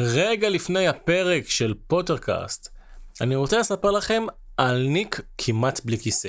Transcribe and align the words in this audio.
רגע 0.00 0.48
לפני 0.48 0.88
הפרק 0.88 1.48
של 1.48 1.74
פוטרקאסט, 1.86 2.68
אני 3.20 3.36
רוצה 3.36 3.58
לספר 3.58 3.90
לכם 3.90 4.26
על 4.56 4.86
ניק 4.86 5.20
כמעט 5.38 5.80
בלי 5.84 5.98
כיסא. 5.98 6.28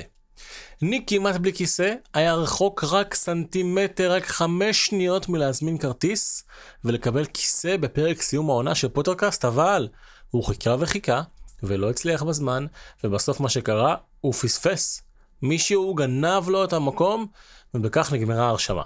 ניק 0.82 1.04
כמעט 1.06 1.36
בלי 1.36 1.52
כיסא 1.52 1.94
היה 2.14 2.34
רחוק 2.34 2.84
רק 2.84 3.14
סנטימטר, 3.14 4.12
רק 4.12 4.26
חמש 4.26 4.86
שניות 4.86 5.28
מלהזמין 5.28 5.78
כרטיס 5.78 6.44
ולקבל 6.84 7.24
כיסא 7.24 7.76
בפרק 7.76 8.22
סיום 8.22 8.50
העונה 8.50 8.74
של 8.74 8.88
פוטרקאסט, 8.88 9.44
אבל 9.44 9.88
הוא 10.30 10.44
חיכה 10.44 10.76
וחיכה 10.78 11.22
ולא 11.62 11.90
הצליח 11.90 12.22
בזמן, 12.22 12.66
ובסוף 13.04 13.40
מה 13.40 13.48
שקרה, 13.48 13.94
הוא 14.20 14.32
פספס. 14.32 15.02
מישהו 15.42 15.94
גנב 15.94 16.48
לו 16.48 16.64
את 16.64 16.72
המקום, 16.72 17.26
ובכך 17.74 18.12
נגמרה 18.12 18.46
ההרשמה. 18.46 18.82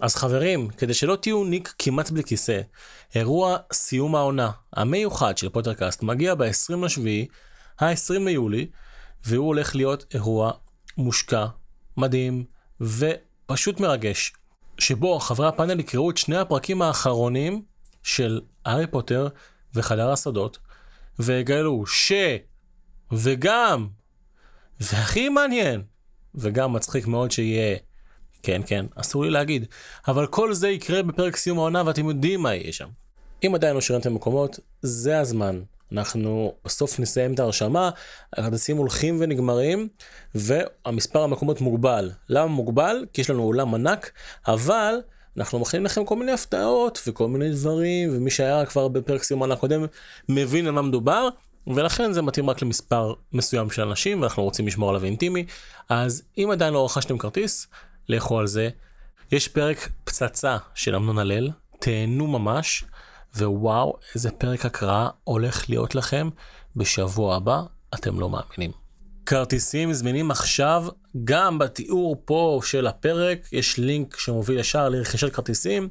אז 0.00 0.14
חברים, 0.16 0.68
כדי 0.68 0.94
שלא 0.94 1.16
תהיו 1.16 1.44
ניק 1.44 1.74
כמעט 1.78 2.10
בלי 2.10 2.24
כיסא, 2.24 2.60
אירוע 3.14 3.56
סיום 3.72 4.14
העונה 4.14 4.50
המיוחד 4.72 5.38
של 5.38 5.48
פוטרקאסט 5.48 6.02
מגיע 6.02 6.34
ב-20 6.34 6.84
לשביעי, 6.84 7.26
ה-20 7.80 8.18
ליולי, 8.18 8.66
והוא 9.24 9.46
הולך 9.46 9.76
להיות 9.76 10.14
אירוע 10.14 10.52
מושקע, 10.96 11.46
מדהים 11.96 12.44
ופשוט 12.80 13.80
מרגש, 13.80 14.32
שבו 14.78 15.18
חברי 15.18 15.48
הפאנל 15.48 15.80
יקראו 15.80 16.10
את 16.10 16.16
שני 16.16 16.36
הפרקים 16.36 16.82
האחרונים 16.82 17.62
של 18.02 18.40
הארי 18.64 18.86
פוטר 18.86 19.28
וחדר 19.74 20.10
הסודות, 20.10 20.58
ויגלו 21.18 21.86
ש... 21.86 22.12
וגם, 23.12 23.88
והכי 24.80 25.28
מעניין, 25.28 25.82
וגם 26.34 26.72
מצחיק 26.72 27.06
מאוד 27.06 27.30
שיהיה, 27.30 27.76
כן 28.46 28.62
כן, 28.66 28.86
אסור 28.94 29.24
לי 29.24 29.30
להגיד, 29.30 29.66
אבל 30.08 30.26
כל 30.26 30.54
זה 30.54 30.68
יקרה 30.68 31.02
בפרק 31.02 31.36
סיום 31.36 31.58
העונה 31.58 31.82
ואתם 31.86 32.08
יודעים 32.08 32.40
מה 32.40 32.54
יהיה 32.54 32.72
שם. 32.72 32.88
אם 33.46 33.54
עדיין 33.54 33.74
לא 33.74 33.80
שרנתם 33.80 34.14
מקומות, 34.14 34.58
זה 34.82 35.20
הזמן. 35.20 35.60
אנחנו 35.92 36.54
בסוף 36.64 37.00
נסיים 37.00 37.34
את 37.34 37.40
ההרשמה, 37.40 37.90
הכרטיסים 38.32 38.76
הולכים 38.76 39.16
ונגמרים, 39.20 39.88
והמספר 40.34 41.22
המקומות 41.22 41.60
מוגבל. 41.60 42.10
למה 42.28 42.46
מוגבל? 42.46 43.06
כי 43.12 43.20
יש 43.20 43.30
לנו 43.30 43.42
אולם 43.42 43.74
ענק, 43.74 44.10
אבל 44.48 44.94
אנחנו 45.36 45.58
מכינים 45.58 45.84
לכם 45.84 46.04
כל 46.04 46.16
מיני 46.16 46.32
הפתעות 46.32 47.02
וכל 47.06 47.28
מיני 47.28 47.50
דברים, 47.50 48.10
ומי 48.12 48.30
שהיה 48.30 48.66
כבר 48.66 48.88
בפרק 48.88 49.22
סיום 49.22 49.42
העונה 49.42 49.54
הקודם 49.54 49.86
מבין 50.28 50.66
על 50.66 50.72
מה 50.72 50.82
מדובר, 50.82 51.28
ולכן 51.66 52.12
זה 52.12 52.22
מתאים 52.22 52.50
רק 52.50 52.62
למספר 52.62 53.14
מסוים 53.32 53.70
של 53.70 53.82
אנשים, 53.82 54.20
ואנחנו 54.20 54.42
רוצים 54.42 54.66
לשמור 54.66 54.88
עליו 54.90 55.04
אינטימי. 55.04 55.46
אז 55.88 56.22
אם 56.38 56.48
עדיין 56.52 56.74
לא 56.74 56.84
רכשתם 56.84 57.18
כרטיס, 57.18 57.66
לכו 58.08 58.38
על 58.38 58.46
זה. 58.46 58.68
יש 59.32 59.48
פרק 59.48 59.88
פצצה 60.04 60.56
של 60.74 60.96
אמנון 60.96 61.18
הלל, 61.18 61.50
תהנו 61.80 62.26
ממש. 62.26 62.84
ווואו, 63.36 63.98
איזה 64.14 64.30
פרק 64.30 64.66
הקראה 64.66 65.08
הולך 65.24 65.70
להיות 65.70 65.94
לכם 65.94 66.28
בשבוע 66.76 67.36
הבא, 67.36 67.62
אתם 67.94 68.20
לא 68.20 68.30
מאמינים. 68.30 68.70
כרטיסים 69.26 69.92
זמינים 69.92 70.30
עכשיו, 70.30 70.86
גם 71.24 71.58
בתיאור 71.58 72.22
פה 72.24 72.60
של 72.64 72.86
הפרק, 72.86 73.52
יש 73.52 73.78
לינק 73.78 74.18
שמוביל 74.18 74.58
ישר 74.58 74.88
לרכישת 74.88 75.32
כרטיסים, 75.32 75.88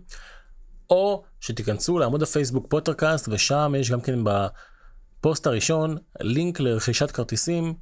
או 0.90 1.24
שתיכנסו 1.40 2.00
לעמוד 2.00 2.24
הפייסבוק 2.24 2.66
פוטרקאסט, 2.70 3.28
ושם 3.32 3.74
יש 3.78 3.92
גם 3.92 4.02
כן 4.02 4.20
בפוסט 4.24 5.48
הראשון 5.48 5.98
לינק 6.20 6.60
לרכישת 6.60 7.12
כרטיסים. 7.12 7.74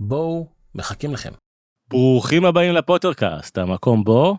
בואו, 0.00 0.48
מחכים 0.74 1.12
לכם. 1.12 1.41
ברוכים 1.92 2.44
הבאים 2.44 2.72
לפוטרקאסט, 2.74 3.58
המקום 3.58 4.04
בו 4.04 4.36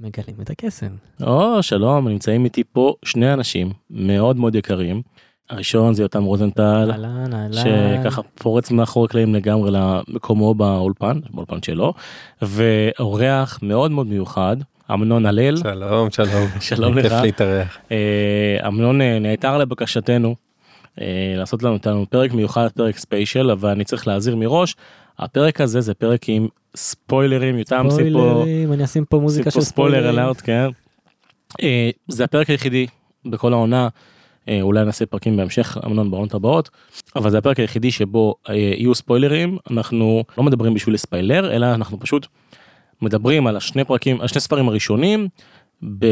מגלים 0.00 0.36
את 0.42 0.50
הקסם. 0.50 0.86
או, 1.22 1.62
שלום, 1.62 2.08
נמצאים 2.08 2.44
איתי 2.44 2.62
פה 2.72 2.94
שני 3.04 3.32
אנשים 3.32 3.72
מאוד 3.90 4.36
מאוד 4.36 4.54
יקרים. 4.54 5.02
הראשון 5.50 5.94
זה 5.94 6.02
יותם 6.02 6.24
רוזנטל, 6.24 6.90
אהלן, 6.92 7.34
אהלן. 7.34 7.52
שככה 8.02 8.22
פורץ 8.22 8.70
מאחורי 8.70 9.06
הקלעים 9.06 9.34
לגמרי 9.34 9.70
למקומו 9.72 10.54
באולפן, 10.54 11.20
באולפן 11.30 11.62
שלו, 11.62 11.94
ואורח 12.42 13.58
מאוד 13.62 13.90
מאוד 13.90 14.06
מיוחד, 14.06 14.56
אמנון 14.92 15.26
הלל. 15.26 15.56
שלום, 15.56 16.10
שלום. 16.10 16.48
שלום 16.60 16.98
לך. 16.98 17.02
כיף 17.02 17.20
להתארח. 17.22 17.78
אה, 17.92 18.68
אמנון 18.68 19.00
אה, 19.00 19.18
נעתר 19.18 19.58
לבקשתנו 19.58 20.34
אה, 21.00 21.34
לעשות 21.36 21.62
לנו 21.62 21.74
איתנו 21.74 22.06
פרק 22.10 22.32
מיוחד, 22.32 22.68
פרק 22.74 22.98
special, 22.98 23.50
אבל 23.50 23.70
אני 23.70 23.84
צריך 23.84 24.08
להזהיר 24.08 24.36
מראש, 24.36 24.76
הפרק 25.18 25.60
הזה 25.60 25.80
זה 25.80 25.94
פרק 25.94 26.28
עם 26.28 26.48
ספוילרים, 26.76 27.58
יותם 27.58 27.86
שים 27.90 27.90
פה, 27.90 27.94
ספוילרים, 27.94 28.72
אני 28.72 28.84
אשים 28.84 29.04
פה 29.04 29.18
מוזיקה 29.18 29.50
של 29.50 29.60
spoiler. 29.60 30.10
alert, 30.10 30.40
כן. 30.44 30.68
אה, 31.62 31.90
זה 32.08 32.24
הפרק 32.24 32.50
היחידי 32.50 32.86
בכל 33.24 33.52
העונה, 33.52 33.88
אה, 34.48 34.62
אולי 34.62 34.84
נעשה 34.84 35.06
פרקים 35.06 35.36
בהמשך, 35.36 35.78
אמנון 35.86 36.10
בעונות 36.10 36.34
הבאות, 36.34 36.70
אבל 37.16 37.30
זה 37.30 37.38
הפרק 37.38 37.60
היחידי 37.60 37.90
שבו 37.90 38.34
אה, 38.48 38.54
יהיו 38.54 38.94
ספוילרים, 38.94 39.58
אנחנו 39.70 40.24
לא 40.38 40.44
מדברים 40.44 40.74
בשביל 40.74 40.94
לספיילר, 40.94 41.56
אלא 41.56 41.74
אנחנו 41.74 42.00
פשוט 42.00 42.26
מדברים 43.02 43.46
על 43.46 43.56
השני 43.56 43.84
פרקים, 43.84 44.20
השני 44.20 44.40
ספרים 44.40 44.68
הראשונים, 44.68 45.28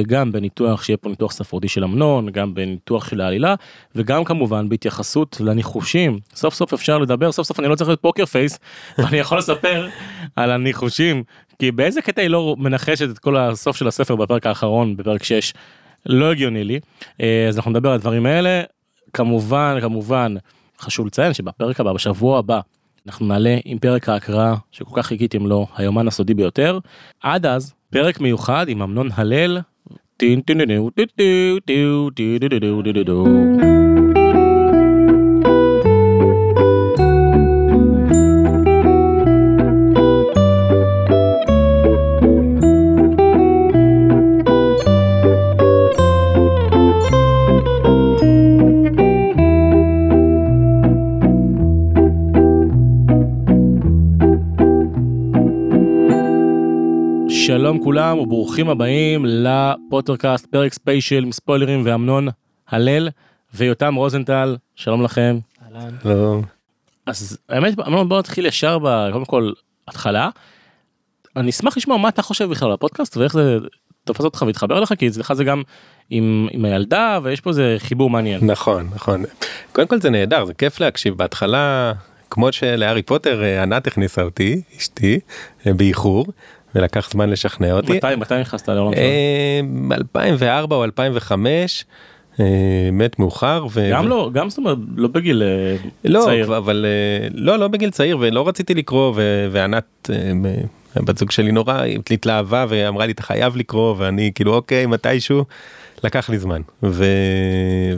גם 0.07 0.33
בניתוח 0.33 0.83
שיהיה 0.83 0.97
פה 0.97 1.09
ניתוח 1.09 1.33
ספרותי 1.33 1.69
של 1.69 1.85
אמנון, 1.85 2.31
גם 2.31 2.55
בניתוח 2.55 3.09
של 3.09 3.21
העלילה, 3.21 3.55
וגם 3.95 4.25
כמובן 4.25 4.69
בהתייחסות 4.69 5.37
לניחושים. 5.41 6.19
סוף 6.35 6.55
סוף 6.55 6.73
אפשר 6.73 6.99
לדבר, 6.99 7.33
סוף 7.33 7.47
סוף 7.47 7.61
אני 7.61 7.69
לא 7.69 7.75
צריך 7.75 7.89
להיות 7.89 8.03
פוקר 8.03 8.27
פייס, 8.27 8.59
ואני 8.99 9.17
יכול 9.17 9.39
לספר 9.39 9.89
על 10.37 10.51
הניחושים, 10.51 11.23
כי 11.59 11.73
באיזה 11.73 12.03
קטע 12.03 12.23
היא 12.23 12.31
לא 12.31 12.57
מנחשת 12.59 13.11
את 13.11 13.19
כל 13.19 13.37
הסוף 13.37 13.77
של 13.77 13.89
הספר 13.89 14.17
בפרק 14.17 14.47
האחרון, 14.47 14.97
בפרק 14.97 15.23
6, 15.23 15.53
לא 16.07 16.31
הגיוני 16.31 16.65
לי. 16.65 16.81
אה, 17.21 17.47
אז 17.49 17.57
אנחנו 17.57 17.71
נדבר 17.71 17.89
על 17.89 17.95
הדברים 17.95 18.27
האלה. 18.27 18.63
כמובן, 19.13 19.79
כמובן, 19.81 20.35
חשוב 20.81 21.07
לציין 21.07 21.35
שבפרק 21.35 21.81
הבא, 21.81 21.93
בשבוע 21.93 22.39
הבא, 22.39 22.61
אנחנו 23.07 23.27
נעלה 23.27 23.57
עם 23.65 23.79
פרק 23.79 24.09
ההקראה 24.09 24.55
שכל 24.71 25.03
כך 25.03 25.07
חיכיתם 25.07 25.47
לו, 25.47 25.67
היומן 25.77 26.09
הסודי 26.09 26.35
ביותר. 26.35 26.79
עד 27.23 27.47
אז, 27.47 27.75
פרק 27.93 28.21
מיוחד 28.21 28.69
עם 28.69 28.83
אמנון 28.83 29.09
הלל. 29.15 29.59
טין 30.17 30.41
טין 30.41 30.59
טין 30.59 30.89
טין 30.97 31.07
טין 31.17 31.59
טין 31.67 32.39
טין 32.39 32.49
טין 32.49 32.83
טין 32.83 33.05
טין. 33.61 33.82
שלום 57.47 57.83
כולם 57.83 58.19
וברוכים 58.19 58.69
הבאים 58.69 59.25
לפוטרקאסט 59.27 60.47
פרק 60.47 60.73
special 60.73 61.23
עם 61.23 61.33
ספוילרים 61.33 61.83
ואמנון 61.85 62.29
הלל 62.69 63.09
ויותם 63.55 63.95
רוזנטל 63.95 64.57
שלום 64.75 65.03
לכם. 65.03 65.39
אהלן. 65.65 65.91
שלום. 66.03 66.43
אז 67.07 67.39
האמת 67.49 67.79
אמנון 67.87 68.09
בוא 68.09 68.19
נתחיל 68.19 68.47
ישר 68.47 68.79
בקודם 68.79 69.25
כל 69.25 69.53
התחלה. 69.89 70.29
אני 71.37 71.51
אשמח 71.51 71.77
לשמוע 71.77 71.97
מה 71.97 72.09
אתה 72.09 72.23
חושב 72.23 72.51
בכלל 72.51 72.69
על 72.69 72.75
הפודקאסט 72.75 73.17
ואיך 73.17 73.33
זה 73.33 73.59
תופס 74.05 74.25
אותך 74.25 74.45
והתחבר 74.47 74.81
לך 74.81 74.95
כי 74.99 75.09
אצלך 75.09 75.33
זה 75.33 75.45
גם 75.45 75.63
עם, 76.11 76.49
עם 76.53 76.65
הילדה 76.65 77.19
ויש 77.23 77.41
פה 77.41 77.51
איזה 77.51 77.77
חיבור 77.79 78.11
מעניין. 78.11 78.51
נכון, 78.51 78.89
נכון. 78.95 79.25
קודם 79.73 79.89
כל 79.89 80.01
זה 80.01 80.11
נהדר, 80.11 80.45
זה 80.45 80.55
כיף 80.55 80.81
להקשיב. 80.81 81.15
בהתחלה, 81.15 81.93
כמו 82.31 82.53
שלהארי 82.53 83.03
פוטר, 83.03 83.43
אה, 83.43 83.63
ענת 83.63 83.87
הכניסה 83.87 84.23
אותי, 84.23 84.63
אשתי, 84.77 85.21
אה, 85.67 85.73
באיחור, 85.73 86.27
ולקח 86.75 87.11
זמן 87.11 87.31
לשכנע 87.31 87.73
אותי. 87.73 87.93
מתי 87.93 88.17
מתי 88.17 88.35
נכנסת 88.41 88.69
לעולם 88.69 88.93
שלך? 88.93 89.01
אה, 89.01 89.97
2004 89.97 90.77
או 90.77 90.85
2005, 90.85 91.85
אה, 92.41 92.45
מת 92.93 93.19
מאוחר. 93.19 93.67
ו- 93.73 93.91
גם 93.93 94.09
לא 94.09 94.31
גם 94.33 94.51
זאת 94.51 94.59
אומרת 94.59 94.79
לא 94.97 95.09
בגיל 95.09 95.43
אה, 95.43 95.77
לא, 96.05 96.23
צעיר. 96.25 96.57
אבל 96.57 96.87
לא, 97.35 97.57
לא 97.59 97.69
בגיל 97.69 97.91
צעיר, 97.91 98.19
ולא 98.21 98.49
רציתי 98.49 98.75
לקרוא, 98.75 99.13
ו- 99.17 99.49
וענת, 99.51 100.11
בת 100.97 101.19
זוג 101.19 101.31
שלי 101.31 101.53
נורא 101.53 101.83
התלהבה 102.11 102.65
ואמרה 102.69 103.07
לי 103.07 103.13
אתה 103.13 103.23
חייב 103.23 103.57
לקרוא, 103.57 103.95
ואני 103.99 104.31
כאילו 104.35 104.55
אוקיי, 104.55 104.87
מתישהו, 104.87 105.45
לקח 106.05 106.31
לי 106.31 106.39
זמן. 106.39 106.61
ו... 106.83 107.05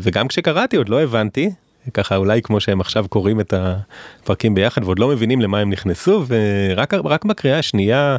וגם 0.03 0.29
כשקראתי 0.29 0.77
עוד 0.77 0.89
לא 0.89 1.03
הבנתי, 1.03 1.51
ככה 1.95 2.17
אולי 2.17 2.43
כמו 2.43 2.61
שהם 2.61 2.81
עכשיו 2.81 3.05
קוראים 3.09 3.41
את 3.41 3.55
הפרקים 3.57 4.55
ביחד 4.55 4.85
ועוד 4.85 4.99
לא 4.99 5.09
מבינים 5.09 5.41
למה 5.41 5.59
הם 5.59 5.71
נכנסו, 5.71 6.25
ורק 6.29 6.95
רק 6.95 7.25
בקריאה 7.25 7.59
השנייה, 7.59 8.17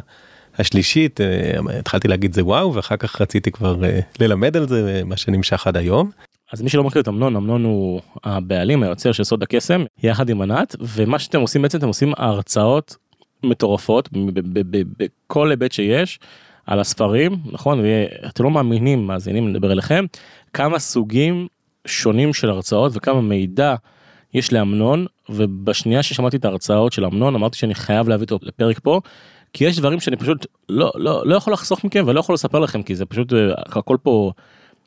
השלישית, 0.58 1.20
אה, 1.20 1.78
התחלתי 1.78 2.08
להגיד 2.08 2.32
זה 2.32 2.44
וואו, 2.44 2.74
ואחר 2.74 2.96
כך 2.96 3.20
רציתי 3.20 3.50
כבר 3.50 3.84
אה, 3.84 4.00
ללמד 4.20 4.56
על 4.56 4.68
זה, 4.68 5.02
מה 5.04 5.16
שנמשך 5.16 5.66
עד 5.66 5.76
היום. 5.76 6.10
אז 6.52 6.62
מי 6.62 6.70
שלא 6.70 6.84
מכיר 6.84 7.02
את 7.02 7.08
אמנון, 7.08 7.36
אמנון 7.36 7.64
הוא 7.64 8.00
הבעלים, 8.24 8.82
היוצר 8.82 9.12
של 9.12 9.24
סוד 9.24 9.42
הקסם, 9.42 9.84
יחד 10.02 10.28
עם 10.28 10.42
ענת, 10.42 10.76
ומה 10.80 11.18
שאתם 11.18 11.40
עושים 11.40 11.62
בעצם, 11.62 11.78
אתם 11.78 11.86
עושים 11.86 12.12
הרצאות 12.16 12.96
מטורפות 13.42 14.08
בכל 14.98 15.50
היבט 15.50 15.72
שיש 15.72 16.18
על 16.66 16.80
הספרים, 16.80 17.36
נכון? 17.52 17.80
ואתם 18.24 18.44
לא 18.44 18.50
מאמינים, 18.50 19.06
מאזינים, 19.06 19.48
נדבר 19.48 19.72
אליכם, 19.72 20.04
כמה 20.52 20.78
סוגים 20.78 21.46
שונים 21.86 22.34
של 22.34 22.50
הרצאות 22.50 22.92
וכמה 22.94 23.20
מידע 23.20 23.74
יש 24.34 24.52
לאמנון 24.52 25.06
ובשנייה 25.28 26.02
ששמעתי 26.02 26.36
את 26.36 26.44
ההרצאות 26.44 26.92
של 26.92 27.04
אמנון 27.04 27.34
אמרתי 27.34 27.58
שאני 27.58 27.74
חייב 27.74 28.08
להביא 28.08 28.26
אותו 28.30 28.38
לפרק 28.46 28.78
פה. 28.78 29.00
כי 29.56 29.64
יש 29.64 29.78
דברים 29.78 30.00
שאני 30.00 30.16
פשוט 30.16 30.46
לא 30.68 30.92
לא 30.94 31.26
לא 31.26 31.36
יכול 31.36 31.52
לחסוך 31.52 31.84
מכם 31.84 32.04
ולא 32.06 32.20
יכול 32.20 32.34
לספר 32.34 32.58
לכם 32.58 32.82
כי 32.82 32.96
זה 32.96 33.06
פשוט 33.06 33.32
אה, 33.32 33.38
הכל 33.66 33.96
פה 34.02 34.32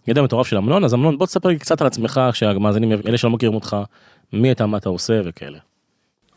ידע 0.07 0.21
מטורף 0.21 0.48
של 0.48 0.57
אמנון 0.57 0.83
אז 0.83 0.94
אמנון 0.94 1.18
בוא 1.18 1.25
תספר 1.25 1.50
לי 1.50 1.60
קצת 1.60 1.81
על 1.81 1.88
עצמך 1.88 2.21
שהמאזינים 2.33 2.92
אלה 3.07 3.18
שלא 3.18 3.30
מכירים 3.30 3.56
אותך 3.56 3.77
מי 4.33 4.51
אתה 4.51 4.66
מה 4.66 4.77
אתה 4.77 4.89
עושה 4.89 5.21
וכאלה. 5.25 5.57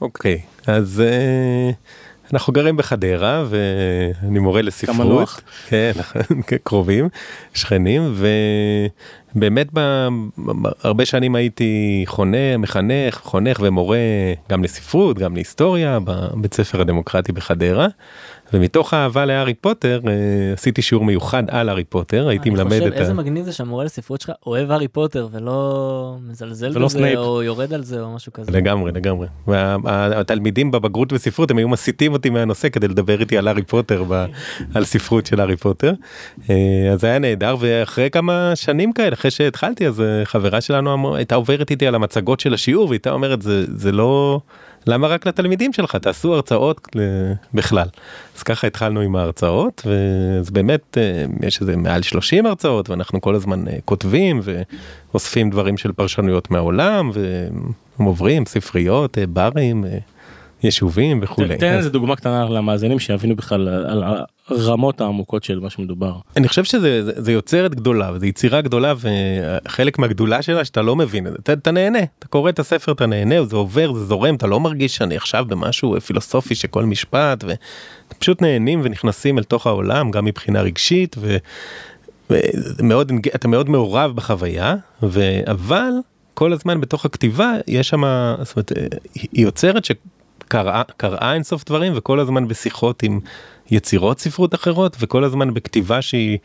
אוקיי 0.00 0.40
אז 0.67 1.00
אה, 1.00 1.70
אנחנו 2.32 2.52
גרים 2.52 2.76
בחדרה 2.76 3.44
ואני 3.49 4.38
מורה 4.38 4.62
לספרות. 4.62 4.96
כן, 5.69 5.93
קרובים, 6.64 7.08
שכנים 7.55 8.14
ובאמת 9.34 9.69
ב- 9.73 10.08
ב- 10.38 10.69
הרבה 10.82 11.05
שנים 11.05 11.34
הייתי 11.34 12.05
חונה, 12.06 12.56
מחנך, 12.58 13.20
חונך 13.23 13.58
ומורה 13.62 13.99
גם 14.50 14.64
לספרות, 14.64 15.19
גם 15.19 15.34
להיסטוריה 15.34 15.99
בבית 16.05 16.55
ספר 16.55 16.81
הדמוקרטי 16.81 17.32
בחדרה. 17.32 17.87
ומתוך 18.52 18.94
האהבה 18.94 19.25
להארי 19.25 19.54
פוטר 19.54 20.00
אה, 20.06 20.12
עשיתי 20.52 20.82
שיעור 20.82 21.04
מיוחד 21.04 21.43
על 21.49 21.69
הארי 21.69 21.84
פוטר, 21.84 22.28
הייתי 22.28 22.49
אני 22.49 22.56
מלמד 22.56 22.70
חושב 22.78 22.87
את 22.87 22.96
ה... 22.96 23.00
איזה 23.00 23.14
מגניב 23.14 23.44
זה 23.44 23.52
שהמורה 23.52 23.84
לספרות 23.84 24.20
שלך 24.20 24.31
אוהב 24.46 24.70
הארי 24.70 24.88
פוטר 24.88 25.28
ולא 25.32 26.16
מזלזל 26.31 26.78
בזה. 26.84 27.16
או 27.16 27.43
יורד 27.43 27.72
על 27.75 27.82
זה 27.84 28.00
או 28.00 28.14
משהו 28.14 28.32
כזה. 28.32 28.52
לגמרי 28.52 28.93
לגמרי 28.93 29.26
והתלמידים 29.46 30.70
בבגרות 30.70 31.12
בספרות 31.12 31.50
הם 31.50 31.58
היו 31.58 31.69
מסיטים 31.69 32.12
אותי 32.12 32.31
מהנושא 32.31 32.69
כדי 32.69 32.88
לדבר 32.88 33.20
איתי 33.20 33.38
על 33.38 33.49
הארי 33.49 33.62
פוטר 33.62 34.04
על 34.75 34.84
ספרות 34.84 35.26
של 35.26 35.40
הארי 35.40 35.56
פוטר 35.56 35.93
אה, 36.50 36.55
אז 36.93 37.00
זה 37.00 37.06
היה 37.06 37.19
נהדר 37.19 37.56
ואחרי 37.60 38.10
כמה 38.10 38.52
שנים 38.55 38.93
כאלה 38.93 39.12
אחרי 39.12 39.31
שהתחלתי 39.31 39.87
אז 39.87 40.00
אה, 40.00 40.25
חברה 40.25 40.60
שלנו 40.60 40.94
אמר- 40.94 41.14
הייתה 41.14 41.34
עוברת 41.34 41.70
איתי 41.70 41.87
על 41.87 41.94
המצגות 41.94 42.40
של 42.40 42.55
השיעור 42.55 42.88
והייתה 42.88 43.10
אומרת 43.10 43.43
זה 43.76 43.93
לא 43.93 44.40
למה 44.87 45.08
רק 45.08 45.26
לתלמידים 45.26 45.73
שלך? 45.73 45.96
תעשו 45.96 46.34
הרצאות 46.34 46.88
בכלל. 47.55 47.87
אז 48.37 48.43
ככה 48.43 48.67
התחלנו 48.67 49.00
עם 49.00 49.17
ההרצאות 49.17 49.87
ואז 49.87 50.50
באמת 50.50 50.99
אה, 50.99 51.25
יש 51.46 51.61
איזה 51.61 51.76
מעל 51.76 52.02
30 52.02 52.46
הרצאות 52.46 52.90
ואנחנו 52.90 53.20
כל 53.20 53.34
הזמן 53.34 53.69
אה, 53.69 53.79
כותבים 53.84 54.40
ואוספים 54.43 55.50
דברים 55.50 55.76
של 55.76 55.93
פרשנויות 55.93 56.50
מהעולם 56.50 57.11
והם 57.12 58.06
עוברים 58.06 58.46
ספריות 58.46 59.19
אה, 59.19 59.26
ברים 59.26 59.84
יישובים 60.64 61.19
וכולי. 61.23 61.56
תן 61.56 61.76
איזה 61.76 61.91
דוגמה 61.91 62.17
קטנה 62.17 62.44
למאזינים 62.44 62.99
שיבינו 62.99 63.37
בכלל 63.37 63.69
על 63.69 64.05
הרמות 64.49 65.00
העמוקות 65.00 65.44
של 65.44 65.61
מה 65.61 65.70
שמדובר. 65.70 66.14
אני 66.37 66.49
חושב 66.49 66.64
שזה 66.64 67.05
זה, 67.05 67.12
זה 67.17 67.32
יוצרת 67.32 67.75
גדולה 67.75 68.11
וזה 68.14 68.26
יצירה 68.26 68.61
גדולה 68.61 68.94
וחלק 68.99 69.99
מהגדולה 69.99 70.43
שלה 70.43 70.64
שאתה 70.64 70.82
לא 70.82 70.97
מבין 70.97 71.26
את 71.26 71.32
זה 71.32 71.53
אתה, 71.53 71.70
נהנה 71.70 71.99
אתה 72.19 72.26
קורא 72.26 72.50
את 72.50 72.59
הספר 72.59 72.93
אתה 72.93 73.06
נהנה 73.06 73.44
זה 73.44 73.56
עובר 73.56 73.93
זה 73.93 74.05
זורם 74.05 74.35
אתה 74.35 74.47
לא 74.47 74.61
מרגיש 74.61 74.97
שאני 74.97 75.17
עכשיו 75.17 75.44
במשהו 75.49 76.00
פילוסופי 76.00 76.55
שכל 76.55 76.85
משפט 76.85 77.44
ופשוט 78.15 78.43
נהנים 78.43 78.81
ונכנסים 78.85 79.38
אל 79.38 79.44
תוך 79.44 79.67
העולם 79.67 80.11
גם 80.11 80.25
מבחינה 80.25 80.61
רגשית 80.62 81.17
ו, 81.19 81.37
ומאוד 82.31 83.12
אתה 83.35 83.49
מאוד 83.49 83.70
מעורב 83.70 84.17
בחוויה 84.17 84.75
אבל 85.47 85.91
כל 86.35 86.53
הזמן 86.53 86.81
בתוך 86.81 87.05
הכתיבה 87.05 87.53
יש 87.67 87.88
שם 87.88 88.03
זאת 88.43 88.56
אומרת 88.56 88.73
היא 89.15 89.44
יוצרת 89.44 89.85
שקראה 89.85 90.21
קראה 90.43 91.35
אינסוף 91.35 91.65
דברים 91.65 91.93
וכל 91.97 92.21
הזמן 92.21 92.49
בשיחות 92.49 93.03
עם 93.03 93.21
יצירות 93.71 94.21
ספרות 94.21 94.55
אחרות 94.55 94.97
וכל 95.00 95.25
הזמן 95.25 95.55
בכתיבה 95.55 96.03
שהיא 96.03 96.39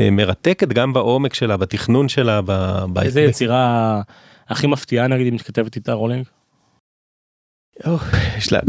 אה, 0.00 0.10
מרתקת 0.10 0.68
גם 0.68 0.92
בעומק 0.92 1.34
שלה 1.34 1.56
בתכנון 1.56 2.08
שלה. 2.08 2.40
ב... 2.40 2.52
ב- 2.92 2.98
איזה 2.98 3.20
יצירה 3.20 4.00
הכי 4.48 4.66
מפתיעה 4.66 5.06
נגיד 5.06 5.26
אם 5.26 5.34
מתכתבת 5.34 5.76
איתה 5.76 5.92
רולינג? 5.92 6.24
או, 7.86 7.96
יש 8.38 8.52
לה 8.52 8.60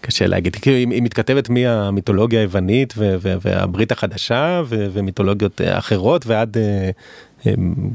קשה 0.00 0.26
להגיד 0.26 0.56
כי 0.56 0.70
היא 0.70 0.86
היא 0.90 1.02
מתכתבת 1.02 1.48
מהמיתולוגיה 1.48 2.40
היוונית 2.40 2.94
ו- 2.96 3.16
ו- 3.20 3.34
והברית 3.40 3.92
החדשה 3.92 4.62
ו- 4.66 4.86
ומיתולוגיות 4.92 5.60
אה, 5.60 5.78
אחרות 5.78 6.26
ועד 6.26 6.56
אה, 6.56 6.90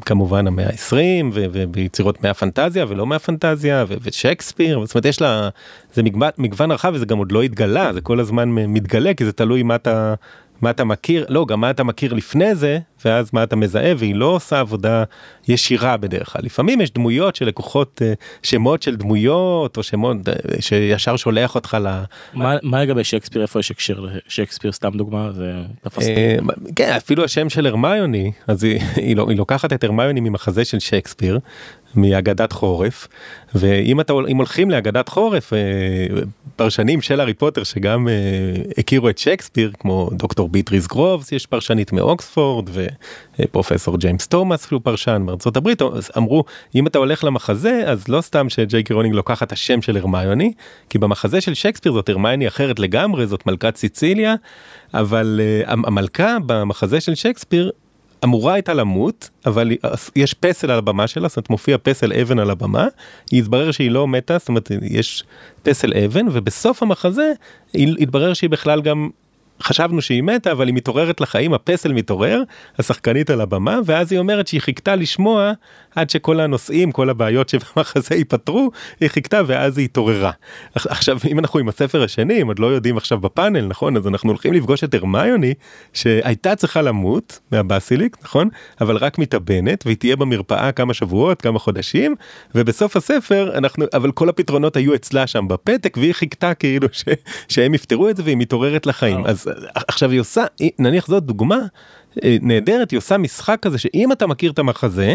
כמובן 0.05 0.47
המאה 0.47 0.65
ה-20 0.65 1.25
ויצירות 1.73 2.23
מהפנטזיה 2.23 2.85
ולא 2.89 3.05
מהפנטזיה 3.05 3.85
ושייקספיר 4.01 4.85
זאת 4.85 4.95
אומרת 4.95 5.05
יש 5.05 5.21
לה 5.21 5.49
זה 5.93 6.03
מגוון, 6.03 6.29
מגוון 6.37 6.71
רחב 6.71 6.91
וזה 6.93 7.05
גם 7.05 7.17
עוד 7.17 7.31
לא 7.31 7.41
התגלה 7.41 7.93
זה 7.93 8.01
כל 8.01 8.19
הזמן 8.19 8.49
מתגלה 8.49 9.13
כי 9.13 9.25
זה 9.25 9.31
תלוי 9.31 9.63
מה 9.63 9.75
אתה 9.75 10.13
מה 10.61 10.69
אתה 10.69 10.83
מכיר 10.83 11.25
לא 11.29 11.45
גם 11.45 11.61
מה 11.61 11.69
אתה 11.69 11.83
מכיר 11.83 12.13
לפני 12.13 12.55
זה 12.55 12.79
ואז 13.05 13.29
מה 13.33 13.43
אתה 13.43 13.55
מזהה? 13.55 13.93
והיא 13.97 14.15
לא 14.15 14.25
עושה 14.25 14.59
עבודה 14.59 15.03
ישירה 15.47 15.97
בדרך 15.97 16.33
כלל. 16.33 16.41
לפעמים 16.45 16.81
יש 16.81 16.91
דמויות 16.91 17.35
שלקוחות 17.35 18.01
אה, 18.05 18.13
שמות 18.43 18.81
של 18.81 18.95
דמויות 18.95 19.77
או 19.77 19.83
שמות 19.83 20.17
אה, 20.29 20.33
שישר 20.59 21.15
שולח 21.15 21.55
אותך 21.55 21.77
ל... 21.81 22.01
מה 22.33 22.55
מה 22.63 22.83
לגבי 22.83 23.03
שייקספיר? 23.03 23.41
איפה 23.41 23.59
יש 23.59 23.71
הקשר 23.71 24.05
לשייקספיר 24.27 24.71
סתם 24.71 24.91
דוגמה 24.95 25.31
זה 25.31 25.53
תפס 25.81 26.09
אותי. 26.09 26.13
אה, 26.13 26.37
כן 26.75 26.93
אפילו 26.97 27.23
השם 27.23 27.49
של 27.49 27.67
הרמיוני 27.67 28.31
אז 28.47 28.63
היא, 28.63 28.79
היא, 28.95 29.15
לא, 29.15 29.25
היא 29.29 29.37
לוקחת 29.37 29.73
את 29.73 29.83
הרמיוני 29.83 30.19
ממחזה 30.19 30.65
של 30.65 30.79
שייקספיר 30.79 31.39
מאגדת 31.95 32.51
חורף 32.51 33.07
ואם 33.55 33.99
אתה 33.99 34.13
אם 34.27 34.37
הולכים 34.37 34.71
לאגדת 34.71 35.09
חורף 35.09 35.53
פרשנים 36.55 37.01
של 37.01 37.19
הארי 37.19 37.33
פוטר 37.33 37.63
שגם 37.63 38.07
הכירו 38.77 39.09
את 39.09 39.17
שייקספיר 39.17 39.71
כמו 39.79 40.09
דוקטור 40.13 40.49
ביטריס 40.49 40.87
גרובס 40.87 41.31
יש 41.31 41.45
פרשנית 41.45 41.93
מאוקספורד 41.93 42.69
ופרופסור 43.39 43.97
ג'יימס 43.97 44.27
תומאס 44.27 44.71
הוא 44.71 44.81
פרשן 44.83 45.21
מארצות 45.25 45.57
הברית 45.57 45.81
אמרו 46.17 46.43
אם 46.75 46.87
אתה 46.87 46.97
הולך 46.99 47.23
למחזה 47.23 47.83
אז 47.85 48.07
לא 48.07 48.21
סתם 48.21 48.49
שג'יי 48.49 48.83
קי 48.83 48.93
רולינג 48.93 49.15
לוקחת 49.15 49.51
השם 49.51 49.81
של 49.81 49.97
הרמיוני 49.97 50.53
כי 50.89 50.97
במחזה 50.97 51.41
של 51.41 51.53
שייקספיר 51.53 51.91
זאת 51.93 52.09
הרמיוני 52.09 52.47
אחרת 52.47 52.79
לגמרי 52.79 53.27
זאת 53.27 53.45
מלכת 53.47 53.75
סיציליה 53.77 54.35
אבל 54.93 55.39
uh, 55.65 55.69
המלכה 55.71 56.37
במחזה 56.45 57.01
של 57.01 57.15
שייקספיר 57.15 57.71
אמורה 58.23 58.53
הייתה 58.53 58.73
למות 58.73 59.29
אבל 59.45 59.69
היא- 59.69 59.77
יש 60.15 60.33
פסל 60.33 60.71
על 60.71 60.77
הבמה 60.77 61.07
שלה 61.07 61.27
זאת 61.27 61.37
אומרת 61.37 61.49
מופיע 61.49 61.77
פסל 61.83 62.13
אבן 62.13 62.39
על 62.39 62.49
הבמה 62.49 62.87
היא 63.31 63.39
התברר 63.41 63.71
שהיא 63.71 63.91
לא 63.91 64.07
מתה 64.07 64.37
זאת 64.37 64.47
אומרת 64.47 64.71
יש 64.81 65.23
פסל 65.63 65.93
אבן 65.93 66.25
ובסוף 66.31 66.83
המחזה 66.83 67.31
התברר 67.75 68.33
שהיא 68.33 68.49
בכלל 68.49 68.81
גם 68.81 69.09
חשבנו 69.61 70.01
שהיא 70.01 70.23
מתה 70.23 70.51
אבל 70.51 70.67
היא 70.67 70.75
מתעוררת 70.75 71.21
לחיים 71.21 71.53
הפסל 71.53 71.93
מתעורר 71.93 72.43
השחקנית 72.79 73.29
על 73.29 73.41
הבמה 73.41 73.79
ואז 73.85 74.11
היא 74.11 74.19
אומרת 74.19 74.47
שהיא 74.47 74.61
חיכתה 74.61 74.95
לשמוע 74.95 75.51
עד 75.95 76.09
שכל 76.09 76.39
הנושאים 76.39 76.91
כל 76.91 77.09
הבעיות 77.09 77.49
שבמחזה 77.49 78.15
ייפתרו 78.15 78.71
היא 78.99 79.09
חיכתה 79.09 79.41
ואז 79.47 79.77
היא 79.77 79.85
התעוררה. 79.85 80.31
עכ- 80.79 80.85
עכשיו 80.89 81.17
אם 81.31 81.39
אנחנו 81.39 81.59
עם 81.59 81.69
הספר 81.69 82.03
השני 82.03 82.41
הם 82.41 82.47
עוד 82.47 82.59
לא 82.59 82.67
יודעים 82.67 82.97
עכשיו 82.97 83.19
בפאנל 83.19 83.65
נכון 83.67 83.97
אז 83.97 84.07
אנחנו 84.07 84.29
הולכים 84.29 84.53
לפגוש 84.53 84.83
את 84.83 84.93
הרמיוני 84.93 85.53
שהייתה 85.93 86.55
צריכה 86.55 86.81
למות 86.81 87.39
מהבסיליק 87.51 88.17
נכון 88.23 88.49
אבל 88.81 88.97
רק 88.97 89.17
מתאבנת 89.19 89.83
והיא 89.85 89.97
תהיה 89.97 90.15
במרפאה 90.15 90.71
כמה 90.71 90.93
שבועות 90.93 91.41
כמה 91.41 91.59
חודשים 91.59 92.15
ובסוף 92.55 92.95
הספר 92.97 93.51
אנחנו 93.57 93.85
אבל 93.93 94.11
כל 94.11 94.29
הפתרונות 94.29 94.75
היו 94.77 94.95
אצלה 94.95 95.27
שם 95.27 95.47
בפתק 95.47 95.97
והיא 95.97 96.13
חיכתה 96.13 96.53
כאילו 96.53 96.87
ש, 96.91 97.03
שהם 97.47 97.73
יפתרו 97.73 98.09
את 98.09 98.17
זה 98.17 98.23
והיא 98.23 98.37
מתעוררת 98.37 98.85
לחיים. 98.85 99.25
אז 99.25 99.47
עכשיו 99.75 100.09
היא 100.11 100.19
עושה 100.19 100.43
נניח 100.79 101.07
זאת 101.07 101.23
דוגמה 101.23 101.57
נהדרת 102.41 102.91
היא 102.91 102.97
עושה 102.97 103.17
משחק 103.17 103.57
כזה 103.61 103.77
שאם 103.77 104.11
אתה 104.11 104.27
מכיר 104.27 104.51
את 104.51 104.59
המחזה 104.59 105.13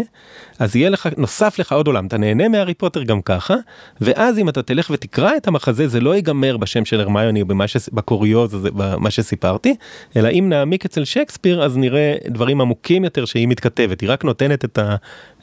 אז 0.59 0.75
יהיה 0.75 0.89
לך 0.89 1.09
נוסף 1.17 1.59
לך 1.59 1.71
עוד 1.71 1.87
עולם. 1.87 2.07
אתה 2.07 2.17
נהנה 2.17 2.47
מהארי 2.47 2.73
פוטר 2.73 3.03
גם 3.03 3.21
ככה 3.21 3.55
ואז 4.01 4.39
אם 4.39 4.49
אתה 4.49 4.61
תלך 4.61 4.89
ותקרא 4.93 5.31
את 5.37 5.47
המחזה 5.47 5.87
זה 5.87 5.99
לא 5.99 6.15
ייגמר 6.15 6.57
בשם 6.57 6.85
של 6.85 6.99
הרמיוני 6.99 7.41
או 7.41 7.45
במה 7.45 7.67
שבקוריוז 7.67 8.53
הזה 8.53 8.69
במה 8.71 9.11
שסיפרתי 9.11 9.75
אלא 10.17 10.29
אם 10.29 10.45
נעמיק 10.49 10.85
אצל 10.85 11.05
שייקספיר 11.05 11.63
אז 11.63 11.77
נראה 11.77 12.15
דברים 12.27 12.61
עמוקים 12.61 13.03
יותר 13.03 13.25
שהיא 13.25 13.47
מתכתבת. 13.47 14.01
היא 14.01 14.09
רק 14.09 14.25
נותנת 14.25 14.65
את 14.65 14.79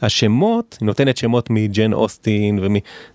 השמות 0.03 0.77
היא 0.81 0.87
נותנת 0.87 1.17
שמות 1.17 1.51
מג'ן 1.51 1.93
אוסטין 1.93 2.59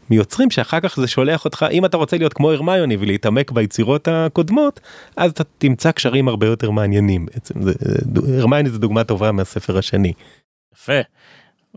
ומיוצרים 0.10 0.50
שאחר 0.50 0.79
כך 0.79 1.00
זה 1.00 1.07
שולח 1.07 1.45
אותך. 1.45 1.65
אם 1.71 1.86
אתה 1.86 1.98
רוצה 1.98 2.17
להיות 2.17 2.33
כמו 2.33 2.51
הרמיוני 2.51 2.98
ולהתעמק 3.00 3.51
ביצירות 3.51 4.07
הקודמות 4.12 4.79
אז 5.17 5.31
אתה 5.31 5.43
תמצא 5.57 5.91
קשרים 5.91 6.27
הרבה 6.27 6.48
יותר 6.48 6.71
מעניינים 6.71 7.25
בעצם. 7.25 7.62
זה, 7.62 7.74
הרמיוני 8.39 8.69
זה 8.69 8.79
דוגמה 8.79 9.03
טובה 9.03 9.31
מהספר 9.31 9.77
השני. 9.77 10.13
יפה. 10.73 11.00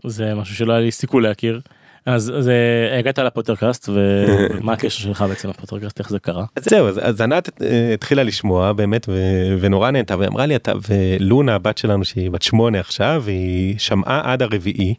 זה 0.05 0.35
משהו 0.35 0.55
שלא 0.55 0.73
היה 0.73 0.81
לי 0.81 0.91
סיכוי 0.91 1.23
להכיר. 1.23 1.61
אז 2.05 2.33
אז, 2.37 2.49
אה, 2.49 2.99
הגעת 2.99 3.19
לפוטרקאסט 3.19 3.89
ומה 3.89 4.73
הקשר 4.73 4.99
שלך 4.99 5.21
בעצם 5.21 5.49
לפוטרקאסט 5.49 5.99
איך 5.99 6.09
זה 6.09 6.19
קרה. 6.19 6.45
אז 6.55 6.63
זהו 6.63 6.87
אז, 6.87 6.99
אז 7.03 7.21
ענת 7.21 7.61
אה, 7.61 7.93
התחילה 7.93 8.23
לשמוע 8.23 8.73
באמת 8.73 9.05
ו, 9.09 9.13
ונורא 9.59 9.91
נהנתה 9.91 10.15
ואמרה 10.19 10.45
לי 10.45 10.55
אתה 10.55 10.73
ולונה 10.89 11.55
הבת 11.55 11.77
שלנו 11.77 12.05
שהיא 12.05 12.31
בת 12.31 12.41
שמונה 12.41 12.79
עכשיו 12.79 13.23
היא 13.27 13.79
שמעה 13.79 14.21
עד 14.33 14.41
הרביעי 14.41 14.95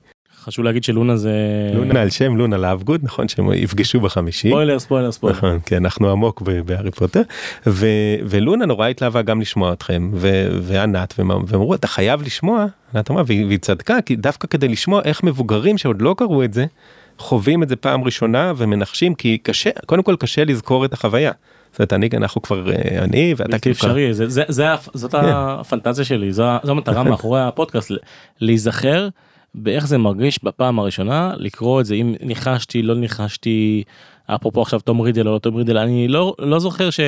חשוב 0.47 0.65
להגיד 0.65 0.85
שלונה 0.85 1.17
זה... 1.17 1.31
לונה 1.75 2.03
על 2.03 2.11
שם 2.11 2.37
לונה 2.37 2.57
לאבגוד 2.57 3.00
נכון 3.03 3.29
שהם 3.29 3.53
יפגשו 3.53 4.00
בחמישי. 4.00 4.49
ספוילר, 4.49 4.79
ספוילר, 4.79 5.12
ספוילר. 5.12 5.37
נכון, 5.37 5.61
כי 5.61 5.76
אנחנו 5.76 6.11
עמוק 6.11 6.43
בהארי 6.65 6.91
פוטר 6.91 7.23
ו- 7.67 7.87
ולונה 8.29 8.67
נורא 8.67 8.88
התלהבה 8.88 9.23
גם 9.23 9.41
לשמוע 9.41 9.73
אתכם 9.73 10.11
ו- 10.15 10.59
וענת 10.62 11.15
והם 11.19 11.31
אמרו 11.31 11.75
אתה 11.75 11.87
חייב 11.88 12.23
לשמוע 12.23 12.67
ענת 12.95 13.11
אמרה 13.11 13.23
והיא 13.26 13.59
צדקה 13.59 14.00
כי 14.07 14.17
דווקא 14.17 14.47
כדי 14.49 14.69
לשמוע 14.69 15.00
איך 15.05 15.23
מבוגרים 15.25 15.79
שעוד 15.79 16.03
לא 16.03 16.15
קראו 16.19 16.45
את 16.45 16.53
זה 16.53 16.67
חווים 17.19 17.62
את 17.62 17.69
זה 17.69 17.76
פעם 17.76 18.05
ראשונה 18.05 18.53
ומנחשים 18.57 19.15
כי 19.15 19.38
קשה 19.43 19.71
קודם 19.87 20.03
כל 20.03 20.17
קשה 20.19 20.45
לזכור 20.45 20.85
את 20.85 20.93
החוויה. 20.93 21.33
זאת 21.73 21.79
אומרת 21.81 21.93
אני 21.93 22.09
אנחנו 22.17 22.43
כבר 22.43 22.71
אה, 22.73 22.75
אני 23.05 23.35
ואתה 23.37 23.59
כאילו 23.59 23.73
אפשרי, 23.75 24.15
זה- 24.15 24.29
זה- 24.29 24.43
זה 24.49 24.67
זאת 24.95 25.11
כן. 25.12 25.19
הפנטזיה 25.25 26.05
שלי, 26.05 26.33
זו 26.33 26.45
זו 26.62 26.71
המטרה 26.73 27.03
מאחורי 27.11 27.41
הפודקאסט, 27.43 27.91
להיזכר 28.41 29.09
באיך 29.56 29.86
זה 29.86 29.98
מרגיש 29.98 30.44
בפעם 30.44 30.78
הראשונה, 30.78 31.32
לקרוא 31.36 31.80
את 31.80 31.86
זה, 31.86 31.94
אם 31.94 32.14
ניחשתי, 32.20 32.82
לא 32.82 32.94
ניחשתי, 32.94 33.82
אפרופו 34.26 34.62
עכשיו 34.62 34.80
תום 34.80 35.00
רידל 35.00 35.28
או 35.28 35.34
לא 35.34 35.38
תום 35.38 35.56
רידל, 35.56 35.78
אני 35.78 36.08
לא 36.08 36.34
לא 36.38 36.58
זוכר 36.58 36.90
ש... 36.90 37.00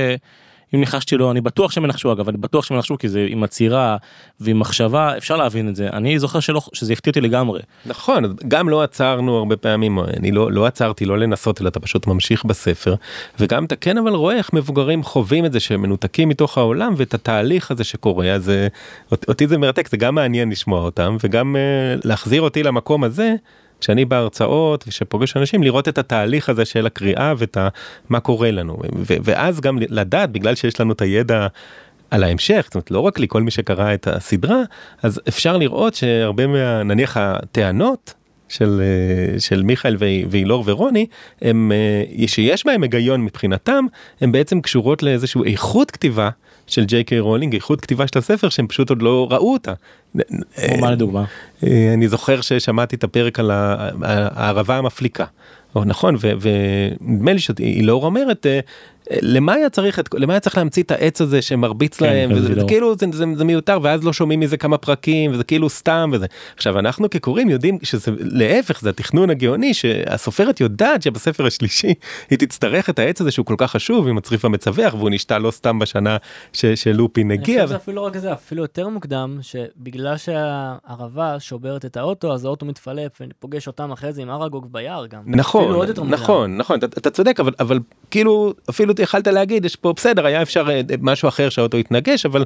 אם 0.75 0.81
ניחשתי 0.81 1.17
לו, 1.17 1.31
אני 1.31 1.41
בטוח 1.41 1.71
שהם 1.73 1.85
ינחשו 1.85 2.13
אגב, 2.13 2.29
אני 2.29 2.37
בטוח 2.39 2.65
שהם 2.65 2.75
ינחשו 2.77 2.99
כי 2.99 3.09
זה 3.09 3.27
עם 3.29 3.45
עצירה 3.45 3.97
ועם 4.41 4.59
מחשבה, 4.59 5.17
אפשר 5.17 5.37
להבין 5.37 5.69
את 5.69 5.77
זה. 5.77 5.89
אני 5.93 6.19
זוכר 6.19 6.41
שלא, 6.41 6.61
שזה 6.73 6.93
הפתיע 6.93 7.11
אותי 7.11 7.21
לגמרי. 7.21 7.61
נכון 7.87 8.25
גם 8.49 8.69
לא 8.69 8.83
עצרנו 8.83 9.37
הרבה 9.39 9.57
פעמים 9.57 9.99
אני 10.01 10.33
לא 10.33 10.53
לא 10.53 10.67
עצרתי 10.67 11.05
לא 11.05 11.19
לנסות 11.19 11.61
אלא 11.61 11.69
אתה 11.69 11.81
פשוט 11.81 12.07
ממשיך 12.07 12.45
בספר 12.45 12.95
וגם 13.41 13.65
אתה 13.65 13.77
כן 13.77 13.99
אבל 13.99 14.11
רואה 14.15 14.37
איך 14.37 14.53
מבוגרים 14.53 15.03
חווים 15.03 15.45
את 15.45 15.53
זה 15.53 15.61
שהם 15.61 15.83
מנותקים 15.83 16.29
מתוך 16.29 16.59
העולם 16.59 16.95
ואת 16.97 17.15
התהליך 17.15 17.71
הזה 17.71 17.85
שקורה 17.85 18.27
אז 18.33 18.51
אה, 18.51 18.67
אות- 19.13 19.25
אותי 19.29 19.47
זה 19.47 19.59
מרתק 19.59 19.89
זה 19.89 19.97
גם 19.97 20.15
מעניין 20.15 20.51
לשמוע 20.51 20.81
אותם 20.81 21.17
וגם 21.25 21.57
אה, 21.57 21.61
להחזיר 22.05 22.43
אותי 22.43 22.63
למקום 22.63 23.05
הזה. 23.05 23.35
כשאני 23.81 24.05
בהרצאות 24.05 24.85
ושפוגש 24.89 25.37
אנשים 25.37 25.63
לראות 25.63 25.89
את 25.89 25.99
התהליך 25.99 26.49
הזה 26.49 26.65
של 26.65 26.87
הקריאה 26.87 27.35
ואת 27.39 27.57
ה, 27.57 27.69
מה 28.09 28.21
קורה 28.21 28.51
לנו. 28.51 28.79
ו, 28.97 29.15
ואז 29.25 29.61
גם 29.61 29.79
לדעת 29.81 30.33
בגלל 30.33 30.55
שיש 30.55 30.81
לנו 30.81 30.93
את 30.93 31.01
הידע 31.01 31.47
על 32.11 32.25
ההמשך, 32.25 32.63
זאת 32.65 32.75
אומרת 32.75 32.91
לא 32.91 33.01
רק 33.01 33.19
לי, 33.19 33.27
כל 33.29 33.43
מי 33.43 33.51
שקרא 33.51 33.95
את 33.95 34.07
הסדרה, 34.07 34.63
אז 35.03 35.21
אפשר 35.29 35.57
לראות 35.57 35.95
שהרבה 35.95 36.47
מה, 36.47 36.83
נניח 36.83 37.17
הטענות 37.17 38.15
של, 38.49 38.81
אה, 38.81 39.41
של 39.41 39.63
מיכאל 39.63 39.97
ואילור 40.31 40.65
ורוני, 40.67 41.07
הם, 41.43 41.73
אה, 41.73 42.29
שיש 42.29 42.67
בהם 42.67 42.83
היגיון 42.83 43.25
מבחינתם, 43.25 43.85
הם 44.21 44.33
בעצם 44.33 44.61
קשורות 44.61 45.03
לאיזושהי 45.03 45.43
איכות 45.45 45.91
כתיבה 45.91 46.31
של 46.69 46.85
ג'יי 46.85 47.05
קיי 47.05 47.21
רולינג, 47.21 47.55
איכות 47.55 47.81
כתיבה 47.81 48.07
של 48.07 48.19
הספר 48.19 48.49
שהם 48.49 48.67
פשוט 48.67 48.91
עוד 48.91 49.03
לא 49.03 49.29
ראו 49.31 49.53
אותה. 49.53 49.73
כמו 50.67 50.79
מה 50.81 50.91
לדוגמה? 50.91 51.25
אה, 51.67 51.91
אני 51.95 52.09
זוכר 52.09 52.41
ששמעתי 52.41 52.97
את 52.97 53.05
הפרק 53.05 53.39
על 53.39 53.51
הערבה 54.03 54.77
המפליקה. 54.77 55.25
נכון 55.77 56.17
ונדמה 57.01 57.33
לי 57.33 57.39
שאילור 57.39 58.05
אומרת 58.05 58.47
אה, 58.47 58.61
למה 59.11 59.55
היה 59.55 59.71
צריך 59.71 59.99
את 59.99 60.09
למה 60.15 60.33
היה 60.33 60.41
צריך 60.41 60.57
להמציא 60.57 60.83
את 60.83 60.91
העץ 60.91 61.21
הזה 61.21 61.43
שמרביץ 61.43 61.99
כן, 61.99 62.07
להם 62.07 62.31
כן, 62.31 62.37
וזה, 62.37 62.47
זה 62.47 62.53
וזה 62.53 62.63
לא. 62.63 62.69
כאילו 62.69 62.97
זה, 62.97 63.07
זה, 63.13 63.25
זה 63.37 63.45
מיותר 63.45 63.79
ואז 63.83 64.05
לא 64.05 64.13
שומעים 64.13 64.41
מזה 64.41 64.57
כמה 64.57 64.79
פרקים 64.79 65.33
וזה 65.33 65.45
כאילו 65.45 65.69
סתם 65.69 66.11
וזה 66.13 66.27
עכשיו 66.57 66.79
אנחנו 66.79 67.11
כקוראים 67.11 67.49
יודעים 67.49 67.79
שזה 67.83 68.13
להפך 68.21 68.81
זה 68.81 68.91
התכנון 68.91 69.31
הגאוני 69.31 69.75
שהסופרת 69.75 70.61
יודעת 70.61 71.03
שבספר 71.03 71.47
השלישי 71.47 71.95
היא 72.31 72.39
תצטרך 72.39 72.91
את 72.91 72.99
העץ 72.99 73.21
הזה 73.21 73.31
שהוא 73.31 73.47
כל 73.47 73.55
כך 73.59 73.71
חשוב 73.71 74.09
עם 74.09 74.19
הצריף 74.19 74.45
המצווח 74.45 74.95
והוא 74.95 75.11
נשתה 75.11 75.39
לא 75.39 75.51
סתם 75.51 75.79
בשנה 75.79 76.17
ש, 76.53 76.67
שלופין 76.67 77.31
הגיע. 77.31 77.55
אני 77.55 77.63
חושב 77.63 77.69
שזה 77.69 77.77
אפילו 77.77 77.97
לא 77.97 78.07
רק 78.07 78.17
זה, 78.17 78.33
אפילו 78.33 78.63
יותר 78.63 78.89
מוקדם, 78.89 79.39
שבגלל 79.41 80.17
שהערבה 80.17 81.41
שוברת 81.41 81.85
את 81.85 81.97
האוטו, 81.97 82.33
אז 82.33 82.45
האוטו 82.45 82.67
מתפלפ 82.67 83.21
ופוגש 83.21 83.67
אותם 83.67 83.93
אחרי 83.93 84.13
זה 84.13 84.23
עם 84.23 84.31
אראגוג 84.31 84.67
ביער 84.73 85.07
גם. 85.07 85.23
נכון. 85.27 85.87
נכון 86.09 86.57
נכון 86.57 86.79
אתה, 86.79 86.87
אתה 86.87 87.11
צודק 87.11 87.41
אבל 87.41 87.53
אבל 87.61 87.79
כאילו 88.11 88.55
אפילו 88.71 88.95
יכלת 89.03 89.27
להגיד 89.27 89.65
יש 89.65 89.77
פה 89.77 89.93
בסדר 89.97 90.27
היה 90.27 90.43
אפשר 90.43 90.71
אה, 90.71 90.81
משהו 91.01 91.29
אחר 91.29 91.49
שהאוטו 91.49 91.77
יתנגש 91.79 92.27
אבל. 92.27 92.45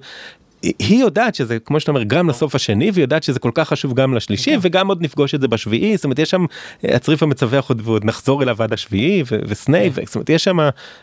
היא- 0.62 1.00
יודעת 1.00 1.34
שזה 1.34 1.58
כמו 1.58 1.80
שאתה 1.80 1.90
אומר 1.90 2.02
גם 2.02 2.28
לסוף 2.28 2.54
השני 2.54 2.90
והיא 2.90 3.02
יודעת 3.04 3.22
שזה 3.22 3.38
כל 3.38 3.50
כך 3.54 3.68
חשוב 3.68 3.94
גם 3.94 4.14
לשלישי 4.14 4.56
וגם 4.62 4.88
עוד 4.88 5.02
נפגוש 5.02 5.34
את 5.34 5.40
זה 5.40 5.48
בשביעי 5.48 5.96
זאת 5.96 6.04
אומרת 6.04 6.18
יש 6.18 6.30
שם 6.30 6.44
אה, 6.84 6.96
הצריף 6.96 7.22
המצווח 7.22 7.68
עוד 7.68 7.82
ועוד 7.84 8.04
נחזור 8.04 8.42
אליו 8.42 8.62
עד 8.62 8.72
השביעי 8.72 9.22
ו- 9.26 9.38
וסנייפ 9.48 9.92
זאת 10.06 10.14
אומרת 10.14 10.30
יש 10.30 10.44
שם 10.44 10.58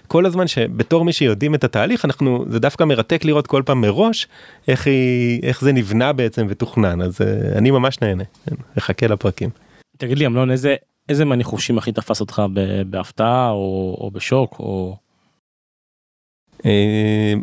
כל 0.08 0.26
הזמן 0.26 0.48
שבתור 0.48 1.06
מי 1.06 1.14
שיודעים 1.14 1.56
את 1.56 1.64
התהליך 1.64 2.06
אנחנו 2.06 2.46
זה 2.50 2.60
דווקא 2.60 2.84
מרתק 2.84 3.26
לראות 3.26 3.48
כל 3.48 3.62
פעם 3.66 3.82
מראש 3.82 4.28
איך 4.68 4.88
היא 4.88 5.40
איך 5.44 5.62
זה 5.62 5.72
נבנה 5.72 6.14
בעצם 6.14 6.48
ותוכנן 6.50 7.02
אז 7.02 7.22
אה, 7.22 7.58
אני 7.58 7.72
ממש 7.72 8.02
נהנה 8.02 8.24
כן, 8.46 8.56
מחכה 8.78 9.08
לפרקים. 9.08 9.50
תגיד 9.98 10.18
לי 10.20 10.26
אמנון 10.26 10.52
איזה 10.52 10.76
איזה 11.10 11.26
מהניחושים 11.26 11.78
הכי 11.78 11.92
תפס 11.92 12.22
אותך 12.22 12.42
בהפתעה 12.90 13.50
או, 13.52 13.98
או 14.02 14.12
בשוק 14.14 14.56
או, 14.60 14.92
אה, 14.92 15.09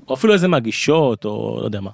או 0.08 0.14
אפילו 0.14 0.32
איזה 0.32 0.48
מהגישות 0.48 1.24
או 1.24 1.58
לא 1.60 1.64
יודע 1.64 1.80
מה. 1.80 1.90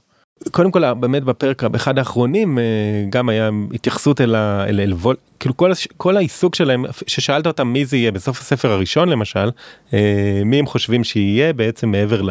קודם 0.50 0.70
כל 0.70 0.94
באמת 0.94 1.24
בפרק 1.24 1.64
באחד 1.64 1.98
האחרונים 1.98 2.58
אה, 2.58 2.64
גם 3.10 3.28
היה 3.28 3.50
התייחסות 3.74 4.20
אל, 4.20 4.34
ה, 4.34 4.64
אל, 4.68 4.80
אל 4.80 4.92
וול, 4.92 5.16
כאילו 5.40 5.56
כל, 5.56 5.72
כל 5.96 6.16
העיסוק 6.16 6.54
שלהם 6.54 6.84
ששאלת 7.06 7.46
אותם 7.46 7.68
מי 7.68 7.84
זה 7.84 7.96
יהיה 7.96 8.12
בסוף 8.12 8.40
הספר 8.40 8.70
הראשון 8.70 9.08
למשל 9.08 9.50
אה, 9.94 10.42
מי 10.44 10.58
הם 10.58 10.66
חושבים 10.66 11.04
שיהיה 11.04 11.52
בעצם 11.52 11.90
מעבר 11.90 12.22
ל... 12.22 12.30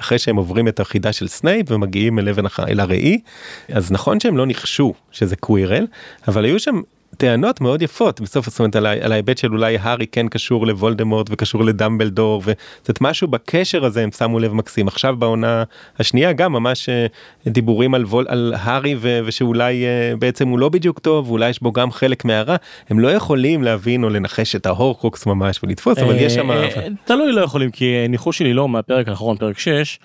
אחרי 0.00 0.18
שהם 0.18 0.36
עוברים 0.36 0.68
את 0.68 0.80
החידה 0.80 1.12
של 1.12 1.28
סנייפ 1.28 1.70
ומגיעים 1.70 2.18
אל 2.18 2.28
אבן. 2.28 2.44
אל 2.68 2.80
הראי 2.80 3.20
אז 3.68 3.92
נכון 3.92 4.20
שהם 4.20 4.36
לא 4.36 4.46
ניחשו 4.46 4.94
שזה 5.12 5.36
קווירל 5.36 5.86
אבל 6.28 6.44
היו 6.44 6.60
שם 6.60 6.80
טענות 7.22 7.60
מאוד 7.60 7.82
יפות 7.82 8.20
בסוף 8.20 8.48
זאת 8.48 8.58
אומרת 8.58 8.76
על, 8.76 9.12
ההיבט 9.12 9.38
של 9.38 9.52
אולי 9.52 9.78
הארי 9.80 10.06
כן 10.06 10.28
קשור 10.28 10.66
לוולדמורט 10.66 11.26
וקשור 11.30 11.64
לדמבלדור 11.64 12.42
וזאת 12.44 13.00
משהו 13.00 13.28
בקשר 13.28 13.84
הזה 13.84 14.02
הם 14.02 14.12
שמו 14.12 14.38
לב 14.38 14.52
מקסים. 14.52 14.88
עכשיו 14.88 15.16
בעונה 15.16 15.64
השנייה 15.98 16.32
גם 16.32 16.52
ממש 16.52 16.88
אה, 16.88 17.06
דיבורים 17.46 17.94
על, 17.94 18.04
וול, 18.04 18.26
על 18.28 18.54
הארי 18.56 18.94
ו, 18.98 19.20
ושאולי 19.24 19.84
אה, 19.84 20.16
בעצם 20.18 20.48
הוא 20.48 20.58
לא 20.58 20.68
בדיוק 20.68 20.98
טוב 20.98 21.30
ואולי 21.30 21.50
יש 21.50 21.62
בו 21.62 21.72
גם 21.72 21.92
חלק 21.92 22.24
מהרע 22.24 22.56
הם 22.90 22.98
לא 22.98 23.08
יכולים 23.08 23.62
להבין 23.62 24.04
או 24.04 24.10
לנחש 24.10 24.56
את 24.56 24.66
ההורקרוקס 24.66 25.26
ממש 25.26 25.60
ולתפוס 25.62 25.98
אבל 25.98 26.16
יש 26.16 26.34
שם 26.34 26.50
אה, 26.50 26.68
תלוי 27.04 27.32
לא 27.32 27.40
יכולים 27.40 27.70
כי 27.70 28.08
ניחוש 28.08 28.38
שלי 28.38 28.52
לא 28.52 28.68
מהפרק 28.68 29.08
האחרון 29.08 29.36
פרק 29.36 29.58
6 29.58 29.98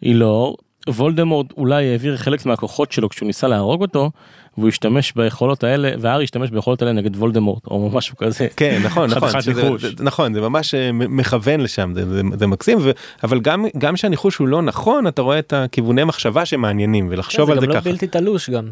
הי 0.00 0.14
אולי 0.14 0.54
וולדמורט 0.88 1.46
אולי 1.56 1.90
העביר 1.90 2.16
חלק 2.16 2.46
מהכוחות 2.46 2.92
שלו 2.92 3.08
כשהוא 3.08 3.26
ניסה 3.26 3.48
להרוג 3.48 3.80
אותו 3.82 4.10
והוא 4.58 4.68
השתמש 4.68 5.12
ביכולות 5.16 5.64
האלה 5.64 5.90
והארי 5.98 6.24
השתמש 6.24 6.50
ביכולות 6.50 6.82
האלה 6.82 6.92
נגד 6.92 7.16
וולדמורט 7.16 7.66
או 7.66 7.90
משהו 7.92 8.16
כזה. 8.16 8.46
כן 8.56 8.80
נכון 8.84 9.10
נכון 9.10 9.40
שזה. 9.40 9.62
זה, 9.78 9.88
נכון 10.00 10.34
זה 10.34 10.40
ממש 10.40 10.74
אה, 10.74 10.90
מכוון 10.92 11.60
לשם 11.60 11.92
זה, 11.94 12.08
זה, 12.10 12.20
זה 12.38 12.46
מקסים 12.46 12.78
ו, 12.82 12.90
אבל 13.24 13.40
גם 13.40 13.66
גם 13.78 13.96
שהניחוש 13.96 14.36
הוא 14.36 14.48
לא 14.48 14.62
נכון 14.62 15.06
אתה 15.06 15.22
רואה 15.22 15.38
את 15.38 15.52
הכיווני 15.52 16.04
מחשבה 16.04 16.46
שמעניינים 16.46 17.08
ולחשוב 17.10 17.46
כן, 17.46 17.52
על 17.52 17.56
זה 17.56 17.60
זה 17.60 17.66
גם 17.66 17.72
לא 17.72 17.80
ככה. 17.80 17.90
בלתי 17.90 18.06
תלוש 18.06 18.50
גם. 18.50 18.64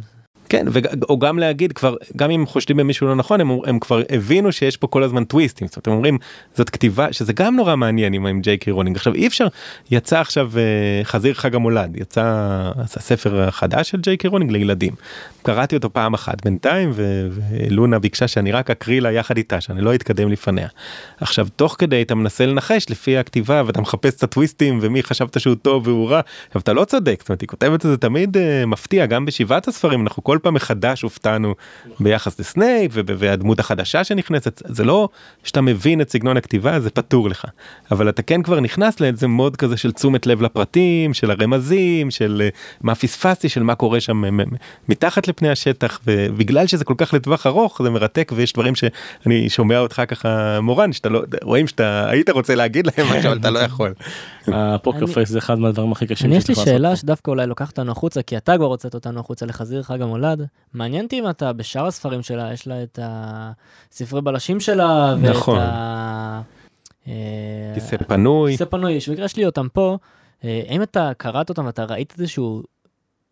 כן 0.50 0.66
או 1.08 1.18
גם 1.18 1.38
להגיד 1.38 1.72
כבר 1.72 1.96
גם 2.16 2.30
אם 2.30 2.46
חושדים 2.46 2.76
במישהו 2.76 3.06
לא 3.06 3.14
נכון 3.14 3.40
הם, 3.40 3.50
הם 3.66 3.78
כבר 3.78 4.02
הבינו 4.10 4.52
שיש 4.52 4.76
פה 4.76 4.86
כל 4.86 5.02
הזמן 5.02 5.24
טוויסטים. 5.24 5.66
זאת 5.66 5.76
אומרת 5.76 5.86
הם 5.86 5.92
אומרים 5.92 6.18
זאת 6.54 6.70
כתיבה 6.70 7.12
שזה 7.12 7.32
גם 7.32 7.56
נורא 7.56 7.76
מעניין 7.76 8.12
עם, 8.12 8.26
עם 8.26 8.40
ג'יי 8.40 8.58
קי 8.58 8.70
רולינג. 8.70 8.96
עכשיו 8.96 9.14
אי 9.14 9.26
אפשר 9.26 9.46
יצא 9.90 10.20
עכשיו 10.20 10.50
אה, 10.56 11.04
חזיר 11.04 11.34
חג 11.34 11.54
המולד 11.54 11.96
יצא 11.96 12.22
הספר 12.76 13.40
החדש 13.40 13.90
של 13.90 14.00
ג'יי 14.00 14.16
קי 14.16 14.28
רולינג 14.28 14.50
לילדים. 14.52 14.94
קראתי 15.42 15.76
אותו 15.76 15.92
פעם 15.92 16.14
אחת 16.14 16.44
בינתיים 16.44 16.90
ו- 16.94 17.28
ולונה 17.50 17.98
ביקשה 17.98 18.28
שאני 18.28 18.52
רק 18.52 18.70
אקריא 18.70 19.00
לה 19.00 19.12
יחד 19.12 19.36
איתה 19.36 19.60
שאני 19.60 19.80
לא 19.80 19.94
אתקדם 19.94 20.28
לפניה. 20.28 20.68
עכשיו 21.20 21.46
תוך 21.56 21.76
כדי 21.78 22.02
אתה 22.02 22.14
מנסה 22.14 22.46
לנחש 22.46 22.86
לפי 22.90 23.18
הכתיבה 23.18 23.62
ואתה 23.66 23.80
מחפש 23.80 24.14
את 24.14 24.22
הטוויסטים 24.22 24.78
ומי 24.82 25.02
חשבת 25.02 25.40
שהוא 25.40 25.54
טוב 25.62 25.88
והוא 25.88 26.10
רע. 26.10 26.20
עכשיו 26.46 26.62
אתה 26.62 26.72
לא 26.72 26.84
צודק 26.84 27.16
זאת 27.20 27.28
אומרת 27.28 27.40
היא 27.40 27.48
כותבת 27.48 27.86
את 27.86 27.90
זה 27.90 27.96
תמיד 27.96 28.36
uh, 28.36 28.66
מפתיע 28.66 29.06
גם 29.06 29.26
בשבעת 29.26 29.68
הספרים 29.68 30.02
אנחנו 30.02 30.24
כל 30.24 30.38
פעם 30.42 30.54
מחדש 30.54 31.02
הופתענו 31.02 31.54
ביחס 32.00 32.40
לסנייפ 32.40 32.90
וב- 32.94 33.10
והדמות 33.18 33.60
החדשה 33.60 34.04
שנכנסת 34.04 34.62
זה 34.66 34.84
לא 34.84 35.08
שאתה 35.44 35.60
מבין 35.60 36.00
את 36.00 36.10
סגנון 36.10 36.36
הכתיבה 36.36 36.80
זה 36.80 36.90
פתור 36.90 37.28
לך 37.30 37.44
אבל 37.90 38.08
אתה 38.08 38.22
כן 38.22 38.42
כבר 38.42 38.60
נכנס 38.60 39.00
לאיזה 39.00 39.26
מוד 39.28 39.56
כזה 39.56 39.76
של 39.76 39.92
תשומת 39.92 40.26
לב 40.26 40.42
לפרטים 40.42 41.14
של 41.14 41.30
הרמזים 41.30 42.10
של 42.10 42.42
אה, 42.44 42.48
מה 42.80 42.94
פספסתי 42.94 43.48
של 43.48 43.62
מה 43.62 43.74
קורה 43.74 44.00
שם 44.00 44.16
מ- 44.40 44.44
מתחת 44.88 45.28
לפני 45.28 45.48
השטח 45.50 46.00
ובגלל 46.06 46.66
שזה 46.66 46.84
כל 46.84 46.94
כך 46.98 47.14
לטווח 47.14 47.46
ארוך 47.46 47.80
זה 47.82 47.90
מרתק 47.90 48.32
ויש 48.34 48.52
דברים 48.52 48.74
שאני 48.74 49.48
שומע 49.50 49.78
אותך 49.78 50.02
ככה 50.08 50.28
מורן 50.60 50.92
שאתה 50.92 51.08
לא 51.08 51.22
רואים 51.42 51.66
שאתה 51.66 52.08
היית 52.08 52.30
רוצה 52.30 52.54
להגיד 52.54 52.86
להם 52.86 53.06
משהו 53.06 53.28
אבל 53.30 53.38
אתה 53.38 53.50
לא 53.50 53.58
יכול. 53.58 53.94
הפוקר 54.48 55.06
פייס 55.06 55.28
זה 55.28 55.38
אחד 55.38 55.58
מהדברים 55.58 55.92
הכי 55.92 56.06
קשים 56.06 56.26
אני 56.26 56.36
יש 56.36 56.48
לי 56.48 56.54
שאלה. 56.54 56.96
שדווקא 56.96 57.30
אולי 57.30 57.46
לוקחת 57.46 57.68
אותנו 57.78 57.92
החוצה, 57.92 58.22
כי 58.22 58.36
אתה 58.36 58.56
כבר 58.56 58.66
הוצאת 58.66 58.94
אותנו 58.94 59.20
החוצה 59.20 59.46
לחזיר 59.46 59.82
חג 59.82 60.02
המולד. 60.32 60.48
מעניין 60.74 61.04
אותי 61.04 61.18
אם 61.18 61.30
אתה 61.30 61.52
בשאר 61.52 61.86
הספרים 61.86 62.22
שלה, 62.22 62.52
יש 62.52 62.66
לה 62.66 62.82
את 62.82 62.98
הספרי 63.02 64.22
בלשים 64.22 64.60
שלה, 64.60 65.14
ואת 65.20 65.36
נכון. 65.36 65.58
ה... 65.58 66.42
אה, 67.08 67.72
כיסא 67.74 67.96
פנוי. 67.96 68.52
כיסא 68.52 68.64
פנוי, 68.64 69.00
שבמקרה 69.00 69.24
יש 69.24 69.36
לי 69.36 69.46
אותם 69.46 69.66
פה. 69.72 69.98
אה, 70.44 70.62
האם 70.68 70.82
אתה 70.82 71.10
קראת 71.16 71.48
אותם 71.48 71.66
ואתה 71.66 71.84
ראית 71.84 72.14
איזשהו 72.18 72.62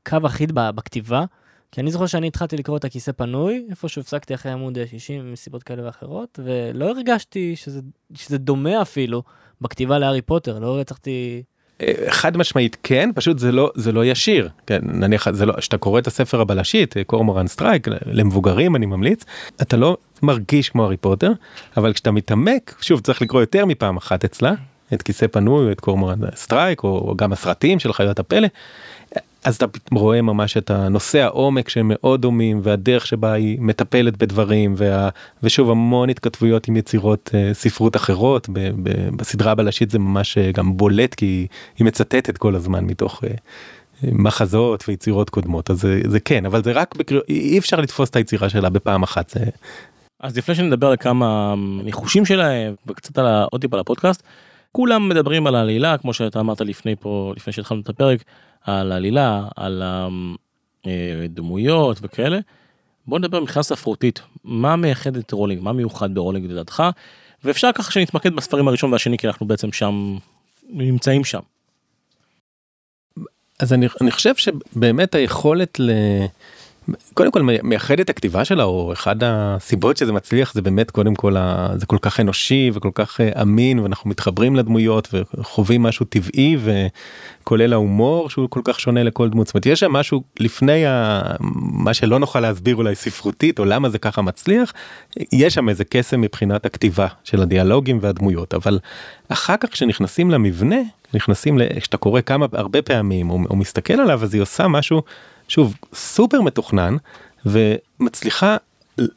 קו 0.08 0.16
אחיד 0.26 0.52
בכתיבה? 0.54 1.24
כי 1.72 1.80
אני 1.80 1.90
זוכר 1.90 2.06
שאני 2.06 2.26
התחלתי 2.26 2.56
לקרוא 2.56 2.76
את 2.76 2.84
הכיסא 2.84 3.12
פנוי, 3.12 3.66
איפה 3.70 3.88
שהפסקתי 3.88 4.34
אחרי 4.34 4.52
עמוד 4.52 4.78
60 4.86 5.32
מסיבות 5.32 5.62
כאלה 5.62 5.86
ואחרות, 5.86 6.40
ולא 6.44 6.88
הרגשתי 6.88 7.56
שזה, 7.56 7.80
שזה 8.14 8.38
דומה 8.38 8.82
אפילו 8.82 9.22
בכתיבה 9.60 9.98
להארי 9.98 10.22
פוטר, 10.22 10.58
לא 10.58 10.80
הצלחתי... 10.80 11.42
אה, 11.82 11.92
חד 12.08 12.36
משמעית 12.36 12.76
כן 12.82 13.10
פשוט 13.14 13.38
זה 13.38 13.52
לא 13.52 13.70
זה 13.74 13.92
לא 13.92 14.04
ישיר 14.04 14.48
כן 14.66 14.80
נניח 14.82 15.30
זה 15.30 15.46
לא 15.46 15.60
שאתה 15.60 15.78
קורא 15.78 15.98
את 15.98 16.06
הספר 16.06 16.40
הבלשית 16.40 16.96
אה, 16.96 17.04
קורמורן 17.04 17.46
סטרייק 17.46 17.88
למבוגרים 18.06 18.76
אני 18.76 18.86
ממליץ 18.86 19.24
אתה 19.62 19.76
לא 19.76 19.96
מרגיש 20.22 20.68
כמו 20.68 20.82
הארי 20.82 20.96
פוטר 20.96 21.32
אבל 21.76 21.92
כשאתה 21.92 22.10
מתעמק 22.10 22.74
שוב 22.80 23.00
צריך 23.00 23.22
לקרוא 23.22 23.40
יותר 23.40 23.66
מפעם 23.66 23.96
אחת 23.96 24.24
אצלה 24.24 24.52
את 24.94 25.02
כיסא 25.02 25.26
פנוי 25.26 25.72
את 25.72 25.80
קורמורן 25.80 26.18
סטרייק 26.34 26.84
או 26.84 27.14
גם 27.16 27.32
הסרטים 27.32 27.78
של 27.78 27.92
חיות 27.92 28.18
הפלא. 28.18 28.48
אז 29.48 29.56
אתה 29.56 29.66
רואה 29.92 30.22
ממש 30.22 30.56
את 30.56 30.70
הנושא 30.70 31.18
העומק 31.18 31.68
שהם 31.68 31.90
מאוד 31.94 32.22
דומים 32.22 32.60
והדרך 32.62 33.06
שבה 33.06 33.32
היא 33.32 33.58
מטפלת 33.60 34.16
בדברים 34.16 34.74
וה, 34.76 35.08
ושוב 35.42 35.70
המון 35.70 36.10
התכתבויות 36.10 36.68
עם 36.68 36.76
יצירות 36.76 37.30
uh, 37.32 37.54
ספרות 37.54 37.96
אחרות 37.96 38.48
ב, 38.48 38.58
ב, 38.82 39.08
בסדרה 39.16 39.52
הבלשית 39.52 39.90
זה 39.90 39.98
ממש 39.98 40.38
uh, 40.38 40.56
גם 40.56 40.76
בולט 40.76 41.14
כי 41.14 41.46
היא 41.78 41.86
מצטטת 41.86 42.38
כל 42.38 42.54
הזמן 42.54 42.84
מתוך 42.84 43.24
uh, 43.24 43.26
מחזות 44.02 44.84
ויצירות 44.88 45.30
קודמות 45.30 45.70
אז 45.70 45.80
זה, 45.80 46.00
זה 46.08 46.20
כן 46.20 46.46
אבל 46.46 46.62
זה 46.62 46.72
רק 46.72 46.96
בקריאות 46.96 47.24
אי 47.28 47.58
אפשר 47.58 47.80
לתפוס 47.80 48.10
את 48.10 48.16
היצירה 48.16 48.48
שלה 48.48 48.68
בפעם 48.68 49.02
אחת. 49.02 49.28
זה... 49.28 49.40
אז 50.20 50.36
לפני 50.38 50.54
שנדבר 50.54 50.86
על 50.86 50.96
כמה 50.96 51.54
ניחושים 51.84 52.24
שלהם 52.24 52.74
וקצת 52.86 53.18
על 53.18 53.26
עוד 53.50 53.60
טיפה 53.60 53.76
על 53.76 53.80
הפודקאסט 53.80 54.22
כולם 54.72 55.08
מדברים 55.08 55.46
על 55.46 55.54
העלילה 55.54 55.98
כמו 55.98 56.12
שאתה 56.12 56.40
אמרת 56.40 56.60
לפני 56.60 56.96
פה 56.96 57.32
לפני 57.36 57.52
שהתחלנו 57.52 57.80
את 57.80 57.88
הפרק 57.88 58.24
על 58.68 58.92
העלילה, 58.92 59.48
על 59.56 59.82
הדמויות 60.84 61.98
וכאלה. 62.02 62.38
בוא 63.06 63.18
נדבר 63.18 63.40
מבחינה 63.40 63.62
ספרותית, 63.62 64.20
מה 64.44 64.76
מייחד 64.76 65.16
את 65.16 65.32
רולינג, 65.32 65.62
מה 65.62 65.72
מיוחד 65.72 66.14
ברולינג 66.14 66.50
לדעתך, 66.50 66.82
ואפשר 67.44 67.70
ככה 67.74 67.92
שנתמקד 67.92 68.36
בספרים 68.36 68.68
הראשון 68.68 68.92
והשני 68.92 69.18
כי 69.18 69.26
אנחנו 69.26 69.46
בעצם 69.46 69.72
שם, 69.72 70.16
נמצאים 70.68 71.24
שם. 71.24 71.40
אז 73.58 73.72
אני, 73.72 73.86
אני 74.00 74.10
חושב 74.10 74.36
שבאמת 74.36 75.14
היכולת 75.14 75.80
ל... 75.80 75.90
קודם 77.14 77.30
כל 77.30 77.42
מייחד 77.62 78.00
את 78.00 78.10
הכתיבה 78.10 78.44
שלה 78.44 78.64
או 78.64 78.92
אחד 78.92 79.16
הסיבות 79.22 79.96
שזה 79.96 80.12
מצליח 80.12 80.54
זה 80.54 80.62
באמת 80.62 80.90
קודם 80.90 81.14
כל 81.14 81.34
זה 81.76 81.86
כל 81.86 81.98
כך 82.02 82.20
אנושי 82.20 82.70
וכל 82.74 82.90
כך 82.94 83.20
אה, 83.20 83.42
אמין 83.42 83.78
ואנחנו 83.78 84.10
מתחברים 84.10 84.56
לדמויות 84.56 85.08
וחווים 85.12 85.82
משהו 85.82 86.06
טבעי 86.06 86.56
וכולל 86.64 87.72
ההומור 87.72 88.30
שהוא 88.30 88.50
כל 88.50 88.60
כך 88.64 88.80
שונה 88.80 89.02
לכל 89.02 89.28
דמות. 89.28 89.46
זאת 89.46 89.54
אומרת 89.54 89.66
יש 89.66 89.80
שם 89.80 89.92
משהו 89.92 90.22
לפני 90.40 90.86
ה... 90.86 91.22
מה 91.72 91.94
שלא 91.94 92.18
נוכל 92.18 92.40
להסביר 92.40 92.76
אולי 92.76 92.94
ספרותית 92.94 93.58
או 93.58 93.64
למה 93.64 93.88
זה 93.88 93.98
ככה 93.98 94.22
מצליח 94.22 94.72
יש 95.32 95.54
שם 95.54 95.68
איזה 95.68 95.84
קסם 95.84 96.20
מבחינת 96.20 96.66
הכתיבה 96.66 97.06
של 97.24 97.42
הדיאלוגים 97.42 97.98
והדמויות 98.00 98.54
אבל 98.54 98.78
אחר 99.28 99.54
כך 99.60 99.68
כשנכנסים 99.72 100.30
למבנה 100.30 100.76
נכנסים 101.14 101.58
כשאתה 101.80 101.96
קורא 101.96 102.20
כמה 102.20 102.46
הרבה 102.52 102.82
פעמים 102.82 103.30
או, 103.30 103.38
או 103.50 103.56
מסתכל 103.56 103.94
עליו 103.94 104.22
אז 104.22 104.34
היא 104.34 104.42
עושה 104.42 104.68
משהו. 104.68 105.02
שוב 105.48 105.74
סופר 105.94 106.40
מתוכנן 106.40 106.96
ומצליחה 107.46 108.56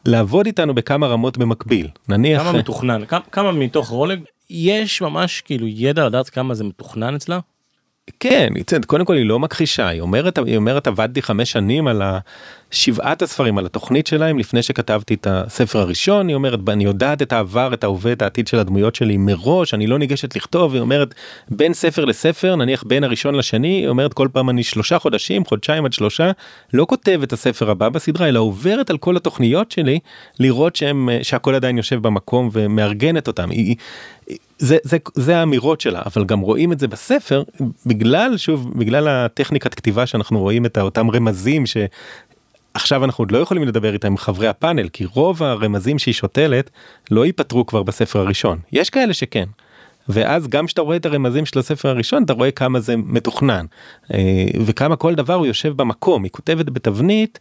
לעבוד 0.06 0.46
איתנו 0.46 0.76
בכמה 0.76 1.08
רמות 1.08 1.38
במקביל 1.38 1.88
נניח 2.10 2.42
כמה 2.42 2.52
מתוכנן 2.52 3.02
כמה, 3.32 3.52
מתוך 3.52 3.88
רולג 3.88 4.20
יש 4.50 5.02
ממש 5.02 5.42
כאילו 5.42 5.68
ידע 5.68 6.06
לדעת 6.06 6.30
כמה 6.30 6.54
זה 6.54 6.64
מתוכנן 6.64 7.16
אצלה. 7.16 7.40
כן, 8.20 8.54
קודם 8.88 9.06
כל 9.06 9.16
היא 9.16 9.26
לא 9.26 9.40
מכחישה, 9.40 9.88
היא 9.88 10.02
אומרת, 10.02 10.38
היא 10.38 10.58
אומרת 10.58 10.88
עבדתי 10.88 11.22
חמש 11.22 11.52
שנים 11.52 11.88
על 11.88 12.02
שבעת 12.72 13.22
הספרים, 13.22 13.58
על 13.58 13.66
התוכנית 13.66 14.08
שלהם 14.08 14.40
לפני 14.40 14.64
שכתבתי 14.64 15.14
את 15.14 15.28
הספר 15.30 15.80
הראשון, 15.80 16.28
היא 16.28 16.36
אומרת, 16.36 16.60
אני 16.70 16.84
יודעת 16.84 17.22
את 17.22 17.34
העבר, 17.34 17.74
את 17.74 17.84
ההווה, 17.84 18.12
את 18.12 18.22
העתיד 18.22 18.48
של 18.48 18.60
הדמויות 18.60 18.96
שלי 18.96 19.18
מראש, 19.18 19.74
אני 19.74 19.88
לא 19.88 20.00
ניגשת 20.00 20.36
לכתוב, 20.36 20.74
היא 20.74 20.82
אומרת, 20.82 21.16
בין 21.50 21.74
ספר 21.74 22.06
לספר, 22.06 22.56
נניח 22.56 22.84
בין 22.84 23.04
הראשון 23.04 23.36
לשני, 23.36 23.68
היא 23.68 23.88
אומרת 23.88 24.14
כל 24.14 24.28
פעם 24.34 24.50
אני 24.50 24.64
שלושה 24.64 25.00
חודשים, 25.00 25.46
חודשיים 25.46 25.86
עד 25.86 25.94
שלושה, 25.94 26.32
לא 26.74 26.86
כותב 26.90 27.20
את 27.24 27.34
הספר 27.34 27.70
הבא 27.72 27.90
בסדרה, 27.90 28.30
אלא 28.30 28.40
עוברת 28.40 28.90
על 28.90 28.98
כל 28.98 29.18
התוכניות 29.18 29.72
שלי, 29.72 30.00
לראות 30.40 30.76
שהם, 30.76 31.10
שהכל 31.22 31.56
עדיין 31.56 31.78
יושב 31.78 32.02
במקום 32.02 32.50
ומארגנת 32.54 33.28
אותם. 33.28 33.50
היא, 33.50 33.76
זה 34.62 34.78
זה 34.84 34.98
זה 35.14 35.38
האמירות 35.38 35.82
שלה 35.82 36.02
אבל 36.06 36.26
גם 36.26 36.40
רואים 36.40 36.72
את 36.72 36.80
זה 36.80 36.88
בספר 36.88 37.44
בגלל 37.86 38.38
שוב 38.38 38.72
בגלל 38.80 39.08
הטכניקת 39.08 39.74
כתיבה 39.74 40.06
שאנחנו 40.06 40.40
רואים 40.40 40.66
את 40.66 40.78
אותם 40.78 41.12
רמזים 41.12 41.64
שעכשיו 41.66 43.06
אנחנו 43.06 43.22
עוד 43.22 43.32
לא 43.32 43.38
יכולים 43.38 43.64
לדבר 43.64 43.94
איתם 43.94 44.08
עם 44.08 44.18
חברי 44.18 44.48
הפאנל 44.48 44.90
כי 44.90 45.06
רוב 45.06 45.44
הרמזים 45.44 46.00
שהיא 46.00 46.14
שותלת 46.14 46.70
לא 47.12 47.26
ייפתרו 47.26 47.66
כבר 47.66 47.84
בספר 47.84 48.20
הראשון. 48.20 48.60
יש 48.72 48.90
כאלה 48.90 49.14
שכן. 49.14 49.46
ואז 50.10 50.48
גם 50.48 50.66
כשאתה 50.66 50.82
רואה 50.82 50.98
את 50.98 51.06
הרמזים 51.06 51.46
של 51.46 51.60
הספר 51.60 51.90
הראשון 51.90 52.24
אתה 52.24 52.34
רואה 52.34 52.52
כמה 52.52 52.80
זה 52.80 52.98
מתוכנן. 52.98 53.66
אה, 54.14 54.46
וכמה 54.66 54.96
כל 54.96 55.16
דבר 55.16 55.34
הוא 55.34 55.46
יושב 55.46 55.74
במקום. 55.76 56.24
היא 56.24 56.32
כותבת 56.32 56.66
בתבנית 56.66 57.40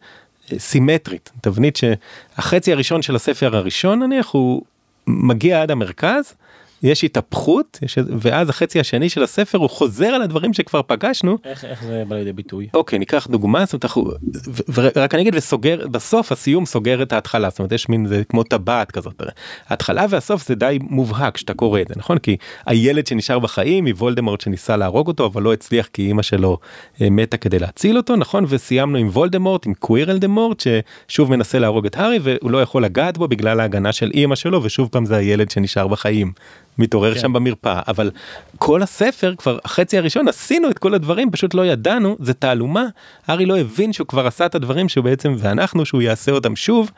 אה, 0.52 0.58
סימטרית. 0.58 1.30
תבנית 1.40 1.76
שהחצי 1.76 2.72
הראשון 2.72 3.02
של 3.02 3.16
הספר 3.16 3.56
הראשון 3.56 4.02
נניח 4.02 4.30
הוא 4.30 4.62
מגיע 5.06 5.62
עד 5.62 5.70
המרכז 5.70 6.34
יש 6.82 7.04
התהפכות 7.04 7.78
יש, 7.82 7.98
ואז 8.18 8.48
החצי 8.48 8.80
השני 8.80 9.08
של 9.08 9.22
הספר 9.22 9.58
הוא 9.58 9.70
חוזר 9.70 10.06
על 10.06 10.22
הדברים 10.22 10.54
שכבר 10.54 10.82
פגשנו. 10.82 11.38
איך, 11.44 11.64
איך 11.64 11.84
זה 11.84 12.02
בא 12.08 12.16
לידי 12.16 12.32
ביטוי? 12.32 12.68
אוקיי 12.74 12.98
ניקח 12.98 13.26
דוגמה 13.30 13.64
זאת 13.64 13.84
אומרת, 13.96 14.96
ורק 14.96 15.14
אני 15.14 15.22
אגיד 15.22 15.34
וסוגר 15.36 15.86
בסוף 15.90 16.32
הסיום 16.32 16.66
סוגר 16.66 17.02
את 17.02 17.12
ההתחלה 17.12 17.50
זאת 17.50 17.58
אומרת 17.58 17.72
יש 17.72 17.88
מין 17.88 18.06
זה 18.06 18.22
כמו 18.28 18.42
טבעת 18.42 18.90
כזאת 18.92 19.22
ההתחלה 19.68 20.06
והסוף 20.10 20.46
זה 20.46 20.54
די 20.54 20.78
מובהק 20.82 21.36
שאתה 21.36 21.54
קורא 21.54 21.80
את 21.80 21.88
זה 21.88 21.94
נכון 21.96 22.18
כי 22.18 22.36
הילד 22.66 23.06
שנשאר 23.06 23.38
בחיים 23.38 23.86
היא 23.86 23.94
וולדמורט 23.94 24.40
שניסה 24.40 24.76
להרוג 24.76 25.08
אותו 25.08 25.26
אבל 25.26 25.42
לא 25.42 25.52
הצליח 25.52 25.88
כי 25.92 26.06
אימא 26.06 26.22
שלו 26.22 26.58
אה, 27.00 27.10
מתה 27.10 27.36
כדי 27.36 27.58
להציל 27.58 27.96
אותו 27.96 28.16
נכון 28.16 28.44
וסיימנו 28.48 28.98
עם 28.98 29.08
וולדמורט 29.08 29.66
עם 29.66 29.74
קווירל 29.74 30.18
דמורט 30.18 30.62
ששוב 31.08 31.30
מנסה 31.30 31.58
להרוג 31.58 31.86
את 31.86 31.96
הארי 31.96 32.18
והוא 32.22 32.50
לא 32.50 32.62
יכול 32.62 32.84
לגעת 32.84 33.18
בו 33.18 33.28
בגלל 33.28 33.60
ההגנה 33.60 33.92
של 33.92 34.10
אימא 34.14 34.34
שלו 34.34 34.62
ושוב 34.62 34.88
פעם 34.92 35.06
זה 35.06 35.16
הילד 35.16 35.50
שנשאר 35.50 35.88
בחיים. 35.88 36.32
מתעורר 36.78 37.14
כן. 37.14 37.20
שם 37.20 37.32
במרפאה. 37.32 37.80
אבל 37.88 38.10
כל 38.58 38.82
הספר 38.82 39.34
כבר 39.38 39.58
החצי 39.64 39.98
הראשון 39.98 40.28
עשינו 40.28 40.70
את 40.70 40.78
כל 40.78 40.94
הדברים 40.94 41.30
פשוט 41.30 41.54
לא 41.54 41.66
ידענו 41.66 42.16
זה 42.20 42.34
תעלומה. 42.34 42.84
ארי 43.30 43.46
לא 43.46 43.58
הבין 43.58 43.92
שהוא 43.92 44.06
כבר 44.06 44.26
עשה 44.26 44.46
את 44.46 44.54
הדברים 44.54 44.88
שהוא 44.88 45.04
בעצם 45.04 45.34
ואנחנו 45.38 45.86
שהוא 45.86 46.02
יעשה 46.02 46.32
אותם 46.32 46.56
שוב 46.56 46.90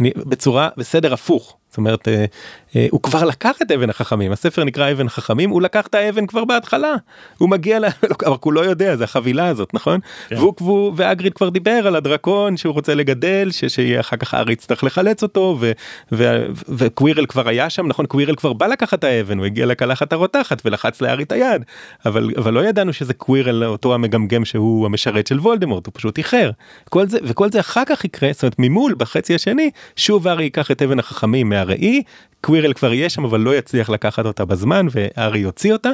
אני, 0.00 0.10
בצורה 0.16 0.68
בסדר 0.76 1.14
הפוך 1.14 1.56
זאת 1.74 1.78
אומרת 1.78 2.08
אה, 2.08 2.24
אה, 2.76 2.86
הוא 2.90 3.00
כבר 3.02 3.24
לקח 3.24 3.62
את 3.62 3.70
אבן 3.70 3.90
החכמים 3.90 4.32
הספר 4.32 4.64
נקרא 4.64 4.92
אבן 4.92 5.08
חכמים 5.08 5.50
הוא 5.50 5.62
לקח 5.62 5.86
את 5.86 5.94
האבן 5.94 6.26
כבר 6.26 6.44
בהתחלה. 6.44 6.94
הוא 7.38 7.48
מגיע 7.48 7.78
ל... 7.78 7.84
אבל 8.26 8.36
הוא 8.40 8.52
לא 8.52 8.60
יודע 8.60 8.96
זה 8.96 9.04
החבילה 9.04 9.48
הזאת 9.48 9.74
נכון? 9.74 10.00
כן. 10.28 10.36
והוא 10.36 10.54
והוא 10.60 10.92
ואגריד 10.96 11.34
כבר 11.34 11.48
דיבר 11.48 11.86
על 11.86 11.96
הדרקון 11.96 12.56
שהוא 12.56 12.74
רוצה 12.74 12.94
לגדל 12.94 13.48
שיהיה 13.50 14.00
אחר 14.00 14.16
כך 14.16 14.34
הארי 14.34 14.52
יצטרך 14.52 14.84
לחלץ 14.84 15.22
אותו 15.22 15.56
ו, 15.60 15.72
ו, 16.12 16.46
וקווירל 16.68 17.26
כבר 17.26 17.48
היה 17.48 17.70
שם 17.70 17.86
נכון? 17.86 18.06
קווירל 18.06 18.34
כבר 18.34 18.52
בא 18.52 18.66
לקחת 18.66 18.98
את 18.98 19.04
האבן 19.04 19.38
הוא 19.38 19.46
הגיע 19.46 19.66
לקלחת 19.66 20.12
הרותחת 20.12 20.62
ולחץ 20.64 21.00
לארי 21.00 21.22
את 21.22 21.32
היד. 21.32 21.62
אבל 22.06 22.30
אבל 22.38 22.52
לא 22.54 22.64
ידענו 22.64 22.92
שזה 22.92 23.14
קווירל 23.14 23.64
אותו 23.64 23.94
המגמגם 23.94 24.44
שהוא 24.44 24.86
המשרת 24.86 25.26
של 25.26 25.38
וולדמורט 25.38 25.86
הוא 25.86 25.92
פשוט 25.96 26.18
איחר. 26.18 26.50
כל 26.90 27.08
זה 27.08 27.18
וכל 27.22 27.50
זה 27.50 27.60
אחר 27.60 27.82
כך 27.86 28.04
יקרה 28.04 28.32
זאת 28.32 28.42
אומרת 28.42 28.56
ממול 28.58 28.94
בחצי 28.98 29.34
השני 29.34 29.70
שוב 29.96 30.28
הארי 30.28 30.44
ייקח 30.44 30.70
את 30.70 30.82
אבן 30.82 30.98
החכמים 30.98 31.52
מהראי 31.64 32.02
קווירל 32.40 32.72
כבר 32.72 32.92
יהיה 32.92 33.08
שם 33.08 33.24
אבל 33.24 33.40
לא 33.40 33.56
יצליח 33.56 33.90
לקחת 33.90 34.26
אותה 34.26 34.44
בזמן 34.44 34.86
והארי 34.90 35.38
יוציא 35.38 35.72
אותה 35.72 35.90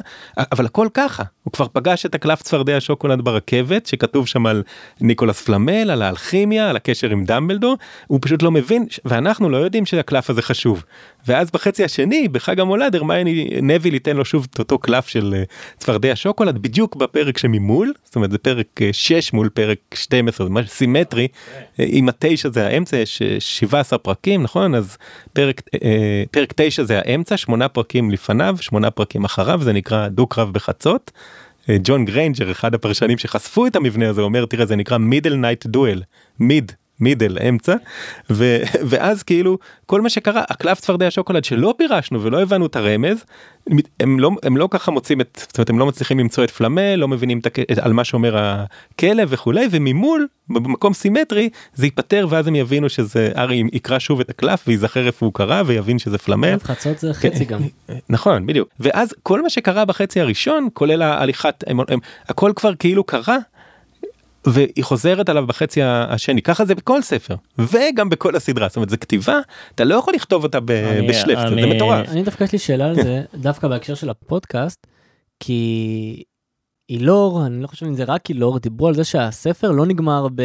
אבל 0.53 0.67
הכל 0.67 0.89
ככה. 0.95 1.23
הוא 1.45 1.53
כבר 1.53 1.67
פגש 1.73 2.07
את 2.07 2.15
הקלף 2.15 2.43
צפרדע 2.43 2.77
השוקולד 2.77 3.21
ברכבת 3.23 3.87
שכתוב 3.87 4.27
שם 4.27 4.47
על 4.47 4.63
ניקולס 5.01 5.43
פלמל 5.43 5.91
על 5.91 6.03
האלכימיה 6.03 6.71
על 6.71 6.77
הקשר 6.77 7.11
עם 7.11 7.25
דמבלדור. 7.25 7.77
הוא 8.07 8.19
פשוט 8.23 8.43
לא 8.43 8.51
מבין 8.51 8.87
ואנחנו 9.05 9.51
לא 9.51 9.57
יודעים 9.57 9.87
שהקלף 9.87 10.31
הזה 10.31 10.43
חשוב 10.43 10.85
ואז 11.27 11.51
בחצי 11.51 11.85
השני 11.85 12.29
בחג 12.29 12.61
המולד 12.61 12.97
הרמייני 12.97 13.49
נביל 13.63 13.95
ייתן 13.95 14.17
לו 14.17 14.25
שוב 14.25 14.47
את 14.51 14.59
אותו 14.59 14.79
קלף 14.79 15.09
של 15.09 15.35
אה, 15.37 15.43
צפרדע 15.79 16.13
שוקולד 16.17 16.59
בדיוק 16.59 16.97
בפרק 16.97 17.39
שממול 17.39 17.93
זאת 18.05 18.17
אומרת 18.17 18.31
זה 18.31 18.39
פרק 18.39 18.81
6 18.93 19.13
אה, 19.13 19.21
מול 19.33 19.49
פרק 19.49 19.79
12 19.95 20.47
זה 20.47 20.53
משהו 20.53 20.71
סימטרי 20.71 21.29
עם 21.79 22.09
אה, 22.09 22.15
התשע 22.15 22.49
זה 22.51 22.67
האמצע 22.67 22.97
יש 22.97 23.23
17 23.39 23.99
פרקים 23.99 24.43
נכון? 24.43 24.75
אז 24.75 24.97
פרק 25.33 25.63
פרק 26.31 26.53
9 26.57 26.85
זה 26.85 26.99
האמצע 26.99 27.37
שמונה 27.37 27.69
פרקים 27.69 28.11
לפניו 28.11 28.57
שמונה 28.61 28.91
פרקים 28.91 29.25
אחריו 29.25 29.63
זה 29.63 29.73
נקרא 29.73 30.09
דו 30.09 30.27
קרב 30.27 30.53
בחצות. 30.53 31.11
ג'ון 31.83 32.05
גריינג'ר 32.05 32.51
אחד 32.51 32.75
הפרשנים 32.75 33.19
שחשפו 33.19 33.67
את 33.67 33.77
המבנה 33.77 34.09
הזה 34.09 34.21
אומר 34.21 34.45
תראה 34.45 34.67
זה 34.67 34.77
נקרא 34.77 34.99
Midnight 34.99 35.67
Duel 35.67 36.03
mid 36.41 36.73
middle 37.01 37.39
אמצע 37.49 37.75
ו, 38.31 38.59
ואז 38.89 39.23
כאילו 39.23 39.59
כל 39.87 40.01
מה 40.01 40.11
שקרה 40.11 40.43
הקלף 40.51 40.81
צפרדע 40.81 41.11
שוקולד 41.11 41.45
שלא 41.45 41.75
פירשנו 41.79 42.23
ולא 42.23 42.43
הבנו 42.43 42.67
את 42.67 42.77
הרמז 42.77 43.25
הם 44.01 44.21
לא 44.21 44.31
הם 44.43 44.57
לא 44.57 44.69
ככה 44.71 44.91
מוצאים 44.91 45.21
את 45.21 45.47
זאת 45.49 45.59
אומרת 45.59 45.71
הם 45.71 45.79
לא 45.79 45.87
מצליחים 45.87 46.19
למצוא 46.19 46.45
את 46.45 46.51
פלמל 46.51 46.97
לא 46.97 47.09
מבינים 47.09 47.39
את, 47.39 47.47
את, 47.47 47.79
על 47.79 47.93
מה 47.93 48.05
שאומר 48.05 48.37
הכלב 48.37 49.29
וכולי 49.31 49.67
וממול 49.71 50.27
במקום 50.49 50.93
סימטרי 50.93 51.49
זה 51.75 51.87
ייפתר 51.87 52.27
ואז 52.31 52.47
הם 52.47 52.55
יבינו 52.55 52.89
שזה 52.89 53.33
ארי 53.37 53.63
יקרא 53.73 53.99
שוב 53.99 54.21
את 54.21 54.31
הקלף 54.31 54.65
וייזכר 54.67 55.07
איפה 55.07 55.27
הוא 55.27 55.35
קרא 55.35 55.63
ויבין 55.67 55.99
שזה 55.99 56.19
פלמל. 56.19 56.57
חצות 56.63 56.99
זה 56.99 57.15
חצי 57.15 57.45
גם. 57.45 57.61
נכון 58.09 58.47
בדיוק 58.47 58.69
ואז 58.81 59.15
כל 59.23 59.43
מה 59.43 59.51
שקרה 59.51 59.85
בחצי 59.85 60.21
הראשון 60.21 60.69
כולל 60.73 61.03
ההליכת 61.03 61.65
הם, 61.67 61.81
הם, 61.89 61.99
הכל 62.29 62.53
כבר 62.57 62.75
כאילו 62.75 63.05
קרה. 63.05 63.37
והיא 64.47 64.85
חוזרת 64.85 65.29
עליו 65.29 65.47
בחצי 65.47 65.81
השני 65.83 66.43
ככה 66.43 66.65
זה 66.65 66.75
בכל 66.75 67.03
ספר 67.03 67.35
וגם 67.59 68.09
בכל 68.09 68.37
הסדרה 68.37 68.69
זאת 68.69 68.77
אומרת 68.77 68.91
זה 68.91 68.97
כתיבה 68.97 69.39
אתה 69.75 69.85
לא 69.85 69.95
יכול 69.95 70.15
לכתוב 70.15 70.43
אותה 70.45 70.61
ב- 70.61 70.71
אני- 70.71 71.09
בשלף 71.09 71.39
זה- 71.49 71.67
מטורף. 71.75 72.09
אני 72.09 72.23
דווקא 72.23 72.45
יש 72.45 72.53
לי 72.53 72.59
שאלה 72.59 72.87
על 72.87 72.95
זה, 72.95 73.23
דווקא 73.35 73.69
בהקשר 73.69 73.95
של 73.95 74.11
הפודקאסט, 74.11 74.87
כי 75.41 76.23
אילור, 76.91 77.47
אני 77.47 77.63
לא 77.63 77.67
חושב 77.67 77.87
אם 77.87 77.95
זה 77.95 78.05
רק 78.05 78.31
אילור, 78.31 78.59
דיברו 78.59 78.89
על 78.89 78.95
זה 78.95 79.05
שהספר 79.05 79.71
לא 79.71 79.87
נגמר 79.87 80.27
ב... 80.35 80.43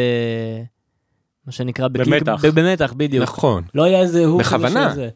מה 1.46 1.52
שנקרא 1.52 1.88
בקליק- 1.88 2.08
במתח. 2.22 2.44
במתח, 2.54 2.92
בדיוק. 2.96 3.22
נכון 3.22 3.62
לא 3.74 3.84
היה 3.84 4.00
איזה 4.00 4.24
הוא 4.24 4.40
בכוונה. 4.40 4.90
שזה. 4.92 5.08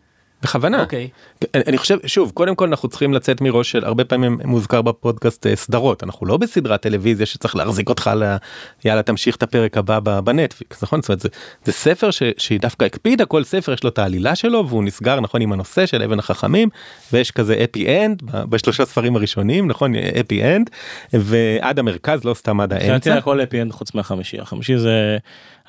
בכוונה. 0.42 0.82
אוקיי. 0.82 1.08
אני 1.54 1.62
אני 1.66 1.78
חושב 1.78 1.98
שוב 2.06 2.30
קודם 2.30 2.54
כל 2.54 2.66
אנחנו 2.66 2.88
צריכים 2.88 3.14
לצאת 3.14 3.40
מראש 3.40 3.70
של 3.70 3.84
הרבה 3.84 4.04
פעמים 4.04 4.38
מוזכר 4.44 4.82
בפודקאסט 4.82 5.46
אה, 5.46 5.56
סדרות. 5.56 6.04
אנחנו 6.04 6.26
לא 6.26 6.36
בסדרת 6.36 6.82
טלוויזיה 6.82 7.26
שצריך 7.26 7.56
להחזיק 7.56 7.88
אותך 7.88 8.10
ל... 8.16 8.36
יאללה 8.84 9.02
תמשיך 9.02 9.36
את 9.36 9.42
הפרק 9.42 9.76
הבא 9.76 10.20
בנטפליקס 10.20 10.82
נכון? 10.82 11.02
זאת 11.02 11.08
אומרת 11.08 11.20
זה, 11.20 11.28
זה 11.64 11.72
ספר 11.72 12.10
ש... 12.10 12.22
שהיא 12.38 12.60
דווקא 12.60 12.84
הקפידה 12.84 13.24
כל 13.24 13.44
ספר 13.44 13.72
יש 13.72 13.84
לו 13.84 13.90
את 13.90 13.98
העלילה 13.98 14.34
שלו 14.34 14.68
והוא 14.68 14.84
נסגר 14.84 15.20
נכון 15.20 15.40
עם 15.40 15.52
הנושא 15.52 15.86
של 15.86 16.02
אבן 16.02 16.18
החכמים 16.18 16.68
ויש 17.12 17.30
כזה 17.30 17.64
happy 17.64 18.04
end 18.04 18.22
בשלושה 18.32 18.84
ספרים 18.84 19.16
הראשונים 19.16 19.68
נכון? 19.68 19.94
happy 19.94 20.42
end 20.44 20.70
ועד 21.12 21.78
המרכז 21.78 22.24
לא 22.24 22.34
סתם 22.34 22.60
עד 22.60 22.72
האמצע. 22.72 23.14
הכל 23.14 23.42
happy 23.42 23.62
end 23.62 23.72
חוץ 23.72 23.94
מהחמישי. 23.94 24.40
החמישי 24.40 24.78
זה 24.78 25.18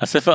הספר 0.00 0.34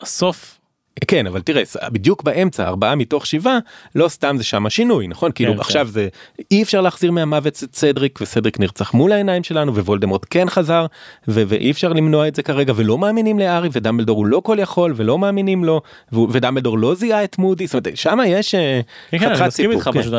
הסוף 0.00 0.59
כן 1.08 1.26
אבל 1.26 1.40
תראה 1.40 1.62
בדיוק 1.92 2.22
באמצע 2.22 2.68
ארבעה 2.68 2.94
מתוך 2.94 3.26
שבעה 3.26 3.58
לא 3.94 4.08
סתם 4.08 4.34
זה 4.38 4.44
שם 4.44 4.66
השינוי 4.66 5.08
נכון 5.08 5.32
כאילו 5.32 5.54
כן. 5.54 5.60
עכשיו 5.60 5.86
זה 5.86 6.08
אי 6.50 6.62
אפשר 6.62 6.80
להחזיר 6.80 7.10
מהמוות 7.10 7.62
את 7.64 7.74
סדריק 7.74 8.18
וסדריק 8.22 8.60
נרצח 8.60 8.94
מול 8.94 9.12
העיניים 9.12 9.42
שלנו 9.42 9.74
ווולדמורט 9.74 10.26
כן 10.30 10.50
חזר 10.50 10.86
ו- 11.28 11.42
ואי 11.48 11.70
אפשר 11.70 11.92
למנוע 11.92 12.28
את 12.28 12.34
זה 12.34 12.42
כרגע 12.42 12.72
ולא 12.76 12.98
מאמינים 12.98 13.38
להארי 13.38 13.68
ודמבלדור 13.72 14.16
הוא 14.16 14.26
לא 14.26 14.40
כל 14.44 14.56
יכול 14.60 14.94
ולא 14.96 15.18
מאמינים 15.18 15.64
לו 15.64 15.80
ודמבלדור 16.12 16.78
לא 16.78 16.94
זיהה 16.94 17.24
את 17.24 17.38
מודי 17.38 17.66
זאת 17.66 17.74
אומרת 17.74 17.96
שם 17.96 18.18
יש 18.26 18.54
אה, 18.54 18.80
כן, 19.10 19.18
כן, 19.18 19.26
אני 19.26 19.34
חתיכת 19.34 19.46
מסכים 19.46 19.70
סיפור, 19.72 19.88
איתך 19.88 19.90
כן. 19.94 20.02
פשוט 20.02 20.14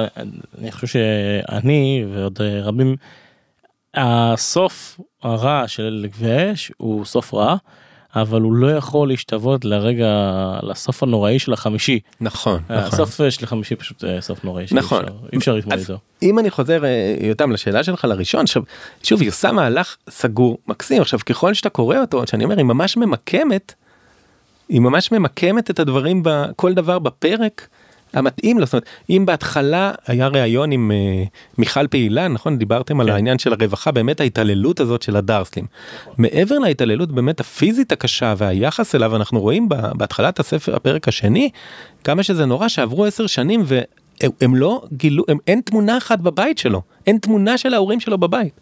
אני 0.61 0.71
חושב 0.71 0.87
שאני 0.87 2.05
ועוד 2.13 2.39
אה, 2.41 2.61
רבים 2.61 2.95
הסוף 3.95 4.99
הרע 5.23 5.63
של 5.67 6.05
עקבי 6.09 6.31
האש 6.31 6.71
הוא 6.77 7.05
סוף 7.05 7.33
רע 7.33 7.55
אבל 8.15 8.41
הוא 8.41 8.53
לא 8.53 8.71
יכול 8.71 9.07
להשתוות 9.07 9.65
לרגע 9.65 10.07
לסוף 10.63 11.03
הנוראי 11.03 11.39
של 11.39 11.53
החמישי 11.53 11.99
נכון 12.21 12.61
נכון. 12.69 12.75
הסוף 12.75 13.21
אה, 13.21 13.31
של 13.31 13.43
החמישי 13.43 13.75
פשוט 13.75 14.03
אה, 14.03 14.21
סוף 14.21 14.43
נוראי 14.43 14.65
נכון. 14.71 15.05
אי 15.33 15.37
אפשר 15.37 15.55
להתמודד 15.55 15.79
איתו. 15.79 15.97
אם 16.21 16.39
אני 16.39 16.49
חוזר 16.49 16.85
אה, 16.85 17.15
יותם 17.21 17.51
לשאלה 17.51 17.83
שלך 17.83 18.05
לראשון 18.05 18.41
עכשיו 18.41 18.63
שוב 19.03 19.21
היא 19.21 19.29
עושה 19.29 19.51
מהלך 19.51 19.97
סגור 20.09 20.57
מקסים 20.67 21.01
עכשיו 21.01 21.19
ככל 21.25 21.53
שאתה 21.53 21.69
קורא 21.69 21.97
אותו 21.97 22.27
שאני 22.27 22.43
אומר 22.43 22.57
היא 22.57 22.65
ממש 22.65 22.97
ממקמת. 22.97 23.73
היא 24.69 24.81
ממש 24.81 25.11
ממקמת 25.11 25.69
את 25.69 25.79
הדברים 25.79 26.21
בכל 26.25 26.73
דבר 26.73 26.99
בפרק 26.99 27.67
המתאים 28.13 28.59
לו 28.59 28.65
זאת 28.65 28.73
אומרת 28.73 28.85
אם 29.09 29.23
בהתחלה 29.25 29.91
היה 30.07 30.27
ראיון 30.27 30.71
עם 30.71 30.91
אה, 30.91 31.23
מיכל 31.57 31.87
פעילה 31.87 32.27
נכון 32.27 32.57
דיברתם 32.57 32.99
על 32.99 33.07
כן. 33.07 33.13
העניין 33.13 33.39
של 33.39 33.53
הרווחה 33.53 33.91
באמת 33.91 34.19
ההתעללות 34.21 34.79
הזאת 34.79 35.01
של 35.01 35.15
הדרסלים 35.15 35.65
מעבר 36.17 36.59
להתעללות 36.59 37.11
באמת 37.11 37.39
הפיזית 37.39 37.91
הקשה 37.91 38.33
והיחס 38.37 38.95
אליו 38.95 39.15
אנחנו 39.15 39.39
רואים 39.39 39.69
בהתחלת 39.69 40.39
הספר 40.39 40.75
הפרק 40.75 41.07
השני 41.07 41.49
כמה 42.03 42.23
שזה 42.23 42.45
נורא 42.45 42.67
שעברו 42.67 43.05
עשר 43.05 43.27
שנים 43.27 43.63
והם 43.65 44.31
הם 44.41 44.55
לא 44.55 44.81
גילו 44.93 45.23
הם, 45.27 45.37
אין 45.47 45.61
תמונה 45.61 45.97
אחת 45.97 46.19
בבית 46.19 46.57
שלו 46.57 46.81
אין 47.07 47.17
תמונה 47.17 47.57
של 47.57 47.73
ההורים 47.73 47.99
שלו 47.99 48.17
בבית. 48.17 48.60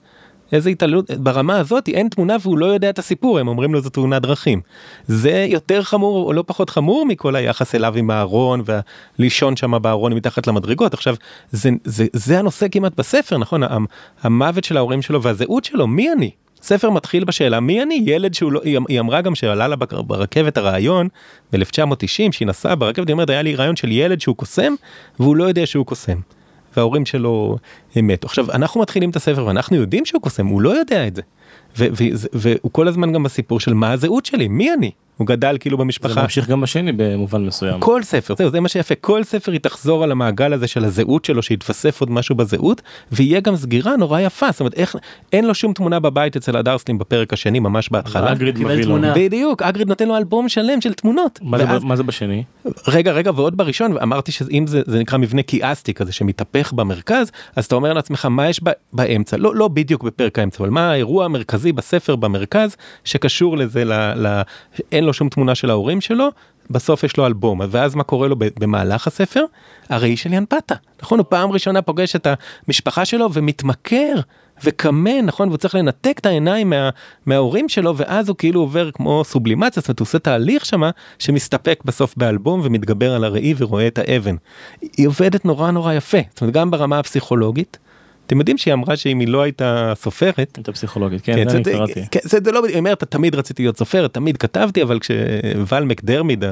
איזה 0.51 0.69
התעללות 0.69 1.11
ברמה 1.11 1.57
הזאת 1.59 1.87
אין 1.87 2.07
תמונה 2.09 2.35
והוא 2.41 2.57
לא 2.57 2.65
יודע 2.65 2.89
את 2.89 2.99
הסיפור 2.99 3.39
הם 3.39 3.47
אומרים 3.47 3.73
לו 3.73 3.81
זו 3.81 3.89
תאונת 3.89 4.21
דרכים. 4.21 4.61
זה 5.07 5.45
יותר 5.49 5.83
חמור 5.83 6.27
או 6.27 6.33
לא 6.33 6.43
פחות 6.47 6.69
חמור 6.69 7.05
מכל 7.05 7.35
היחס 7.35 7.75
אליו 7.75 7.93
עם 7.97 8.09
הארון 8.11 8.61
והלישון 8.65 9.55
שם 9.55 9.81
בארון 9.81 10.13
מתחת 10.13 10.47
למדרגות 10.47 10.93
עכשיו 10.93 11.15
זה 11.51 11.69
זה 11.83 12.05
זה 12.13 12.39
הנושא 12.39 12.65
כמעט 12.71 12.93
בספר 12.97 13.37
נכון 13.37 13.63
המ- 13.63 13.85
המוות 14.23 14.63
של 14.63 14.77
ההורים 14.77 15.01
שלו 15.01 15.21
והזהות 15.23 15.65
שלו 15.65 15.87
מי 15.87 16.11
אני. 16.11 16.31
ספר 16.61 16.89
מתחיל 16.89 17.23
בשאלה 17.23 17.59
מי 17.59 17.83
אני 17.83 18.03
ילד 18.05 18.33
שהוא 18.33 18.51
לא 18.51 18.61
היא, 18.63 18.99
אמרה 18.99 19.21
גם 19.21 19.35
שעלה 19.35 19.67
לה 19.67 19.75
ברכבת 19.91 20.57
הרעיון 20.57 21.07
ב-1990 21.53 22.07
שהיא 22.31 22.47
נסעה 22.47 22.75
ברכבת 22.75 23.07
היא 23.07 23.13
אומרת 23.13 23.29
היה 23.29 23.41
לי 23.41 23.55
רעיון 23.55 23.75
של 23.75 23.91
ילד 23.91 24.21
שהוא 24.21 24.35
קוסם 24.35 24.73
והוא 25.19 25.35
לא 25.35 25.43
יודע 25.43 25.65
שהוא 25.65 25.85
קוסם. 25.85 26.17
וההורים 26.77 27.05
שלו 27.05 27.57
מתו. 27.95 28.27
עכשיו 28.27 28.51
אנחנו 28.51 28.81
מתחילים 28.81 29.09
את 29.09 29.15
הספר 29.15 29.45
ואנחנו 29.45 29.75
יודעים 29.75 30.05
שהוא 30.05 30.21
קוסם 30.21 30.45
הוא 30.45 30.61
לא 30.61 30.69
יודע 30.69 31.07
את 31.07 31.15
זה. 31.15 31.21
והוא 32.33 32.71
כל 32.71 32.87
הזמן 32.87 33.13
גם 33.13 33.23
בסיפור 33.23 33.59
של 33.59 33.73
מה 33.73 33.91
הזהות 33.91 34.25
שלי 34.25 34.47
מי 34.47 34.73
אני 34.73 34.91
הוא 35.19 35.27
גדל 35.27 35.57
כאילו 35.59 35.77
זה 35.77 35.83
במשפחה. 35.83 36.21
ממשיך 36.21 36.47
גם 36.49 36.61
בשני 36.61 36.91
במובן 36.91 37.45
מסוים. 37.45 37.79
כל 37.79 38.03
ספר 38.03 38.35
זהו 38.37 38.49
זה 38.49 38.59
מה 38.59 38.69
שיפה 38.69 38.95
כל 38.95 39.23
ספר 39.23 39.51
היא 39.51 39.59
תחזור 39.59 40.03
על 40.03 40.11
המעגל 40.11 40.53
הזה 40.53 40.67
של 40.67 40.85
הזהות 40.85 41.25
שלו 41.25 41.41
שיתווסף 41.43 41.99
עוד 41.99 42.11
משהו 42.11 42.35
בזהות 42.35 42.81
ויהיה 43.11 43.39
גם 43.39 43.55
סגירה 43.55 43.95
נורא 43.97 44.19
יפה 44.19 44.51
זאת 44.51 44.59
אומרת 44.59 44.73
איך 44.73 44.95
אין 45.33 45.45
לו 45.45 45.53
שום 45.53 45.73
תמונה 45.73 45.99
בבית 45.99 46.35
אצל 46.35 46.57
הדרסלים 46.57 46.97
בפרק 46.97 47.33
השני 47.33 47.59
ממש 47.59 47.89
בהתחלה. 47.91 48.31
אגריד 48.31 48.59
מביא 48.59 48.75
לו. 48.75 48.83
תמונה. 48.83 49.13
בדיוק 49.15 49.61
אגריד 49.61 49.87
נותן 49.87 50.07
לו 50.07 50.17
אלבום 50.17 50.49
שלם 50.49 50.81
של 50.81 50.93
תמונות. 50.93 51.39
מה 51.43 51.57
זה 51.57 51.65
ב- 51.65 51.69
ואז- 51.69 51.83
מה 51.83 51.95
זה 51.95 52.03
בשני? 52.03 52.43
רגע 52.87 53.11
רגע 53.11 53.31
ועוד 53.35 53.57
בראשון 53.57 53.97
אמרתי 53.97 54.31
שאם 54.31 54.67
זה 54.67 54.81
זה 54.85 54.99
נקרא 54.99 55.17
מבנה 55.17 55.41
קיאסטי 55.43 55.93
כזה 55.93 56.11
שמתהפך 56.11 56.73
במרכז 56.73 57.31
אז 57.55 57.65
אתה 57.65 57.75
אומר 57.75 57.93
לעצמך 57.93 58.25
מה 58.25 58.49
יש 58.49 58.59
ב- 58.63 58.69
באמצע 58.93 59.37
לא 59.37 59.55
לא 59.55 59.67
בדיוק 59.67 60.03
בפרק 60.03 60.39
האמצע 60.39 60.57
אבל 60.63 60.69
מה 60.69 60.91
האירוע 60.91 61.25
המרכזי 61.25 61.71
בספר 61.71 62.15
במרכז 62.15 62.75
שקשור 63.03 63.57
לזה 63.57 63.85
ל, 63.85 63.93
ל, 64.15 64.41
אין 64.91 65.05
לו 65.09 65.13
שום 65.13 65.29
תמונה 65.29 65.55
של 65.55 65.69
ההורים 65.69 66.01
שלו 66.01 66.27
בסוף 66.69 67.03
יש 67.03 67.17
לו 67.17 67.25
אלבום 67.25 67.61
ואז 67.69 67.95
מה 67.95 68.03
קורה 68.03 68.27
לו 68.27 68.35
במהלך 68.59 69.07
הספר 69.07 69.43
הראי 69.89 70.17
של 70.17 70.33
ינפתה 70.33 70.75
נכון 71.01 71.19
הוא 71.19 71.25
פעם 71.29 71.51
ראשונה 71.51 71.81
פוגש 71.81 72.15
את 72.15 72.27
המשפחה 72.67 73.05
שלו 73.05 73.33
ומתמכר 73.33 74.13
וקמה 74.63 75.21
נכון 75.21 75.47
והוא 75.47 75.57
צריך 75.57 75.75
לנתק 75.75 76.19
את 76.19 76.25
העיניים 76.25 76.69
מה, 76.69 76.89
מההורים 77.25 77.69
שלו 77.69 77.97
ואז 77.97 78.29
הוא 78.29 78.35
כאילו 78.37 78.61
עובר 78.61 78.91
כמו 78.91 79.23
סובלימציה 79.23 79.81
זאת 79.81 79.87
אומרת 79.87 79.99
הוא 79.99 80.05
עושה 80.05 80.19
תהליך 80.19 80.65
שמה 80.65 80.89
שמסתפק 81.19 81.81
בסוף 81.85 82.13
באלבום 82.17 82.61
ומתגבר 82.63 83.15
על 83.15 83.23
הראי 83.23 83.53
ורואה 83.57 83.87
את 83.87 83.97
האבן. 83.97 84.35
היא 84.81 85.07
עובדת 85.07 85.45
נורא 85.45 85.71
נורא 85.71 85.93
יפה 85.93 86.17
זאת 86.29 86.41
אומרת 86.41 86.53
גם 86.53 86.71
ברמה 86.71 86.99
הפסיכולוגית. 86.99 87.77
אתם 88.29 88.39
יודעים 88.39 88.57
שהיא 88.57 88.73
אמרה 88.73 88.97
שאם 88.97 89.19
היא 89.19 89.27
לא 89.27 89.41
הייתה 89.41 89.93
סופרת 89.95 90.57
את 90.61 90.69
הפסיכולוגית 90.69 91.21
כן 91.21 91.33
כן, 91.35 91.49
זה 91.49 91.55
אני 91.55 91.63
זה- 91.63 91.71
קראתי. 91.71 92.01
כן, 92.11 92.19
זה 92.23 92.37
זה 92.45 92.51
לא, 92.51 92.65
היא 92.65 92.77
אומרת, 92.77 93.03
תמיד 93.03 93.35
רציתי 93.35 93.63
להיות 93.63 93.77
סופרת, 93.77 94.13
תמיד 94.13 94.37
כתבתי, 94.37 94.83
אבל 94.83 94.99
כשוואל 94.99 95.83
מקדרמיד, 95.85 96.43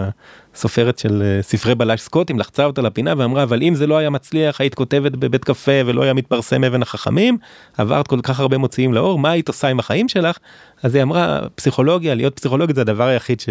הסופרת 0.56 1.00
של 1.00 1.22
אה, 1.26 1.42
ספרי 1.44 1.76
בלש 1.76 2.02
סקוטים, 2.02 2.40
לחצה 2.40 2.66
אותה 2.66 2.82
לפינה 2.82 3.13
ואמרה, 3.18 3.44
אבל 3.44 3.62
אם 3.63 3.76
זה 3.76 3.88
לא 3.88 3.98
היה 3.98 4.10
מצליח, 4.10 4.62
היית 4.62 4.76
כותבת 4.76 5.12
בבית 5.12 5.44
קפה 5.44 5.72
ולא 5.86 6.04
היה 6.04 6.13
מתפרסם 6.13 6.63
אבן 6.63 6.82
החכמים, 6.82 7.38
עברת 7.78 8.08
כל 8.08 8.20
כך 8.24 8.40
הרבה 8.40 8.58
מוציאים 8.58 8.94
לאור, 8.94 9.20
מה 9.20 9.32
היית 9.32 9.48
עושה 9.48 9.68
עם 9.68 9.80
החיים 9.80 10.08
שלך? 10.10 10.38
אז 10.84 10.96
היא 10.96 11.04
אמרה, 11.04 11.40
פסיכולוגיה, 11.56 12.16
להיות 12.16 12.36
פסיכולוגית 12.36 12.76
זה 12.76 12.82
הדבר 12.82 13.04
היחיד 13.08 13.40
ש, 13.40 13.50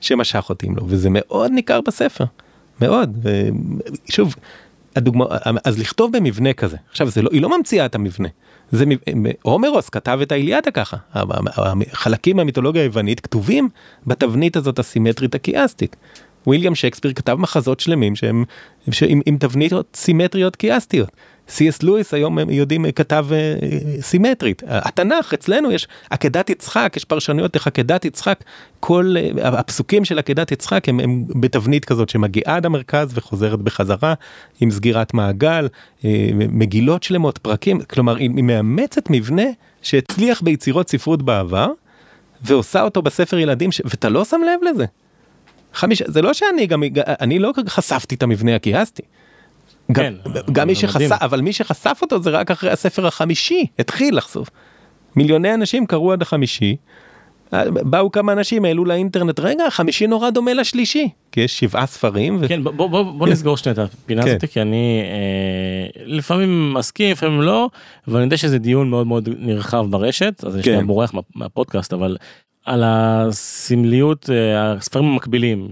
שמשך 0.00 0.46
אותי 0.48 0.66
לו, 0.76 0.84
וזה 0.88 1.08
מאוד 1.12 1.50
ניכר 1.50 1.80
בספר, 1.86 2.24
מאוד. 2.80 3.26
ושוב, 4.08 4.34
הדוגמה, 4.96 5.24
אז 5.64 5.78
לכתוב 5.78 6.16
במבנה 6.16 6.52
כזה, 6.52 6.76
עכשיו 6.90 7.08
זה 7.10 7.22
לא, 7.22 7.28
היא 7.32 7.42
לא 7.42 7.58
ממציאה 7.58 7.86
את 7.86 7.94
המבנה, 7.94 8.28
זה 8.70 8.84
הומרוס 9.42 9.88
כתב 9.88 10.18
את 10.22 10.32
האיליאדה 10.32 10.70
ככה, 10.70 10.96
החלקים 11.92 12.36
מהמיתולוגיה 12.36 12.82
היוונית 12.82 13.20
כתובים 13.20 13.68
בתבנית 14.06 14.56
הזאת 14.56 14.78
הסימטרית 14.78 15.34
הקיאסטית. 15.34 15.96
וויליאם 16.46 16.74
שייקספיר 16.74 17.12
כתב 17.12 17.34
מחזות 17.34 17.80
שלמים 17.80 18.16
שהם 18.16 18.44
שעם, 18.90 19.20
עם 19.26 19.36
תבניות 19.38 19.96
סימטריות 19.96 20.56
קיאסטיות. 20.56 21.10
סי.אס 21.48 21.82
לואיס 21.82 22.14
היום 22.14 22.38
הם 22.38 22.50
יודעים 22.50 22.92
כתב 22.92 23.26
אה, 23.32 23.54
סימטרית 24.00 24.62
התנ"ך 24.66 25.34
אצלנו 25.34 25.72
יש 25.72 25.88
עקדת 26.10 26.50
יצחק 26.50 26.92
יש 26.96 27.04
פרשנויות 27.04 27.54
איך 27.54 27.66
עקדת 27.66 28.04
יצחק 28.04 28.40
כל 28.80 29.14
אה, 29.18 29.48
הפסוקים 29.48 30.04
של 30.04 30.18
עקדת 30.18 30.52
יצחק 30.52 30.88
הם, 30.88 31.00
הם 31.00 31.24
בתבנית 31.40 31.84
כזאת 31.84 32.08
שמגיעה 32.08 32.56
עד 32.56 32.66
המרכז 32.66 33.10
וחוזרת 33.14 33.58
בחזרה 33.58 34.14
עם 34.60 34.70
סגירת 34.70 35.14
מעגל 35.14 35.68
אה, 36.04 36.30
מגילות 36.34 37.02
שלמות 37.02 37.38
פרקים 37.38 37.80
כלומר 37.80 38.16
היא, 38.16 38.30
מאמצת 38.30 39.10
מבנה 39.10 39.46
שהצליח 39.82 40.42
ביצירות 40.42 40.90
ספרות 40.90 41.22
בעבר 41.22 41.68
ועושה 42.42 42.82
אותו 42.82 43.02
בספר 43.02 43.38
ילדים 43.38 43.72
ש... 43.72 43.80
ואתה 43.84 44.08
לא 44.08 44.24
שם 44.24 44.40
לב 44.46 44.68
לזה. 44.70 44.84
חמישה, 45.74 46.04
זה 46.08 46.22
לא 46.22 46.32
שאני 46.32 46.66
גם, 46.66 46.82
אני 47.06 47.38
לא 47.38 47.52
חשפתי 47.68 48.14
את 48.14 48.22
המבנה 48.22 48.56
הכיהסתי. 48.56 49.02
גם, 49.92 50.04
כן, 50.04 50.14
גם 50.52 50.66
מי 50.66 50.74
שחשף. 50.74 51.16
אבל 51.20 51.40
מי 51.40 51.52
שחשף 51.52 51.98
אותו 52.02 52.22
זה 52.22 52.30
רק 52.30 52.50
אחרי 52.50 52.70
הספר 52.70 53.06
החמישי, 53.06 53.66
התחיל 53.78 54.16
לחשוף. 54.16 54.48
מיליוני 55.16 55.54
אנשים 55.54 55.86
קראו 55.86 56.12
עד 56.12 56.22
החמישי, 56.22 56.76
באו 57.68 58.12
כמה 58.12 58.32
אנשים, 58.32 58.64
העלו 58.64 58.84
לאינטרנט, 58.84 59.40
רגע, 59.40 59.64
החמישי 59.64 60.06
נורא 60.06 60.30
דומה 60.30 60.54
לשלישי, 60.54 61.08
כי 61.32 61.40
יש 61.40 61.58
שבעה 61.58 61.86
ספרים. 61.86 62.38
ו... 62.40 62.48
כן, 62.48 62.64
בוא, 62.64 62.72
בוא, 62.72 63.02
בוא, 63.02 63.28
נסגור 63.28 63.56
שנייה 63.56 63.72
את 63.72 63.78
הפינה 63.78 64.22
כן. 64.22 64.28
הזאת, 64.28 64.44
כי 64.44 64.60
אני 64.60 65.02
אה, 65.04 66.02
לפעמים 66.06 66.74
מסכים, 66.74 67.12
לפעמים 67.12 67.42
לא, 67.42 67.68
אבל 68.08 68.16
אני 68.16 68.24
יודע 68.24 68.36
שזה 68.36 68.58
דיון 68.58 68.90
מאוד 68.90 69.06
מאוד 69.06 69.28
נרחב 69.38 69.86
ברשת, 69.90 70.44
אז 70.46 70.56
יש 70.56 70.64
כן. 70.64 70.78
גם 70.78 70.86
בורח 70.86 71.14
מה, 71.14 71.20
מהפודקאסט, 71.34 71.92
אבל 71.92 72.16
על 72.64 72.82
הסמליות, 72.86 74.30
אה, 74.30 74.72
הספרים 74.72 75.04
המקבילים, 75.04 75.68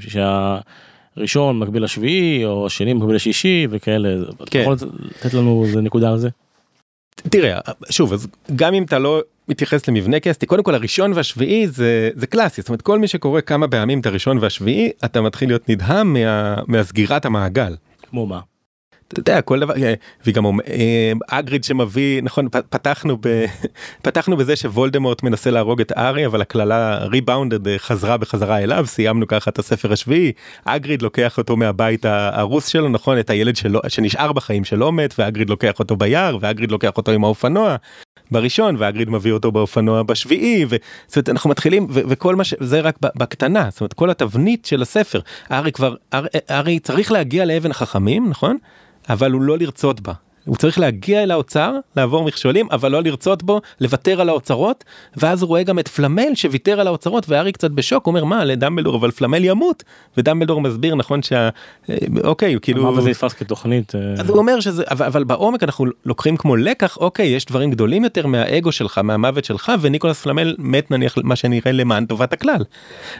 שהראשון 1.17 1.59
מקביל 1.59 1.85
לשביעי, 1.85 2.45
או 2.45 2.67
השני 2.67 2.93
מקביל 2.93 3.17
לשישי, 3.17 3.67
וכאלה, 3.71 4.09
אתה 4.37 4.45
כן. 4.51 4.61
יכול 4.61 4.77
לתת 5.19 5.35
לנו 5.35 5.65
איזה 5.67 5.81
נקודה 5.81 6.11
על 6.11 6.19
זה? 6.19 6.29
תראה, 7.17 7.59
שוב, 7.91 8.13
אז 8.13 8.29
גם 8.57 8.75
אם 8.75 8.83
אתה 8.83 8.99
לא 8.99 9.21
מתייחס 9.49 9.89
למבנה 9.89 10.21
קסטי, 10.21 10.47
קודם 10.47 10.63
כל 10.63 10.75
הראשון 10.75 11.13
והשביעי 11.13 11.69
זה, 11.69 12.11
זה 12.15 12.27
קלאסי, 12.27 12.61
זאת 12.61 12.69
אומרת 12.69 12.83
כל 12.83 12.99
מי 12.99 13.09
שקורא 13.09 13.41
כמה 13.41 13.69
פעמים 13.69 14.01
את 14.01 14.07
הראשון 14.07 14.39
והשביעי, 14.39 14.91
אתה 15.05 15.21
מתחיל 15.21 15.49
להיות 15.49 15.69
נדהם 15.69 16.13
מה, 16.13 16.55
מהסגירת 16.67 17.25
המעגל. 17.25 17.77
כמו 18.11 18.27
מה? 18.27 18.41
אתה 19.13 19.21
יודע, 19.21 19.41
כל 19.41 19.61
דבר, 19.61 19.75
אה, 19.77 19.95
וגם 20.27 20.45
אומר, 20.45 20.65
אה, 20.69 21.13
אגריד 21.29 21.65
שמביא, 21.65 22.23
נכון, 22.23 22.49
פתחנו, 22.71 23.17
ב, 23.21 23.45
פתחנו 24.05 24.37
בזה 24.37 24.57
שוולדמורט 24.57 25.23
מנסה 25.23 25.51
להרוג 25.51 25.81
את 25.81 25.93
ארי, 25.93 26.27
אבל 26.27 26.41
הקללה 26.41 26.99
ריבאונדד 27.05 27.77
חזרה 27.77 28.17
בחזרה 28.17 28.59
אליו, 28.59 28.87
סיימנו 28.87 29.27
ככה 29.27 29.51
את 29.51 29.59
הספר 29.59 29.93
השביעי, 29.93 30.33
אגריד 30.65 31.03
לוקח 31.03 31.39
אותו 31.39 31.57
מהבית 31.57 32.05
ההרוס 32.05 32.67
שלו, 32.67 32.89
נכון, 32.89 33.19
את 33.19 33.31
הילד 33.31 33.57
שלו, 33.57 33.81
שנשאר 33.89 34.33
בחיים 34.33 34.65
שלא 34.65 34.93
מת, 34.93 35.15
ואגריד 35.19 35.51
לוקח 35.51 35.79
אותו 35.79 35.97
ביער, 35.97 36.39
ואגריד 36.41 36.71
לוקח 36.71 36.97
אותו 36.97 37.13
עם 37.13 37.25
האופנוע. 37.25 37.77
בראשון 38.31 38.77
ואגריד 38.79 39.11
מביא 39.11 39.33
אותו 39.33 39.53
באופנוע 39.53 40.03
בשביעי 40.03 40.65
וזאת 40.65 40.81
אומרת 41.17 41.29
אנחנו 41.29 41.51
מתחילים 41.51 41.87
וכל 41.91 42.37
מה 42.37 42.45
שזה 42.45 42.81
רק 42.81 42.99
בקטנה 43.01 43.69
זאת 43.71 43.81
אומרת 43.81 43.93
כל 43.93 44.11
התבנית 44.11 44.65
של 44.65 44.83
הספר 44.83 45.21
ארי 45.53 45.73
כבר 45.73 45.95
ארי, 46.15 46.29
ארי 46.51 46.79
צריך 46.79 47.13
להגיע 47.13 47.45
לאבן 47.45 47.71
החכמים 47.71 48.31
נכון 48.31 48.57
אבל 49.09 49.33
הוא 49.33 49.43
לא 49.43 49.59
לרצות 49.59 50.01
בה. 50.01 50.13
הוא 50.45 50.57
צריך 50.57 50.79
להגיע 50.79 51.23
אל 51.23 51.31
האוצר, 51.31 51.73
לעבור 51.97 52.25
מכשולים, 52.25 52.67
אבל 52.71 52.93
לא 52.93 53.03
לרצות 53.03 53.43
בו, 53.43 53.61
לוותר 53.81 54.21
על 54.21 54.29
האוצרות, 54.29 54.85
ואז 55.17 55.43
הוא 55.43 55.49
רואה 55.49 55.63
גם 55.63 55.79
את 55.79 55.89
פלמל 55.89 56.35
שוויתר 56.35 56.81
על 56.81 56.87
האוצרות, 56.87 57.29
והארי 57.29 57.53
קצת 57.53 57.71
בשוק, 57.71 58.07
הוא 58.07 58.13
אומר 58.13 58.25
מה 58.25 58.45
לדמבלדור, 58.45 58.97
אבל 58.97 59.11
פלמל 59.11 59.45
ימות, 59.45 59.85
ודמבלדור 60.17 60.61
מסביר 60.61 60.95
נכון 60.95 61.23
שה... 61.23 61.49
אה, 61.91 61.97
אוקיי, 62.25 62.57
כאילו... 62.63 62.89
אמרת 62.89 63.03
זה 63.03 63.11
נתפס 63.11 63.33
כתוכנית. 63.33 63.95
אה, 63.95 64.01
אז 64.19 64.29
הוא 64.29 64.39
אומר 64.39 64.61
שזה 64.61 64.83
אבל, 64.91 65.07
אבל 65.07 65.25
בעומק 65.25 65.63
אנחנו 65.63 65.87
לוקחים 66.05 66.37
כמו 66.37 66.57
לקח 66.57 66.97
אוקיי 66.97 67.27
יש 67.27 67.45
דברים 67.45 67.71
גדולים 67.71 68.05
יותר 68.05 68.27
מהאגו 68.27 68.73
שלך 68.73 68.99
מהמוות 68.99 69.45
שלך 69.45 69.73
וניקולס 69.81 70.23
פלמל 70.23 70.55
מת 70.59 70.91
נניח 70.91 71.15
מה 71.23 71.37
שנראה 71.37 71.73
למען 71.73 72.07
טובת 72.07 72.33
הכלל. 72.33 72.65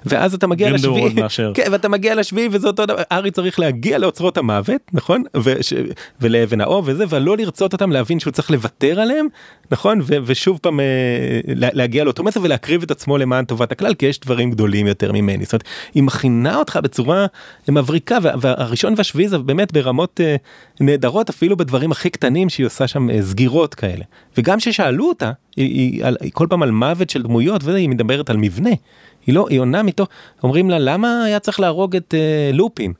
ואז 0.07 0.35
אתה 0.35 0.47
מגיע 0.47 0.71
לשביעי. 0.71 1.15
כן, 1.55 1.67
ואתה 1.73 1.89
מגיע 1.89 2.15
לשביעי 2.15 2.49
וזה 2.53 2.67
אותו 2.67 2.87
דבר 2.87 3.03
ארי 3.13 3.31
צריך 3.31 3.61
להגיע 3.61 3.99
לאוצרות 3.99 4.39
המוות 4.39 4.81
נכון 4.93 5.23
וש, 5.37 5.73
ולאבן 6.21 6.61
האוב 6.61 6.85
וזה 6.89 7.05
ולא 7.13 7.37
לרצות 7.37 7.73
אותם 7.73 7.91
להבין 7.93 8.21
שהוא 8.21 8.31
צריך 8.33 8.51
לוותר 8.51 9.01
עליהם 9.01 9.27
נכון? 9.71 10.01
ו, 10.03 10.15
ושוב 10.25 10.59
פעם 10.63 10.81
אה, 10.81 10.85
לה- 11.55 11.69
להגיע 11.73 12.05
לאותו 12.05 12.23
מסר 12.25 12.41
ולהקריב 12.43 12.83
את 12.83 12.91
עצמו 12.91 13.19
למען 13.19 13.45
טובת 13.45 13.73
הכלל 13.73 13.95
כי 13.95 14.07
יש 14.07 14.21
דברים 14.21 14.51
גדולים 14.51 14.87
יותר 14.87 15.13
ממני. 15.13 15.45
זאת 15.45 15.53
אומרת 15.53 15.65
היא 15.95 16.03
מכינה 16.03 16.57
אותך 16.57 16.79
בצורה 16.83 17.27
מבריקה 17.69 18.19
וה- 18.23 18.35
והראשון 18.41 18.95
והשביעי 18.97 19.29
זה 19.29 19.39
באמת 19.39 19.73
ברמות 19.73 20.21
אה, 20.25 20.37
נהדרות 20.81 21.29
אפילו 21.31 21.57
בדברים 21.57 21.93
הכי 21.93 22.11
קטנים 22.11 22.49
שהיא 22.49 22.67
עושה 22.67 22.87
שם 22.87 23.11
אה, 23.11 23.23
סגירות 23.23 23.75
כאלה. 23.75 24.05
וגם 24.39 24.61
ששאלו 24.61 25.09
אותה 25.09 25.31
היא, 25.57 25.67
היא, 25.67 26.05
על, 26.05 26.17
היא 26.21 26.31
כל 26.35 26.47
פעם 26.51 26.63
על 26.63 26.71
מוות 26.71 27.11
של 27.11 27.23
דמויות 27.23 27.65
והיא 27.65 27.89
מדברת 27.89 28.31
על 28.31 28.37
מבנה. 28.37 28.71
היא 29.27 29.35
לא 29.35 29.47
היא 29.51 29.61
עונה 29.61 29.83
מתוך 29.83 30.09
אומרים 30.43 30.71
לה 30.71 30.79
למה 30.79 31.25
היה 31.25 31.39
צריך 31.39 31.61
להרוג 31.61 31.97
את 31.97 32.15
אה, 32.15 32.51
לופין. 32.53 32.93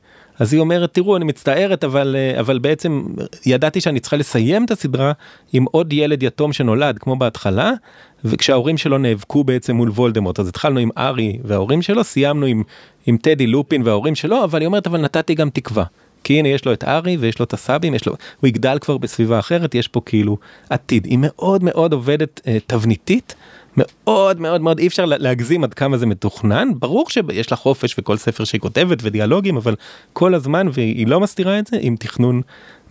אז 0.43 0.53
היא 0.53 0.59
אומרת 0.59 0.93
תראו 0.93 1.17
אני 1.17 1.25
מצטערת 1.25 1.83
אבל 1.83 2.15
אה, 2.15 2.39
אבל 2.39 2.59
בעצם 2.59 3.03
ידעתי 3.45 3.81
שאני 3.81 3.99
צריכה 3.99 4.17
לסיים 4.17 4.65
את 4.65 4.71
הסדרה 4.71 5.11
עם 5.53 5.65
עוד 5.71 5.93
ילד 5.93 6.23
יתום 6.23 6.53
שנולד 6.53 6.99
כמו 6.99 7.15
בהתחלה 7.15 7.71
וכשההורים 8.25 8.77
שלו 8.77 8.97
נאבקו 8.97 9.43
בעצם 9.43 9.75
מול 9.75 9.89
וולדמורט 9.89 10.39
אז 10.39 10.47
התחלנו 10.47 10.79
עם 10.79 10.89
ארי 10.97 11.39
וההורים 11.43 11.81
שלו 11.81 12.03
סיימנו 12.03 12.45
עם 12.45 12.63
עם 13.05 13.17
טדי 13.17 13.47
לופין 13.47 13.81
וההורים 13.85 14.15
שלו 14.15 14.43
אבל 14.43 14.59
היא 14.59 14.67
אומרת 14.67 14.87
אבל 14.87 15.01
נתתי 15.01 15.35
גם 15.35 15.49
תקווה. 15.49 15.83
כי 16.23 16.39
הנה 16.39 16.47
יש 16.47 16.65
לו 16.65 16.73
את 16.73 16.83
ארי 16.83 17.17
ויש 17.17 17.39
לו 17.39 17.45
את 17.45 17.53
הסבים 17.53 17.95
יש 17.95 18.05
לו 18.05 18.13
הוא 18.39 18.47
יגדל 18.47 18.77
כבר 18.81 18.97
בסביבה 18.97 19.39
אחרת 19.39 19.75
יש 19.75 19.87
פה 19.87 20.01
כאילו 20.05 20.37
עתיד 20.69 21.05
היא 21.05 21.17
מאוד 21.21 21.63
מאוד 21.63 21.93
עובדת 21.93 22.41
אה, 22.47 22.57
תבניתית 22.67 23.35
מאוד 23.77 24.39
מאוד 24.41 24.61
מאוד 24.61 24.79
אי 24.79 24.87
אפשר 24.87 25.05
לה- 25.05 25.17
להגזים 25.17 25.63
עד 25.63 25.73
כמה 25.73 25.97
זה 25.97 26.05
מתוכנן. 26.05 26.67
ברור 26.79 27.09
שיש 27.09 27.51
לה 27.51 27.57
חופש 27.57 27.95
וכל 27.99 28.17
ספר 28.17 28.43
שהיא 28.43 28.61
כותבת 28.61 28.97
ודיאלוגים 29.01 29.57
אבל 29.57 29.75
כל 30.13 30.33
הזמן 30.35 30.67
והיא 30.73 31.07
לא 31.07 31.19
מסתירה 31.19 31.59
את 31.59 31.67
זה 31.67 31.77
עם 31.81 31.95
תכנון 31.95 32.41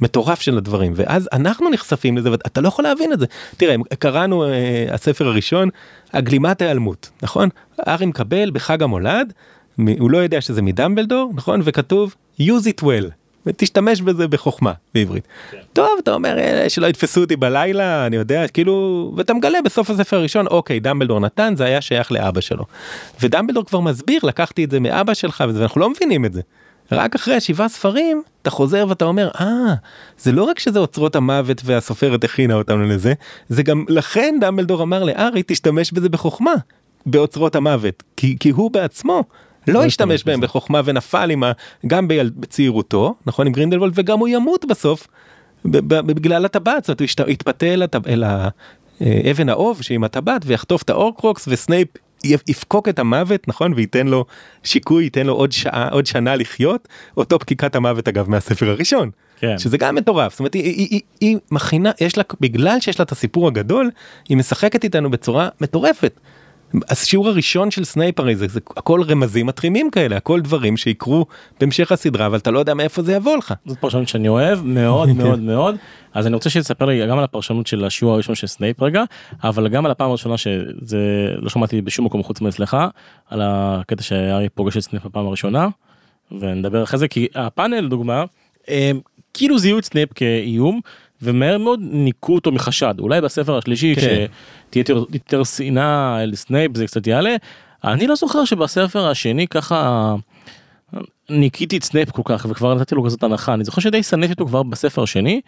מטורף 0.01 0.41
של 0.41 0.59
הדברים. 0.59 0.93
ואז 0.97 1.29
אנחנו 1.33 1.71
נחשפים 1.71 2.17
לזה 2.19 2.31
ואתה 2.31 2.61
לא 2.61 2.69
יכול 2.69 2.85
להבין 2.85 3.13
את 3.13 3.21
זה. 3.21 3.27
תראה 3.57 3.75
קראנו 3.99 4.45
אה, 4.45 4.51
הספר 4.91 5.27
הראשון 5.27 5.69
הגלימת 6.13 6.63
ההיעלמות 6.63 7.11
נכון? 7.23 7.49
ארי 7.89 8.07
מקבל 8.07 8.51
בחג 8.51 8.83
המולד 8.83 9.33
הוא 9.99 10.11
לא 10.11 10.19
יודע 10.19 10.41
שזה 10.41 10.63
מדמבלדור 10.63 11.33
נכון? 11.35 11.61
וכתוב 11.65 12.15
use 12.41 12.45
it 12.65 12.83
well. 12.85 13.11
ותשתמש 13.47 14.01
בזה 14.01 14.29
בחוכמה 14.29 14.73
בעברית. 14.95 15.25
טוב 15.73 15.89
אתה 16.03 16.15
אומר 16.15 16.39
"אה, 16.39 16.69
שלא 16.69 16.87
יתפסו 16.87 17.21
אותי 17.21 17.37
בלילה 17.37 18.07
אני 18.07 18.17
יודע 18.17 18.49
כאילו 18.49 19.13
ואתה 19.17 19.35
מגלה 19.35 19.59
בסוף 19.65 19.91
הספר 19.91 20.17
הראשון 20.17 20.47
אוקיי 20.47 20.81
דמבלדור 20.81 21.21
נתן 21.21 21.55
זה 21.57 21.65
היה 21.65 21.81
שייך 21.81 22.13
לאבא 22.13 22.41
שלו. 22.41 22.65
ודמבלדור 23.21 23.65
כבר 23.65 23.81
מסביר 23.81 24.21
לקחתי 24.23 24.65
את 24.65 24.71
זה 24.71 24.81
מאבא 24.81 25.15
שלך 25.15 25.45
וזה 25.49 25.61
ואנחנו 25.61 25.81
לא 25.81 25.91
מבינים 25.91 26.25
את 26.25 26.33
זה. 26.33 26.41
רק 26.93 27.15
אחרי 27.15 27.35
השבעה 27.35 27.69
ספרים 27.69 28.23
אתה 28.43 28.51
חוזר 28.51 28.87
ואתה 28.89 29.05
אומר 29.05 29.31
אה 29.41 29.75
זה 30.19 30.33
לא 30.33 30.45
רק 30.45 30.59
שזה 30.59 30.79
אוצרות 30.79 31.17
המוות 31.17 31.63
והסופרת 31.65 32.25
הכינה 32.25 32.55
אותנו 32.55 32.85
לזה 32.85 33.13
זה 33.49 33.63
גם 33.63 33.85
לכן 33.89 34.35
דמבלדור 34.41 34.83
אמר 34.83 35.05
להארי 35.05 35.43
תשתמש 35.47 35.93
בזה 35.93 36.09
בחוכמה 36.09 36.53
באוצרות 37.07 37.57
המוות 37.57 38.03
כי, 38.17 38.37
כי 38.41 38.51
הוא 38.51 38.71
בעצמו 38.71 39.25
לא 39.69 39.85
השתמש 39.85 40.25
בהם 40.25 40.41
בחוכמה 40.41 40.81
ונפל 40.85 41.31
עם 41.31 41.45
ה... 41.45 41.53
גם. 41.87 42.09
בצעירותו 42.09 43.15
נכון 43.27 43.47
עם 43.47 43.53
גרינדלוולד 43.53 43.93
וגם 43.97 44.19
הוא 44.19 44.29
ימות 44.29 44.65
בסוף 44.65 45.07
בגלל 45.65 46.45
הטבעת 46.45 46.85
זאת 46.85 47.01
אומרת, 47.01 47.21
הוא 47.21 47.29
יתפתה 47.29 47.67
אל, 47.67 47.83
הטב... 47.83 48.09
אל 48.09 48.25
ה... 48.25 48.49
אה, 49.03 49.31
אבן 49.31 49.49
האוב 49.49 49.83
שעם 49.83 50.05
הטבעת 50.05 50.43
ויחטוף 50.47 50.83
את 50.83 50.91
ההורקרוקס 50.91 51.49
וסנייפ 51.49 51.89
יפקוק 52.25 52.89
את 52.89 52.99
המוות 52.99 53.49
נכון 53.49 53.73
וייתן 53.77 54.07
לו 54.07 54.25
שיקוי 54.63 55.05
ייתן 55.05 55.27
לו 55.27 55.33
עוד 55.33 55.53
שעה 55.53 55.89
עוד 55.89 56.07
שנה 56.07 56.37
לחיות 56.37 56.89
אותו 57.17 57.39
פקיקת 57.39 57.77
המוות 57.77 58.09
אגב 58.09 58.31
מהספר 58.31 58.71
הראשון 58.71 59.11
כן. 59.39 59.59
שזה 59.59 59.79
גם 59.79 59.95
מטורף 59.95 60.33
זאת 60.33 60.39
אומרת 60.39 60.55
היא, 60.55 60.63
היא, 60.63 60.89
היא, 60.91 61.01
היא 61.21 61.37
מכינה 61.51 61.91
יש 62.01 62.19
לה 62.19 62.25
בגלל 62.41 62.81
שיש 62.81 62.99
לה 62.99 63.03
את 63.03 63.13
הסיפור 63.13 63.49
הגדול 63.49 63.91
היא 64.29 64.37
משחקת 64.37 64.85
איתנו 64.85 65.11
בצורה 65.11 65.49
מטורפת. 65.61 66.21
השיעור 66.89 67.29
הראשון 67.29 67.71
של 67.71 67.85
סנייפ 67.85 68.21
הרי 68.21 68.37
זה, 68.37 68.47
זה 68.49 68.61
הכל 68.77 69.03
רמזים 69.03 69.47
מטרימים 69.47 69.91
כאלה 69.91 70.17
הכל 70.17 70.41
דברים 70.41 70.77
שיקרו 70.77 71.27
בהמשך 71.61 71.93
הסדרה 71.93 72.27
אבל 72.27 72.39
אתה 72.39 72.51
לא 72.51 72.59
יודע 72.59 72.75
מאיפה 72.75 73.03
זה 73.03 73.13
יבוא 73.13 73.37
לך. 73.37 73.55
זאת 73.67 73.79
פרשנות 73.79 74.09
שאני 74.09 74.29
אוהב 74.29 74.63
מאוד 74.63 75.09
מאוד 75.23 75.41
מאוד 75.41 75.77
אז 76.15 76.27
אני 76.27 76.35
רוצה 76.35 76.51
שתספר 76.51 76.85
לי 76.85 77.07
גם 77.07 77.19
על 77.19 77.25
הפרשנות 77.25 77.67
של 77.67 77.85
השיעור 77.85 78.15
הראשון 78.15 78.35
של 78.35 78.47
סנייפ 78.47 78.83
רגע 78.83 79.03
אבל 79.45 79.69
גם 79.69 79.87
על 79.87 79.91
הפעם 79.91 80.09
הראשונה 80.09 80.37
שזה 80.37 80.99
לא 81.37 81.49
שמעתי 81.49 81.81
בשום 81.81 82.07
מקום 82.07 82.23
חוץ 82.23 82.41
מאצלך 82.41 82.77
על 83.31 83.41
הקטע 83.45 84.03
שהארי 84.03 84.49
פוגש 84.49 84.77
את 84.77 84.83
סנייפ 84.83 85.07
בפעם 85.07 85.27
הראשונה 85.27 85.69
ונדבר 86.41 86.83
אחרי 86.83 86.99
זה 86.99 87.09
כי 87.09 87.29
הפאנל 87.35 87.81
לדוגמה 87.81 88.25
הם 88.69 89.01
כאילו 89.35 89.59
זיהו 89.59 89.79
את 89.79 89.85
סנייפ 89.85 90.13
כאיום 90.13 90.81
ומהר 91.23 91.59
מאוד 91.59 91.81
ניקו 91.83 92.35
אותו 92.35 92.53
מחשד 92.53 92.95
אולי 92.99 93.21
בספר 93.21 93.59
השלישי 93.59 93.95
כן. 93.95 94.01
כשתהיה 94.71 94.97
יותר- 95.15 95.45
שנאה 95.45 96.23
אל 96.23 96.35
סנייפ 96.35 96.77
זה 96.77 96.87
קצת 96.87 97.07
יעלה 97.07 97.37
אני 97.85 98.07
לא 98.07 98.15
זוכר 98.15 98.45
שבספר 98.45 99.09
השני 99.09 99.47
ככה. 99.49 100.15
ניקיתי 101.31 101.77
את 101.77 101.85
סנייפ 101.85 102.11
כל 102.11 102.23
כך 102.25 102.47
וכבר 102.51 102.75
נתתי 102.75 102.95
לו 102.95 103.05
כזאת 103.05 103.23
הנחה 103.23 103.55
אני 103.55 103.65
זוכר 103.65 103.81
שדי 103.81 104.03
שנאתי 104.03 104.33
אותו 104.33 104.47
כבר 104.47 104.63
בספר 104.63 105.03
השני 105.03 105.41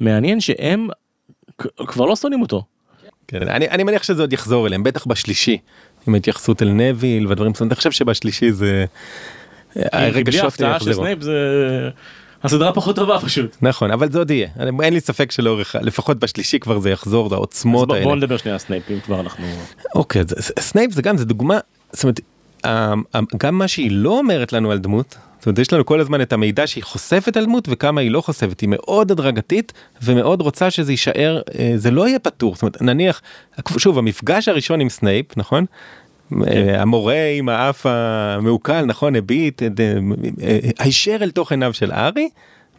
מעניין 0.00 0.40
שהם 0.40 0.88
כבר 1.86 2.06
לא 2.06 2.16
שונאים 2.16 2.42
אותו. 2.42 2.64
כן, 3.28 3.48
אני, 3.48 3.68
אני 3.68 3.84
מניח 3.84 4.02
שזה 4.02 4.22
עוד 4.22 4.32
יחזור 4.32 4.66
אליהם 4.66 4.82
בטח 4.82 5.06
בשלישי 5.06 5.58
עם 6.06 6.14
ההתייחסות 6.14 6.62
אל 6.62 6.68
נוויל 6.68 7.26
ודברים 7.26 7.52
אומרת, 7.60 7.62
אני 7.72 7.74
חושב 7.74 7.90
שבשלישי 7.90 8.52
זה 8.52 8.84
בלי 9.74 9.84
הרגשות 9.92 10.60
יחזרו. 10.60 11.04
הסדרה 12.42 12.72
פחות 12.72 12.96
טובה 12.96 13.18
פשוט. 13.20 13.56
נכון 13.62 13.90
אבל 13.90 14.12
זה 14.12 14.18
עוד 14.18 14.30
יהיה 14.30 14.48
אין 14.82 14.92
לי 14.92 15.00
ספק 15.00 15.30
שלאורך 15.30 15.76
לפחות 15.80 16.18
בשלישי 16.18 16.58
כבר 16.58 16.78
זה 16.78 16.90
יחזור 16.90 17.28
בוא, 17.88 17.94
האלה. 17.94 18.06
בוא 18.06 18.16
נדבר 18.16 18.36
שנייה 18.36 18.58
סנייפ 18.58 18.90
אם 18.90 19.00
כבר 19.00 19.20
אנחנו 19.20 19.46
אוקיי, 19.94 20.22
סנייפ 20.58 20.92
זה 20.92 21.02
גם, 21.02 21.16
זה 21.16 21.24
דוגמה, 21.24 21.58
זאת 21.92 22.04
אומרת, 22.04 22.20
גם 23.36 23.58
מה 23.58 23.68
שהיא 23.68 23.90
לא 23.92 24.18
אומרת 24.18 24.52
לנו 24.52 24.70
על 24.70 24.78
דמות, 24.78 25.16
זאת 25.38 25.46
אומרת 25.46 25.58
יש 25.58 25.72
לנו 25.72 25.86
כל 25.86 26.00
הזמן 26.00 26.20
את 26.20 26.32
המידע 26.32 26.66
שהיא 26.66 26.84
חושפת 26.84 27.36
על 27.36 27.44
דמות 27.44 27.68
וכמה 27.70 28.00
היא 28.00 28.10
לא 28.10 28.20
חושפת, 28.20 28.60
היא 28.60 28.68
מאוד 28.68 29.10
הדרגתית 29.10 29.72
ומאוד 30.02 30.40
רוצה 30.40 30.70
שזה 30.70 30.92
יישאר, 30.92 31.40
אה, 31.58 31.72
זה 31.76 31.90
לא 31.90 32.08
יהיה 32.08 32.18
פתור, 32.18 32.54
זאת 32.54 32.62
אומרת 32.62 32.82
נניח, 32.82 33.22
שוב 33.78 33.98
המפגש 33.98 34.48
הראשון 34.48 34.80
עם 34.80 34.88
סנייפ, 34.88 35.26
נכון? 35.36 35.64
אה, 36.46 36.82
המורה 36.82 37.32
עם 37.38 37.48
האף 37.48 37.86
המעוקל, 37.88 38.84
נכון, 38.84 39.16
הביט, 39.16 39.62
אה, 39.62 39.68
אה, 40.42 40.58
הישר 40.78 41.16
אל 41.20 41.30
תוך 41.30 41.50
עיניו 41.50 41.72
של 41.72 41.92
הארי, 41.92 42.28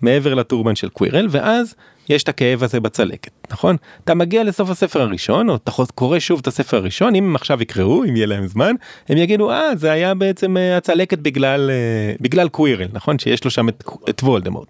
מעבר 0.01 0.33
לטורבן 0.33 0.75
של 0.75 0.89
קווירל, 0.89 1.27
ואז 1.29 1.75
יש 2.09 2.23
את 2.23 2.29
הכאב 2.29 2.63
הזה 2.63 2.79
בצלקת, 2.79 3.38
נכון? 3.51 3.75
אתה 4.03 4.13
מגיע 4.13 4.43
לסוף 4.43 4.69
הספר 4.69 5.01
הראשון, 5.01 5.49
או 5.49 5.55
אתה 5.55 5.71
קורא 5.95 6.19
שוב 6.19 6.39
את 6.39 6.47
הספר 6.47 6.77
הראשון, 6.77 7.15
אם 7.15 7.23
הם 7.23 7.35
עכשיו 7.35 7.61
יקראו, 7.61 8.03
אם 8.03 8.15
יהיה 8.15 8.27
להם 8.27 8.47
זמן, 8.47 8.75
הם 9.09 9.17
יגידו, 9.17 9.51
אה, 9.51 9.75
זה 9.75 9.91
היה 9.91 10.13
בעצם 10.13 10.57
אה, 10.57 10.77
הצלקת 10.77 11.19
בגלל, 11.19 11.69
אה, 11.69 12.13
בגלל 12.21 12.49
קווירל, 12.49 12.87
נכון? 12.93 13.19
שיש 13.19 13.45
לו 13.45 13.51
שם 13.51 13.69
את, 13.69 13.83
את 14.09 14.23
וולדמורט. 14.23 14.67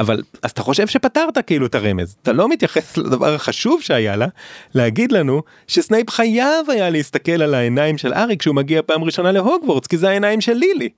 אבל, 0.00 0.22
אז 0.42 0.50
אתה 0.50 0.62
חושב 0.62 0.86
שפתרת 0.86 1.38
כאילו 1.46 1.66
את 1.66 1.74
הרמז, 1.74 2.16
אתה 2.22 2.32
לא 2.32 2.48
מתייחס 2.48 2.96
לדבר 2.98 3.34
החשוב 3.34 3.80
שהיה 3.80 4.16
לה, 4.16 4.26
להגיד 4.74 5.12
לנו 5.12 5.42
שסנייפ 5.66 6.10
חייב 6.10 6.70
היה 6.70 6.90
להסתכל 6.90 7.42
על 7.42 7.54
העיניים 7.54 7.98
של 7.98 8.12
הארי 8.12 8.36
כשהוא 8.36 8.54
מגיע 8.54 8.82
פעם 8.86 9.04
ראשונה 9.04 9.32
להוגוורטס, 9.32 9.86
כי 9.86 9.96
זה 9.96 10.08
העיניים 10.08 10.40
של 10.40 10.52
לילי. 10.52 10.88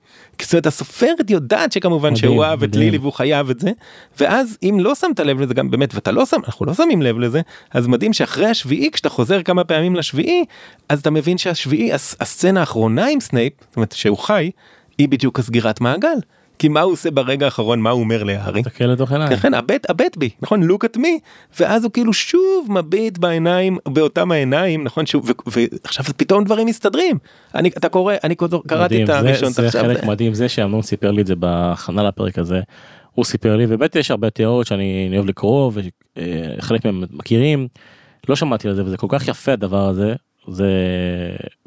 זאת 0.41 0.53
אומרת, 0.53 0.65
הסופרת 0.65 1.29
יודעת 1.29 1.71
שכמובן 1.71 2.09
מדהים, 2.09 2.21
שהוא 2.21 2.43
אהב 2.43 2.63
את. 2.63 2.75
לילי 2.75 2.97
והוא 2.97 3.13
חייב 3.13 3.49
את 3.49 3.59
זה, 3.59 3.71
ואז 4.19 4.57
אם 4.63 4.77
לא 4.79 4.95
שמת 4.95 5.19
לב 5.19 5.41
לזה 5.41 5.53
גם 5.53 5.71
באמת 5.71 5.95
ואתה 5.95 6.11
לא 6.11 6.25
שם 6.25 6.37
אנחנו 6.47 6.65
לא 6.65 6.73
שמים 6.73 7.01
לב 7.01 7.17
לזה 7.25 7.41
אז 7.71 7.87
מדהים 7.87 8.13
שאחרי 8.13 8.45
השביעי 8.45 8.91
כשאתה 8.91 9.09
חוזר 9.09 9.41
כמה 9.43 9.63
פעמים 9.63 9.95
לשביעי 9.95 10.45
אז 10.89 10.99
אתה 10.99 11.11
מבין 11.11 11.37
שהשביעי 11.37 11.93
הס- 11.93 12.15
הסצנה 12.19 12.59
האחרונה 12.59 13.05
עם 13.07 13.19
סנייפ 13.19 13.53
זאת 13.67 13.75
אומרת 13.75 13.91
שהוא 13.91 14.17
חי 14.17 14.51
היא 14.97 15.09
בדיוק 15.09 15.39
הסגירת 15.39 15.81
מעגל 15.81 16.17
כי 16.59 16.67
מה 16.67 16.81
הוא 16.81 16.93
עושה 16.93 17.11
ברגע 17.11 17.45
האחרון 17.45 17.79
מה 17.79 17.89
הוא 17.89 17.99
אומר 18.01 18.23
להארי. 18.23 18.63
תסתכל 18.63 18.83
לתוך 18.83 19.11
עיניים. 19.11 19.35
כן, 19.37 19.53
הבט, 19.53 19.89
הבט 19.89 20.17
בי, 20.17 20.29
נכון? 20.41 20.71
look 20.71 20.85
at 20.85 20.97
me, 20.97 21.07
ואז 21.59 21.83
הוא 21.83 21.91
כאילו 21.91 22.13
שוב 22.13 22.67
מביט 22.69 23.17
בעיניים, 23.17 23.77
באותם 23.89 24.31
העיניים, 24.31 24.83
נכון? 24.83 25.05
ו- 25.23 25.31
ועכשיו 25.47 26.05
פתאום 26.17 26.43
דברים 26.43 26.67
מסתדרים. 26.67 27.17
אני, 27.55 27.69
אתה 27.77 27.89
קורא, 27.89 28.13
אני 28.23 28.35
קראתי 28.67 29.01
את 29.01 29.07
זה- 29.07 29.17
הראשון, 29.17 29.49
זה 29.51 29.65
עכשיו, 29.65 29.81
חלק 29.83 30.03
מדהים 30.03 30.33
זה 30.33 30.49
שאמנון 30.49 30.81
סיפר 30.81 31.11
לי 31.11 31.21
את 31.21 31.27
זה 31.27 31.35
בהכנה 31.35 32.03
לפרק 32.03 32.37
הזה. 32.39 32.59
הוא 33.15 33.25
סיפר 33.25 33.55
לי 33.55 33.65
ובאמת 33.69 33.95
יש 33.95 34.11
הרבה 34.11 34.29
תיאוריות 34.29 34.67
שאני 34.67 35.05
אני 35.07 35.17
אוהב 35.17 35.29
לקרוא 35.29 35.71
וחלק 35.75 36.85
מהם 36.85 37.03
מכירים. 37.11 37.67
לא 38.29 38.35
שמעתי 38.35 38.67
על 38.67 38.75
זה 38.75 38.85
וזה 38.85 38.97
כל 38.97 39.07
כך 39.09 39.27
יפה 39.27 39.51
הדבר 39.51 39.89
הזה 39.89 40.13
זה 40.47 40.71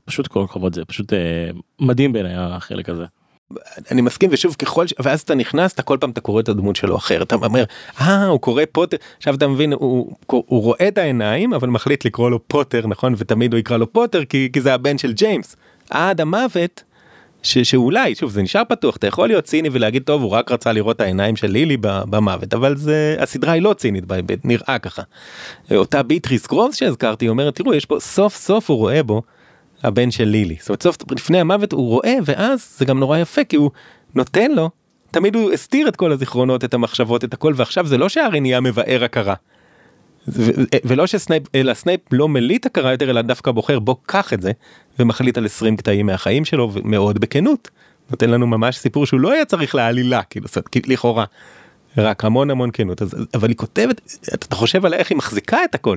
פשוט 0.04 0.26
כל 0.26 0.44
הכבוד 0.44 0.74
זה 0.74 0.84
פשוט 0.84 1.12
אה, 1.12 1.50
מדהים 1.80 2.12
בעיניי 2.12 2.34
החלק 2.37 2.88
הזה. 2.88 3.04
אני 3.90 4.00
מסכים 4.00 4.30
ושוב 4.32 4.56
ככל 4.58 4.87
ש... 4.87 4.94
ואז 4.98 5.20
אתה 5.20 5.34
נכנס 5.34 5.72
אתה 5.72 5.82
כל 5.82 5.98
פעם 6.00 6.11
אתה 6.11 6.20
קורא 6.20 6.40
את 6.40 6.48
הדמות 6.48 6.76
שלו 6.76 6.96
אחר 6.96 7.22
אתה 7.22 7.34
אומר 7.34 7.64
אה 8.00 8.26
הוא 8.26 8.40
קורא 8.40 8.62
פוטר 8.72 8.96
עכשיו 9.16 9.34
אתה 9.34 9.48
מבין 9.48 9.72
הוא, 9.72 10.16
הוא 10.26 10.62
רואה 10.62 10.88
את 10.88 10.98
העיניים 10.98 11.54
אבל 11.54 11.68
מחליט 11.68 12.04
לקרוא 12.04 12.30
לו 12.30 12.48
פוטר 12.48 12.87
נכון 12.87 13.14
ותמיד 13.16 13.52
הוא 13.52 13.58
יקרא 13.58 13.76
לו 13.76 13.92
פוטר 13.92 14.24
כי, 14.24 14.48
כי 14.52 14.61
זה 14.61 14.74
הבן 14.74 14.98
של 14.98 15.12
ג'יימס 15.12 15.56
עד 15.90 16.20
המוות. 16.20 16.82
ש, 17.42 17.59
שאולי 17.59 18.14
שוב 18.14 18.31
זה 18.31 18.42
נשאר 18.42 18.62
פתוח 18.68 18.96
אתה 18.96 19.07
יכול 19.07 19.29
להיות 19.29 19.44
ציני 19.44 19.68
ולהגיד 19.72 20.03
טוב 20.03 20.22
הוא 20.22 20.31
רק 20.31 20.53
רצה 20.53 20.72
לראות 20.72 21.01
העיניים 21.01 21.37
של 21.37 21.46
לילי 21.46 21.77
במוות 21.81 22.55
אבל 22.55 22.77
זה 22.77 23.16
הסדרה 23.18 23.53
היא 23.53 23.62
לא 23.62 23.74
צינית 23.74 24.05
בהיבט 24.05 24.38
נראה 24.44 24.79
ככה. 24.79 25.03
אותה 25.74 26.03
ביטריס 26.03 26.46
גרובס 26.46 26.77
שהזכרתי 26.77 27.29
אומרת 27.29 27.55
תראו 27.55 27.74
יש 27.74 27.85
פה 27.85 28.01
סוף 28.01 28.37
סוף 28.37 28.70
הוא 28.70 28.79
רואה 28.79 29.03
בו 29.03 29.22
הבן 29.83 30.11
של 30.11 30.24
לילי. 30.24 30.57
זאת 30.61 30.68
אומרת, 30.68 30.83
סוף 30.83 30.96
לפני 31.11 31.40
המוות 31.40 31.72
הוא 31.72 31.88
רואה 31.88 32.16
ואז 32.24 32.74
זה 32.79 32.85
גם 32.85 32.98
נורא 32.98 33.18
יפה 33.18 33.44
כי 33.44 33.57
הוא 33.57 33.70
נותן 34.14 34.51
לו, 34.51 34.70
תמיד 35.11 35.35
הוא 35.35 35.53
הסתיר 35.53 35.88
את 35.88 35.96
כל 35.96 36.12
הזיכרונות, 36.12 36.64
את 36.64 36.74
המחשבות, 36.74 37.24
את 37.24 37.35
הכל 37.35 37.53
ועכשיו 37.57 37.87
זה 37.87 37.98
לא 37.98 38.09
שהארי 38.09 38.40
נהיה 38.40 38.61
מבאר 38.61 39.05
הכרה. 39.05 39.35
ולא 40.84 41.06
שסנייפ, 41.06 41.42
אלא 41.54 41.74
סנייפ 41.74 42.00
לא 42.12 42.28
מליט 42.28 42.66
הכרה 42.66 42.92
יותר 42.92 43.10
אלא 43.10 43.22
דווקא 43.22 43.50
בוחר 43.50 43.78
בוא 43.78 43.94
קח 44.06 44.32
את 44.32 44.42
זה 44.42 44.52
ומחליט 44.98 45.38
על 45.38 45.46
20 45.46 45.76
קטעים 45.76 46.06
מהחיים 46.06 46.44
שלו 46.44 46.72
מאוד 46.84 47.18
בכנות. 47.18 47.70
נותן 48.10 48.30
לנו 48.30 48.46
ממש 48.46 48.76
סיפור 48.76 49.06
שהוא 49.06 49.20
לא 49.20 49.32
היה 49.32 49.44
צריך 49.44 49.74
לעלילה 49.74 50.22
כאילו 50.22 50.46
לכאורה. 50.86 51.24
רק 51.98 52.24
המון 52.24 52.50
המון 52.50 52.70
כנות 52.72 53.02
אז, 53.02 53.16
אבל 53.34 53.48
היא 53.48 53.56
כותבת 53.56 54.16
אתה 54.34 54.56
חושב 54.56 54.86
עליה 54.86 54.98
איך 54.98 55.10
היא 55.10 55.18
מחזיקה 55.18 55.64
את 55.64 55.74
הכל. 55.74 55.96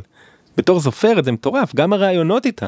בתור 0.57 0.81
סופרת 0.81 1.25
זה 1.25 1.31
מטורף 1.31 1.75
גם 1.75 1.93
הראיונות 1.93 2.45
איתה. 2.45 2.67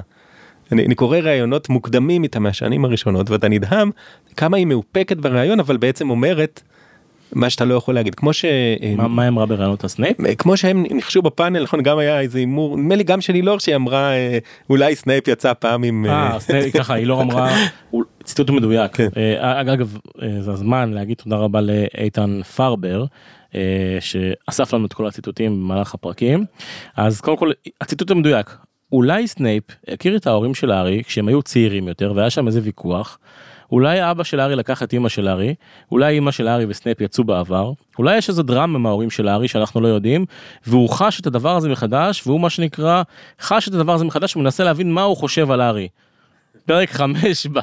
אני, 0.71 0.85
אני 0.85 0.95
קורא 0.95 1.17
ראיונות 1.17 1.69
מוקדמים 1.69 2.23
איתה 2.23 2.39
מהשנים 2.39 2.85
הראשונות 2.85 3.29
ואתה 3.29 3.49
נדהם 3.49 3.91
כמה 4.37 4.57
היא 4.57 4.65
מאופקת 4.65 5.17
בראיון 5.17 5.59
אבל 5.59 5.77
בעצם 5.77 6.09
אומרת 6.09 6.61
מה 7.35 7.49
שאתה 7.49 7.65
לא 7.65 7.73
יכול 7.73 7.95
להגיד 7.95 8.15
כמו 8.15 8.33
ש... 8.33 8.45
מה 8.97 9.07
מה 9.07 9.21
היא 9.21 9.29
אמרה 9.29 9.45
בראיונות 9.45 9.83
על 9.83 9.92
סנייפ? 9.92 10.17
כמו 10.37 10.57
שהם 10.57 10.83
ניחשו 10.91 11.21
בפאנל 11.21 11.63
נכון 11.63 11.81
גם 11.83 11.97
היה 11.97 12.19
איזה 12.19 12.39
הימור 12.39 12.77
נדמה 12.77 12.95
לי 12.95 13.03
גם 13.03 13.21
של 13.21 13.35
אילור 13.35 13.59
שהיא 13.59 13.75
אמרה 13.75 14.11
אה, 14.13 14.37
אולי 14.69 14.95
סנייפ 14.95 15.27
יצא 15.27 15.53
פעם 15.53 15.83
עם 15.83 16.05
אה, 16.05 16.33
אה, 16.33 16.39
סנייפ, 16.39 16.73
ככה 16.77 16.93
היא 16.93 17.07
לא 17.07 17.21
אמרה 17.21 17.55
ציטוט 18.23 18.49
מדויק 18.49 18.95
כן. 18.95 19.07
אה, 19.17 19.61
אג- 19.61 19.69
אגב 19.69 19.97
אה, 20.21 20.41
זה 20.41 20.51
הזמן 20.51 20.91
להגיד 20.93 21.17
תודה 21.17 21.35
רבה 21.35 21.59
לאיתן 21.61 22.41
פרבר 22.55 23.05
אה, 23.55 23.61
שאסף 23.99 24.73
לנו 24.73 24.85
את 24.85 24.93
כל 24.93 25.07
הציטוטים 25.07 25.51
במהלך 25.51 25.93
הפרקים 25.93 26.45
אז 26.97 27.21
קודם 27.21 27.37
כל 27.37 27.51
הציטוט 27.81 28.11
המדויק 28.11 28.55
אולי 28.91 29.27
סנייפ 29.27 29.63
הכיר 29.87 30.15
את 30.15 30.27
ההורים 30.27 30.53
של 30.55 30.71
הארי 30.71 31.03
כשהם 31.05 31.27
היו 31.27 31.41
צעירים 31.41 31.87
יותר 31.87 32.13
והיה 32.15 32.29
שם 32.29 32.47
איזה 32.47 32.59
ויכוח. 32.63 33.19
אולי 33.73 34.11
אבא 34.11 34.23
של 34.23 34.39
הארי 34.39 34.55
לקח 34.55 34.83
את 34.83 34.93
אמא 34.93 35.09
של 35.09 35.27
הארי, 35.27 35.55
אולי 35.91 36.17
אמא 36.17 36.31
של 36.31 36.47
הארי 36.47 36.65
וסנייפ 36.69 37.01
יצאו 37.01 37.23
בעבר, 37.23 37.71
אולי 37.99 38.17
יש 38.17 38.29
איזה 38.29 38.43
דרמה 38.43 38.77
עם 38.79 38.85
ההורים 38.85 39.09
של 39.09 39.27
הארי 39.27 39.47
שאנחנו 39.47 39.81
לא 39.81 39.87
יודעים, 39.87 40.25
והוא 40.67 40.89
חש 40.89 41.19
את 41.19 41.27
הדבר 41.27 41.55
הזה 41.55 41.69
מחדש, 41.69 42.23
והוא 42.27 42.39
מה 42.41 42.49
שנקרא, 42.49 43.03
חש 43.41 43.67
את 43.67 43.73
הדבר 43.73 43.93
הזה 43.93 44.05
מחדש 44.05 44.35
ומנסה 44.35 44.63
להבין 44.63 44.91
מה 44.91 45.01
הוא 45.01 45.17
חושב 45.17 45.51
על 45.51 45.61
הארי. 45.61 45.87
פרק 46.65 46.91
חמש 46.91 47.47
ב- 47.47 47.59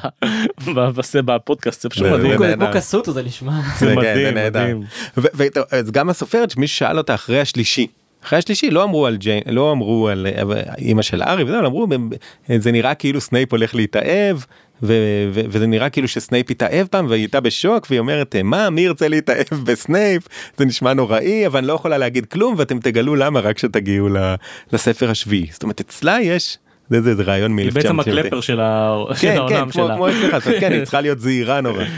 ב- 0.75 0.89
בס- 0.89 1.15
בפודקאסט 1.15 1.81
זה 1.81 1.89
פשוט 1.89 2.05
מדהים. 2.07 2.37
זה 2.37 2.53
כמו. 2.55 2.65
כסותו 2.73 3.11
זה 3.11 3.23
נשמע. 3.23 3.51
זה 3.79 3.85
כן, 3.85 3.95
מדהים, 3.95 4.33
נהדר. 4.33 4.59
מדהים. 4.63 4.83
ו- 5.17 5.21
ו- 5.37 5.75
אז 5.77 5.91
גם 5.91 6.09
הסופרת 6.09 6.51
שמישהו 6.51 6.77
שאל 6.77 6.97
אותה 6.97 7.15
אחרי 7.15 7.39
השלישי. 7.41 7.87
אחרי 8.23 8.39
השלישי 8.39 8.71
לא 8.71 8.83
אמרו 8.83 9.05
על 9.05 9.17
ג'יין 9.17 9.41
לא 9.47 9.71
אמרו 9.71 10.07
על 10.07 10.27
אמא 10.81 11.01
של 11.01 11.21
הארי 11.21 11.43
וזה 11.43 11.59
אמרו 11.59 11.87
זה 12.57 12.71
נראה 12.71 12.93
כאילו 12.93 13.21
סנייפ 13.21 13.51
הולך 13.51 13.75
להתאהב 13.75 14.37
ו- 14.83 15.29
ו- 15.33 15.41
וזה 15.49 15.67
נראה 15.67 15.89
כאילו 15.89 16.07
שסנייפ 16.07 16.51
התאהב 16.51 16.87
פעם 16.87 17.05
והיא 17.09 17.21
הייתה 17.21 17.39
בשוק 17.39 17.87
והיא 17.89 17.99
אומרת 17.99 18.35
מה 18.43 18.69
מי 18.69 18.81
ירצה 18.81 19.07
להתאהב 19.07 19.53
בסנייפ 19.65 20.23
זה 20.57 20.65
נשמע 20.65 20.93
נוראי 20.93 21.47
אבל 21.47 21.57
אני 21.57 21.67
לא 21.67 21.73
יכולה 21.73 21.97
להגיד 21.97 22.25
כלום 22.25 22.55
ואתם 22.57 22.79
תגלו 22.79 23.15
למה 23.15 23.39
רק 23.39 23.55
כשתגיעו 23.55 24.09
לספר 24.73 25.09
השביעי 25.09 25.47
זאת 25.51 25.63
אומרת 25.63 25.79
אצלה 25.79 26.17
יש 26.21 26.57
זה 26.89 27.01
זה, 27.01 27.15
זה 27.15 27.23
רעיון 27.23 27.57
היא 27.57 27.67
מ-1999. 27.67 27.73
בעצם 27.73 27.99
הקלפר 27.99 28.41
של 28.41 28.59
כן, 29.21 29.27
כן, 29.27 29.37
העולם 29.37 29.69
כמו, 29.69 29.85
שלה. 29.85 29.95
כמו 29.95 30.09
אצלך, 30.09 30.37
זאת 30.37 30.47
אומרת, 30.47 30.59
כן, 30.59 30.71
היא 30.71 30.83
צריכה 30.83 31.01
להיות 31.01 31.19
זהירה 31.19 31.61
נורא. 31.61 31.83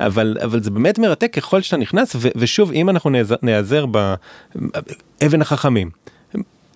אבל, 0.00 0.36
אבל 0.44 0.62
זה 0.62 0.70
באמת 0.70 0.98
מרתק 0.98 1.32
ככל 1.32 1.62
שאתה 1.62 1.76
נכנס, 1.76 2.16
ו, 2.16 2.28
ושוב, 2.36 2.72
אם 2.72 2.90
אנחנו 2.90 3.10
נעזר, 3.42 3.86
באבן 3.86 5.42
החכמים, 5.42 5.90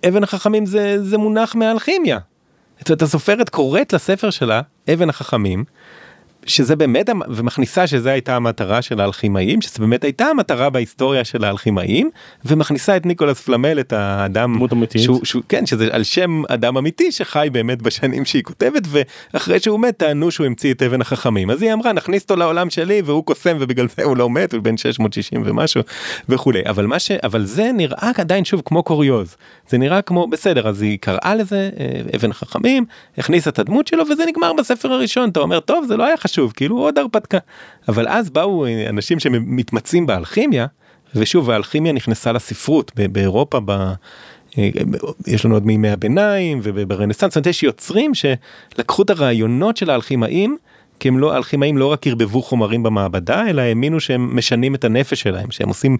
אבן 0.07 0.23
החכמים 0.23 0.65
זה, 0.65 1.03
זה 1.03 1.17
מונח 1.17 1.55
מאלכימיה. 1.55 2.19
זאת 2.79 2.89
אומרת, 2.89 3.01
הסופרת 3.01 3.49
קוראת 3.49 3.93
לספר 3.93 4.29
שלה 4.29 4.61
אבן 4.93 5.09
החכמים, 5.09 5.63
שזה 6.45 6.75
באמת, 6.75 7.09
ומכניסה 7.27 7.87
שזה 7.87 8.11
הייתה 8.11 8.35
המטרה 8.35 8.81
של 8.81 9.01
האלכימאים, 9.01 9.61
שזה 9.61 9.79
באמת 9.79 10.03
הייתה 10.03 10.25
המטרה 10.25 10.69
בהיסטוריה 10.69 11.23
של 11.23 11.43
האלכימאים, 11.43 12.09
ומכניסה 12.45 12.97
את 12.97 13.05
ניקולס 13.05 13.41
פלמל, 13.41 13.79
את 13.79 13.93
האדם, 13.93 14.55
דמות 14.55 14.73
אמיתית. 14.73 15.01
שהוא, 15.01 15.25
שהוא, 15.25 15.43
כן, 15.49 15.65
שזה 15.65 15.87
על 15.91 16.03
שם 16.03 16.43
אדם 16.49 16.77
אמיתי 16.77 17.11
שחי 17.11 17.47
באמת 17.51 17.81
בשנים 17.81 18.25
שהיא 18.25 18.43
כותבת, 18.43 18.83
ואחרי 19.33 19.59
שהוא 19.59 19.79
מת 19.79 19.97
טענו 19.97 20.31
שהוא 20.31 20.45
המציא 20.45 20.73
את 20.73 20.81
אבן 20.81 21.01
החכמים. 21.01 21.49
אז 21.49 21.61
היא 21.61 21.73
אמרה, 21.73 21.93
נכניס 21.93 22.23
אותו 22.23 22.35
לעולם 22.35 22.69
שלי, 22.69 23.01
והוא 23.05 23.23
קוסם, 23.25 23.57
ובגלל 23.59 23.87
זה 23.97 24.03
הוא 24.03 24.17
לא 24.17 24.29
מת, 24.29 24.53
הוא 24.53 24.61
בן 24.61 24.77
660 24.77 25.43
ומשהו, 25.45 25.81
וכולי. 26.29 26.61
אבל 26.69 26.85
מה 26.85 26.99
ש... 26.99 27.11
אבל 27.11 27.45
זה 27.45 27.71
נראה 27.73 28.11
עדיין 28.17 28.45
שוב 28.45 28.61
כמו 28.65 28.83
קוריוז. 28.83 29.35
זה 29.69 29.77
נראה 29.77 30.01
כמו, 30.01 30.27
בסדר, 30.27 30.67
אז 30.67 30.81
היא 30.81 30.97
קראה 31.01 31.35
לזה 31.35 31.69
אבן 32.15 32.31
החכמים, 32.31 32.85
הכניסה 33.17 33.49
את 33.49 33.59
הדמות 33.59 33.87
שלו, 33.87 34.03
וזה 34.11 34.23
נגמר 34.25 34.53
בספר 34.53 34.93
הראשון. 34.93 35.29
אתה 35.29 35.39
אומר, 35.39 35.59
טוב, 35.59 35.85
זה 35.87 35.97
לא 35.97 36.03
היה 36.03 36.17
חשוב, 36.17 36.32
כאילו 36.53 36.77
עוד 36.77 36.97
הרפתקה. 36.97 37.37
אבל 37.87 38.07
אז 38.07 38.29
באו 38.29 38.65
אנשים 38.89 39.19
שמתמצאים 39.19 40.05
באלכימיה, 40.05 40.65
ושוב, 41.15 41.49
האלכימיה 41.49 41.93
נכנסה 41.93 42.31
לספרות 42.31 42.91
באירופה, 42.95 43.59
ב... 43.65 43.93
יש 45.27 45.45
לנו 45.45 45.55
עוד 45.55 45.65
מימי 45.65 45.89
הביניים 45.89 46.59
וברנסאנס, 46.63 47.37
יש 47.45 47.63
יוצרים 47.63 48.11
שלקחו 48.13 49.01
את 49.01 49.09
הרעיונות 49.09 49.77
של 49.77 49.89
האלכימאים, 49.89 50.57
כי 50.99 51.07
הם 51.07 51.19
לא, 51.19 51.33
האלכימאים 51.33 51.77
לא 51.77 51.91
רק 51.91 52.07
ערבבו 52.07 52.41
חומרים 52.41 52.83
במעבדה, 52.83 53.49
אלא 53.49 53.61
האמינו 53.61 53.99
שהם 53.99 54.37
משנים 54.37 54.75
את 54.75 54.83
הנפש 54.83 55.21
שלהם, 55.21 55.51
שהם 55.51 55.67
עושים 55.67 55.97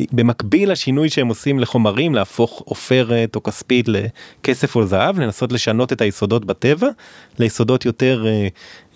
במקביל 0.00 0.72
לשינוי 0.72 1.10
שהם 1.10 1.28
עושים 1.28 1.60
לחומרים 1.60 2.14
להפוך 2.14 2.62
עופרת 2.64 3.36
או 3.36 3.42
כספית 3.42 3.86
לכסף 3.88 4.76
או 4.76 4.86
זהב 4.86 5.18
לנסות 5.18 5.52
לשנות 5.52 5.92
את 5.92 6.00
היסודות 6.00 6.44
בטבע 6.44 6.88
ליסודות 7.38 7.84
יותר 7.84 8.26
אה, 8.26 8.48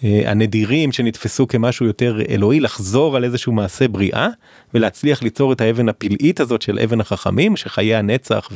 הנדירים 0.03 0.92
שנתפסו 0.92 1.49
כמשהו 1.49 1.86
יותר 1.86 2.18
אלוהי 2.28 2.61
לחזור 2.61 3.16
על 3.16 3.24
איזשהו 3.24 3.53
מעשה 3.53 3.88
בריאה 3.88 4.28
ולהצליח 4.74 5.22
ליצור 5.22 5.53
את 5.53 5.61
האבן 5.61 5.88
הפלאית 5.88 6.40
הזאת 6.40 6.62
של 6.62 6.78
אבן 6.78 7.01
החכמים 7.01 7.57
שחיי 7.57 7.94
הנצח 7.94 8.49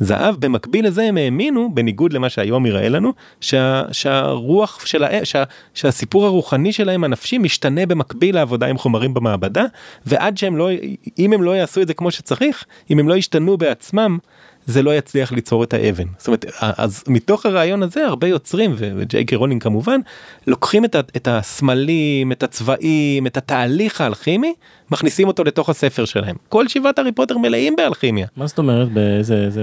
וזהב. 0.00 0.34
במקביל 0.38 0.86
לזה 0.86 1.02
הם 1.02 1.16
האמינו 1.16 1.70
בניגוד 1.74 2.12
למה 2.12 2.28
שהיום 2.28 2.66
יראה 2.66 2.88
לנו 2.88 3.12
שה, 3.40 3.82
שהרוח 3.92 4.86
של 4.86 5.04
ה, 5.04 5.24
שה, 5.24 5.42
שהסיפור 5.74 6.26
הרוחני 6.26 6.72
שלהם 6.72 7.04
הנפשי 7.04 7.38
משתנה 7.38 7.86
במקביל 7.86 8.34
לעבודה 8.34 8.66
עם 8.66 8.78
חומרים 8.78 9.14
במעבדה 9.14 9.64
ועד 10.06 10.36
שהם 10.36 10.56
לא 10.56 10.68
אם 11.18 11.32
הם 11.32 11.42
לא 11.42 11.50
יעשו 11.50 11.82
את 11.82 11.86
זה 11.86 11.94
כמו 11.94 12.10
שצריך 12.10 12.64
אם 12.90 12.98
הם 12.98 13.08
לא 13.08 13.14
ישתנו 13.14 13.56
בעצמם 13.56 14.18
זה 14.66 14.82
לא 14.82 14.96
יצליח 14.96 15.32
ליצור 15.32 15.64
את 15.64 15.74
האבן. 15.74 16.04
זאת 16.18 16.26
אומרת, 16.26 16.44
אז 16.60 17.04
מתוך 17.08 17.46
הרעיון 17.46 17.82
הזה 17.82 18.06
הרבה 18.06 18.28
יוצרים 18.28 18.74
וג'יי 18.78 19.24
קי 19.24 19.36
רולינג 19.36 19.62
כמובן 19.62 20.00
לוקחים 20.46 20.84
את, 20.84 20.96
את 21.16 21.28
הסמלים, 21.28 22.32
את 22.32 22.42
הצבעים, 22.42 23.26
את 23.26 23.36
התהליך 23.36 24.00
האלכימי, 24.00 24.54
מכניסים 24.90 25.28
אותו 25.28 25.44
לתוך 25.44 25.68
הספר 25.68 26.04
שלהם. 26.04 26.36
כל 26.48 26.68
שבעת 26.68 26.98
הארי 26.98 27.12
פוטר 27.12 27.38
מלאים 27.38 27.76
באלכימיה. 27.76 28.26
מה 28.36 28.46
זאת 28.46 28.58
אומרת 28.58 28.92
באיזה 28.92 29.34
איזה 29.44 29.62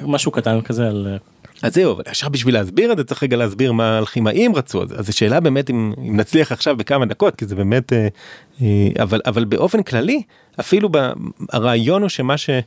משהו 0.00 0.32
קטן 0.32 0.60
כזה 0.60 0.88
על 0.88 1.18
אז 1.62 1.74
זהו, 1.74 1.92
אבל 1.92 2.02
עכשיו 2.06 2.30
בשביל 2.30 2.54
להסביר 2.54 2.92
את 2.92 2.98
זה 2.98 3.04
צריך 3.04 3.22
רגע 3.22 3.36
להסביר 3.36 3.72
מה 3.72 3.96
האלכימאים 3.96 4.54
רצו, 4.54 4.82
אז 4.82 5.06
זו 5.06 5.16
שאלה 5.16 5.40
באמת 5.40 5.70
אם, 5.70 5.92
אם 5.98 6.16
נצליח 6.16 6.52
עכשיו 6.52 6.76
בכמה 6.76 7.06
דקות, 7.06 7.36
כי 7.36 7.46
זה 7.46 7.54
באמת, 7.54 7.92
אה, 7.92 8.08
אה, 8.62 8.66
אבל, 9.02 9.20
אבל 9.26 9.44
באופן 9.44 9.82
כללי, 9.82 10.22
אפילו 10.60 10.88
הרעיון 11.52 12.02
הוא 12.02 12.08
שמה 12.08 12.36
ש... 12.36 12.50
אה, 12.50 12.60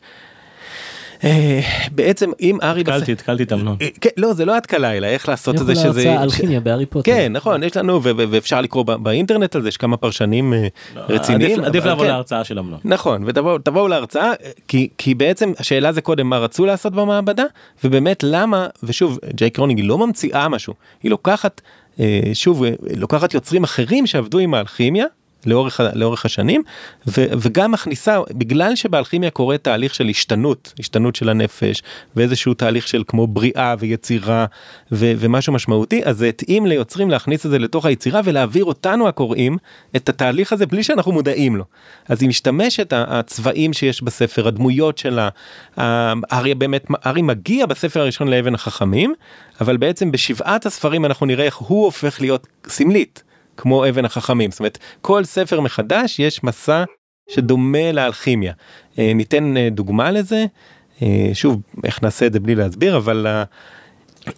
בעצם 1.91 2.31
אם 2.41 2.57
הארי 2.63 2.81
התקלתי 2.81 3.11
התקלתי 3.11 3.43
את 3.43 3.53
אמנון 3.53 3.77
אה, 3.81 3.87
כן, 4.01 4.09
לא 4.17 4.33
זה 4.33 4.45
לא 4.45 4.57
התקלה 4.57 4.97
אלא 4.97 5.07
איך 5.07 5.29
לעשות 5.29 5.61
את 5.61 5.65
זה 5.65 5.75
שזה 5.75 5.87
הרצאה 5.87 6.23
אלכימיה 6.23 6.59
בהארי 6.59 6.85
פוטר. 6.85 7.11
כן 7.11 7.31
נכון 7.33 7.63
יש 7.63 7.77
לנו 7.77 8.03
ואפשר 8.03 8.61
לקרוא 8.61 8.83
באינטרנט 8.83 9.55
על 9.55 9.61
זה 9.61 9.67
יש 9.67 9.77
כמה 9.77 9.97
פרשנים 9.97 10.53
אה, 10.53 10.67
לא, 10.95 11.01
רציניים 11.09 11.63
עדיף 11.63 11.85
לבוא 11.85 12.03
כן. 12.03 12.09
להרצאה 12.09 12.43
של 12.43 12.59
אמנון 12.59 12.79
נכון 12.85 13.23
ותבואו 13.25 13.87
להרצאה 13.87 14.31
כי 14.67 14.89
כי 14.97 15.15
בעצם 15.15 15.51
השאלה 15.59 15.91
זה 15.91 16.01
קודם 16.01 16.29
מה 16.29 16.37
רצו 16.37 16.65
לעשות 16.65 16.93
במעבדה 16.93 17.45
ובאמת 17.83 18.23
למה 18.23 18.67
ושוב 18.83 19.19
ג'יי 19.33 19.48
קיי 19.48 19.59
רולינג 19.59 19.79
היא 19.79 19.87
לא 19.87 19.97
ממציאה 19.97 20.49
משהו 20.49 20.73
היא 21.03 21.11
לוקחת 21.11 21.61
שוב 22.33 22.63
לוקחת 22.97 23.33
יוצרים 23.33 23.63
אחרים 23.63 24.07
שעבדו 24.07 24.39
עם 24.39 24.53
האלכימיה 24.53 25.05
לאורך, 25.45 25.79
לאורך 25.93 26.25
השנים 26.25 26.63
ו, 27.07 27.25
וגם 27.41 27.71
מכניסה 27.71 28.19
בגלל 28.31 28.75
שבאלכימיה 28.75 29.29
קורה 29.29 29.57
תהליך 29.57 29.95
של 29.95 30.07
השתנות 30.07 30.73
השתנות 30.79 31.15
של 31.15 31.29
הנפש 31.29 31.83
ואיזשהו 32.15 32.53
תהליך 32.53 32.87
של 32.87 33.03
כמו 33.07 33.27
בריאה 33.27 33.75
ויצירה 33.79 34.45
ו, 34.91 35.13
ומשהו 35.17 35.53
משמעותי 35.53 36.01
אז 36.05 36.17
זה 36.17 36.27
התאים 36.27 36.65
ליוצרים 36.65 37.09
להכניס 37.09 37.45
את 37.45 37.51
זה 37.51 37.59
לתוך 37.59 37.85
היצירה 37.85 38.21
ולהעביר 38.23 38.65
אותנו 38.65 39.07
הקוראים 39.07 39.57
את 39.95 40.09
התהליך 40.09 40.53
הזה 40.53 40.65
בלי 40.65 40.83
שאנחנו 40.83 41.11
מודעים 41.11 41.55
לו. 41.55 41.63
אז 42.07 42.21
היא 42.21 42.29
משתמשת 42.29 42.93
הצבעים 42.93 43.73
שיש 43.73 44.03
בספר 44.03 44.47
הדמויות 44.47 44.97
שלה 44.97 45.29
אריה 46.31 46.55
באמת 46.55 46.85
ארי 47.05 47.21
מגיע 47.21 47.65
בספר 47.65 48.01
הראשון 48.01 48.27
לאבן 48.27 48.55
החכמים 48.55 49.13
אבל 49.61 49.77
בעצם 49.77 50.11
בשבעת 50.11 50.65
הספרים 50.65 51.05
אנחנו 51.05 51.25
נראה 51.25 51.45
איך 51.45 51.55
הוא 51.55 51.85
הופך 51.85 52.21
להיות 52.21 52.47
סמלית. 52.67 53.23
כמו 53.61 53.89
אבן 53.89 54.05
החכמים 54.05 54.51
זאת 54.51 54.59
אומרת 54.59 54.77
כל 55.01 55.23
ספר 55.23 55.61
מחדש 55.61 56.19
יש 56.19 56.43
מסע 56.43 56.83
שדומה 57.29 57.91
לאלכימיה. 57.91 58.53
אה, 58.99 59.11
ניתן 59.15 59.57
אה, 59.57 59.69
דוגמה 59.71 60.11
לזה 60.11 60.45
אה, 61.01 61.29
שוב 61.33 61.61
איך 61.83 62.03
נעשה 62.03 62.25
את 62.25 62.33
זה 62.33 62.39
בלי 62.39 62.55
להסביר 62.55 62.97
אבל. 62.97 63.27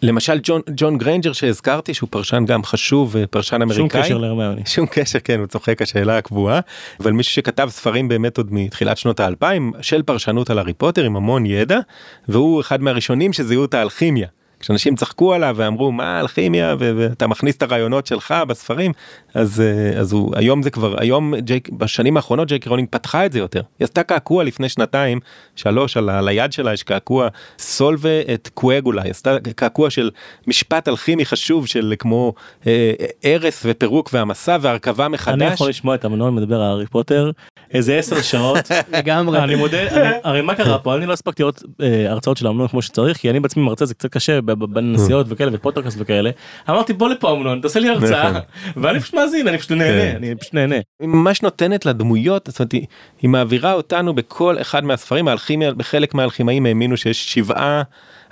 למשל 0.01 0.39
ג'ון, 0.43 0.61
ג'ון 0.76 0.97
גריינג'ר 0.97 1.34
שהזכרתי 1.34 1.93
שהוא 1.93 2.09
פרשן 2.11 2.43
גם 2.47 2.63
חשוב 2.63 3.15
פרשן 3.30 3.61
אמריקאי. 3.61 3.89
שום 3.89 4.01
קשר 4.01 4.17
להרמיוני. 4.17 4.61
שום 4.65 4.86
קשר 4.91 5.19
כן 5.19 5.39
הוא 5.39 5.47
צוחק 5.47 5.82
השאלה 5.82 6.17
הקבועה 6.17 6.59
אבל 6.99 7.11
מישהו 7.11 7.34
שכתב 7.34 7.67
ספרים 7.71 8.07
באמת 8.07 8.38
עוד 8.38 8.47
מתחילת 8.53 8.97
שנות 8.97 9.19
האלפיים 9.19 9.71
של 9.82 10.01
פרשנות 10.01 10.49
על 10.49 10.57
הארי 10.57 10.74
פוטר 10.74 11.03
עם 11.03 11.15
המון 11.15 11.45
ידע 11.45 11.80
והוא 12.28 12.61
אחד 12.61 12.82
מהראשונים 12.82 13.34
שזיהו 13.34 13.65
את 13.65 13.74
האלכימיה. 13.74 14.28
כשאנשים 14.64 14.95
צחקו 14.95 15.34
עליו 15.34 15.55
ואמרו 15.57 15.91
מה 15.91 16.20
אלכימיה? 16.20 16.76
ואתה 16.80 17.28
מכניס 17.28 17.55
את 17.55 17.64
הרעיונות 17.64 18.07
שלך 18.07 18.34
בספרים 18.47 18.91
אז 19.34 19.61
אה, 19.61 19.99
אז 19.99 20.14
הוא 20.14 20.34
היום 20.36 20.64
זה 20.64 20.70
כבר 20.70 20.95
היום 21.01 21.36
ג'יי 21.36 21.55
קיי 21.55 21.69
בשנים 21.70 22.18
האחרונות 22.18 22.47
ג'יי 22.47 22.59
קיי 22.59 22.67
רולינג 22.68 22.88
פתחה 22.91 23.26
את 23.26 23.32
זה 23.32 23.39
יותר. 23.39 23.61
היא 23.80 23.86
עשתה 23.86 24.03
קעקוע 24.03 24.43
לפני 24.43 24.70
שנתיים 24.70 25.20
שלוש 25.55 25.97
על, 25.97 26.09
על 26.09 26.28
היד 26.28 26.51
שלה 26.51 26.74
יש 26.74 26.84
קעקוע. 26.84 27.28
Solve 27.59 28.21
et 28.34 28.49
Coagula 28.53 29.01
היא 29.01 29.11
עשתה 29.11 29.38
קעקוע 29.55 29.89
של 29.89 30.11
משפט 30.47 30.88
אלכימי 30.88 31.26
חשוב 31.26 31.68
של 31.68 31.93
כמו 31.99 32.34
אה, 32.68 32.93
הרס 33.24 33.64
ופירוק 33.66 34.09
והמסע 34.14 34.57
והרכבה 34.61 35.07
מחדש. 35.07 35.41
אני 35.41 35.45
יכול 35.45 35.70
לשמוע 35.70 35.95
את 35.95 36.05
אמנון 36.05 36.36
מדבר 36.36 36.55
על 36.55 36.61
הארי 36.61 36.86
פוטר 36.86 37.32
איזה 37.74 37.97
עשר 37.97 38.22
שעות. 38.22 38.72
לגמרי. 38.97 39.39
אני 39.39 39.55
מודה 39.55 39.82
אני, 39.82 40.16
הרי 40.24 40.41
מה 40.41 40.55
קרה 40.55 40.80
פה? 40.80 40.95
אני 40.95 41.05
לא 41.05 41.14
הספקתי 41.14 41.43
לראות 41.43 41.64
אה, 41.82 42.11
הרצאות 42.11 42.38
של 42.38 42.47
אמנון 42.47 42.68
כמו 42.68 42.82
שצריך 42.82 43.18
כי 43.18 43.30
אני 43.30 43.39
בעצמי 43.39 43.64
מרצה 43.64 43.86
זה 43.86 43.93
קצת 43.93 44.11
קשה 44.11 44.41
בנסיעות 44.55 45.25
וכאלה 45.29 45.51
ופוטרקאסט 45.53 45.97
וכאלה 45.99 46.29
אמרתי 46.69 46.93
בוא 46.93 47.09
לפה 47.09 47.31
אמנון 47.31 47.61
תעשה 47.61 47.79
לי 47.79 47.89
הרצאה 47.89 48.29
נכון. 48.29 48.41
ואני 48.83 48.99
פשוט 48.99 49.13
מאזין 49.13 49.47
אני 49.47 49.57
פשוט 49.57 49.71
נהנה 49.71 50.11
כן. 50.11 50.15
אני 50.15 50.35
פשוט 50.35 50.53
נהנה. 50.53 50.75
היא 50.99 51.09
ממש 51.09 51.41
נותנת 51.41 51.85
לדמויות 51.85 52.47
זאת 52.47 52.59
אומרת 52.59 52.73
היא 53.21 53.29
מעבירה 53.29 53.73
אותנו 53.73 54.13
בכל 54.13 54.61
אחד 54.61 54.83
מהספרים 54.83 55.27
האלכימיה 55.27 55.73
בחלק 55.73 56.13
מהאלכימאים 56.13 56.65
האמינו 56.65 56.97
שיש 56.97 57.33
שבעה. 57.33 57.83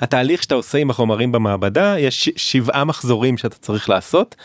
התהליך 0.01 0.43
שאתה 0.43 0.55
עושה 0.55 0.77
עם 0.77 0.89
החומרים 0.89 1.31
במעבדה 1.31 1.99
יש 1.99 2.29
שבעה 2.35 2.83
מחזורים 2.83 3.37
שאתה 3.37 3.55
צריך 3.55 3.89
לעשות 3.89 4.35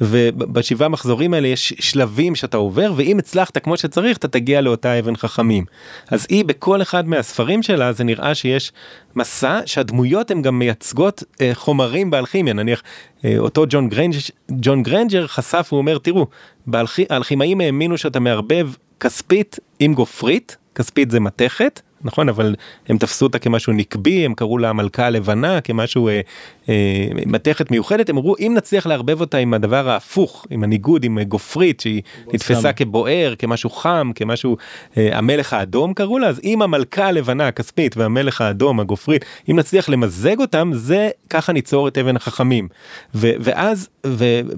ובשבעה 0.00 0.88
מחזורים 0.88 1.34
האלה 1.34 1.48
יש 1.48 1.74
שלבים 1.80 2.34
שאתה 2.34 2.56
עובר 2.56 2.92
ואם 2.96 3.18
הצלחת 3.18 3.58
כמו 3.58 3.76
שצריך 3.76 4.16
אתה 4.16 4.28
תגיע 4.28 4.60
לאותה 4.60 4.98
אבן 4.98 5.16
חכמים. 5.16 5.64
אז 6.10 6.26
היא 6.30 6.44
בכל 6.44 6.82
אחד 6.82 7.08
מהספרים 7.08 7.62
שלה 7.62 7.92
זה 7.92 8.04
נראה 8.04 8.34
שיש 8.34 8.72
מסע 9.16 9.60
שהדמויות 9.66 10.30
הן 10.30 10.42
גם 10.42 10.58
מייצגות 10.58 11.22
אה, 11.40 11.50
חומרים 11.54 12.10
באלכימיה 12.10 12.52
נניח 12.52 12.82
אה, 13.24 13.38
אותו 13.38 13.64
ג'ון 13.68 13.88
גרנג'ר, 13.88 14.18
ג'ון 14.50 14.82
גרנג'ר 14.82 15.26
חשף 15.26 15.68
הוא 15.70 15.78
אומר 15.78 15.98
תראו 15.98 16.26
האלכימאים 16.66 17.60
האמינו 17.60 17.98
שאתה 17.98 18.20
מערבב 18.20 18.70
כספית 19.00 19.58
עם 19.78 19.94
גופרית 19.94 20.56
כספית 20.74 21.10
זה 21.10 21.20
מתכת 21.20 21.80
נכון 22.04 22.28
אבל 22.28 22.54
הם 22.88 22.98
תפסו 22.98 23.26
אותה 23.26 23.38
כמשהו 23.38 23.72
נקבי 23.72 24.24
הם 24.24 24.34
קראו 24.34 24.58
לה 24.58 24.70
המלכה 24.70 25.06
הלבנה 25.06 25.60
כמשהו 25.60 26.08
אה, 26.08 26.20
אה, 26.68 27.06
מתכת 27.26 27.70
מיוחדת. 27.70 28.10
הם 28.10 28.16
אמרו 28.16 28.34
אם 28.40 28.54
נצליח 28.56 28.86
לערבב 28.86 29.20
אותה 29.20 29.38
עם 29.38 29.54
הדבר 29.54 29.88
ההפוך 29.88 30.46
עם 30.50 30.64
הניגוד 30.64 31.04
עם 31.04 31.22
גופרית 31.22 31.80
שהיא 31.80 32.02
נתפסה 32.32 32.72
כבוער 32.72 33.34
כמשהו 33.38 33.70
חם 33.70 34.10
כמשהו 34.14 34.56
אה, 34.96 35.18
המלך 35.18 35.52
האדום 35.52 35.94
קראו 35.94 36.18
לה 36.18 36.28
אז 36.28 36.40
אם 36.44 36.62
המלכה 36.62 37.06
הלבנה 37.06 37.48
הכספית 37.48 37.96
והמלך 37.96 38.40
האדום 38.40 38.80
הגופרית 38.80 39.24
אם 39.50 39.58
נצליח 39.58 39.88
למזג 39.88 40.40
אותם 40.40 40.70
זה 40.74 41.10
ככה 41.30 41.52
ניצור 41.52 41.88
את 41.88 41.98
אבן 41.98 42.16
החכמים. 42.16 42.68
ו, 43.14 43.30
ואז 43.40 43.88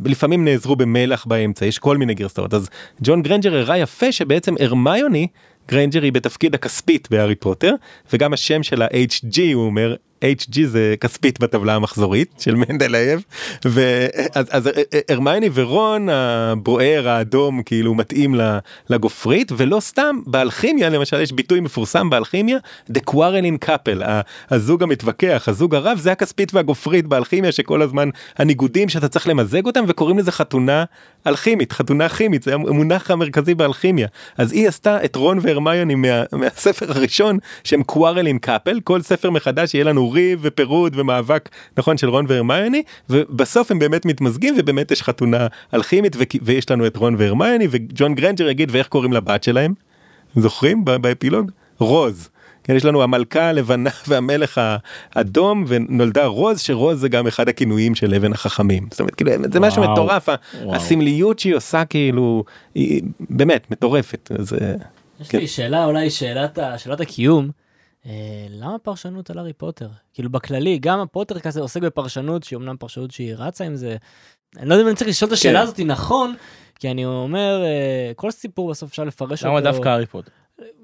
ולפעמים 0.03 0.45
נעזרו 0.45 0.77
במלח 0.77 1.25
באמצע 1.25 1.67
יש 1.67 1.79
כל 1.79 1.97
מיני 1.97 2.15
גרסאות. 2.15 2.55
אז 2.55 2.69
ג'ון 3.03 3.23
גרנג'ר 3.23 3.57
הראה 3.57 3.79
יפה 3.79 4.13
שבעצם 4.13 4.55
הרמיוני 4.61 5.27
גריינג'ר 5.69 6.03
היא 6.03 6.13
בתפקיד 6.13 6.55
הכספית 6.55 7.09
בהארי 7.11 7.35
פוטר 7.35 7.75
וגם 8.13 8.33
השם 8.33 8.63
של 8.63 8.83
ה-HG 8.83 9.41
הוא 9.55 9.67
אומר 9.67 9.97
HG 10.25 10.67
זה 10.67 10.95
כספית 11.01 11.41
בטבלה 11.41 11.75
המחזורית 11.75 12.35
של 12.39 12.55
מנדלייב 12.55 13.25
ואז 13.65 14.47
אז 14.51 14.71
הרמיוני 15.09 15.49
ורון 15.55 16.09
הבוער 16.09 17.09
האדום 17.09 17.63
כאילו 17.63 17.95
מתאים 17.95 18.35
לגופרית 18.91 19.53
ולא 19.57 19.81
סתם 19.81 20.17
באלכימיה 20.27 20.89
למשל 20.89 21.21
יש 21.21 21.33
ביטוי 21.33 21.61
מפורסם 21.61 22.11
באלכימיה 22.11 22.59
The 22.93 23.01
Quarreling 23.11 23.69
Couple 23.69 24.05
הזוג 24.51 24.83
המתווכח 24.83 25.45
הזוג 25.47 25.75
הרב 25.75 25.99
זה 25.99 26.13
הכספית 26.13 26.55
והגופרית 26.55 27.07
באלכימיה 27.07 27.53
שכל 27.53 27.83
הזמן 27.83 28.09
הניגודים 28.39 28.89
שאתה 28.89 29.09
צריך 29.09 29.29
למזג 29.29 29.67
אותם 29.67 29.85
וקוראים 29.89 30.19
לזה 30.19 30.33
חתונה 30.33 30.85
אלכימית 31.27 31.73
חתונה 31.73 32.09
כימית 32.09 32.43
זה 32.43 32.55
המונח 32.55 33.11
המרכזי 33.11 33.55
באלכימיה. 33.55 34.09
אז 34.39 34.53
היא 34.53 34.69
עשתה 34.69 35.05
את 35.05 35.17
רון 35.17 35.39
והרמיוני 35.43 35.95
מ, 35.95 36.23
מהספר 36.33 36.93
הראשון 36.93 37.39
שהם 37.65 37.83
Quarreling 37.93 38.47
Couple 38.47 38.81
כל 38.85 39.03
ספר 39.03 39.31
מחדש 39.31 39.75
יהיה 39.75 39.85
לנו 39.85 40.08
ריב 40.13 40.41
ופירוד 40.43 40.97
ומאבק 40.97 41.49
נכון 41.79 41.97
של 41.97 42.09
רון 42.09 42.25
והרמיוני 42.29 42.83
ובסוף 43.11 43.71
הם 43.71 43.79
באמת 43.79 44.07
מתמזגים 44.07 44.55
ובאמת 44.59 44.91
יש 44.91 45.03
חתונה 45.03 45.47
אלכימית 45.75 46.17
ויש 46.43 46.71
לנו 46.71 46.87
את 46.87 46.97
רון 46.97 47.15
והרמיוני 47.19 47.69
וג'ון 47.71 48.15
גרנג'ר 48.15 48.49
יגיד 48.49 48.69
ואיך 48.73 48.89
קוראים 48.89 49.13
לבת 49.13 49.43
שלהם 49.43 49.75
זוכרים 50.37 50.85
באפילוג 50.85 51.51
רוז. 51.79 52.29
כן, 52.65 52.75
יש 52.77 52.85
לנו 52.85 53.03
המלכה 53.03 53.49
הלבנה 53.49 53.91
והמלך 54.09 54.61
האדום 55.15 55.65
ונולדה 55.69 56.27
רוז 56.27 56.61
שרוז 56.61 57.01
זה 57.01 57.09
גם 57.09 57.27
אחד 57.27 57.49
הכינויים 57.49 57.95
של 57.95 58.15
אבן 58.15 58.33
החכמים 58.33 58.87
זאת 58.91 59.01
אומרת 59.01 59.15
כאילו 59.15 59.31
זה 59.53 59.61
משהו 59.61 59.83
מטורף 59.83 60.29
הסמליות 60.73 61.39
שהיא 61.39 61.55
עושה 61.55 61.85
כאילו 61.85 62.45
היא 62.75 63.03
באמת 63.31 63.71
מטורפת. 63.71 64.31
אז, 64.39 64.57
יש 65.21 65.29
כן. 65.29 65.39
לי 65.39 65.47
שאלה, 65.47 65.85
אולי 65.85 66.11
שאלת, 66.11 66.59
שאלת 66.77 67.01
הקיום. 67.01 67.51
אה, 68.09 68.15
למה 68.51 68.79
פרשנות 68.79 69.31
על 69.31 69.39
הארי 69.39 69.53
פוטר? 69.53 69.89
כאילו 70.15 70.31
בכללי, 70.31 70.79
גם 70.79 71.01
הפוטר 71.01 71.39
כזה 71.39 71.61
עוסק 71.61 71.83
בפרשנות, 71.83 72.43
שהיא 72.45 72.57
אמנם 72.57 72.77
פרשנות 72.77 73.11
שהיא 73.11 73.35
רצה 73.37 73.65
עם 73.65 73.77
זה. 73.77 73.97
אני 74.57 74.69
לא 74.69 74.75
יודע 74.75 74.83
אם 74.83 74.89
אני 74.89 74.97
צריך 74.97 75.11
לשאול 75.11 75.29
את 75.29 75.33
השאלה 75.33 75.59
כן. 75.59 75.63
הזאת 75.63 75.81
נכון, 75.81 76.35
כי 76.79 76.91
אני 76.91 77.05
אומר, 77.05 77.63
אה, 77.65 78.13
כל 78.17 78.31
סיפור 78.31 78.71
בסוף 78.71 78.91
אפשר 78.91 79.05
לפרש 79.05 79.43
אותו. 79.45 79.49
למה 79.53 79.61
דווקא 79.61 79.89
הארי 79.89 80.07
פוטר? 80.07 80.31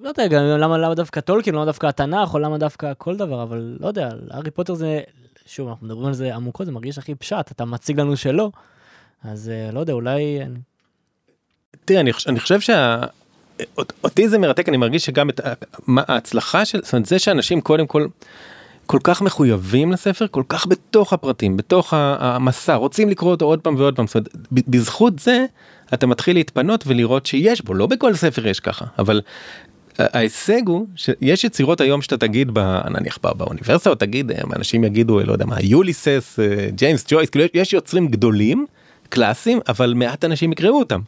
לא 0.01 0.09
יודע, 0.09 0.27
גם 0.27 0.43
למה, 0.43 0.79
למה 0.79 0.95
דווקא 0.95 1.21
טולקין, 1.21 1.55
למה 1.55 1.65
דווקא 1.65 1.87
התנ"ך, 1.87 2.35
או 2.35 2.39
למה 2.39 2.59
דווקא 2.59 2.93
כל 2.99 3.17
דבר, 3.17 3.43
אבל 3.43 3.77
לא 3.81 3.87
יודע, 3.89 4.09
הארי 4.31 4.51
פוטר 4.51 4.75
זה, 4.75 5.01
שוב, 5.47 5.69
אנחנו 5.69 5.87
מדברים 5.87 6.07
על 6.07 6.15
זה 6.15 6.35
עמוקות, 6.35 6.67
זה 6.67 6.73
מרגיש 6.73 6.99
הכי 6.99 7.15
פשט, 7.15 7.51
אתה 7.51 7.65
מציג 7.65 8.01
לנו 8.01 8.17
שלא, 8.17 8.51
אז 9.25 9.49
אה, 9.49 9.71
לא 9.73 9.81
יודע, 9.81 9.93
אולי... 9.93 10.43
אני- 10.43 10.59
תראה, 11.85 12.01
אני 12.01 12.41
חושב 12.41 12.61
שה... 12.61 13.01
אות- 13.79 13.93
אותי 14.05 14.29
זה 14.29 14.39
מרתק, 14.39 14.69
אני 14.69 14.77
מרגיש 14.77 15.05
שגם 15.05 15.31
את 15.31 15.41
ההצלחה 15.97 16.65
של, 16.65 16.81
זאת 16.83 16.93
אומרת, 16.93 17.07
זה 17.07 17.19
שאנשים 17.19 17.61
קודם 17.61 17.87
כל 17.87 18.07
כל 18.87 18.99
כך 19.05 19.23
מחויבים 19.23 19.93
לספר, 19.93 20.27
כל 20.31 20.43
כך 20.49 20.67
בתוך 20.67 21.13
הפרטים, 21.13 21.57
בתוך 21.57 21.93
המסע, 21.97 22.75
רוצים 22.75 23.09
לקרוא 23.09 23.31
אותו 23.31 23.45
עוד 23.45 23.61
פעם 23.61 23.75
ועוד 23.79 23.97
פעם, 23.97 24.07
זאת 24.07 24.15
אומרת, 24.17 24.29
בזכות 24.69 25.19
זה 25.19 25.45
אתה 25.95 26.07
מתחיל 26.07 26.37
להתפנות 26.37 26.85
ולראות 26.87 27.27
שיש 27.27 27.63
בו, 27.65 27.75
לא 27.75 27.87
בכל 27.87 28.15
ספר 28.15 28.47
יש 28.49 28.61
ככה, 28.61 28.85
אבל 28.99 29.21
ההישג 29.99 30.61
הוא 30.69 30.87
שיש 30.97 31.45
יצירות 31.45 31.81
היום 31.81 32.03
שאתה 32.03 32.17
תגיד 32.17 32.51
ב, 32.53 32.59
נניח 32.91 33.19
בא- 33.23 33.33
באוניברסיטה 33.33 33.91
או 33.91 33.95
תגיד 33.95 34.31
אה, 34.31 34.37
אנשים 34.57 34.85
יגידו 34.85 35.21
לא 35.21 35.33
יודע 35.33 35.45
מה 35.47 35.57
יוליסס 35.61 36.39
אה, 36.43 36.69
ג'יימס 36.71 37.05
ג'ויס 37.09 37.31
כאילו 37.31 37.45
יש 37.55 37.73
יוצרים 37.73 38.09
גדולים 38.09 38.67
קלאסיים 39.09 39.61
אבל 39.69 39.95
מעט 39.95 40.25
אנשים 40.25 40.53
יקראו 40.53 40.79
אותם. 40.79 41.01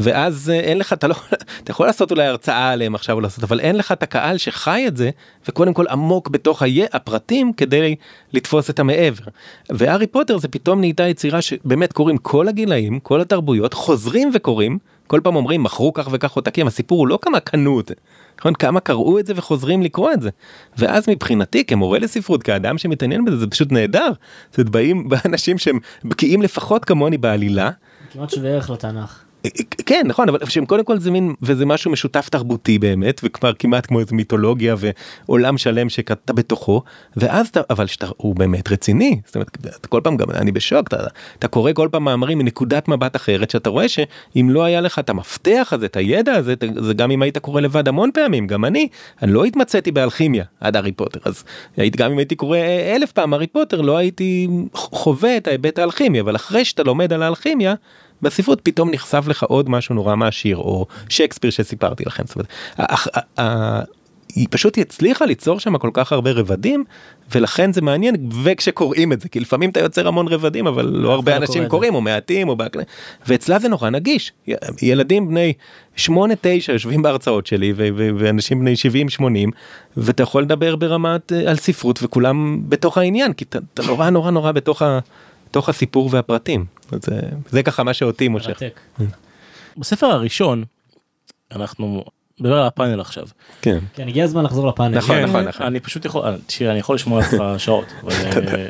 ואז 0.00 0.50
אה, 0.50 0.60
אין 0.60 0.78
לך 0.78 0.92
אתה 0.92 1.06
לא 1.08 1.14
אתה 1.62 1.70
יכול 1.70 1.86
לעשות 1.86 2.10
אולי 2.10 2.26
הרצאה 2.26 2.70
עליהם 2.70 2.94
עכשיו 2.94 3.20
לעשות 3.20 3.44
אבל 3.44 3.60
אין 3.60 3.76
לך 3.76 3.92
את 3.92 4.02
הקהל 4.02 4.36
שחי 4.38 4.84
את 4.88 4.96
זה 4.96 5.10
וקודם 5.48 5.74
כל 5.74 5.86
עמוק 5.90 6.28
בתוך 6.28 6.62
היה- 6.62 6.86
הפרטים 6.92 7.52
כדי 7.52 7.94
לתפוס 8.32 8.70
את 8.70 8.78
המעבר. 8.78 9.24
והארי 9.70 10.06
פוטר 10.06 10.38
זה 10.38 10.48
פתאום 10.48 10.80
נהייתה 10.80 11.02
יצירה 11.08 11.42
שבאמת 11.42 11.92
קוראים 11.92 12.16
כל 12.18 12.48
הגילאים 12.48 13.00
כל 13.00 13.20
התרבויות 13.20 13.74
חוזרים 13.74 14.30
וקוראים 14.34 14.78
כל 15.06 15.20
פעם 15.24 15.36
אומרים 15.36 15.62
מכרו 15.62 15.92
כך 15.92 16.08
וכך 16.12 16.32
עותקים 16.32 16.66
הסיפור 16.66 16.98
הוא 16.98 17.08
לא 17.08 17.18
כמה 17.22 17.40
קנו 17.40 17.80
את 17.80 17.88
זה. 17.88 17.94
נכון 18.40 18.54
כמה 18.54 18.80
קראו 18.80 19.18
את 19.18 19.26
זה 19.26 19.32
וחוזרים 19.36 19.82
לקרוא 19.82 20.12
את 20.12 20.22
זה 20.22 20.30
ואז 20.78 21.08
מבחינתי 21.08 21.64
כמורה 21.64 21.98
לספרות 21.98 22.42
כאדם 22.42 22.78
שמתעניין 22.78 23.24
בזה 23.24 23.36
זה 23.36 23.46
פשוט 23.46 23.72
נהדר. 23.72 24.08
זאת 24.50 24.58
אומרת, 24.58 24.70
באים 24.70 25.04
באנשים 25.08 25.58
שהם 25.58 25.78
בקיאים 26.04 26.42
לפחות 26.42 26.84
כמוני 26.84 27.18
בעלילה 27.18 27.70
כמעט 28.12 28.30
שווה 28.30 28.50
ערך 28.50 28.70
לתנ"ך. 28.70 29.20
כן 29.86 30.02
נכון 30.06 30.28
אבל 30.28 30.38
שהם 30.48 30.66
קודם 30.66 30.84
כל 30.84 30.98
זה 30.98 31.10
מין 31.10 31.34
וזה 31.42 31.66
משהו 31.66 31.90
משותף 31.90 32.28
תרבותי 32.28 32.78
באמת 32.78 33.20
וכבר 33.24 33.52
כמעט 33.52 33.86
כמו 33.86 34.00
איזה 34.00 34.14
מיתולוגיה 34.14 34.74
ועולם 35.28 35.58
שלם 35.58 35.88
שאתה 35.88 36.32
בתוכו 36.32 36.82
ואז 37.16 37.48
אתה 37.48 37.60
אבל 37.70 37.86
שאתה 37.86 38.06
הוא 38.16 38.36
באמת 38.36 38.72
רציני 38.72 39.20
זאת 39.26 39.34
אומרת 39.34 39.56
אתה 39.80 39.88
כל 39.88 40.00
פעם 40.04 40.16
גם 40.16 40.30
אני 40.30 40.52
בשוק 40.52 40.88
אתה, 40.88 40.96
אתה 41.38 41.48
קורא 41.48 41.72
כל 41.72 41.88
פעם 41.92 42.04
מאמרים 42.04 42.38
מנקודת 42.38 42.88
מבט 42.88 43.16
אחרת 43.16 43.50
שאתה 43.50 43.70
רואה 43.70 43.88
שאם 43.88 44.48
לא 44.50 44.64
היה 44.64 44.80
לך 44.80 44.98
את 44.98 45.10
המפתח 45.10 45.68
הזה 45.72 45.86
את 45.86 45.96
הידע 45.96 46.32
הזה 46.32 46.52
אתה- 46.52 46.66
זה 46.82 46.94
גם 46.94 47.10
אם 47.10 47.22
היית 47.22 47.38
קורא 47.38 47.60
לבד 47.60 47.88
המון 47.88 48.10
פעמים 48.14 48.46
גם 48.46 48.64
אני 48.64 48.88
אני 49.22 49.32
לא 49.32 49.44
התמצאתי 49.44 49.92
באלכימיה 49.92 50.44
עד 50.60 50.76
הארי 50.76 50.92
פוטר 50.92 51.20
אז 51.24 51.44
הייתי 51.76 51.98
גם 51.98 52.12
אם 52.12 52.18
הייתי 52.18 52.34
קורא 52.36 52.58
אלף 52.96 53.12
פעם 53.12 53.32
הארי 53.32 53.46
פוטר 53.46 53.80
לא 53.80 53.96
הייתי 53.96 54.48
חווה 54.74 55.36
את 55.36 55.46
ההיבט 55.48 55.78
האלכימי 55.78 56.20
אבל 56.20 56.36
אחרי 56.36 56.64
שאתה 56.64 56.82
לומד 56.82 57.12
על 57.12 57.22
האלכימיה. 57.22 57.74
בספרות 58.24 58.60
פתאום 58.62 58.90
נחשף 58.90 59.24
לך 59.28 59.42
עוד 59.42 59.70
משהו 59.70 59.94
נורא 59.94 60.16
מעשיר 60.16 60.56
או 60.56 60.86
שייקספיר 61.08 61.50
שסיפרתי 61.50 62.04
לכם. 62.04 62.22
זאת 62.26 62.36
אומרת, 62.36 63.86
היא 64.34 64.46
פשוט 64.50 64.78
הצליחה 64.78 65.24
ליצור 65.26 65.60
שם 65.60 65.78
כל 65.78 65.90
כך 65.92 66.12
הרבה 66.12 66.30
רבדים 66.32 66.84
ולכן 67.34 67.72
זה 67.72 67.82
מעניין 67.82 68.14
וכשקוראים 68.44 69.12
את 69.12 69.20
זה 69.20 69.28
כי 69.28 69.40
לפעמים 69.40 69.70
אתה 69.70 69.80
יוצר 69.80 70.08
המון 70.08 70.28
רבדים 70.28 70.66
אבל 70.66 70.86
לא 70.86 71.12
הרבה 71.12 71.32
לא 71.32 71.36
אנשים. 71.36 71.68
קוראים 71.68 71.94
או 71.94 72.00
מעטים 72.00 72.48
או 72.48 72.56
בהקלט 72.56 72.86
ואצלה 73.26 73.58
זה 73.58 73.68
נורא 73.68 73.90
נגיש 73.90 74.32
ילדים 74.82 75.28
בני 75.28 75.52
8-9 75.96 76.08
יושבים 76.72 77.02
בהרצאות 77.02 77.46
שלי 77.46 77.72
ו- 77.76 77.88
ו- 77.96 78.10
ואנשים 78.18 78.60
בני 78.60 78.74
70-80 79.18 79.22
ואתה 79.96 80.22
יכול 80.22 80.42
לדבר 80.42 80.76
ברמת 80.76 81.32
אה, 81.32 81.50
על 81.50 81.56
ספרות 81.56 82.02
וכולם 82.02 82.60
בתוך 82.68 82.98
העניין 82.98 83.32
כי 83.32 83.44
אתה 83.48 83.82
נורא 83.86 84.10
נורא 84.10 84.30
נורא 84.30 84.52
בתוך 84.52 84.82
ה... 84.82 84.98
בתוך 85.50 85.68
הסיפור 85.68 86.08
והפרטים 86.12 86.64
זה, 86.90 87.20
זה 87.48 87.62
ככה 87.62 87.82
מה 87.82 87.94
שאותי 87.94 88.28
מושך. 88.28 88.58
בספר 89.76 90.06
הראשון 90.06 90.64
אנחנו 91.52 92.04
מדבר 92.40 92.58
על 92.58 92.66
הפאנל 92.66 93.00
עכשיו. 93.00 93.26
כן. 93.62 93.78
כן, 93.94 94.08
הגיע 94.08 94.24
הזמן 94.24 94.44
לחזור 94.44 94.68
לפאנל. 94.68 94.96
נכון, 94.98 95.16
כן, 95.16 95.24
נכון, 95.24 95.44
נכון. 95.44 95.66
אני 95.66 95.80
פשוט 95.80 96.04
יכול, 96.04 96.22
אה, 96.26 96.36
תשמע, 96.46 96.70
אני 96.70 96.78
יכול 96.78 96.94
לשמוע 96.94 97.22
אותך 97.24 97.34
שעות. 97.58 97.84
אבל, 98.02 98.12
אה, 98.48 98.68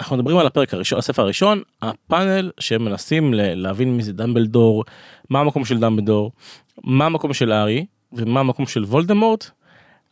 אנחנו 0.00 0.16
מדברים 0.16 0.38
על 0.38 0.46
הפרק 0.46 0.74
הראשון, 0.74 0.98
הספר 0.98 1.22
הראשון, 1.22 1.62
הפאנל 1.82 2.50
שהם 2.60 2.84
מנסים 2.84 3.34
ל- 3.34 3.54
להבין 3.54 3.96
מי 3.96 4.02
זה 4.02 4.12
דמבלדור, 4.12 4.84
מה 5.30 5.40
המקום 5.40 5.64
של 5.64 5.78
דמבלדור, 5.78 6.32
מה 6.84 7.06
המקום 7.06 7.34
של 7.34 7.52
הארי 7.52 7.86
ומה 8.12 8.40
המקום 8.40 8.66
של 8.66 8.84
וולדמורט. 8.84 9.50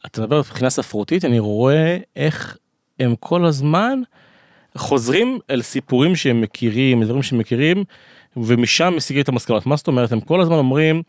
אתה 0.07 0.21
מדבר 0.21 0.39
מבחינה 0.39 0.71
ספרותית, 0.71 1.25
אני 1.25 1.39
רואה 1.39 1.97
איך 2.17 2.57
הם 3.01 3.15
כל 3.21 3.45
הזמן 3.45 3.99
חוזרים 4.77 5.39
אל 5.51 5.63
סיפורים 5.63 6.17
שהם 6.17 6.41
מכירים, 6.41 7.05
דברים 7.05 7.23
שהם 7.23 7.39
מכירים, 7.39 7.85
ומשם 8.37 8.95
משיגים 8.97 9.23
את 9.23 9.29
המסקנות. 9.29 9.67
מה 9.67 9.77
זאת 9.77 9.87
אומרת? 9.87 10.13
הם 10.13 10.21
כל 10.21 10.41
הזמן 10.41 10.57
אומרים, 10.57 11.03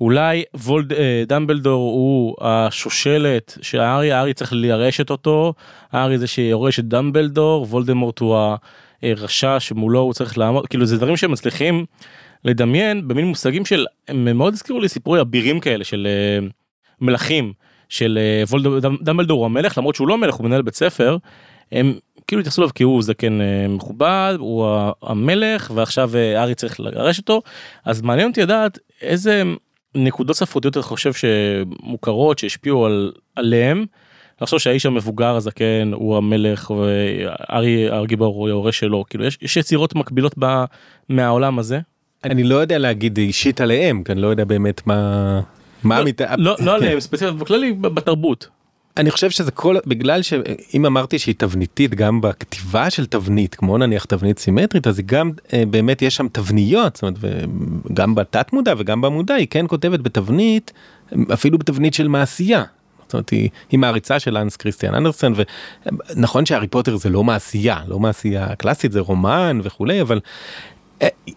אולי 0.00 0.44
וולד, 0.54 0.92
אה, 0.92 1.22
דמבלדור 1.26 1.92
הוא 1.92 2.36
השושלת 2.40 3.58
שהארי, 3.62 4.12
הארי 4.12 4.34
צריך 4.34 4.52
לרשת 4.56 5.10
אותו, 5.10 5.54
הארי 5.92 6.18
זה 6.18 6.26
שיורש 6.26 6.78
את 6.78 6.84
דמבלדור, 6.84 7.66
וולדמורט 7.70 8.18
הוא 8.18 8.36
הרשע 9.02 9.60
שמולו 9.60 10.00
הוא 10.00 10.12
צריך 10.12 10.38
לעמוד, 10.38 10.66
כאילו 10.66 10.86
זה 10.86 10.96
דברים 10.96 11.16
שהם 11.16 11.30
מצליחים 11.30 11.84
לדמיין 12.44 13.08
במין 13.08 13.26
מושגים 13.26 13.64
של, 13.64 13.86
הם 14.08 14.38
מאוד 14.38 14.52
הזכירו 14.52 14.80
לי 14.80 14.88
סיפורי 14.88 15.20
אבירים 15.20 15.60
כאלה 15.60 15.84
של 15.84 16.06
אה, 16.10 16.46
מלכים, 17.00 17.52
של 17.88 18.18
אה, 18.20 18.44
וולד, 18.48 18.84
דמ- 18.86 19.02
דמבלדור 19.02 19.38
הוא 19.38 19.46
המלך, 19.46 19.78
למרות 19.78 19.94
שהוא 19.94 20.08
לא 20.08 20.18
מלך, 20.18 20.34
הוא 20.34 20.46
מנהל 20.46 20.62
בית 20.62 20.74
ספר, 20.74 21.16
הם 21.72 21.94
כאילו 22.30 22.40
התייחסו 22.40 22.62
אליו 22.62 22.74
כי 22.74 22.82
הוא 22.82 23.02
זקן 23.02 23.40
אה, 23.40 23.68
מכובד, 23.68 24.34
הוא 24.38 24.66
המלך, 25.02 25.70
ועכשיו 25.74 26.10
אה, 26.16 26.40
הארי 26.40 26.54
צריך 26.54 26.80
לגרש 26.80 27.18
אותו, 27.18 27.42
אז 27.84 28.02
מעניין 28.02 28.28
אותי 28.28 28.42
לדעת 28.42 28.78
איזה 29.02 29.42
נקודות 29.94 30.36
ספרותיות 30.36 30.76
אתה 30.76 30.82
חושב 30.82 31.12
שמוכרות 31.12 32.38
שהשפיעו 32.38 32.86
על 32.86 33.12
עליהם. 33.36 33.84
לחשוב 34.40 34.58
שהאיש 34.58 34.86
המבוגר 34.86 35.36
הזקן 35.36 35.90
הוא 35.94 36.16
המלך 36.16 36.70
וארי 36.70 37.90
הגיבור 37.90 38.34
הוא 38.34 38.46
היורש 38.46 38.78
שלו 38.78 39.04
כאילו 39.10 39.24
יש, 39.24 39.38
יש 39.42 39.56
יצירות 39.56 39.94
מקבילות 39.94 40.34
ב, 40.38 40.64
מהעולם 41.08 41.58
הזה. 41.58 41.80
אני 42.24 42.42
לא 42.42 42.54
יודע 42.54 42.78
להגיד 42.78 43.18
אישית 43.18 43.60
עליהם 43.60 44.02
כי 44.04 44.12
אני 44.12 44.20
לא 44.20 44.26
יודע 44.26 44.44
באמת 44.44 44.86
מה 44.86 45.40
מה 45.84 46.04
מת... 46.04 46.20
לא 46.38 46.56
לא 46.60 46.74
עליהם 46.74 47.00
ספציפית 47.00 47.34
בכללי 47.34 47.72
בתרבות. 47.72 48.48
אני 48.96 49.10
חושב 49.10 49.30
שזה 49.30 49.50
כל 49.50 49.76
בגלל 49.86 50.22
שאם 50.22 50.86
אמרתי 50.86 51.18
שהיא 51.18 51.34
תבניתית 51.38 51.94
גם 51.94 52.20
בכתיבה 52.20 52.90
של 52.90 53.06
תבנית 53.06 53.54
כמו 53.54 53.78
נניח 53.78 54.04
תבנית 54.04 54.38
סימטרית 54.38 54.86
אז 54.86 54.98
היא 54.98 55.06
גם 55.06 55.30
אה, 55.52 55.62
באמת 55.70 56.02
יש 56.02 56.16
שם 56.16 56.26
תבניות 56.32 56.96
זאת 56.96 57.02
אומרת 57.02 57.18
וגם 57.90 58.14
בתת 58.14 58.52
מודע 58.52 58.74
וגם 58.78 59.00
במודע 59.00 59.34
היא 59.34 59.46
כן 59.50 59.64
כותבת 59.68 60.00
בתבנית 60.00 60.72
אפילו 61.32 61.58
בתבנית 61.58 61.94
של 61.94 62.08
מעשייה. 62.08 62.64
זאת 63.06 63.14
אומרת 63.14 63.30
היא, 63.30 63.48
היא 63.70 63.78
מעריצה 63.78 64.18
של 64.18 64.36
אנס 64.36 64.56
כריסטיאן 64.56 64.94
אנדרסן 64.94 65.32
ונכון 66.16 66.46
שהארי 66.46 66.66
פוטר 66.66 66.96
זה 66.96 67.08
לא 67.08 67.24
מעשייה 67.24 67.80
לא 67.86 67.98
מעשייה 67.98 68.56
קלאסית 68.56 68.92
זה 68.92 69.00
רומן 69.00 69.60
וכולי 69.62 70.00
אבל 70.00 70.20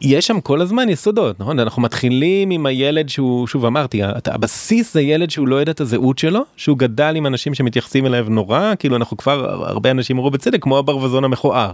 יש 0.02 0.28
שם 0.28 0.42
כל 0.42 0.62
הזמן 0.62 0.90
יסודות 0.90 1.40
נכון 1.40 1.60
אנחנו 1.60 1.82
מתחילים 1.82 2.50
עם 2.50 2.66
הילד 2.66 3.10
שהוא 3.10 3.48
שוב 3.48 3.66
אמרתי 3.66 4.02
הבסיס 4.26 4.94
זה 4.94 5.02
ילד 5.02 5.30
שהוא 5.30 5.48
לא 5.48 5.56
יודע 5.56 5.72
את 5.72 5.82
הזהות 5.82 6.18
שלו 6.18 6.42
שהוא 6.58 6.78
גדל 6.78 7.14
עם 7.16 7.28
אנשים 7.28 7.54
שמתייחסים 7.54 8.06
אליו 8.06 8.26
נורא 8.30 8.74
כאילו 8.80 8.96
אנחנו 8.96 9.18
כבר 9.18 9.64
הרבה 9.68 9.92
אנשים 9.92 10.18
אמרו 10.18 10.32
בצדק 10.32 10.62
כמו 10.62 10.78
הברווזון 10.78 11.24
המכוער. 11.24 11.74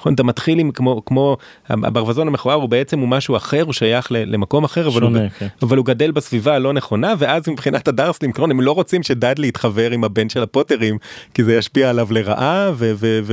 נכון 0.00 0.14
אתה 0.14 0.22
מתחיל 0.22 0.58
עם 0.58 0.70
כמו 0.70 1.02
כמו 1.06 1.36
הברווזון 1.68 2.28
המכוער 2.28 2.56
הוא 2.56 2.68
בעצם 2.68 2.98
הוא 2.98 3.08
משהו 3.08 3.36
אחר 3.36 3.62
הוא 3.62 3.72
שייך 3.72 4.08
למקום 4.12 4.64
אחר 4.64 4.88
אבל 4.88 5.02
הוא, 5.02 5.10
שונה, 5.10 5.28
כן. 5.30 5.46
אבל 5.62 5.76
הוא 5.76 5.86
גדל 5.86 6.10
בסביבה 6.10 6.54
הלא 6.54 6.72
נכונה 6.72 7.14
ואז 7.18 7.48
מבחינת 7.48 7.88
הדרסלים 7.88 8.32
קרון 8.32 8.50
הם 8.50 8.60
לא 8.60 8.72
רוצים 8.72 9.02
שדאדלי 9.02 9.48
יתחבר 9.48 9.90
עם 9.90 10.04
הבן 10.04 10.28
של 10.28 10.42
הפוטרים 10.42 10.98
כי 11.34 11.44
זה 11.44 11.54
ישפיע 11.54 11.90
עליו 11.90 12.08
לרעה 12.10 12.70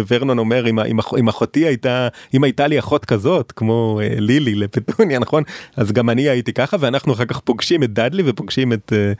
וורנון 0.08 0.40
אומר 0.40 0.70
אם, 0.70 0.80
אם, 0.80 1.00
אח- 1.00 1.14
אם 1.20 1.28
אחותי 1.28 1.66
הייתה 1.66 2.08
אם 2.34 2.44
הייתה 2.44 2.68
לי 2.68 2.80
אחות 2.80 3.06
כזאת 3.06 3.52
כמו 3.56 4.00
אה, 4.04 4.16
לילי 4.18 4.56
לפטוניה 4.56 5.20
נכון 5.26 5.44
אז 5.76 5.92
גם 5.92 6.10
אני 6.10 6.30
הייתי 6.30 6.54
ככה 6.54 6.78
ואנחנו 6.80 7.14
אחר 7.14 7.26
כך 7.26 7.40
פוגשים 7.40 7.84
את 7.84 7.94
דאדלי 7.94 8.24
ופוגשים 8.26 8.74
את. 8.74 8.94
אה, 8.96 9.14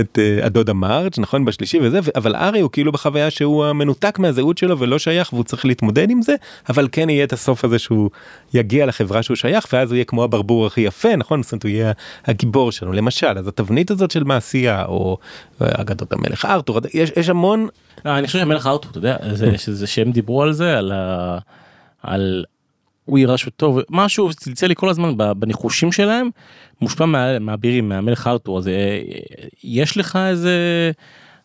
את 0.00 0.18
אה, 0.18 0.46
הדודה 0.46 0.72
מרג' 0.72 1.12
נכון 1.18 1.44
בשלישי 1.44 1.78
וזה 1.82 1.98
אבל 2.16 2.36
ארי 2.36 2.60
הוא 2.60 2.70
כאילו 2.70 2.92
בחוויה 2.92 3.30
שהוא 3.30 3.64
המנותק 3.64 4.18
מהזהות 4.18 4.58
שלו 4.58 4.78
ולא 4.78 4.98
שייך 4.98 5.32
והוא 5.32 5.44
צריך 5.44 5.64
להתמודד 5.66 6.10
עם 6.10 6.22
זה 6.22 6.34
אבל 6.68 6.88
כן 6.94 7.10
יהיה 7.10 7.24
את 7.24 7.32
הסוף 7.32 7.64
הזה 7.64 7.78
שהוא 7.78 8.10
יגיע 8.54 8.86
לחברה 8.86 9.22
שהוא 9.22 9.36
שייך 9.36 9.66
ואז 9.72 9.90
הוא 9.90 9.96
יהיה 9.96 10.04
כמו 10.04 10.24
הברבור 10.24 10.66
הכי 10.66 10.80
יפה 10.80 11.16
נכון? 11.16 11.42
זאת 11.42 11.52
אומרת 11.52 11.62
הוא 11.62 11.70
יהיה 11.70 11.92
הגיבור 12.24 12.72
שלנו. 12.72 12.92
למשל 12.92 13.38
אז 13.38 13.48
התבנית 13.48 13.90
הזאת 13.90 14.10
של 14.10 14.24
מעשייה 14.24 14.84
או 14.84 15.18
אה, 15.62 15.66
אגדות 15.80 16.12
המלך 16.12 16.44
ארתור 16.44 16.78
יש, 16.94 17.10
יש 17.16 17.28
המון 17.28 17.68
לא, 18.04 18.18
אני 18.18 18.26
חושב 18.26 18.38
שהמלך 18.38 18.66
ארתור 18.66 18.90
אתה 18.90 18.98
יודע 18.98 19.16
זה, 19.32 19.50
זה 19.56 19.86
שהם 19.86 20.12
דיברו 20.12 20.42
על 20.42 20.52
זה 20.52 20.78
על 20.78 20.92
ה... 20.92 21.38
על 22.02 22.44
הוא 23.04 23.18
יראה 23.18 23.38
שהוא 23.38 23.50
טוב. 23.56 23.78
משהו 23.90 24.34
צלצל 24.34 24.66
לי 24.66 24.74
כל 24.76 24.88
הזמן 24.88 25.14
בניחושים 25.36 25.92
שלהם 25.92 26.30
מושפע 26.80 27.04
מה- 27.06 27.38
מהמלך 27.82 28.26
ארתור. 28.26 28.58
אז 28.58 28.68
אה, 28.68 29.00
יש 29.64 29.96
לך 29.96 30.18
איזה 30.30 30.56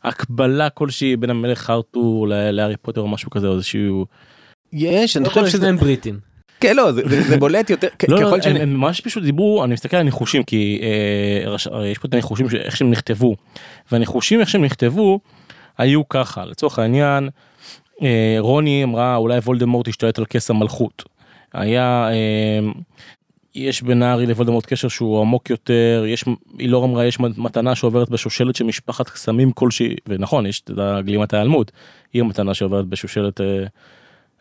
הקבלה 0.03 0.69
כלשהי 0.69 1.15
בין 1.15 1.29
המלך 1.29 1.69
ארתור 1.69 2.27
להארי 2.29 2.77
פוטר 2.77 3.01
או 3.01 3.07
משהו 3.07 3.29
כזה 3.29 3.47
או 3.47 3.53
איזשהו 3.55 4.05
יש 4.73 5.17
אני 5.17 5.25
אני 5.25 5.33
חושב 5.33 5.47
שזה 5.47 5.65
שהם 5.65 5.77
בריטים. 5.77 6.19
כן 6.59 6.75
לא 6.75 6.91
זה, 6.91 7.01
זה, 7.21 7.37
בולט 7.37 7.69
יותר 7.69 7.87
לא, 8.07 8.19
לא, 8.19 8.25
ככל 8.25 8.35
הם, 8.35 8.41
שאני 8.41 8.59
הם 8.59 8.73
ממש 8.73 9.01
פשוט 9.01 9.23
דיברו 9.23 9.63
אני 9.63 9.73
מסתכל 9.73 9.97
על 9.97 10.01
הניחושים 10.01 10.43
כי 10.43 10.79
אה, 10.81 11.49
רש, 11.49 11.67
אה, 11.67 11.87
יש 11.87 11.97
פה 11.97 12.07
את 12.07 12.13
הניחושים 12.13 12.49
ש- 12.49 12.55
איך 12.55 12.77
שהם 12.77 12.91
נכתבו 12.91 13.35
והניחושים 13.91 14.39
איך 14.39 14.49
שהם 14.49 14.65
נכתבו 14.65 15.19
היו 15.77 16.09
ככה 16.09 16.45
לצורך 16.45 16.79
העניין 16.79 17.29
אה, 18.01 18.35
רוני 18.39 18.83
אמרה 18.83 19.15
אולי 19.15 19.37
וולדמורט 19.37 19.87
ישתלט 19.87 20.19
על 20.19 20.25
כס 20.25 20.49
המלכות 20.49 21.03
היה 21.53 22.09
אה, 22.11 22.59
יש 23.55 23.81
בין 23.81 24.03
הארי 24.03 24.25
לוולדמורט 24.25 24.65
קשר 24.65 24.87
שהוא 24.87 25.21
עמוק 25.21 25.49
יותר 25.49 26.05
יש 26.07 26.25
אילור 26.59 26.85
אמרה 26.85 27.05
יש 27.05 27.19
מתנה 27.19 27.75
שעוברת 27.75 28.09
בשושלת 28.09 28.55
של 28.55 28.63
משפחת 28.63 29.09
קסמים 29.09 29.51
כלשהי 29.51 29.95
ונכון 30.07 30.45
יש 30.45 30.61
את 30.61 30.71
גלימת 31.05 31.33
ההיעלמות 31.33 31.71
היא 32.13 32.21
המתנה 32.21 32.53
שעוברת 32.53 32.85
בשושלת. 32.85 33.41
אה, 33.41 33.65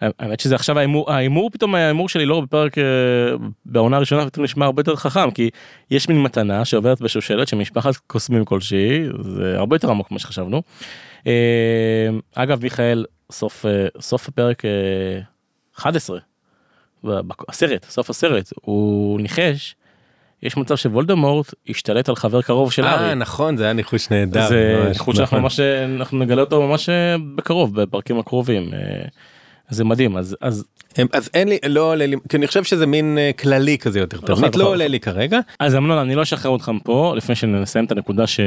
האמת 0.00 0.40
שזה 0.40 0.54
עכשיו 0.54 0.78
ההימור 0.78 1.12
ההימור 1.12 1.50
פתאום 1.50 1.74
ההימור 1.74 2.08
שלי 2.08 2.26
לא 2.26 2.40
בפרק 2.40 2.78
אה, 2.78 2.84
בעונה 3.66 3.96
הראשונה 3.96 4.26
פתאום 4.26 4.44
נשמע 4.44 4.64
הרבה 4.64 4.80
יותר 4.80 4.96
חכם 4.96 5.30
כי 5.30 5.50
יש 5.90 6.08
מין 6.08 6.22
מתנה 6.22 6.64
שעוברת 6.64 7.00
בשושלת 7.00 7.48
של 7.48 7.56
משפחת 7.56 7.96
קוסמים 7.96 8.44
כלשהי 8.44 9.08
זה 9.20 9.54
הרבה 9.58 9.76
יותר 9.76 9.90
עמוק 9.90 10.10
ממה 10.10 10.20
שחשבנו. 10.20 10.62
אה, 11.26 12.08
אגב 12.34 12.62
מיכאל 12.62 13.04
סוף 13.32 13.66
אה, 13.66 13.86
סוף 14.00 14.28
הפרק 14.28 14.64
אה, 14.64 14.70
11 15.78 16.18
הסרט 17.48 17.84
סוף 17.84 18.10
הסרט 18.10 18.52
הוא 18.60 19.20
ניחש 19.20 19.74
יש 20.42 20.56
מצב 20.56 20.76
שוולדמורט 20.76 21.54
ישתלט 21.66 22.08
על 22.08 22.16
חבר 22.16 22.42
קרוב 22.42 22.72
של 22.72 22.84
אה 22.84 22.90
הארי. 22.90 23.14
נכון 23.14 23.56
זה 23.56 23.64
היה 23.64 23.72
ניחוש 23.72 24.10
נהדר 24.10 24.48
זה 24.48 24.84
ניחוש 24.88 25.16
שאנחנו 25.16 25.36
נכון. 25.36 25.42
ממש 25.42 25.60
אנחנו 26.00 26.18
נגלה 26.18 26.40
אותו 26.40 26.68
ממש 26.68 26.88
אה, 26.88 27.16
בקרוב 27.34 27.82
בפרקים 27.82 28.18
הקרובים. 28.18 28.70
זה 29.70 29.84
מדהים 29.84 30.16
אז 30.16 30.36
אז 30.40 30.64
הם- 30.96 31.06
אז 31.12 31.30
אין 31.34 31.48
לי 31.48 31.58
לא 31.68 31.92
עולה 31.92 32.06
לי 32.06 32.16
כי 32.28 32.36
אני 32.36 32.46
חושב 32.46 32.64
שזה 32.64 32.86
מין 32.86 33.18
אה, 33.18 33.30
כללי 33.38 33.78
כזה 33.78 33.98
יותר 34.00 34.16
תבנית 34.20 34.38
חייב, 34.38 34.56
לא 34.56 34.64
לא 34.64 34.68
עולה 34.68 34.78
חייב. 34.78 34.90
לי 34.90 35.00
כרגע 35.00 35.38
אז 35.60 35.74
אמנון 35.76 35.98
אני 35.98 36.14
לא 36.14 36.22
אשחרר 36.22 36.50
אותך 36.50 36.70
פה 36.84 37.14
לפני 37.16 37.34
שנסיים 37.34 37.84
את 37.84 37.92
הנקודה 37.92 38.26
ש... 38.26 38.40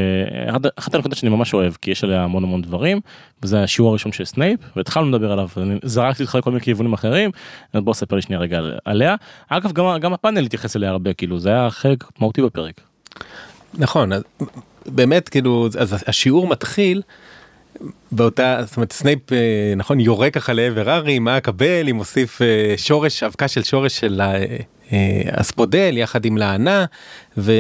אחת- 0.50 0.62
אחת 0.80 0.96
הנקודות 0.96 1.18
שאני 1.18 1.30
ממש 1.30 1.54
אוהב 1.54 1.74
כי 1.82 1.92
יש 1.92 2.04
עליה 2.04 2.24
המון 2.24 2.44
המון 2.44 2.62
דברים 2.62 3.00
וזה 3.44 3.64
השיעור 3.64 3.90
הראשון 3.90 4.12
של 4.12 4.26
סנייפ 4.26 4.60
והתחלנו 4.76 5.10
לדבר 5.10 5.32
עליו 5.32 5.48
אני 5.58 5.80
זרקתי 5.84 6.24
אותך 6.24 6.36
לכל 6.36 6.52
מיני 6.52 6.62
כיוונים 6.64 6.94
אחרים 6.94 7.32
אז 7.74 7.82
בוא 7.84 7.94
ספר 7.94 8.16
לי 8.16 8.22
שנייה 8.22 8.42
רגע 8.42 8.58
על- 8.58 8.78
עליה 8.86 9.16
אגב 9.50 9.72
גם 9.72 9.86
גם 10.02 10.14
הפאנל 10.14 10.46
התייחס 10.46 10.76
אליה 10.76 10.90
הרבה 10.90 11.14
כאילו 11.14 11.40
זה 11.40 11.50
היה 11.50 11.70
חלק 11.70 12.04
מהותי 12.20 12.42
בפרק. 12.42 12.82
נכון 13.74 14.14
אז 14.14 14.24
באמת 14.86 15.30
כאילו 15.30 15.68
אז 15.80 15.96
השיעור 16.08 16.48
מתחיל. 16.48 17.02
באותה 18.12 18.60
זאת 18.66 18.78
אומרת 18.78 18.92
סנייפ 18.92 19.34
אה, 19.34 19.38
נכון 19.76 20.00
יורה 20.00 20.30
ככה 20.30 20.54
לעבר 20.54 20.90
הארי 20.90 21.20
מה 21.20 21.36
הקבל 21.36 21.90
אם 21.90 21.96
מוסיף 21.96 22.42
אה, 22.42 22.74
שורש 22.78 23.24
אבקה 23.24 23.48
של 23.48 23.64
שורש 23.64 24.00
של 24.00 24.22
ה- 24.22 24.34
אה, 24.94 25.90
יחד 25.92 26.26
עם 26.26 26.38
לענה 26.38 26.86
ו... 27.38 27.54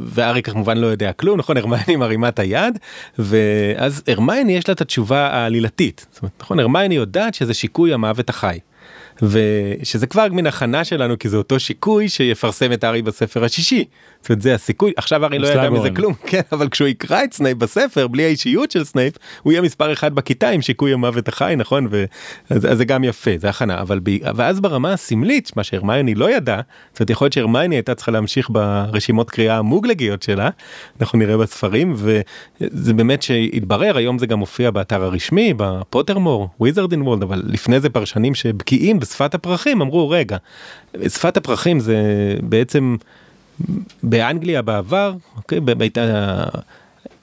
והארי 0.00 0.42
כמובן 0.42 0.76
לא 0.76 0.86
יודע 0.86 1.12
כלום 1.12 1.38
נכון 1.38 1.56
הרמיוני 1.56 1.96
מרימה 1.96 2.28
את 2.28 2.38
היד 2.38 2.78
ואז 3.18 4.02
הרמיוני 4.08 4.56
יש 4.56 4.68
לה 4.68 4.74
את 4.74 4.80
התשובה 4.80 5.26
העלילתית 5.26 6.06
זאת 6.10 6.22
אומרת, 6.22 6.32
נכון 6.40 6.60
הרמיוני 6.60 6.94
יודעת 6.94 7.34
שזה 7.34 7.54
שיקוי 7.54 7.92
המוות 7.92 8.30
החי. 8.30 8.58
ושזה 9.22 10.06
כבר 10.06 10.26
מין 10.30 10.46
הכנה 10.46 10.84
שלנו 10.84 11.18
כי 11.18 11.28
זה 11.28 11.36
אותו 11.36 11.60
שיקוי 11.60 12.08
שיפרסם 12.08 12.72
את 12.72 12.84
הארי 12.84 13.02
בספר 13.02 13.44
השישי. 13.44 13.84
זאת 14.20 14.30
אומרת 14.30 14.42
זה 14.42 14.54
השיקוי 14.54 14.92
עכשיו 14.96 15.24
הארי 15.24 15.38
לא 15.38 15.46
ידע. 15.46 15.70
מזה 15.70 15.90
כלום 15.90 16.14
כן 16.30 16.40
אבל 16.52 16.68
כשהוא 16.68 16.88
יקרא 16.88 17.24
את 17.24 17.32
סנייפ 17.34 17.58
בספר 17.58 18.06
בלי 18.06 18.24
האישיות 18.24 18.70
של 18.70 18.84
סנייפ 18.84 19.14
הוא 19.42 19.52
יהיה 19.52 19.62
מספר 19.62 19.92
אחד 19.92 20.14
בכיתה 20.14 20.48
עם 20.48 20.62
שיקוי 20.62 20.92
המוות 20.92 21.28
החי 21.28 21.54
נכון 21.58 21.88
ואז 21.90 22.66
אז 22.66 22.78
זה 22.78 22.84
גם 22.84 23.04
יפה 23.04 23.30
זה 23.38 23.48
הכנה 23.48 23.80
אבל 23.80 24.00
ב... 24.02 24.10
ואז 24.36 24.60
ברמה 24.60 24.92
הסמלית 24.92 25.56
מה 25.56 25.64
שהרמייני 25.64 26.14
לא 26.14 26.30
ידע 26.30 26.60
זאת 26.92 27.00
אומרת 27.00 27.10
יכול 27.10 27.24
להיות 27.24 27.32
שהרמייני 27.32 27.74
הייתה 27.74 27.94
צריכה 27.94 28.12
להמשיך 28.12 28.50
ברשימות 28.50 29.30
קריאה 29.30 29.58
המוגלגיות 29.58 30.22
שלה 30.22 30.50
אנחנו 31.00 31.18
נראה 31.18 31.36
בספרים 31.36 31.94
וזה 31.96 32.94
באמת 32.94 33.22
שהתברר 33.22 33.96
היום 33.96 34.18
זה 34.18 34.26
גם 34.26 34.38
מופיע 34.38 34.70
באתר 34.70 35.02
הרשמי 35.02 35.54
בפוטרמור 35.56 36.48
וויזרדין 36.60 37.02
וולד 37.02 37.22
אבל 37.22 37.42
לפני 37.46 37.80
זה 37.80 37.90
פרשנים 37.90 38.34
שבקיאים 38.34 38.98
בשפת 39.02 39.34
הפרחים 39.34 39.80
אמרו 39.80 40.10
רגע 40.10 40.36
שפת 41.08 41.36
הפרחים 41.36 41.80
זה 41.80 41.96
בעצם 42.42 42.96
באנגליה 44.02 44.62
בעבר, 44.62 45.14
אוקיי, 45.36 45.60
הייתה, 45.80 46.44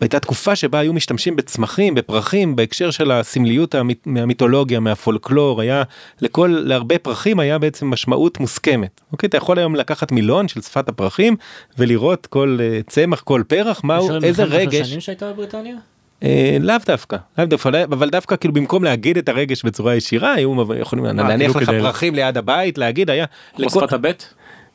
הייתה 0.01 0.19
תקופה 0.19 0.55
שבה 0.55 0.79
היו 0.79 0.93
משתמשים 0.93 1.35
בצמחים, 1.35 1.95
בפרחים, 1.95 2.55
בהקשר 2.55 2.91
של 2.91 3.11
הסמליות 3.11 3.75
המיט- 3.75 4.03
מהמיתולוגיה, 4.05 4.79
מהפולקלור, 4.79 5.61
היה 5.61 5.83
לכל, 6.21 6.61
להרבה 6.65 6.97
פרחים 6.97 7.39
היה 7.39 7.57
בעצם 7.57 7.89
משמעות 7.89 8.39
מוסכמת. 8.39 9.01
אוקיי, 9.11 9.27
אתה 9.27 9.37
יכול 9.37 9.59
היום 9.59 9.75
לקחת 9.75 10.11
מילון 10.11 10.47
של 10.47 10.61
שפת 10.61 10.89
הפרחים 10.89 11.35
ולראות 11.77 12.25
כל 12.27 12.57
אה, 12.61 12.79
צמח, 12.87 13.21
כל 13.21 13.43
פרח, 13.47 13.83
מהו, 13.83 14.05
יש 14.17 14.23
איזה 14.23 14.43
מלחמת 14.43 14.59
רגש. 14.59 14.81
השנים 14.81 15.01
שהייתה 15.01 15.31
בבריטניה? 15.33 15.75
אה, 16.23 16.57
לאו 16.59 16.75
דווקא, 16.85 17.17
לאו 17.37 17.45
דווקא, 17.45 17.69
אבל 17.83 18.09
דווקא 18.09 18.35
כאילו 18.35 18.53
במקום 18.53 18.83
להגיד 18.83 19.17
את 19.17 19.29
הרגש 19.29 19.63
בצורה 19.65 19.95
ישירה, 19.95 20.33
היו 20.33 20.53
יכולים 20.79 21.05
להניח 21.05 21.27
כאילו 21.51 21.59
לך 21.59 21.69
כדי- 21.69 21.79
פרחים 21.81 22.15
ליד 22.15 22.37
הבית, 22.37 22.77
להגיד, 22.77 23.09
היה... 23.09 23.25
כמו 23.55 23.69
שפת 23.69 23.93
הבט. 23.93 24.23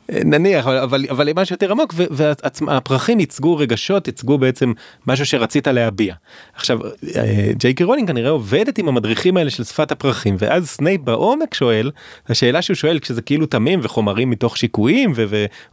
נניח 0.08 0.66
אבל 0.66 0.76
אבל 0.78 1.06
אבל 1.10 1.28
משהו 1.36 1.54
יותר 1.54 1.70
עמוק 1.70 1.94
והפרחים 2.60 3.20
ייצגו 3.20 3.56
רגשות 3.56 4.06
ייצגו 4.06 4.38
בעצם 4.38 4.72
משהו 5.06 5.26
שרצית 5.26 5.66
להביע. 5.68 6.14
עכשיו 6.54 6.78
אה, 7.16 7.50
ג'יי 7.52 7.74
קי 7.74 7.84
רולינג 7.84 8.08
כנראה 8.08 8.30
עובדת 8.30 8.78
עם 8.78 8.88
המדריכים 8.88 9.36
האלה 9.36 9.50
של 9.50 9.64
שפת 9.64 9.92
הפרחים 9.92 10.36
ואז 10.38 10.68
סנייפ 10.68 11.00
בעומק 11.00 11.54
שואל 11.54 11.90
השאלה 12.28 12.62
שהוא 12.62 12.74
שואל 12.74 12.98
כשזה 12.98 13.22
כאילו 13.22 13.46
תמים 13.46 13.80
וחומרים 13.82 14.30
מתוך 14.30 14.56
שיקויים 14.56 15.12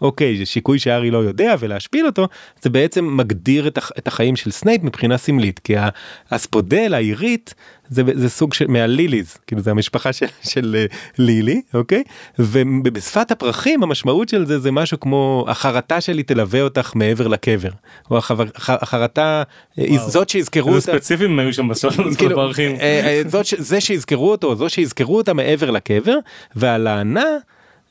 ואוקיי 0.02 0.38
זה 0.38 0.46
שיקוי 0.46 0.80
שהארי 0.80 1.12
לא 1.12 1.18
יודע 1.18 1.56
ולהשפיל 1.60 2.06
אותו 2.06 2.28
זה 2.62 2.70
בעצם 2.70 3.18
מגדיר 3.18 3.68
את, 3.68 3.78
הח- 3.78 3.92
את 3.98 4.08
החיים 4.08 4.36
של 4.36 4.52
סנייפ 4.52 4.84
מבחינה 4.84 5.18
סמלית 5.18 5.60
כי 5.60 5.78
ה- 5.78 5.90
האספודל 6.32 6.94
העירית 6.94 7.54
זה, 7.92 8.04
זה 8.14 8.30
סוג 8.30 8.54
של 8.54 8.68
מה 8.68 8.85
lilies 8.85 9.38
כאילו 9.48 9.62
זה 9.62 9.72
המשפחה 9.72 10.14
של, 10.14 10.26
של 10.44 10.76
אה, 10.80 10.86
לילי 11.18 11.62
אוקיי 11.74 12.04
ובשפת 12.40 13.32
הפרחים 13.32 13.84
המשמעות 13.84 14.30
של 14.30 14.46
זה 14.46 14.60
זה 14.60 14.72
משהו 14.72 15.00
כמו 15.00 15.46
החרטה 15.48 16.02
שלי 16.02 16.24
תלווה 16.24 16.62
אותך 16.62 16.92
מעבר 16.96 17.28
לקבר 17.28 17.70
או 18.12 18.18
החרטה 18.58 19.44
אה, 19.80 19.86
זאת 20.08 20.30
שיזכרו 20.30 20.70
אותה. 20.70 20.82
ספציפיים 20.82 21.40
היו 21.40 21.54
שם 21.54 21.68
בסוף 21.68 21.96
כאילו. 22.18 22.42
אה, 22.80 23.22
זאת 23.28 23.46
זה 23.58 23.82
שיזכרו 23.82 24.32
אותו 24.32 24.56
זו 24.56 24.70
שיזכרו 24.70 25.18
אותה 25.18 25.34
מעבר 25.34 25.72
לקבר 25.72 26.16
והלענה. 26.56 27.26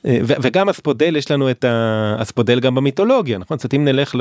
אה, 0.07 0.19
ו- 0.25 0.35
וגם 0.43 0.69
הספודל 0.69 1.17
יש 1.17 1.31
לנו 1.31 1.51
את 1.51 1.65
ה- 1.65 2.17
הספודל 2.19 2.61
גם 2.61 2.75
במיתולוגיה 2.75 3.39
נכון 3.39 3.59
זאת 3.59 3.73
אומרת 3.73 3.75
אם 3.75 3.85
נלך 3.85 4.15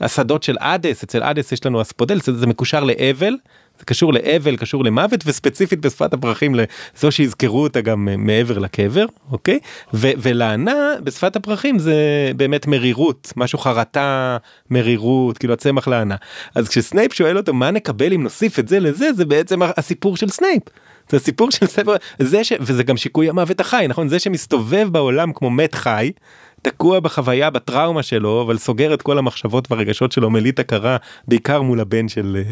לשדות 0.00 0.42
של 0.42 0.56
אדס 0.60 1.02
אצל 1.02 1.22
אדס 1.22 1.52
יש 1.52 1.66
לנו 1.66 1.80
הספודל 1.80 2.20
זה, 2.20 2.32
זה 2.38 2.46
מקושר 2.46 2.84
לאבל 2.84 3.34
זה 3.78 3.84
קשור 3.84 4.12
לאבל 4.12 4.56
קשור 4.56 4.84
למוות 4.84 5.20
וספציפית 5.26 5.80
בשפת 5.80 6.14
הפרחים 6.14 6.54
לזו 6.54 7.12
שיזכרו 7.12 7.62
אותה 7.62 7.80
גם 7.80 8.08
מעבר 8.18 8.58
לקבר 8.58 9.06
אוקיי 9.32 9.58
ו- 9.94 10.12
ולענה 10.18 10.94
בשפת 11.04 11.36
הפרחים 11.36 11.78
זה 11.78 11.96
באמת 12.36 12.66
מרירות 12.66 13.32
משהו 13.36 13.58
חרטה 13.58 14.36
מרירות 14.70 15.38
כאילו 15.38 15.54
הצמח 15.54 15.88
לענה 15.88 16.16
אז 16.54 16.68
כשסנייפ 16.68 17.12
שואל 17.12 17.36
אותו 17.36 17.54
מה 17.54 17.70
נקבל 17.70 18.12
אם 18.12 18.22
נוסיף 18.22 18.58
את 18.58 18.68
זה 18.68 18.80
לזה 18.80 19.12
זה 19.12 19.24
בעצם 19.24 19.60
הסיפור 19.62 20.16
של 20.16 20.28
סנייפ. 20.28 20.62
זה 21.08 21.16
הסיפור 21.16 21.50
של 21.50 21.66
ספר 21.66 21.96
זה 22.18 22.44
ש... 22.44 22.52
וזה 22.60 22.82
גם 22.82 22.96
שיקוי 22.96 23.28
המוות 23.28 23.60
החי 23.60 23.86
נכון 23.88 24.08
זה 24.08 24.18
שמסתובב 24.18 24.88
בעולם 24.92 25.32
כמו 25.32 25.50
מת 25.50 25.74
חי. 25.74 26.10
תקוע 26.62 27.00
בחוויה 27.00 27.50
בטראומה 27.50 28.02
שלו 28.02 28.42
אבל 28.42 28.58
סוגר 28.58 28.94
את 28.94 29.02
כל 29.02 29.18
המחשבות 29.18 29.70
והרגשות 29.70 30.12
שלו 30.12 30.30
מ 30.30 30.36
הלטת 30.36 30.60
הכרה 30.60 30.96
בעיקר 31.28 31.62
מול 31.62 31.80
הבן 31.80 32.08
של 32.08 32.42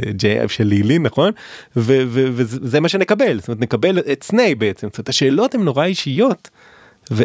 אה, 0.42 0.48
של 0.48 0.64
לילי 0.64 0.98
נכון 0.98 1.32
ו- 1.76 2.02
וזה 2.08 2.80
מה 2.80 2.88
שנקבל 2.88 3.38
זאת 3.38 3.48
אומרת 3.48 3.61
נקבל 3.61 3.98
את 3.98 4.22
סנייפ 4.22 4.55
בעצם 4.54 4.86
זאת 4.88 4.98
אומרת 4.98 5.08
השאלות 5.08 5.54
הן 5.54 5.62
נורא 5.62 5.84
אישיות 5.84 6.50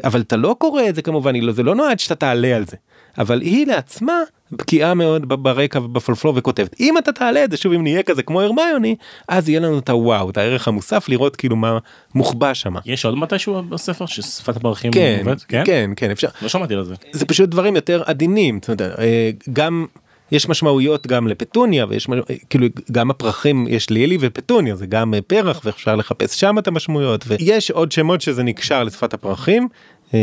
אבל 0.04 0.22
אתה 0.22 0.36
לא 0.36 0.56
קורא 0.60 0.82
את 0.90 0.96
זה 0.96 1.02
כמובן, 1.02 1.36
לא- 1.36 1.54
זה 1.54 1.64
לא 1.64 1.76
נועד 1.76 2.00
שאתה 2.00 2.16
תעלה 2.16 2.56
על 2.56 2.66
זה. 2.66 2.78
אבל 3.18 3.42
היא 3.42 3.68
לעצמה 3.68 4.22
בקיאה 4.52 4.94
מאוד 4.94 5.30
ברקע 5.44 5.80
ובפולפלור 5.80 6.34
וכותבת. 6.38 6.76
אם 6.80 6.98
אתה 6.98 7.12
תעלה 7.12 7.44
את 7.44 7.52
זה, 7.52 7.58
שוב 7.58 7.74
אם 7.74 7.84
נהיה 7.84 8.04
כזה 8.04 8.24
כמו 8.24 8.42
הרמיוני, 8.42 8.96
אז 9.28 9.50
יהיה 9.50 9.60
לנו 9.60 9.80
את 9.80 9.90
הוואו, 9.90 10.30
את 10.30 10.38
הערך 10.38 10.68
המוסף, 10.68 11.10
לראות 11.10 11.36
כאילו 11.36 11.56
מה 11.56 11.78
מוחבא 12.16 12.54
שם. 12.54 12.74
יש 12.86 13.06
עוד 13.06 13.18
מתישהו 13.18 13.64
בספר 13.64 14.06
ששפת 14.06 14.56
הפרחים 14.56 14.92
כן, 14.92 15.18
עובדת? 15.20 15.44
כן? 15.44 15.64
כן, 15.66 15.92
כן, 15.96 16.12
אפשר. 16.12 16.28
לא 16.42 16.50
שמעתי 16.50 16.74
על 16.74 16.84
זה. 16.84 16.96
זה 17.12 17.26
פשוט 17.26 17.50
דברים 17.50 17.76
יותר 17.76 18.04
עדינים, 18.06 18.60
אה, 19.00 19.30
גם 19.54 19.86
יש 20.32 20.50
משמעויות 20.50 21.08
גם 21.08 21.28
לפטוניה 21.28 21.86
ויש 21.90 22.08
כאילו 22.50 22.68
גם 22.92 23.10
הפרחים 23.12 23.66
יש 23.70 23.90
לילי 23.90 24.18
ופטוניה 24.22 24.76
זה 24.76 24.86
גם 24.86 25.14
אה, 25.14 25.22
פרח 25.22 25.62
ואפשר 25.66 25.96
לחפש 25.96 26.40
שם 26.40 26.60
את 26.60 26.68
המשמעויות 26.68 27.24
ויש 27.28 27.72
עוד 27.72 27.92
שמות 27.92 28.22
שזה 28.22 28.44
נקשר 28.44 28.84
לשפת 28.84 29.14
הפרחים. 29.14 29.68
אה, 30.14 30.20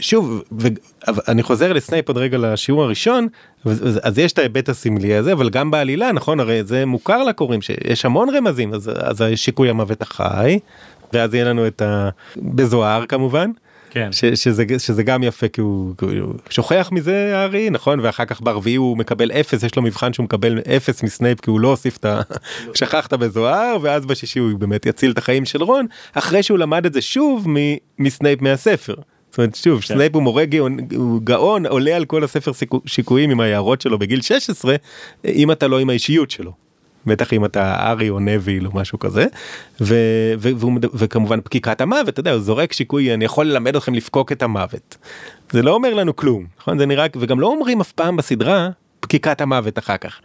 שוב 0.00 0.42
ו- 0.60 0.68
אבל 1.08 1.22
אני 1.28 1.42
חוזר 1.42 1.72
לסנייפ 1.72 2.08
עוד 2.08 2.18
רגע 2.18 2.38
לשיעור 2.38 2.82
הראשון 2.82 3.28
אז- 3.64 4.18
יש 4.18 4.32
את 4.32 4.38
ההיבט 4.38 4.68
הסמלי 4.68 5.14
הזה 5.14 5.32
אבל 5.32 5.50
גם 5.50 5.70
בעלילה 5.70 6.12
נכון 6.12 6.40
הרי 6.40 6.64
זה 6.64 6.86
מוכר 6.86 7.24
לקוראים 7.24 7.62
שיש 7.62 8.04
המון 8.04 8.28
רמזים 8.36 8.74
אז 8.74 8.90
אז 8.96 9.22
שיקוי 9.34 9.70
המוות 9.70 10.02
החי 10.02 10.58
ואז 11.12 11.34
יהיה 11.34 11.44
לנו 11.44 11.66
את 11.66 11.82
ה... 11.82 12.08
בזוהר 12.36 13.06
כמובן. 13.06 13.50
כן. 13.90 14.12
ש, 14.12 14.24
שזה, 14.24 14.64
שזה 14.78 15.02
גם 15.02 15.22
יפה 15.22 15.48
כי 15.48 15.60
הוא, 15.60 15.94
הוא 16.00 16.34
שוכח 16.50 16.88
מזה 16.92 17.38
הארי 17.38 17.70
נכון 17.70 18.00
ואחר 18.00 18.24
כך 18.24 18.40
ברביעי 18.40 18.76
הוא 18.76 18.96
מקבל 18.96 19.30
אפס 19.30 19.62
יש 19.62 19.76
לו 19.76 19.82
מבחן 19.82 20.12
שהוא 20.12 20.24
מקבל 20.24 20.58
אפס 20.76 21.02
מסנייפ 21.02 21.40
כי 21.40 21.50
הוא 21.50 21.60
לא 21.60 21.68
הוסיף 21.68 21.96
את 21.96 22.04
ה... 22.04 22.20
שכחת 22.74 23.12
בזוהר 23.12 23.76
ואז 23.82 24.06
בשישי 24.06 24.38
הוא 24.38 24.58
באמת 24.58 24.86
יציל 24.86 25.10
את 25.10 25.18
החיים 25.18 25.44
של 25.44 25.62
רון 25.62 25.86
אחרי 26.12 26.42
שהוא 26.42 26.58
למד 26.58 26.86
את 26.86 26.92
זה 26.92 27.02
שוב 27.02 27.48
מ, 27.48 27.56
מסנייפ 27.98 28.42
מהספר. 28.42 28.94
זאת 29.30 29.38
אומרת 29.38 29.54
שוב 29.54 29.80
כן. 29.80 29.94
סנייפ 29.94 30.14
הוא 30.14 30.22
מורה 30.22 30.44
גאון, 30.44 30.76
הוא 30.94 31.20
גאון 31.24 31.66
עולה 31.66 31.96
על 31.96 32.04
כל 32.04 32.24
הספר 32.24 32.52
סיכו, 32.52 32.80
שיקויים 32.86 33.30
עם 33.30 33.40
ההערות 33.40 33.80
שלו 33.80 33.98
בגיל 33.98 34.20
16 34.20 34.76
אם 35.24 35.52
אתה 35.52 35.68
לא 35.68 35.78
עם 35.78 35.90
האישיות 35.90 36.30
שלו. 36.30 36.67
בטח 37.08 37.32
אם 37.32 37.44
אתה 37.44 37.90
הארי 37.90 38.10
או 38.10 38.20
נוויל 38.20 38.66
או 38.66 38.70
משהו 38.74 38.98
כזה 38.98 39.26
ו, 39.80 39.94
ו, 40.38 40.70
מד- 40.70 40.84
וכמובן 40.94 41.40
פקיקת 41.40 41.80
המוות 41.80 42.08
אתה 42.08 42.20
יודע 42.20 42.32
הוא 42.32 42.40
זורק 42.40 42.72
שיקוי 42.72 43.14
אני 43.14 43.24
יכול 43.24 43.46
ללמד 43.46 43.76
אתכם 43.76 43.94
לפקוק 43.94 44.32
את 44.32 44.42
המוות. 44.42 44.96
זה 45.52 45.62
לא 45.62 45.74
אומר 45.74 45.94
לנו 45.94 46.16
כלום 46.16 46.44
נכון 46.60 46.78
זה 46.78 46.86
נראה 46.86 47.06
וגם 47.16 47.40
לא 47.40 47.46
אומרים 47.46 47.80
אף 47.80 47.92
פעם 47.92 48.16
בסדרה 48.16 48.70
פקיקת 49.00 49.40
המוות 49.40 49.78
אחר 49.78 49.96
כך. 49.96 50.20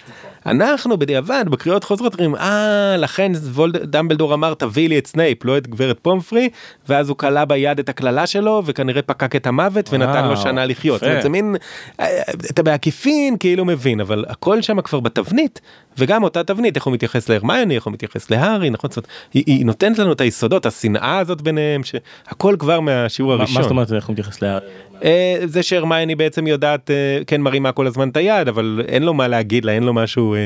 אנחנו 0.46 0.98
בדיעבד 0.98 1.46
בקריאות 1.50 1.84
חוזרות 1.84 2.14
אומרים 2.14 2.36
אה 2.36 2.96
לכן 2.98 3.32
וולד 3.36 3.78
דמבלדור 3.78 4.34
אמר 4.34 4.54
תביא 4.54 4.90
לי 4.90 4.98
את 4.98 5.08
סנייפ 5.08 5.46
לא 5.46 5.58
את 5.58 5.68
גברת 5.68 6.00
פומפרי 6.02 6.50
ואז 6.90 7.10
הוא 7.10 7.18
כלה 7.18 7.46
ביד 7.46 7.80
את 7.80 7.90
הקללה 7.90 8.28
שלו 8.28 8.64
וכנראה 8.66 9.02
פקק 9.02 9.36
את 9.36 9.48
המוות 9.48 9.90
ונתן 9.94 10.28
לו 10.28 10.38
שנה 10.38 10.66
לחיות. 10.66 11.00
זאת 11.00 11.10
אומרת. 11.10 11.24
זה 11.24 11.30
מין 11.30 11.56
אה, 12.00 12.22
אתה 12.52 12.64
בעקיפין 12.64 13.38
כאילו 13.38 13.66
מבין 13.66 14.02
אבל 14.02 14.26
הכל 14.28 14.62
שם 14.62 14.82
כבר 14.82 15.00
בתבנית 15.00 15.62
וגם 15.98 16.24
אותה 16.24 16.44
תבנית 16.44 16.76
איך 16.76 16.86
הוא 16.86 16.94
מתייחס 16.94 17.30
להרמיוני 17.30 17.76
איך 17.76 17.86
הוא 17.86 17.94
מתייחס 17.94 18.30
להארי 18.30 18.70
נכון 18.70 18.90
זאת 18.92 19.08
היא, 19.34 19.44
היא 19.48 19.66
נותנת 19.66 20.00
לנו 20.00 20.12
את 20.12 20.22
היסודות 20.22 20.66
השנאה 20.66 21.18
הזאת 21.18 21.42
ביניהם 21.42 21.82
שהכל 21.84 22.56
כבר 22.60 22.80
מהשיעור 22.80 23.32
מה 23.32 23.38
הראשון. 23.38 23.56
מה 23.58 23.62
זאת 23.62 23.72
אומרת 23.72 23.94
איך 23.94 24.08
הוא 24.08 24.14
מתייחס 24.14 24.44
ל... 24.44 24.58
אה, 25.04 25.36
זה 25.46 25.64
שהרמייני 25.64 26.16
בעצם 26.16 26.48
יודעת 26.48 26.92
אה, 26.92 27.20
כן 27.28 27.42
מרימה 27.42 27.72
כל 27.72 27.88
הזמן 27.88 28.10
את 28.10 28.18
היד 28.18 28.48
אבל 28.48 28.82
אין 28.88 29.04
לו 29.04 29.14
מה 29.14 29.28
להגיד 29.28 29.66
לה 29.66 29.72
אין 29.72 29.84
לו 29.84 29.94
משהו 29.94 30.36
אה, 30.36 30.40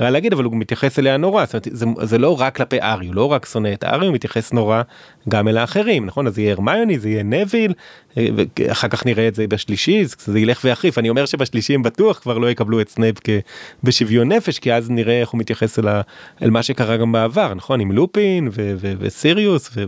רע 0.00 0.10
להגיד 0.10 0.32
אבל 0.32 0.44
הוא 0.44 0.56
מתייחס 0.56 0.98
אליה 0.98 1.16
נורא. 1.16 1.44
זאת 1.44 1.54
אומרת, 1.54 1.68
זה, 1.72 1.86
זה 2.02 2.18
לא 2.18 2.40
רק 2.40 2.56
כלפי 2.56 2.80
ארי 2.80 3.06
הוא 3.06 3.14
לא 3.14 3.32
רק 3.32 3.46
שונא 3.46 3.72
את 3.72 3.84
ארי 3.84 4.06
הוא 4.06 4.14
מתייחס 4.14 4.52
נורא 4.52 4.82
גם 5.28 5.48
אל 5.48 5.56
האחרים 5.58 6.06
נכון? 6.06 6.26
אז 6.26 6.38
יהיה 6.38 6.52
הרמיוני 6.52 6.98
זה 6.98 7.08
יהיה 7.08 7.22
נביל 7.22 7.72
ואחר 8.16 8.88
כך 8.88 9.06
נראה 9.06 9.28
את 9.28 9.34
זה 9.34 9.46
בשלישי 9.46 10.04
זה- 10.04 10.38
ילך 10.40 10.60
ויחריף. 10.64 10.98
אני 10.98 11.08
אומר 11.10 11.26
שבשלישי 11.26 11.74
הם 11.74 11.82
בטוח 11.82 12.18
כבר 12.18 12.38
לא 12.38 12.50
יקבלו 12.50 12.80
את 12.80 12.88
סנייפ 12.88 13.16
בשוויון 13.84 14.32
נפש 14.32 14.58
כי 14.58 14.72
אז 14.72 14.90
נראה 14.90 15.20
איך 15.20 15.28
הוא 15.28 15.38
מתייחס 15.40 15.78
אל, 15.78 15.88
ה, 15.88 16.00
אל 16.42 16.50
מה 16.50 16.62
שקרה 16.62 16.96
גם 16.96 17.12
בעבר 17.12 17.54
נכון? 17.54 17.80
עם 17.80 17.92
לופין 17.92 18.48
וסיריוס 19.00 19.70
ו- 19.76 19.84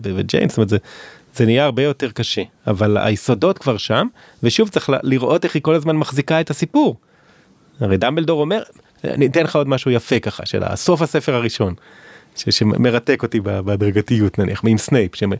זה. 1.45 1.47
נהיה 1.47 1.65
הרבה 1.65 1.83
יותר 1.83 2.11
קשה 2.11 2.43
אבל 2.67 2.99
היסודות 2.99 3.59
כבר 3.59 3.77
שם 3.77 4.07
ושוב 4.43 4.69
צריך 4.69 4.91
לראות 5.03 5.45
איך 5.45 5.55
היא 5.55 5.63
כל 5.63 5.75
הזמן 5.75 5.97
מחזיקה 5.97 6.41
את 6.41 6.51
הסיפור. 6.51 6.97
הרי 7.81 7.97
דמבלדור 7.97 8.41
אומר 8.41 8.63
אני 9.05 9.27
אתן 9.27 9.43
לך 9.43 9.57
עוד 9.57 9.69
משהו 9.69 9.91
יפה 9.91 10.19
ככה 10.19 10.47
של 10.47 10.63
סוף 10.75 11.03
הספר 11.03 11.35
הראשון 11.35 11.75
ש- 12.37 12.49
שמרתק 12.59 13.23
אותי 13.23 13.41
בהדרגתיות 13.41 14.39
נניח 14.39 14.63
עם 14.67 14.79
סנייפ. 14.79 15.15
שמ... 15.17 15.31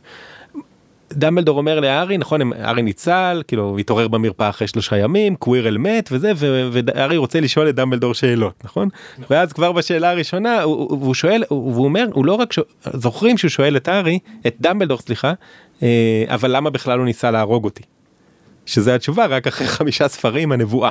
דמבלדור 1.13 1.57
אומר 1.57 1.79
להארי 1.79 2.17
נכון 2.17 2.53
הארי 2.53 2.81
ניצל 2.81 3.43
כאילו 3.47 3.63
הוא 3.63 3.79
התעורר 3.79 4.07
במרפאה 4.07 4.49
אחרי 4.49 4.67
שלושה 4.67 4.97
ימים 4.97 5.35
קווירל 5.35 5.77
מת 5.77 6.09
וזה 6.11 6.31
ו- 6.35 6.69
והארי 6.71 7.17
רוצה 7.17 7.39
לשאול 7.39 7.69
את 7.69 7.75
דמבלדור 7.75 8.13
שאלות 8.13 8.53
נכון 8.63 8.89
ואז 9.29 9.53
כבר 9.53 9.71
בשאלה 9.71 10.09
הראשונה 10.09 10.61
הוא, 10.61 10.75
הוא, 10.75 11.05
הוא 11.05 11.13
שואל 11.13 11.43
הוא, 11.47 11.73
והוא 11.73 11.85
אומר 11.85 12.05
הוא 12.13 12.25
לא 12.25 12.33
רק 12.33 12.53
שואל, 12.53 12.65
זוכרים 12.93 13.37
שהוא 13.37 13.49
שואל 13.49 13.77
את 13.77 13.87
הארי 13.87 14.19
את 14.47 14.55
דמבלדור 14.61 14.97
סליחה 14.97 15.33
אבל 16.27 16.55
למה 16.55 16.69
בכלל 16.69 16.97
הוא 16.97 17.05
ניסה 17.05 17.31
להרוג 17.31 17.65
אותי. 17.65 17.83
שזה 18.65 18.95
התשובה 18.95 19.25
רק 19.25 19.47
אחרי 19.47 19.67
חמישה 19.77 20.07
ספרים 20.07 20.51
הנבואה. 20.51 20.89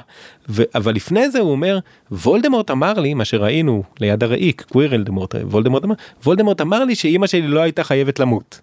ו- 0.48 0.62
אבל 0.74 0.94
לפני 0.94 1.30
זה 1.30 1.38
הוא 1.38 1.50
אומר 1.50 1.78
וולדמורט 2.12 2.70
אמר 2.70 2.92
לי 2.92 3.14
מה 3.14 3.24
שראינו 3.24 3.82
ליד 4.00 4.24
הראי 4.24 4.64
קווירלדמורט 4.72 5.34
וולדמורט 5.34 5.84
אמר 5.84 5.94
וולדמורט 6.24 6.60
אמר 6.60 6.84
לי 6.84 6.94
שאימא 6.94 7.26
שלי 7.26 7.46
לא 7.48 7.60
הייתה 7.60 7.84
חייבת 7.84 8.18
למות. 8.18 8.60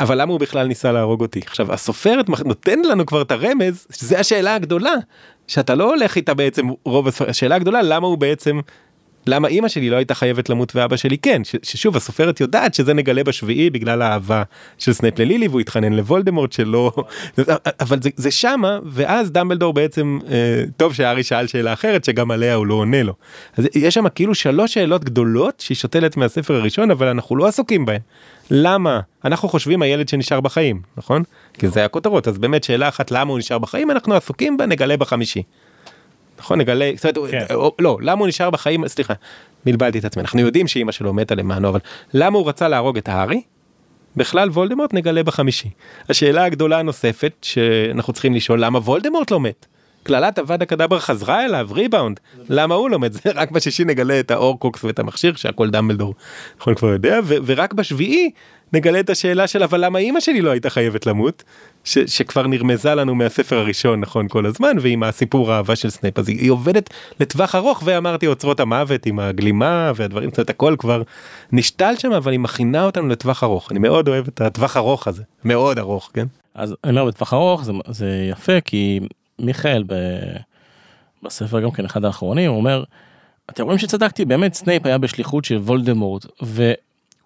אבל 0.00 0.20
למה 0.20 0.32
הוא 0.32 0.40
בכלל 0.40 0.66
ניסה 0.66 0.92
להרוג 0.92 1.20
אותי 1.20 1.40
עכשיו 1.46 1.72
הסופרת 1.72 2.28
נותן 2.28 2.78
לנו 2.82 3.06
כבר 3.06 3.22
את 3.22 3.30
הרמז 3.30 3.86
שזה 3.92 4.18
השאלה 4.18 4.54
הגדולה 4.54 4.94
שאתה 5.46 5.74
לא 5.74 5.94
הולך 5.94 6.16
איתה 6.16 6.34
בעצם 6.34 6.66
רוב 6.84 7.08
הספר 7.08 7.30
השאלה 7.30 7.54
הגדולה 7.54 7.82
למה 7.82 8.06
הוא 8.06 8.18
בעצם 8.18 8.60
למה 9.28 9.48
אימא 9.48 9.68
שלי 9.68 9.90
לא 9.90 9.96
הייתה 9.96 10.14
חייבת 10.14 10.48
למות 10.48 10.76
ואבא 10.76 10.96
שלי 10.96 11.18
כן 11.18 11.42
ששוב 11.62 11.96
הסופרת 11.96 12.40
יודעת 12.40 12.74
שזה 12.74 12.94
נגלה 12.94 13.24
בשביעי 13.24 13.70
בגלל 13.70 14.02
האהבה 14.02 14.42
של 14.78 14.92
סנייפ 14.92 15.18
ללילי 15.18 15.48
והוא 15.48 15.60
התחנן 15.60 15.92
לוולדמורט 15.92 16.52
שלא 16.52 16.92
אבל 17.80 18.02
זה, 18.02 18.10
זה 18.16 18.30
שמה 18.30 18.78
ואז 18.84 19.32
דמבלדור 19.32 19.74
בעצם 19.74 20.18
אה, 20.30 20.64
טוב 20.76 20.94
שהארי 20.94 21.22
שאל 21.22 21.46
שאלה 21.46 21.72
אחרת 21.72 22.04
שגם 22.04 22.30
עליה 22.30 22.54
הוא 22.54 22.66
לא 22.66 22.74
עונה 22.74 23.02
לו. 23.02 23.14
אז 23.56 23.68
יש 23.74 23.94
שם 23.94 24.08
כאילו 24.08 24.34
שלוש 24.34 24.74
שאלות 24.74 25.04
גדולות 25.04 25.60
שהיא 25.60 25.76
שותלת 25.76 26.16
מהספר 26.16 26.54
הראשון 26.54 26.90
אבל 26.90 27.06
אנחנו 27.08 27.36
לא 27.36 27.46
עסוקים 27.46 27.84
בהן. 27.86 28.00
למה 28.50 29.00
אנחנו 29.24 29.48
חושבים 29.48 29.82
הילד 29.82 30.08
שנשאר 30.08 30.40
בחיים 30.40 30.80
נכון 30.96 31.22
כי 31.54 31.68
זה 31.68 31.84
הכותרות 31.84 32.28
אז 32.28 32.38
באמת 32.38 32.64
שאלה 32.64 32.88
אחת 32.88 33.10
למה 33.10 33.30
הוא 33.30 33.38
נשאר 33.38 33.58
בחיים 33.58 33.90
אנחנו 33.90 34.14
עסוקים 34.14 34.56
בה 34.56 34.66
נגלה 34.66 34.96
בחמישי. 34.96 35.42
נכון 36.38 36.60
נגלה 36.60 36.90
אומרת, 37.16 37.30
כן. 37.30 37.54
או, 37.54 37.74
לא 37.78 37.98
למה 38.00 38.20
הוא 38.20 38.28
נשאר 38.28 38.50
בחיים 38.50 38.88
סליחה 38.88 39.14
בלבלתי 39.64 39.98
את 39.98 40.04
עצמי 40.04 40.22
אנחנו 40.22 40.40
יודעים 40.40 40.68
שאימא 40.68 40.92
שלו 40.92 41.12
מתה 41.12 41.34
למענו 41.34 41.68
אבל 41.68 41.80
למה 42.14 42.38
הוא 42.38 42.48
רצה 42.48 42.68
להרוג 42.68 42.96
את 42.96 43.08
הארי. 43.08 43.42
בכלל 44.16 44.48
וולדמורט 44.48 44.94
נגלה 44.94 45.22
בחמישי. 45.22 45.70
השאלה 46.08 46.44
הגדולה 46.44 46.78
הנוספת 46.78 47.32
שאנחנו 47.42 48.12
צריכים 48.12 48.34
לשאול 48.34 48.64
למה 48.64 48.78
וולדמורט 48.78 49.30
לא 49.30 49.40
מת. 49.40 49.66
קללת 50.02 50.38
אבדה 50.38 50.64
קדברה 50.64 51.00
חזרה 51.00 51.44
אליו 51.44 51.68
ריבאונד 51.72 52.20
למה 52.48 52.74
הוא 52.74 52.90
לא 52.90 52.98
מת 52.98 53.12
זה 53.12 53.20
רק 53.34 53.50
בשישי 53.50 53.84
נגלה 53.84 54.20
את 54.20 54.30
ההורקרוקס 54.30 54.84
ואת 54.84 54.98
המכשיר 54.98 55.34
שהכל 55.34 55.70
דמבלדור 55.70 56.14
נכון 56.60 56.74
כבר 56.74 56.88
יודע 56.88 57.20
ו- 57.24 57.34
ורק 57.46 57.72
בשביעי 57.72 58.30
נגלה 58.72 59.00
את 59.00 59.10
השאלה 59.10 59.46
של 59.46 59.62
אבל 59.62 59.84
למה 59.84 59.98
אימא 59.98 60.20
שלי 60.20 60.40
לא 60.40 60.50
הייתה 60.50 60.70
חייבת 60.70 61.06
למות? 61.06 61.42
ש- 61.84 61.98
שכבר 61.98 62.46
נרמזה 62.46 62.94
לנו 62.94 63.14
מהספר 63.14 63.58
הראשון 63.58 64.00
נכון 64.00 64.28
כל 64.28 64.46
הזמן 64.46 64.76
ועם 64.80 65.02
הסיפור 65.02 65.52
האהבה 65.52 65.76
של 65.76 65.90
סנייפ 65.90 66.18
אז 66.18 66.28
היא, 66.28 66.50
עובדת 66.50 66.90
לטווח 67.20 67.54
ארוך 67.54 67.82
ואמרתי 67.84 68.26
אוצרות 68.26 68.60
המוות 68.60 69.06
עם 69.06 69.18
הגלימה 69.18 69.92
והדברים 69.96 70.30
זאת 70.36 70.50
הכל 70.50 70.76
כבר 70.78 71.02
נשתל 71.52 71.94
שם 71.98 72.12
אבל 72.12 72.32
היא 72.32 72.40
מכינה 72.40 72.84
אותנו 72.84 73.08
לטווח 73.08 73.44
ארוך. 73.44 73.70
אני 73.70 73.78
מאוד 73.78 74.08
אוהב 74.08 74.26
את 74.28 74.40
הטווח 74.40 74.76
ארוך 74.76 75.08
הזה. 75.08 75.22
מאוד 75.44 75.78
ארוך 75.78 76.10
כן. 76.14 76.26
אז 76.54 76.74
אני 76.84 76.90
אומר 76.92 77.04
בטווח 77.04 77.32
ארוך 77.34 77.64
זה, 77.64 77.72
זה 77.88 78.28
יפה 78.30 78.60
כי 78.60 79.00
מיכאל 79.38 79.82
ב, 79.86 79.94
בספר 81.22 81.60
גם 81.60 81.70
כן 81.70 81.84
אחד 81.84 82.04
האחרונים 82.04 82.50
אומר 82.50 82.84
אתם 83.50 83.64
רואים 83.64 83.78
שצדקתי? 83.78 84.24
באמת 84.24 84.54
סנייפ 84.54 84.86
היה 84.86 84.98
בשליחות 84.98 85.44
של 85.44 85.56
וולדמורט 85.56 86.26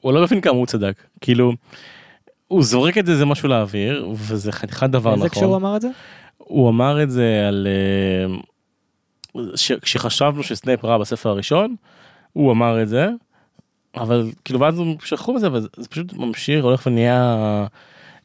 והוא 0.03 0.13
לא 0.13 0.23
מבין 0.23 0.41
כמה 0.41 0.53
הוא 0.57 0.67
צדק 0.67 1.03
כאילו 1.21 1.53
הוא 2.49 2.63
זורק 2.63 2.99
את 2.99 3.07
זה 3.07 3.17
זה 3.17 3.25
משהו 3.27 3.49
לאוויר 3.49 4.09
וזה 4.15 4.53
חתיכת 4.53 4.91
דבר 4.91 5.13
איזה 5.15 5.25
נכון. 5.27 5.39
כשהוא 5.39 5.57
אמר 5.57 5.77
את 5.77 5.81
זה? 5.81 5.89
הוא 6.39 6.69
אמר 6.69 7.03
את 7.03 7.11
זה 7.11 7.45
על 7.49 7.67
אה, 9.37 9.43
ש- 9.57 9.73
כשחשבנו 9.73 10.43
שסנייפ 10.43 10.85
רע 10.85 10.99
בספר 10.99 11.29
הראשון 11.31 11.77
הוא 12.33 12.53
אמר 12.53 12.83
את 12.83 12.89
זה 12.89 13.09
אבל 13.97 14.31
כאילו 14.45 14.61
ואז 14.61 14.79
הם 14.79 14.95
שכחו 15.05 15.35
מזה 15.35 15.53
וזה 15.53 15.69
זה 15.77 15.89
פשוט 15.89 16.13
ממשיך 16.13 16.65
הולך 16.65 16.87
ונהיה 16.87 17.37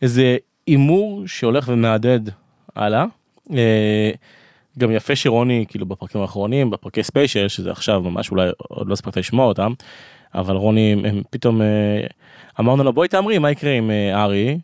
איזה 0.01 0.37
הימור 0.67 1.23
שהולך 1.27 1.65
ומהדהד 1.67 2.29
הלאה. 2.75 3.05
אה, 3.53 4.11
גם 4.79 4.91
יפה 4.91 5.15
שרוני 5.15 5.65
כאילו 5.67 5.85
בפרקים 5.85 6.21
האחרונים 6.21 6.69
בפרקי 6.69 7.03
special 7.03 7.47
שזה 7.47 7.71
עכשיו 7.71 8.01
ממש 8.01 8.31
אולי 8.31 8.49
עוד 8.57 8.87
לא 8.87 8.93
הספקת 8.93 9.17
לשמוע 9.17 9.45
אותם 9.45 9.73
אבל 10.35 10.55
רוני 10.55 10.95
הם 11.05 11.21
פתאום 11.29 11.61
אה, 11.61 11.67
אמרנו 12.59 12.83
לו 12.83 12.93
בואי 12.93 13.07
תאמרי 13.07 13.37
מה 13.37 13.51
יקרה 13.51 13.71
עם 13.71 13.91
אה, 13.91 14.23
הארי 14.23 14.59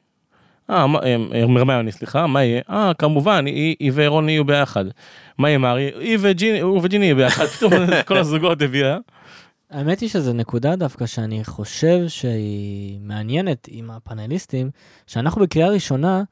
אה, 0.71 0.85
אה, 1.03 1.41
הרמיוני, 1.41 1.91
סליחה, 1.91 2.27
מה 2.27 2.43
יהיה? 2.43 2.61
אה, 2.69 2.91
כמובן, 2.97 3.45
היא 3.45 3.91
ורון 3.95 4.29
יהיו 4.29 4.45
ביחד. 4.45 4.85
מה 5.37 5.49
יהיה 5.49 5.57
מארי? 5.57 5.91
היא 5.99 6.17
וג'יני, 6.21 7.05
יהיו 7.05 7.15
ביחד, 7.15 7.45
פתאום 7.57 7.73
כל 8.05 8.17
הזוגות 8.17 8.61
הביאה. 8.61 8.97
האמת 9.71 9.99
היא 9.99 10.09
שזו 10.09 10.33
נקודה 10.33 10.75
דווקא 10.75 11.05
שאני 11.05 11.43
חושב 11.43 12.07
שהיא 12.07 12.99
מעניינת 13.01 13.67
עם 13.71 13.91
הפאנליסטים, 13.91 14.69
שאנחנו 15.07 15.41
בקריאה 15.41 15.69
ראשונה, 15.69 16.23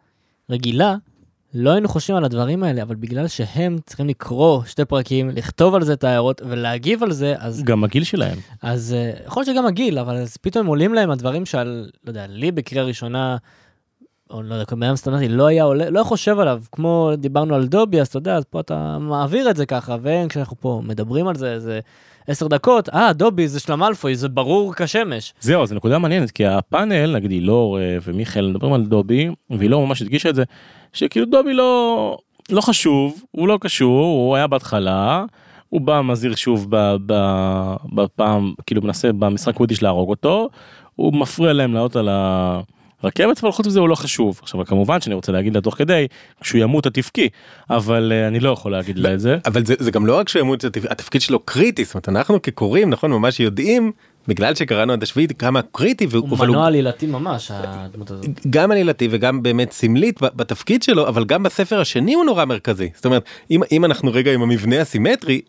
רגילה, 0.50 0.96
לא 1.54 1.70
היינו 1.70 1.88
חושבים 1.88 2.18
על 2.18 2.24
הדברים 2.24 2.64
האלה, 2.64 2.82
אבל 2.82 2.96
בגלל 2.96 3.28
שהם 3.28 3.78
צריכים 3.86 4.08
לקרוא 4.08 4.64
שתי 4.66 4.86
פרקים, 4.86 5.30
לכתוב 5.30 5.76
על 5.76 5.84
זה 5.84 5.94
את 5.94 6.04
ההערות 6.04 6.42
ולהגיב 6.46 7.04
על 7.04 7.12
זה, 7.12 7.36
אז, 7.38 7.64
גם 7.64 7.84
הגיל 7.84 8.04
שלהם. 8.04 8.38
אז 8.62 8.96
uh, 8.96 9.28
יכול 9.28 9.42
להיות 9.42 9.56
שגם 9.56 9.66
הגיל, 9.66 10.00
אבל 10.00 10.16
אז 10.16 10.38
פתאום 10.38 10.68
עולים 10.68 10.94
להם 10.94 11.12
הדברים 11.12 11.46
שעל, 11.46 11.90
לא 12.06 12.10
יודע, 12.10 12.28
לי 12.28 12.52
בקריאה 12.52 12.86
ראשונה, 12.86 13.38
או 14.30 14.44
לא 14.44 14.54
יודע, 14.54 14.66
כמובן 14.66 14.96
סטנדרטי, 14.96 15.30
לא 15.30 15.48
היה 15.48 15.64
עולה, 15.64 15.90
לא 15.90 16.00
היה 16.00 16.06
חושב 16.06 16.40
עליו, 16.40 16.62
כמו 16.72 17.12
דיברנו 17.18 17.56
על 17.56 17.68
דובי, 17.68 18.02
אז 18.02 18.08
אתה 18.08 18.18
יודע, 18.18 18.36
אז 18.36 18.44
פה 18.50 18.60
אתה 18.60 18.98
מעביר 19.00 19.50
את 19.50 19.56
זה 19.56 19.66
ככה, 19.66 19.98
וכשאנחנו 20.02 20.58
פה 20.60 20.82
מדברים 20.84 21.28
על 21.28 21.36
זה, 21.36 21.60
זה 21.60 21.80
עשר 22.30 22.48
דקות, 22.48 22.90
אה, 22.90 23.14
דובי 23.14 23.48
זה 23.48 23.60
של 23.60 23.74
המלפוי, 23.74 24.16
זה 24.16 24.30
ברור 24.30 24.74
כשמש. 24.76 25.34
זהו, 25.40 25.66
זו 25.66 25.76
נקודה 25.76 26.00
מעניינת, 26.00 26.32
כי 26.32 26.46
הפאנל, 26.46 27.16
נגיד 27.16 27.32
אילור 27.32 27.80
אה, 27.80 27.98
ומיכאל 28.04 28.48
מדברים 28.48 28.74
על 28.74 28.86
דובי, 28.86 29.30
ואילור 29.50 29.88
ממש 29.88 30.02
הדגישה 30.02 30.30
את 30.30 30.36
זה, 30.36 30.44
שכאילו 30.94 31.26
דובי 31.26 31.54
לא, 31.54 32.18
לא 32.50 32.62
חשוב, 32.62 33.24
הוא 33.32 33.48
לא 33.48 33.58
קשור, 33.62 34.06
הוא 34.06 34.36
היה 34.36 34.48
בהתחלה, 34.48 35.26
הוא 35.70 35.82
בא 35.82 36.02
מזהיר 36.02 36.36
שוב 36.36 36.68
ב, 36.70 36.96
ב, 37.06 37.14
בפעם, 37.94 38.54
כאילו 38.68 38.82
מנסה 38.82 39.14
במשחק 39.14 39.54
קווידיש 39.54 39.84
להרוג 39.84 40.10
אותו, 40.10 40.50
הוא 40.96 41.14
מפריע 41.14 41.54
להם 41.54 41.74
לעלות 41.74 41.96
על 41.96 42.10
הרכבת, 43.04 43.44
אבל 43.44 43.52
חוץ 43.52 43.68
מזה 43.68 43.80
הוא 43.80 43.90
לא 43.90 43.96
חשוב. 43.96 44.40
עכשיו 44.42 44.66
כמובן 44.66 45.02
שאני 45.02 45.16
רוצה 45.16 45.32
להגיד 45.32 45.56
לה 45.56 45.62
תוך 45.62 45.78
כדי, 45.78 46.08
כשהוא 46.42 46.62
ימות 46.62 46.84
תבכי, 46.84 47.30
אבל 47.70 48.12
אה, 48.16 48.28
אני 48.28 48.40
לא 48.40 48.50
יכול 48.50 48.72
להגיד 48.72 49.00
לה 49.00 49.14
את 49.14 49.20
זה. 49.20 49.38
אבל 49.46 49.66
זה, 49.66 49.74
זה 49.80 49.92
גם 49.92 50.06
לא 50.06 50.18
רק 50.18 50.30
שימות, 50.30 50.66
התפקיד 50.90 51.22
שלו 51.22 51.40
קריטי, 51.40 51.86
זאת 51.86 51.94
אומרת 51.94 52.10
אנחנו 52.10 52.42
כקוראים 52.42 52.90
נכון 52.90 53.12
ממש 53.12 53.40
יודעים 53.40 53.92
בגלל 54.28 54.56
שקראנו 54.56 54.94
עד 54.94 55.04
השביעית 55.04 55.40
כמה 55.40 55.62
קריטי 55.72 56.08
הוא 56.14 56.38
מנוע 56.40 56.68
עלילתי 56.68 57.08
ממש, 57.08 57.52
הדמות 57.54 58.12
הזאת. 58.12 58.26
גם 58.50 58.72
עלילתי 58.72 59.08
וגם 59.12 59.44
באמת 59.44 59.72
סמלית 59.72 60.22
בתפקיד 60.22 60.84
שלו 60.84 61.08
אבל 61.08 61.26
גם 61.26 61.44
בספר 61.44 61.82
השני 61.82 62.14
הוא 62.14 62.26
נורא 62.26 62.46
מרכזי 62.46 62.90
זאת 62.96 63.06
אומרת 63.06 63.24
אם 63.52 63.62
אם 63.72 63.86
אנחנו 63.86 64.12
רגע 64.14 64.34
עם 64.34 64.42
המבנה 64.42 64.82
הסימטרי 64.82 65.42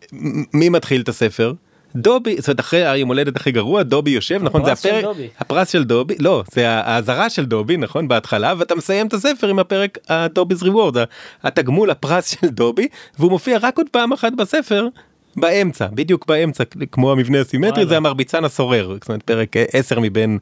מי 0.53 0.69
מתחיל 0.69 1.01
את 1.01 1.09
הספר. 1.09 1.53
דובי 1.95 2.35
זאת 2.37 2.47
אומרת 2.47 2.59
אחרי 2.59 2.85
היום 2.85 3.09
הולדת 3.09 3.35
הכי 3.35 3.51
גרוע 3.51 3.83
דובי 3.83 4.11
יושב 4.11 4.43
נכון 4.43 4.65
זה 4.65 4.71
הפרס 4.71 4.81
של 4.83 4.89
הפרק 4.89 5.03
דובי. 5.03 5.27
הפרס 5.39 5.69
של 5.69 5.83
דובי 5.83 6.15
לא 6.19 6.43
זה 6.51 6.69
האזהרה 6.69 7.29
של 7.29 7.45
דובי 7.45 7.77
נכון 7.77 8.07
בהתחלה 8.07 8.53
ואתה 8.57 8.75
מסיים 8.75 9.07
את 9.07 9.13
הספר 9.13 9.47
עם 9.47 9.59
הפרק 9.59 9.97
הדובי's 10.09 10.63
reward 10.63 10.97
התגמול 11.43 11.89
הפרס 11.89 12.27
של 12.27 12.47
דובי 12.47 12.87
והוא 13.19 13.31
מופיע 13.31 13.57
רק 13.61 13.77
עוד 13.77 13.87
פעם 13.91 14.13
אחת 14.13 14.33
בספר. 14.33 14.87
באמצע 15.35 15.87
בדיוק 15.93 16.25
באמצע 16.25 16.63
כמו 16.91 17.11
המבנה 17.11 17.41
הסימטרי. 17.41 17.85
זה 17.85 17.97
המרביצן 17.97 18.45
הסורר 18.45 18.93
זאת 18.93 19.09
אומרת 19.09 19.23
פרק 19.23 19.57
אה, 19.57 19.65
10 19.73 19.99
מבין 19.99 20.37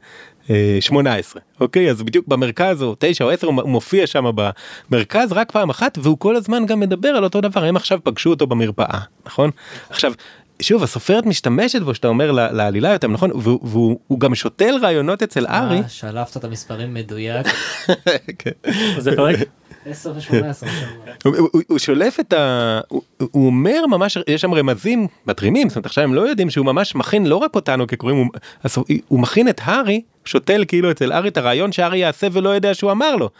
אה, 0.50 0.76
18 0.80 1.42
אוקיי 1.60 1.90
אז 1.90 2.02
בדיוק 2.02 2.28
במרכז 2.28 2.82
או 2.82 2.94
9 2.98 3.24
או 3.24 3.30
10 3.30 3.46
הוא 3.46 3.68
מופיע 3.68 4.06
שם 4.06 4.24
במרכז 4.90 5.32
רק 5.32 5.52
פעם 5.52 5.70
אחת 5.70 5.98
והוא 6.02 6.18
כל 6.18 6.36
הזמן 6.36 6.66
גם 6.66 6.80
מדבר 6.80 7.08
על 7.08 7.24
אותו 7.24 7.40
דבר 7.40 7.64
הם 7.64 7.76
עכשיו 7.76 7.98
פגשו 8.04 8.30
אותו 8.30 8.46
במרפאה 8.46 8.98
נכון 9.26 9.50
עכשיו. 9.90 10.12
שוב 10.60 10.82
הסופרת 10.82 11.26
משתמשת 11.26 11.82
בו 11.82 11.94
שאתה 11.94 12.08
אומר 12.08 12.32
ל- 12.32 12.50
לעלילה 12.52 12.92
יותר 12.92 13.08
נכון 13.08 13.30
והוא, 13.34 13.60
והוא 13.62 13.98
הוא 14.06 14.20
גם 14.20 14.34
שותל 14.34 14.74
רעיונות 14.82 15.22
אצל 15.22 15.46
ארי. 15.46 15.78
אה, 15.78 15.88
שלפת 15.88 16.36
את 16.36 16.44
המספרים 16.44 16.94
מדויק, 16.94 17.46
כן. 18.38 18.50
זה 18.98 19.16
פרק 19.16 19.36
10 19.86 20.12
ו-18. 20.14 20.66
הוא, 21.68 21.78
שולף 21.78 22.20
את 22.20 22.32
ה... 22.32 22.80
הוא, 22.88 23.02
הוא 23.30 23.46
אומר 23.46 23.86
ממש, 23.86 24.18
יש 24.28 24.40
שם 24.40 24.54
רמזים 24.54 25.06
מתרימים, 25.26 25.68
זאת 25.68 25.76
אומרת 25.76 25.86
עכשיו 25.86 26.04
הם 26.04 26.14
לא 26.14 26.20
יודעים 26.20 26.50
שהוא 26.50 26.66
ממש 26.66 26.94
מכין 26.94 27.26
לא 27.26 27.36
רק 27.36 27.54
אותנו 27.54 27.86
כקוראים, 27.86 28.28
הוא 29.08 29.20
מכין 29.20 29.48
את 29.48 29.60
הארי, 29.64 30.02
שותל 30.30 30.64
כאילו 30.68 30.90
אצל 30.90 31.12
הארי 31.12 31.28
את 31.28 31.36
הרעיון 31.36 31.72
שהארי 31.72 31.98
יעשה 31.98 32.26
ולא 32.32 32.48
יודע 32.48 32.74
שהוא 32.74 32.92
אמר 32.92 33.16
לו. 33.16 33.30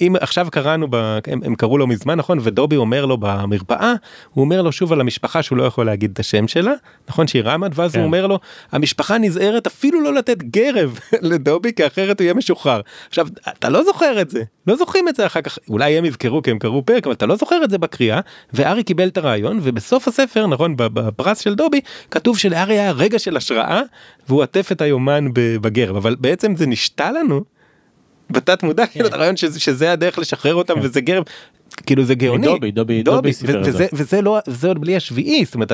אם 0.00 0.14
עכשיו 0.20 0.46
קראנו, 0.50 0.86
ב, 0.90 1.18
הם, 1.26 1.40
הם 1.44 1.54
קראו 1.54 1.78
לו 1.78 1.86
מזמן 1.86 2.14
נכון, 2.14 2.38
ודובי 2.42 2.76
אומר 2.76 3.06
לו 3.06 3.16
במרפאה, 3.16 3.94
הוא 4.34 4.44
אומר 4.44 4.62
לו 4.62 4.72
שוב 4.72 4.92
על 4.92 5.00
המשפחה 5.00 5.42
שהוא 5.42 5.58
לא 5.58 5.62
יכול 5.62 5.86
להגיד 5.86 6.10
את 6.12 6.18
השם 6.18 6.48
שלה, 6.48 6.72
נכון 7.08 7.26
שהיא 7.26 7.42
רמת, 7.42 7.70
ואז 7.74 7.92
כן. 7.92 7.98
הוא 7.98 8.06
אומר 8.06 8.26
לו, 8.26 8.38
המשפחה 8.72 9.18
נזהרת 9.18 9.66
אפילו 9.66 10.00
לא 10.00 10.14
לתת 10.14 10.42
גרב 10.42 10.98
לדובי 11.30 11.72
כי 11.72 11.86
אחרת 11.86 12.20
הוא 12.20 12.24
יהיה 12.24 12.34
משוחרר. 12.34 12.80
עכשיו 13.08 13.26
אתה 13.48 13.68
לא 13.68 13.84
זוכר 13.84 14.20
את 14.20 14.30
זה, 14.30 14.42
לא 14.70 14.76
זוכרים 14.76 15.08
את 15.08 15.16
זה 15.16 15.26
אחר 15.26 15.40
כך, 15.40 15.58
אולי 15.68 15.98
הם 15.98 16.04
יזכרו 16.04 16.42
כי 16.42 16.50
הם 16.50 16.58
קראו 16.58 16.82
פרק, 16.86 17.06
אבל 17.06 17.14
אתה 17.14 17.26
לא 17.26 17.36
זוכר 17.36 17.64
את 17.64 17.70
זה 17.70 17.78
בקריאה, 17.78 18.20
וארי 18.52 18.82
קיבל 18.82 19.08
את 19.08 19.18
הרעיון, 19.18 19.58
ובסוף 19.62 20.08
הספר, 20.08 20.46
נכון, 20.46 20.74
בפרס 20.76 21.38
של 21.38 21.54
דובי, 21.54 21.80
כתוב 22.10 22.38
שלארי 22.38 22.78
היה 22.78 22.92
רגע 22.92 23.18
של 23.18 23.36
השראה, 23.36 23.80
והוא 24.28 24.42
עטף 24.42 24.72
את 24.72 24.80
היומן 24.80 25.28
בגרב, 25.34 25.96
אבל 25.96 26.16
בעצם 26.20 26.56
זה 26.56 26.66
נשתה 26.66 27.12
לנו. 27.12 27.44
בתת 28.30 28.62
מודע 28.62 28.86
כאילו 28.86 29.06
את 29.06 29.12
הרעיון 29.12 29.36
שזה, 29.36 29.92
הדרך 29.92 30.18
לשחרר 30.18 30.54
אותם 30.54 30.74
כן. 30.74 30.80
וזה 30.82 31.00
גרב 31.00 31.24
כאילו 31.86 32.04
זה 32.04 32.14
גאוני 32.14 32.46
דובי- 32.46 32.70
דובי 33.02 33.30
את 33.30 33.44
וזה, 33.66 33.70
זה. 33.72 33.86
וזה 33.92 34.22
לא 34.22 34.38
זה 34.46 34.68
עוד 34.68 34.80
בלי 34.80 34.96
השביעי 34.96 35.44
זאת 35.44 35.54
אומרת 35.54 35.72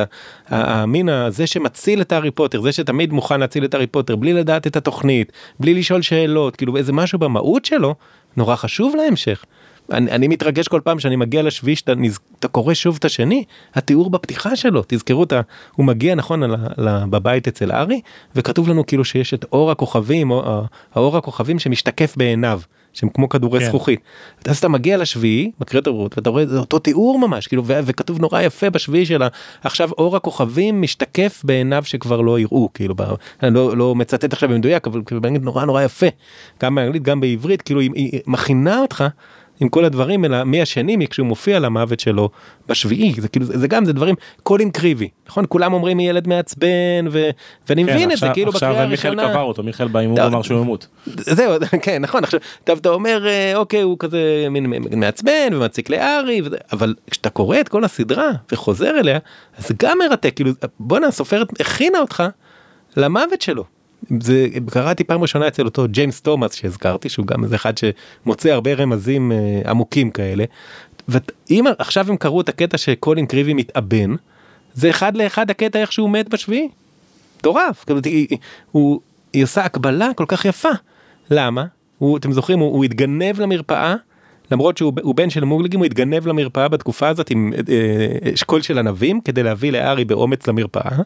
המין 0.48 1.08
הזה 1.08 1.46
שמציל 1.46 2.00
את 2.00 2.12
הארי 2.12 2.30
פוטר 2.30 2.60
זה 2.62 2.72
שתמיד 2.72 3.12
מוכן 3.12 3.40
להציל 3.40 3.64
את 3.64 3.74
הארי 3.74 3.86
פוטר 3.86 4.16
בלי 4.16 4.32
לדעת 4.32 4.66
את 4.66 4.76
התוכנית 4.76 5.32
בלי 5.60 5.74
לשאול 5.74 6.02
שאלות 6.02 6.56
כאילו 6.56 6.76
איזה 6.76 6.92
משהו 6.92 7.18
במהות 7.18 7.64
שלו 7.64 7.94
נורא 8.36 8.56
חשוב 8.56 8.96
להמשך. 8.96 9.44
אני, 9.92 10.10
אני 10.10 10.28
מתרגש 10.28 10.68
כל 10.68 10.80
פעם 10.84 10.98
שאני 10.98 11.16
מגיע 11.16 11.42
לשביעי 11.42 11.76
שאתה 11.76 11.94
נז- 11.94 12.18
אתה 12.38 12.48
קורא 12.48 12.74
שוב 12.74 12.96
את 12.98 13.04
השני? 13.04 13.44
התיאור 13.74 14.10
בפתיחה 14.10 14.56
שלו. 14.56 14.82
תזכרו 14.86 15.24
את 15.24 15.32
ה... 15.32 15.40
הוא 15.76 15.86
מגיע 15.86 16.14
נכון 16.14 16.42
על, 16.42 16.54
ל- 16.78 17.04
בבית 17.10 17.48
אצל 17.48 17.72
ארי 17.72 18.00
וכתוב 18.34 18.68
לנו 18.68 18.86
כאילו 18.86 19.04
שיש 19.04 19.34
את 19.34 19.44
אור 19.52 19.70
הכוכבים 19.70 20.30
או 20.30 20.62
האור 20.94 21.16
הכוכבים 21.16 21.58
שמשתקף 21.58 22.16
בעיניו 22.16 22.60
שהם 22.96 23.08
כמו 23.08 23.28
כדורי 23.28 23.60
כן. 23.60 23.66
זכוכית. 23.66 24.00
אז 24.44 24.58
אתה 24.58 24.68
מגיע 24.68 24.96
לשביעי 24.96 25.50
מקריא 25.60 25.80
את 25.82 25.86
הרות 25.86 26.18
ואתה 26.18 26.30
רואה 26.30 26.46
זה 26.46 26.58
אותו 26.58 26.78
תיאור 26.78 27.18
ממש 27.18 27.46
כאילו 27.46 27.66
ו- 27.66 27.80
וכתוב 27.84 28.20
נורא 28.20 28.40
יפה 28.40 28.70
בשביעי 28.70 29.06
שלה 29.06 29.28
עכשיו 29.64 29.90
אור 29.98 30.16
הכוכבים 30.16 30.82
משתקף 30.82 31.42
בעיניו 31.44 31.82
שכבר 31.84 32.20
לא 32.20 32.40
יראו 32.40 32.68
כאילו 32.74 32.94
ב... 32.96 33.02
אני 33.42 33.54
לא, 33.54 33.76
לא 33.76 33.94
מצטט 33.94 34.32
עכשיו 34.32 34.48
במדויק 34.48 34.86
אבל 34.86 35.02
כאילו 35.06 35.20
נורא 35.40 35.64
נורא 35.64 35.82
יפה 35.82 36.06
גם 36.62 36.74
באנגלית 36.74 37.02
גם 37.02 37.20
בעברית 37.20 37.62
כאילו 37.62 37.80
היא, 37.80 37.90
היא 37.94 38.20
מכינה 38.26 38.80
אותך. 38.80 39.04
עם 39.60 39.68
כל 39.68 39.84
הדברים 39.84 40.24
אלא 40.24 40.44
מי 40.44 40.62
השני 40.62 41.06
כשהוא 41.10 41.26
מופיע 41.26 41.58
למוות 41.58 42.00
שלו 42.00 42.28
בשביעי 42.68 43.14
זה 43.20 43.28
כאילו 43.28 43.46
זה, 43.46 43.68
גם 43.68 43.84
זה 43.84 43.92
דברים 43.92 44.14
קולין 44.42 44.70
קריבי 44.70 45.08
נכון 45.28 45.44
כולם 45.48 45.72
אומרים 45.72 46.00
ילד 46.00 46.28
מעצבן 46.28 47.06
ו, 47.10 47.30
ואני 47.68 47.84
כן, 47.84 47.94
מבין 47.94 48.10
את 48.12 48.16
זה 48.18 48.26
עכשיו- 48.26 48.34
כאילו 48.34 48.52
בקריאה 48.52 48.72
עכשיו 48.72 48.88
מיכאל 48.88 49.10
הראשונה. 49.10 49.32
קבר 49.32 49.42
אותו, 49.42 49.62
מיכאל 49.62 49.88
בהימור 49.88 50.18
לא. 50.18 50.26
אמר 50.26 50.42
שהוא 50.42 50.60
ימות. 50.60 50.86
זהו 51.06 51.52
כן 51.82 52.02
נכון 52.02 52.24
עכשיו 52.24 52.40
אתה 52.64 52.88
אומר 52.88 53.26
אה, 53.26 53.52
אוקיי 53.56 53.80
הוא 53.80 53.96
כזה 53.98 54.46
מין 54.50 54.72
מעצבן 54.96 55.48
ומציק 55.52 55.90
לארי 55.90 56.42
אבל 56.72 56.94
כשאתה 57.10 57.30
קורא 57.30 57.60
את 57.60 57.68
כל 57.68 57.84
הסדרה 57.84 58.30
וחוזר 58.52 58.98
אליה 59.00 59.18
אז 59.58 59.68
זה 59.68 59.74
גם 59.82 59.98
מרתק 59.98 60.32
כאילו 60.36 60.50
בואנה 60.80 61.06
הסופרת 61.06 61.60
הכינה 61.60 61.98
אותך 61.98 62.22
למוות 62.96 63.42
שלו. 63.42 63.75
זה 64.20 64.46
קראתי 64.70 65.04
פעם 65.04 65.22
ראשונה 65.22 65.48
אצל 65.48 65.64
אותו 65.64 65.86
ג'יימס 65.88 66.20
תומאס 66.20 66.54
שהזכרתי 66.54 67.08
שהוא 67.08 67.26
גם 67.26 67.44
איזה 67.44 67.56
אחד 67.56 67.72
שמוצא 67.78 68.50
הרבה 68.50 68.74
רמזים 68.74 69.32
אה, 69.32 69.70
עמוקים 69.70 70.10
כאלה. 70.10 70.44
ואם 71.08 71.64
עכשיו 71.78 72.10
הם 72.10 72.16
קראו 72.16 72.40
את 72.40 72.48
הקטע 72.48 72.78
שקולין 72.78 73.26
קריבי 73.26 73.54
מתאבן 73.54 74.14
זה 74.74 74.90
אחד 74.90 75.16
לאחד 75.16 75.50
הקטע 75.50 75.78
איך 75.78 75.92
שהוא 75.92 76.10
מת 76.10 76.28
בשביעי. 76.28 76.68
מטורף 77.38 77.84
כאילו, 77.84 78.00
הוא, 78.72 79.00
היא 79.32 79.44
עושה 79.44 79.64
הקבלה 79.64 80.10
כל 80.16 80.24
כך 80.28 80.44
יפה. 80.44 80.68
למה? 81.30 81.64
הוא, 81.98 82.16
אתם 82.16 82.32
זוכרים 82.32 82.58
הוא, 82.58 82.72
הוא 82.72 82.84
התגנב 82.84 83.40
למרפאה 83.40 83.94
למרות 84.50 84.78
שהוא 84.78 84.92
הוא 85.02 85.14
בן 85.14 85.30
של 85.30 85.44
מוגלגים 85.44 85.80
הוא 85.80 85.86
התגנב 85.86 86.26
למרפאה 86.26 86.68
בתקופה 86.68 87.08
הזאת 87.08 87.30
עם 87.30 87.52
אה, 87.68 88.32
אשכול 88.34 88.62
של 88.62 88.78
ענבים 88.78 89.20
כדי 89.20 89.42
להביא 89.42 89.72
להארי 89.72 90.04
באומץ 90.04 90.46
למרפאה 90.46 90.98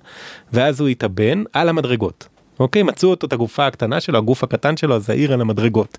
ואז 0.53 0.81
הוא 0.81 0.89
התאבן 0.89 1.43
על 1.53 1.69
המדרגות. 1.69 2.29
אוקיי 2.61 2.83
מצאו 2.83 3.11
אותו 3.11 3.27
את 3.27 3.33
הגופה 3.33 3.67
הקטנה 3.67 4.01
שלו 4.01 4.19
הגוף 4.19 4.45
הקטן 4.45 4.77
שלו 4.77 4.95
הזעיר 4.95 5.33
על 5.33 5.41
המדרגות. 5.41 5.99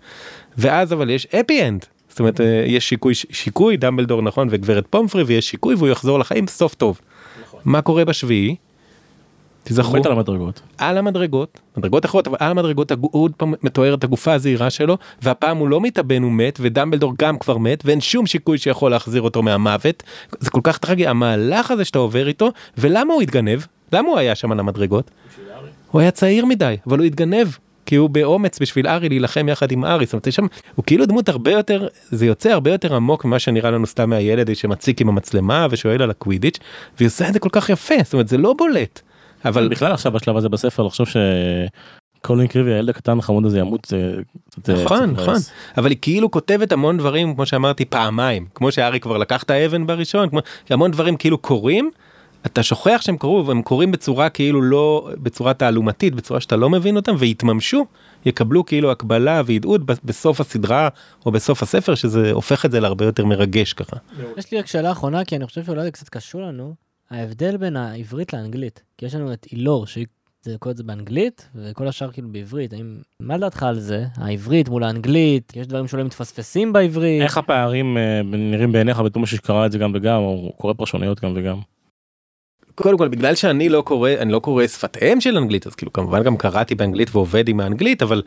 ואז 0.57 0.93
אבל 0.93 1.09
יש 1.09 1.25
happy 1.25 1.67
end. 1.67 1.85
זאת 2.09 2.19
אומרת 2.19 2.41
אה, 2.41 2.63
יש 2.67 2.89
שיקוי 2.89 3.13
שיקוי 3.15 3.77
דמבלדור 3.77 4.21
נכון 4.21 4.47
וגברת 4.51 4.85
פומפרי 4.89 5.23
ויש 5.23 5.49
שיקוי 5.49 5.75
והוא 5.75 5.89
יחזור 5.89 6.19
לחיים 6.19 6.47
סוף 6.47 6.75
טוב. 6.75 6.99
מה 7.65 7.81
קורה 7.81 8.05
בשביעי? 8.05 8.55
תזכרו. 9.63 9.91
הוא 9.91 9.99
מת 9.99 10.05
על 10.05 10.11
המדרגות. 10.11 10.61
על 10.77 10.97
המדרגות, 10.97 11.59
מדרגות 11.77 12.05
אחרות, 12.05 12.27
אבל 12.27 12.37
על 12.39 12.51
המדרגות 12.51 12.91
הוא 12.91 13.09
עוד 13.11 13.31
פעם 13.37 13.53
מתואר 13.63 13.93
את 13.93 14.03
הגופה 14.03 14.33
הזעירה 14.33 14.69
שלו, 14.69 14.97
והפעם 15.21 15.57
הוא 15.57 15.69
לא 15.69 15.81
מתאבן 15.81 16.23
הוא 16.23 16.31
מת, 16.31 16.59
ודמבלדור 16.61 17.13
גם 17.19 17.37
כבר 17.37 17.57
מת, 17.57 17.83
ואין 17.85 18.01
שום 18.01 18.25
שיקוי 18.25 18.57
שיכול 18.57 18.91
להחזיר 18.91 19.21
אותו 19.21 19.41
מהמוות. 19.41 20.03
זה 20.39 20.49
כל 20.49 20.61
כך 20.63 20.77
טרגי, 20.77 21.07
המהלך 21.07 21.71
הזה 21.71 21.85
שאתה 21.85 21.99
עובר 21.99 22.27
איתו, 22.27 22.51
ולמה 22.77 23.13
הוא 23.13 23.21
התגנב? 23.21 23.61
למה 23.93 24.09
הוא 24.09 24.17
היה 24.17 24.35
שם 24.35 24.51
על 24.51 24.59
המדרגות? 24.59 25.11
הוא 25.91 26.01
היה 26.01 26.11
צעיר 26.11 26.45
מדי, 26.45 26.77
אבל 26.87 26.97
הוא 26.97 27.05
התגנב. 27.05 27.47
כי 27.85 27.95
הוא 27.95 28.09
באומץ 28.09 28.59
בשביל 28.61 28.87
ארי 28.87 29.09
להילחם 29.09 29.49
יחד 29.49 29.71
עם 29.71 29.85
ארי, 29.85 30.05
זאת 30.05 30.13
אומרת, 30.13 30.31
שם, 30.31 30.45
הוא 30.75 30.85
כאילו 30.85 31.05
דמות 31.05 31.29
הרבה 31.29 31.51
יותר, 31.51 31.87
זה 32.09 32.25
יוצא 32.25 32.49
הרבה 32.49 32.71
יותר 32.71 32.95
עמוק 32.95 33.25
ממה 33.25 33.39
שנראה 33.39 33.71
לנו 33.71 33.87
סתם 33.87 34.09
מהילד 34.09 34.55
שמציק 34.55 35.01
עם 35.01 35.09
המצלמה 35.09 35.67
ושואל 35.71 36.01
על 36.01 36.09
הקווידיץ', 36.09 36.59
והיא 36.97 37.07
עושה 37.07 37.27
את 37.27 37.33
זה 37.33 37.39
כל 37.39 37.49
כך 37.51 37.69
יפה, 37.69 37.95
זאת 38.03 38.13
אומרת, 38.13 38.27
זה 38.27 38.37
לא 38.37 38.53
בולט. 38.57 39.01
אבל 39.45 39.67
בכלל 39.69 39.91
עכשיו 39.91 40.11
בשלב 40.11 40.37
הזה 40.37 40.49
בספר 40.49 40.83
לחשוב 40.83 41.07
שקולין 41.07 42.47
קריבי 42.47 42.73
הילד 42.73 42.89
הקטן 42.89 43.19
החמוד 43.19 43.45
הזה 43.45 43.59
ימות 43.59 43.87
זה 44.65 44.73
אה, 44.73 44.83
נכון 44.83 45.11
נכון. 45.11 45.35
אבל 45.77 45.89
היא 45.89 45.97
כאילו 46.01 46.31
כותבת 46.31 46.71
המון 46.71 46.97
דברים 46.97 47.35
כמו 47.35 47.45
שאמרתי 47.45 47.85
פעמיים 47.85 48.45
כמו 48.55 48.71
שארי 48.71 48.99
כבר 48.99 49.17
לקח 49.17 49.43
את 49.43 49.49
האבן 49.49 49.87
בראשון 49.87 50.29
כמו 50.29 50.39
המון 50.69 50.91
דברים 50.91 51.17
כאילו 51.17 51.37
קורים. 51.37 51.91
אתה 52.45 52.63
שוכח 52.63 53.01
שהם 53.01 53.17
קרו 53.17 53.45
והם 53.47 53.61
קורים 53.61 53.91
בצורה 53.91 54.29
כאילו 54.29 54.61
לא 54.61 55.09
בצורה 55.23 55.53
תעלומתית 55.53 56.15
בצורה 56.15 56.41
שאתה 56.41 56.55
לא 56.55 56.69
מבין 56.69 56.95
אותם 56.95 57.15
ויתממשו 57.19 57.85
יקבלו 58.25 58.65
כאילו 58.65 58.91
הקבלה 58.91 59.41
ועדות 59.45 59.85
ב- 59.85 59.93
בסוף 60.05 60.41
הסדרה 60.41 60.89
או 61.25 61.31
בסוף 61.31 61.63
הספר 61.63 61.95
שזה 61.95 62.31
הופך 62.31 62.65
את 62.65 62.71
זה 62.71 62.79
להרבה 62.79 63.05
יותר 63.05 63.25
מרגש 63.25 63.73
ככה. 63.73 63.97
יש 64.37 64.51
לי 64.51 64.59
רק 64.59 64.67
שאלה 64.67 64.91
אחרונה, 64.91 65.25
כי 65.25 65.35
אני 65.35 65.45
חושב 65.47 65.63
שאולי 65.63 65.83
זה 65.83 65.91
קצת 65.91 66.09
קשור 66.09 66.41
לנו, 66.41 66.73
ההבדל 67.11 67.57
בין 67.57 67.75
העברית 67.75 68.33
לאנגלית. 68.33 68.83
כי 68.97 69.05
יש 69.05 69.15
לנו 69.15 69.33
את 69.33 69.47
אילור, 69.51 69.87
שהיא 69.87 70.05
זה 70.43 70.55
קורא 70.59 70.71
את 70.71 70.77
זה 70.77 70.83
באנגלית, 70.83 71.49
וכל 71.55 71.87
השאר 71.87 72.11
כאילו 72.11 72.29
בעברית. 72.31 72.73
האם, 72.73 72.97
מה 73.19 73.37
לדעתך 73.37 73.63
על 73.63 73.79
זה? 73.79 74.05
העברית 74.15 74.69
מול 74.69 74.83
האנגלית, 74.83 75.53
יש 75.55 75.67
דברים 75.67 75.87
שאולי 75.87 76.03
מתפספסים 76.03 76.73
בעברית. 76.73 77.21
איך 77.21 77.37
הפערים 77.37 77.97
אה, 77.97 78.21
נראים 78.23 78.71
בעיניך 78.71 78.99
בתור 78.99 79.19
מישהו 79.19 79.37
שקרא 79.37 79.65
את 79.65 79.71
זה 79.71 79.77
גם 79.77 79.91
וגם 79.95 80.21
או 80.21 80.53
קורא 80.57 80.73
פרשנויות 80.73 81.21
גם 81.21 81.33
וגם. 81.35 81.59
קודם 82.81 82.97
כל 82.97 83.07
בגלל 83.07 83.35
שאני 83.35 83.69
לא 83.69 83.81
קורא 83.81 84.09
אני 84.19 84.31
לא 84.31 84.39
קורא 84.39 84.67
שפת 84.67 84.97
אם 85.03 85.21
של 85.21 85.37
אנגלית 85.37 85.67
אז 85.67 85.75
כאילו 85.75 85.93
כמובן 85.93 86.23
גם 86.23 86.37
קראתי 86.37 86.75
באנגלית 86.75 87.15
ועובד 87.15 87.47
עם 87.47 87.59
האנגלית 87.59 88.01
אבל 88.01 88.21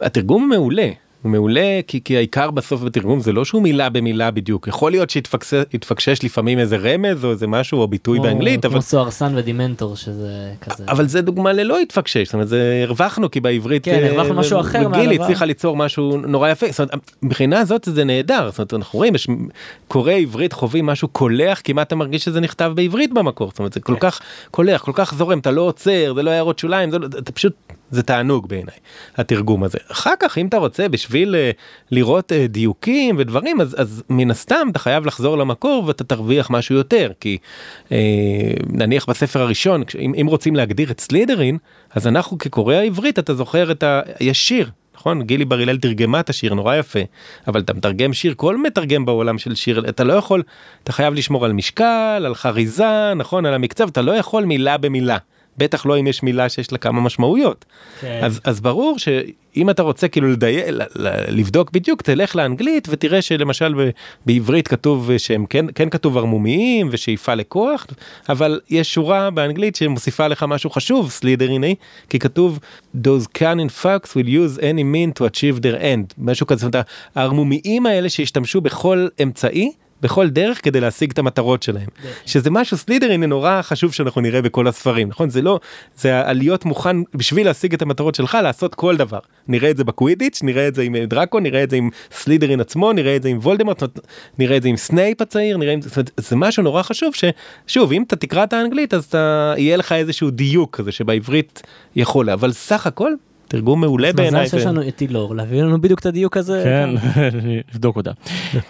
התרגום 0.00 0.48
מעולה. 0.48 0.88
הוא 1.22 1.32
מעולה 1.32 1.80
כי, 1.86 2.00
כי 2.04 2.16
העיקר 2.16 2.50
בסוף 2.50 2.82
בתרגום 2.82 3.20
זה 3.20 3.32
לא 3.32 3.44
שהוא 3.44 3.62
מילה 3.62 3.88
במילה 3.88 4.30
בדיוק 4.30 4.68
יכול 4.68 4.90
להיות 4.90 5.10
שיתפקשש 5.10 6.24
לפעמים 6.24 6.58
איזה 6.58 6.76
רמז 6.76 7.24
או 7.24 7.30
איזה 7.30 7.46
משהו 7.46 7.80
או 7.80 7.88
ביטוי 7.88 8.18
כמו- 8.18 8.26
באנגלית 8.26 8.64
אבל 8.64 8.72
כמו 8.74 8.82
סוהרסן 8.82 9.32
ודימנטור, 9.36 9.96
שזה 9.96 10.28
כזה. 10.60 10.84
אבל 10.88 11.08
זה 11.08 11.20
דוגמה 11.22 11.52
ללא 11.52 11.80
התפקשש 11.80 12.24
זאת 12.24 12.34
אומרת 12.34 12.48
זה 12.48 12.80
הרווחנו 12.86 13.30
כי 13.30 13.40
בעברית 13.40 13.84
כן, 13.84 13.98
אה, 14.02 14.10
הרווחנו 14.10 14.34
משהו 14.34 14.60
אחר 14.60 14.88
מהדבר. 14.88 15.22
הצליחה 15.22 15.44
ליצור 15.44 15.76
משהו 15.76 16.16
נורא 16.16 16.48
יפה 16.50 16.66
זאת 16.70 16.80
אומרת 16.80 16.94
מבחינה 17.22 17.64
זאת 17.64 17.88
זה 17.92 18.04
נהדר 18.04 18.48
זאת 18.50 18.58
אומרת 18.58 18.74
אנחנו 18.74 18.96
רואים 18.98 19.14
יש 19.14 19.26
קוראי 19.88 20.22
עברית 20.22 20.52
חווים 20.52 20.86
משהו 20.86 21.08
קולח 21.08 21.60
כמעט 21.64 21.86
אתה 21.86 21.96
מרגיש 21.96 22.24
שזה 22.24 22.40
נכתב 22.40 22.72
בעברית 22.74 23.12
במקור 23.14 23.50
זאת 23.50 23.58
אומרת 23.58 23.72
זה 23.72 23.80
כל 23.80 23.94
כן. 23.94 24.00
כך 24.00 24.20
קולח 24.50 24.82
כל 24.82 24.92
כך 24.94 25.14
זורם 25.14 25.38
אתה 25.38 25.50
לא 25.50 25.62
עוצר 25.62 26.12
זה 26.16 26.22
לא 26.22 26.30
הערות 26.30 26.58
שוליים 26.58 26.90
זה 26.90 26.98
לא- 26.98 27.06
אתה 27.18 27.32
פשוט 27.32 27.52
זה 27.90 28.02
תענוג 28.02 28.48
בעיניי 28.48 28.74
התרגום 29.16 29.64
הזה. 29.64 29.78
אחר 29.92 30.14
כך 30.20 30.38
אם 30.38 30.46
אתה 30.46 30.56
רוצה 30.56 30.88
בשביל 30.88 31.34
אה, 31.34 31.50
לראות 31.90 32.32
אה, 32.32 32.46
דיוקים 32.46 33.16
ודברים 33.18 33.60
אז 33.60 33.76
אז 33.78 34.02
מן 34.08 34.30
הסתם 34.30 34.68
אתה 34.70 34.78
חייב 34.78 35.06
לחזור 35.06 35.38
למקור 35.38 35.84
ואתה 35.86 36.04
תרוויח 36.04 36.50
משהו 36.50 36.74
יותר 36.74 37.12
כי 37.20 37.38
אה, 37.92 37.98
נניח 38.66 39.06
בספר 39.08 39.40
הראשון 39.42 39.82
אם, 39.98 40.12
אם 40.20 40.26
רוצים 40.26 40.56
להגדיר 40.56 40.90
את 40.90 41.00
סלידרין 41.00 41.58
אז 41.90 42.06
אנחנו 42.06 42.38
כקוראי 42.38 42.76
העברית 42.76 43.18
אתה 43.18 43.34
זוכר 43.34 43.70
את 43.70 43.82
ה... 43.82 44.00
יש 44.20 44.48
שיר. 44.48 44.70
נכון? 44.94 45.22
גילי 45.22 45.44
בר 45.44 45.58
הלל 45.58 45.78
תרגמה 45.78 46.20
את 46.20 46.30
השיר 46.30 46.54
נורא 46.54 46.76
יפה 46.76 46.98
אבל 47.46 47.60
אתה 47.60 47.74
מתרגם 47.74 48.12
שיר 48.12 48.34
כל 48.36 48.56
מתרגם 48.56 49.04
בעולם 49.04 49.38
של 49.38 49.54
שיר 49.54 49.88
אתה 49.88 50.04
לא 50.04 50.12
יכול 50.12 50.42
אתה 50.84 50.92
חייב 50.92 51.14
לשמור 51.14 51.44
על 51.44 51.52
משקל 51.52 52.22
על 52.26 52.34
חריזה 52.34 53.14
נכון? 53.16 53.46
על 53.46 53.54
המקצב 53.54 53.88
אתה 53.88 54.02
לא 54.02 54.12
יכול 54.12 54.44
מילה 54.44 54.76
במילה 54.76 55.18
בטח 55.58 55.86
לא 55.86 56.00
אם 56.00 56.06
יש 56.06 56.22
מילה 56.22 56.48
שיש 56.48 56.72
לה 56.72 56.78
כמה 56.78 57.00
משמעויות 57.00 57.64
כן. 58.00 58.20
אז 58.22 58.40
אז 58.44 58.60
ברור 58.60 58.98
שאם 58.98 59.70
אתה 59.70 59.82
רוצה 59.82 60.08
כאילו 60.08 60.32
לדייק 60.32 60.66
לבדוק 61.28 61.70
בדיוק 61.70 62.02
תלך 62.02 62.36
לאנגלית 62.36 62.88
ותראה 62.90 63.22
שלמשל 63.22 63.74
ב- 63.74 63.90
בעברית 64.26 64.68
כתוב 64.68 65.10
שהם 65.18 65.46
כן 65.46 65.66
כן 65.74 65.90
כתוב 65.90 66.16
ערמומיים 66.18 66.88
ושאיפה 66.90 67.34
לכוח 67.34 67.86
אבל 68.28 68.60
יש 68.70 68.94
שורה 68.94 69.30
באנגלית 69.30 69.76
שמוסיפה 69.76 70.28
לך 70.28 70.42
משהו 70.48 70.70
חשוב 70.70 71.10
סלידריני 71.10 71.74
כי 72.08 72.18
כתוב 72.18 72.58
those 72.96 73.38
cunning 73.38 73.82
fucks 73.82 74.08
will 74.08 74.28
use 74.28 74.58
any 74.58 74.84
mean 74.94 75.20
to 75.20 75.24
achieve 75.24 75.62
their 75.62 75.80
end 75.80 76.14
משהו 76.18 76.46
כזה 76.46 76.68
הערמומיים 77.14 77.86
האלה 77.86 78.08
שהשתמשו 78.08 78.60
בכל 78.60 79.08
אמצעי. 79.22 79.72
בכל 80.02 80.28
דרך 80.28 80.64
כדי 80.64 80.80
להשיג 80.80 81.10
את 81.10 81.18
המטרות 81.18 81.62
שלהם. 81.62 81.86
שזה 82.26 82.50
משהו 82.50 82.76
סלידרין 82.76 83.24
נורא 83.24 83.62
חשוב 83.62 83.92
שאנחנו 83.92 84.20
נראה 84.20 84.42
בכל 84.42 84.66
הספרים 84.66 85.08
נכון? 85.08 85.30
זה 85.30 85.42
לא 85.42 85.60
זה 85.96 86.22
להיות 86.32 86.64
מוכן 86.64 86.96
בשביל 87.14 87.46
להשיג 87.46 87.74
את 87.74 87.82
המטרות 87.82 88.14
שלך 88.14 88.38
לעשות 88.42 88.74
כל 88.74 88.96
דבר. 88.96 89.18
נראה 89.48 89.70
את 89.70 89.76
זה 89.76 89.84
בקווידיץ' 89.84 90.42
נראה 90.42 90.68
את 90.68 90.74
זה 90.74 90.82
עם 90.82 90.96
אה, 90.96 91.06
דראקו 91.06 91.40
נראה 91.40 91.62
את 91.62 91.70
זה 91.70 91.76
עם 91.76 91.90
סלידרין 92.12 92.60
עצמו 92.60 92.92
נראה 92.92 93.16
את 93.16 93.22
זה 93.22 93.28
עם 93.28 93.38
וולדמורט 93.38 93.82
נראה 94.38 94.56
את 94.56 94.62
זה 94.62 94.68
עם 94.68 94.76
סנייפ 94.76 95.22
הצעיר 95.22 95.56
נראה 95.56 95.72
עם 95.72 95.80
זה, 95.80 96.02
זה 96.16 96.36
משהו 96.36 96.62
נורא 96.62 96.82
חשוב 96.82 97.12
ששוב 97.14 97.92
אם 97.92 98.02
אתה 98.02 98.16
תקרא 98.16 98.44
את 98.44 98.52
האנגלית 98.52 98.94
אז 98.94 99.04
אתה 99.04 99.54
יהיה 99.56 99.76
לך 99.76 99.92
איזשהו 99.92 100.30
דיוק 100.30 100.76
כזה 100.76 100.92
שבעברית 100.92 101.62
יכול 101.96 102.30
אבל 102.30 102.52
סך 102.52 102.86
הכל 102.86 103.12
תרגום 103.48 103.80
מעולה 103.80 104.12
בעיניי. 104.12 104.42
מזל 104.42 104.50
שיש 104.50 104.62
זה- 104.62 104.68
לנו 104.68 104.88
את 104.88 105.00
אילור, 105.00 105.34
להביא 105.36 105.62
לנו 105.62 105.80
בדיוק 105.80 106.00
את 106.00 106.06
הדיוק 106.06 106.36
הזה. 106.36 106.60
כן 106.64 106.90
נבדוק 107.74 107.96
אותה. 107.96 108.10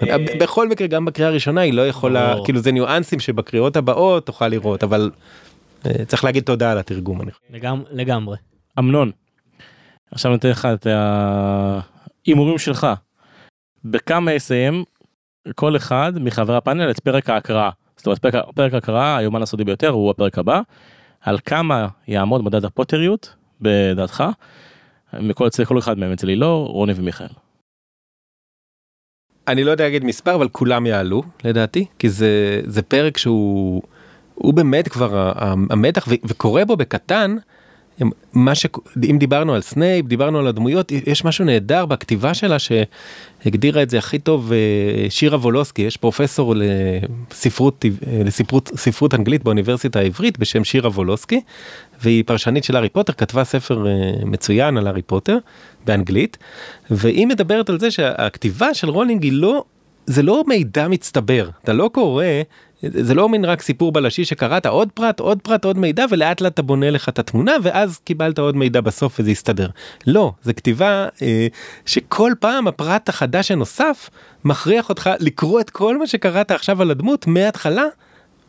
ב- 0.03 0.43
בכל 0.43 0.69
מקרה 0.69 0.87
גם 0.87 1.05
בקריאה 1.05 1.31
הראשונה 1.31 1.61
היא 1.61 1.73
לא 1.75 1.89
יכולה. 1.89 2.35
כאילו 2.45 2.61
זה 2.61 2.73
ניואנסים 2.73 3.21
שבקריאות 3.21 3.77
הבאות 3.77 4.27
תוכל 4.27 4.49
לראות 4.49 4.83
אבל 4.83 5.11
אה, 5.87 6.05
צריך 6.05 6.25
להגיד 6.25 6.43
תודה 6.45 6.73
על 6.73 6.79
התרגום 6.79 7.21
לגמרי. 7.91 8.37
אמנון. 8.79 9.11
עכשיו 10.13 10.33
אני 10.33 10.39
אתן 10.39 10.49
לך 10.51 10.69
את 10.75 10.87
ההימורים 12.27 12.59
שלך. 12.59 12.87
בכמה 13.85 14.33
יסיים 14.33 14.85
כל 15.55 15.77
אחד 15.77 16.13
מחברי 16.21 16.57
הפאנל 16.57 16.91
את 16.91 17.01
פרק 17.01 17.31
ההקראה. 17.31 17.71
זאת 17.97 18.07
אומרת 18.07 18.19
פרק, 18.19 18.35
פרק 18.55 18.75
ההקראה 18.75 19.17
היומן 19.17 19.43
הסודי 19.43 19.65
ביותר 19.65 19.89
הוא 19.89 20.11
הפרק 20.11 20.39
הבא. 20.39 20.61
על 21.21 21.39
כמה 21.45 21.89
יעמוד 22.09 22.45
מדד 22.45 22.65
הפוטריות 22.65 23.35
בדעתך. 23.61 24.25
מכל 25.21 25.47
אצל 25.47 25.65
כל 25.65 25.79
אחד 25.79 25.99
מהם 25.99 26.13
אצל 26.13 26.29
אילור 26.29 26.69
רוני 26.69 26.93
ומיכאל. 26.97 27.29
אני 29.49 29.65
לא 29.65 29.71
יודע 29.71 29.85
להגיד 29.85 30.05
מספר 30.05 30.35
אבל 30.35 30.49
כולם 30.49 30.87
יעלו 30.87 31.23
לדעתי 31.45 31.87
כי 31.99 32.11
זה 32.11 32.61
זה 32.67 32.83
פרק 32.83 33.19
שהוא 33.19 33.83
הוא 34.35 34.55
באמת 34.55 34.89
כבר 34.89 35.33
המתח 35.71 36.09
וקורה 36.25 36.65
בו 36.65 36.77
בקטן. 36.77 37.37
מה 38.33 38.55
שאם 38.55 39.17
דיברנו 39.19 39.55
על 39.55 39.61
סנייפ 39.61 40.07
דיברנו 40.07 40.39
על 40.39 40.47
הדמויות 40.47 40.93
יש 40.93 41.25
משהו 41.25 41.45
נהדר 41.45 41.87
בכתיבה 41.87 42.35
שלה 42.35 42.57
שהגדירה 42.59 43.83
את 43.83 43.91
זה 43.91 43.99
הכי 43.99 44.19
טוב 44.19 44.53
אה, 44.53 45.11
שירה 45.11 45.39
וולוסקי. 45.39 45.83
יש 45.83 45.97
פרופסור 45.97 46.55
לספרות 46.57 47.85
אה, 47.85 48.23
לספרות 48.25 48.71
ספרות 48.77 49.15
אנגלית 49.15 49.45
באוניברסיטה 49.45 49.99
העברית 49.99 50.39
בשם 50.39 50.65
שירה 50.65 50.91
וולוסקי 50.91 51.41
והיא 52.03 52.25
פרשנית 52.27 52.65
של 52.65 52.77
הארי 52.77 52.89
פוטר 52.89 53.13
כתבה 53.13 53.45
ספר 53.45 53.87
אה, 53.87 53.93
מצוין 54.25 54.77
על 54.77 54.87
הארי 54.87 55.03
פוטר 55.03 55.39
באנגלית 55.85 56.37
והיא 56.91 57.27
מדברת 57.27 57.69
על 57.69 57.79
זה 57.79 57.91
שהכתיבה 57.91 58.75
של 58.75 58.89
רולינג 58.89 59.23
היא 59.23 59.33
לא 59.33 59.65
זה 60.07 60.23
לא 60.23 60.45
מידע 60.47 60.89
מצטבר. 60.89 61.49
אתה 61.65 61.73
לא 61.73 61.91
קורא 61.93 62.25
זה 62.83 63.15
לא 63.15 63.29
מין 63.29 63.45
רק 63.45 63.63
סיפור 63.63 63.93
בלשי 63.93 64.25
שקראת 64.25 64.67
עוד 64.67 64.89
פרט 64.95 65.21
עוד 65.21 65.39
פרט 65.43 65.65
עוד 65.65 65.79
מידע 65.79 66.05
ולאט 66.11 66.41
לאט 66.41 66.53
אתה 66.53 66.63
בונה 66.63 66.91
לך 66.91 67.09
את 67.09 67.19
התמונה 67.19 67.53
ואז 67.63 67.99
קיבלת 68.05 68.39
עוד 68.39 68.57
מידע 68.57 68.81
בסוף 68.81 69.21
וזה 69.21 69.31
יסתדר. 69.31 69.69
לא 70.07 70.33
זה 70.43 70.53
כתיבה 70.53 71.07
אה, 71.23 71.47
שכל 71.87 72.33
פעם 72.41 72.69
הפרט 72.69 73.09
החדש 73.09 73.51
הנוסף 73.51 74.11
מכריח 74.45 74.89
אותך 74.89 75.11
לקרוא 75.21 75.61
את 75.61 75.71
כל 75.71 75.99
מה 75.99 76.07
שקראת 76.07 76.51
עכשיו 76.51 76.83
על 76.83 76.91
הדמות 76.91 77.27
מההתחלה. 77.27 77.85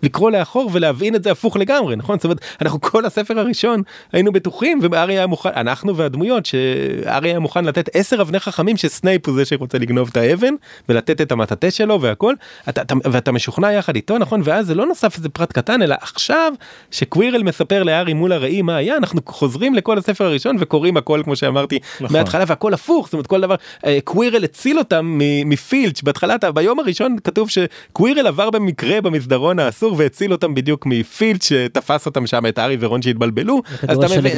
לקרוא 0.04 0.32
לאחור 0.32 0.70
ולהבין 0.74 1.16
את 1.16 1.24
זה 1.24 1.32
הפוך 1.32 1.58
לגמרי 1.58 1.96
נכון? 1.96 2.18
זאת 2.18 2.24
אומרת 2.24 2.40
אנחנו 2.62 2.82
כל 2.82 3.06
הספר 3.06 3.40
הראשון 3.40 3.82
היינו 4.14 4.32
בטוחים 4.32 4.80
וארי 4.92 5.14
היה 5.14 5.28
מוכן 5.28 5.50
אנחנו 5.56 5.96
והדמויות 5.96 6.46
שארי 6.46 7.30
היה 7.30 7.40
מוכן 7.40 7.66
לתת 7.66 7.90
עשר 7.94 8.22
אבני 8.22 8.40
חכמים 8.40 8.78
שסנייפ 8.78 9.28
הוא 9.28 9.36
זה 9.36 9.46
שרוצה 9.46 9.78
לגנוב 9.78 10.10
את 10.12 10.18
האבן 10.18 10.54
ולתת 10.90 11.22
את 11.22 11.32
המטאטה 11.32 11.72
שלו 11.72 12.02
והכל. 12.02 12.34
אתה, 12.70 12.82
אתה, 12.82 12.94
ואתה 13.12 13.32
משוכנע 13.32 13.72
יחד 13.72 13.96
איתו 13.96 14.18
נכון? 14.18 14.42
ואז 14.44 14.68
זה 14.68 14.76
לא 14.76 14.86
נוסף 14.86 15.18
איזה 15.18 15.30
פרט 15.30 15.54
קטן 15.54 15.82
אלא 15.82 15.96
עכשיו 16.02 16.54
שקווירל 16.92 17.44
מספר 17.44 17.84
לארי 17.84 18.14
מול 18.14 18.32
הראי 18.32 18.62
מה 18.62 18.76
היה 18.76 18.98
אנחנו 18.98 19.22
חוזרים 19.26 19.76
לכל 19.76 19.98
הספר 19.98 20.26
הראשון 20.26 20.56
וקוראים 20.60 20.98
הכל 20.98 21.22
כמו 21.24 21.36
שאמרתי 21.36 21.80
נכון. 22.02 22.18
מההתחלה 22.18 22.44
והכל 22.48 22.74
הפוך. 22.74 23.06
זאת 23.06 23.14
אומרת 23.14 23.28
כל 23.28 23.42
דבר 23.42 23.56
אה, 23.86 24.00
קווירל 24.04 24.44
הציל 24.44 24.80
אותם 24.80 25.20
מפילץ' 25.46 26.02
בהתחלה 26.02 26.36
ביום 26.54 26.80
הראשון 26.80 27.16
כתוב 27.24 27.50
שקווירל 27.50 28.28
עבר 28.28 28.50
במקרה 28.50 29.02
במסדרון 29.02 29.60
האסור 29.60 29.89
והציל 29.98 30.32
אותם 30.32 30.56
בדיוק 30.56 30.86
מפילץ' 30.86 31.44
שתפס 31.44 32.06
אותם 32.06 32.28
שם 32.28 32.46
את 32.46 32.58
הארי 32.58 32.78
ורון 32.80 33.02
שהתבלבלו. 33.02 33.62
אז 33.88 33.98
אתה 33.98 34.08
מבין-. 34.20 34.32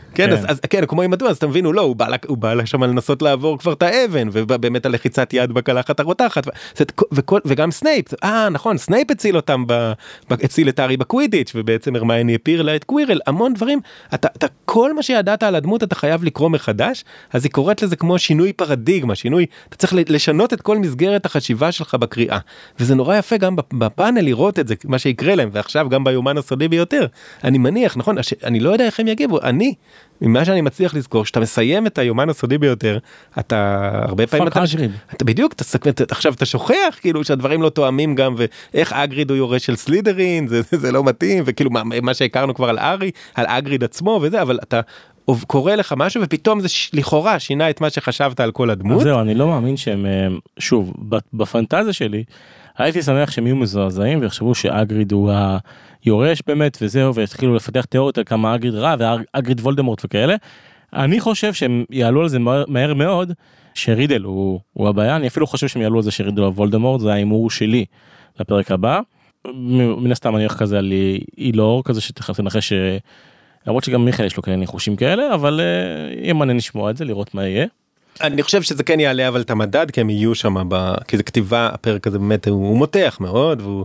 כן, 0.14 0.26
כן. 0.26 0.32
אז, 0.32 0.44
אז 0.48 0.60
כן, 0.70 0.86
כמו 0.86 1.02
עם 1.02 1.12
הדמות, 1.12 1.30
אז 1.30 1.36
אתה 1.36 1.46
מבין, 1.46 1.64
הוא 1.64 1.74
לא, 1.74 1.80
הוא 1.80 1.96
בא, 1.96 2.08
לה- 2.08 2.16
הוא 2.26 2.38
בא 2.38 2.54
לשם 2.54 2.82
לנסות 2.84 3.22
לעבור 3.22 3.58
כבר 3.58 3.72
את 3.72 3.82
האבן, 3.82 4.28
ובאמת 4.32 4.86
הלחיצת 4.86 5.32
יד 5.34 5.52
בקלחת 5.52 6.00
הרותחת, 6.00 6.46
וכל, 7.12 7.40
וגם 7.44 7.70
סנייפ, 7.70 8.04
אה 8.24 8.48
נכון, 8.48 8.78
סנייפ 8.78 9.10
הציל 9.10 9.36
אותם, 9.36 9.64
ב, 9.66 9.92
הציל 10.30 10.68
את 10.68 10.78
הארי 10.78 10.96
בקווידיץ', 10.96 11.52
ובעצם 11.54 11.96
הרמייני 11.96 12.34
הפילה 12.34 12.76
את 12.76 12.84
קווירל, 12.84 13.20
המון 13.26 13.54
דברים, 13.54 13.80
אתה, 14.14 14.28
אתה 14.36 14.46
כל 14.64 14.94
מה 14.94 15.02
שידעת 15.02 15.42
על 15.42 15.54
הדמות 15.54 15.82
אתה 15.82 15.94
חייב 15.94 16.24
לקרוא 16.24 16.48
מחדש, 16.48 17.04
אז 17.32 17.44
היא 17.44 17.52
קוראת 17.52 17.82
לזה 17.82 17.96
כמו 17.96 18.18
שינוי 18.18 18.52
פרדיגמה, 18.52 19.14
שינוי, 19.14 19.46
אתה 19.68 19.76
צריך 19.76 19.92
לשנות 20.08 20.52
את 20.52 20.60
כל 20.60 20.78
מסגרת 20.78 21.26
החשיבה 21.26 21.72
שלך 21.72 21.94
בקריאה. 21.94 22.38
וזה 22.80 22.94
נורא 22.94 23.16
יפה 23.16 23.36
גם 23.36 23.56
בפאנל 23.72 24.20
לראות 24.20 24.58
את 24.58 24.68
זה, 24.68 24.74
מה 24.84 24.98
שיקרה 24.98 25.34
להם, 25.34 25.48
ועכשיו 25.52 25.88
גם 25.88 26.04
ביומן 26.04 26.38
הסודי 26.38 26.68
ביותר. 26.68 27.06
אני 27.44 27.58
מניח, 27.58 27.96
נכון, 27.96 28.16
אני 28.44 28.60
לא 28.60 28.70
יודע 28.70 28.86
איך 28.86 29.00
הם 29.00 29.08
יגיבו, 29.08 29.40
אני, 29.42 29.74
ממה 30.20 30.44
שאני 30.44 30.60
מצליח 30.60 30.94
לזכור, 30.94 31.24
כשאתה 31.24 31.40
מסיים 31.40 31.86
את 31.86 31.98
היומן 31.98 32.28
הסודי 32.28 32.58
ביותר, 32.58 32.98
אתה 33.38 33.90
הרבה 34.02 34.26
פעמים, 34.26 34.48
אתה, 34.48 34.64
אתה 35.12 35.24
בדיוק, 35.24 35.52
אתה, 35.52 36.04
עכשיו 36.10 36.32
אתה 36.32 36.46
שוכח 36.46 36.98
כאילו 37.00 37.24
שהדברים 37.24 37.62
לא 37.62 37.68
תואמים 37.68 38.14
גם, 38.14 38.34
ואיך 38.36 38.92
אגריד 38.92 39.30
הוא 39.30 39.36
יורש 39.36 39.66
של 39.66 39.76
סלידרין, 39.76 40.46
זה, 40.46 40.60
זה 40.70 40.92
לא 40.92 41.04
מתאים, 41.04 41.44
וכאילו 41.46 41.70
מה, 41.70 41.82
מה 42.02 42.14
שהכרנו 42.14 42.54
כבר 42.54 42.68
על 42.68 42.78
ארי, 42.78 43.10
על 43.34 43.46
אגריד 43.48 43.84
עצמו 43.84 44.20
וזה, 44.22 44.42
אבל 44.42 44.58
אתה 44.62 44.80
קורה 45.46 45.76
לך 45.76 45.94
משהו 45.96 46.22
ופתאום 46.22 46.60
זה 46.60 46.68
לכאורה 46.92 47.38
שינה 47.38 47.70
את 47.70 47.80
מה 47.80 47.90
שחשבת 47.90 48.40
על 48.40 48.50
כל 48.50 48.70
הדמות. 48.70 49.02
זהו, 49.02 49.20
אני 49.20 49.34
לא 49.34 49.46
מאמין 49.46 49.76
שהם, 49.76 50.06
אה, 50.06 50.26
שוב, 50.58 50.92
בפנטזיה 51.32 51.92
שלי, 51.92 52.24
הייתי 52.78 53.02
שמח 53.02 53.30
שהם 53.30 53.46
יהיו 53.46 53.56
מזועזעים 53.56 54.20
ויחשבו 54.20 54.54
שאגריד 54.54 55.12
הוא 55.12 55.32
היורש 56.04 56.42
באמת 56.46 56.78
וזהו 56.82 57.14
והתחילו 57.14 57.54
לפתח 57.54 57.84
תיאוריות 57.84 58.18
על 58.18 58.24
כמה 58.24 58.54
אגריד 58.54 58.74
רע 58.74 58.94
ואגריד 58.98 59.60
וולדמורט 59.60 60.04
וכאלה. 60.04 60.36
אני 60.92 61.20
חושב 61.20 61.52
שהם 61.52 61.84
יעלו 61.90 62.20
על 62.20 62.28
זה 62.28 62.38
מהר, 62.68 62.94
מאוד 62.94 63.32
שרידל 63.74 64.22
הוא, 64.22 64.60
הוא 64.72 64.88
הבעיה 64.88 65.16
אני 65.16 65.26
אפילו 65.26 65.46
חושב 65.46 65.68
שהם 65.68 65.82
יעלו 65.82 65.96
על 65.96 66.02
זה 66.02 66.10
שרידל 66.10 66.42
הוא 66.42 66.52
וולדמורט 66.52 67.00
זה 67.00 67.12
ההימור 67.12 67.50
שלי 67.50 67.84
לפרק 68.40 68.70
הבא. 68.70 69.00
מן 69.54 70.12
הסתם 70.12 70.36
אני 70.36 70.44
הולך 70.44 70.58
כזה 70.58 70.78
על 70.78 70.92
אילור 71.38 71.84
כזה 71.84 72.00
שתכף 72.00 72.36
תנחש 72.36 72.72
למרות 73.66 73.84
שגם 73.84 74.04
מיכאל 74.04 74.26
יש 74.26 74.36
לו 74.36 74.42
כאלה 74.42 74.56
ניחושים 74.56 74.96
כאלה 74.96 75.34
אבל 75.34 75.60
uh, 75.60 76.22
יהיה 76.22 76.34
מעניין 76.34 76.56
לשמוע 76.56 76.90
את 76.90 76.96
זה 76.96 77.04
לראות 77.04 77.34
מה 77.34 77.46
יהיה. 77.46 77.66
אני 78.20 78.42
חושב 78.42 78.62
שזה 78.62 78.82
כן 78.82 79.00
יעלה 79.00 79.28
אבל 79.28 79.40
את 79.40 79.50
המדד 79.50 79.90
כי 79.90 80.00
הם 80.00 80.10
יהיו 80.10 80.34
שם 80.34 80.54
ב... 80.68 80.94
כי 81.08 81.16
זה 81.16 81.22
כתיבה 81.22 81.68
הפרק 81.72 82.06
הזה 82.06 82.18
באמת 82.18 82.48
הוא, 82.48 82.68
הוא 82.68 82.76
מותח 82.76 83.16
מאוד 83.20 83.60
והוא 83.60 83.84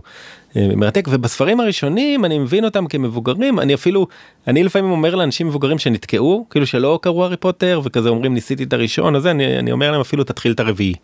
אה, 0.56 0.68
מרתק 0.76 1.08
ובספרים 1.10 1.60
הראשונים 1.60 2.24
אני 2.24 2.38
מבין 2.38 2.64
אותם 2.64 2.86
כמבוגרים 2.86 3.60
אני 3.60 3.74
אפילו 3.74 4.06
אני 4.46 4.64
לפעמים 4.64 4.90
אומר 4.90 5.14
לאנשים 5.14 5.46
מבוגרים 5.46 5.78
שנתקעו 5.78 6.46
כאילו 6.50 6.66
שלא 6.66 6.98
קראו 7.02 7.24
הארי 7.24 7.36
פוטר 7.36 7.80
וכזה 7.84 8.08
אומרים 8.08 8.34
ניסיתי 8.34 8.64
את 8.64 8.72
הראשון 8.72 9.14
הזה 9.14 9.30
אני, 9.30 9.58
אני 9.58 9.72
אומר 9.72 9.90
להם 9.90 10.00
אפילו 10.00 10.24
תתחיל 10.24 10.52
את 10.52 10.60
הרביעי. 10.60 10.94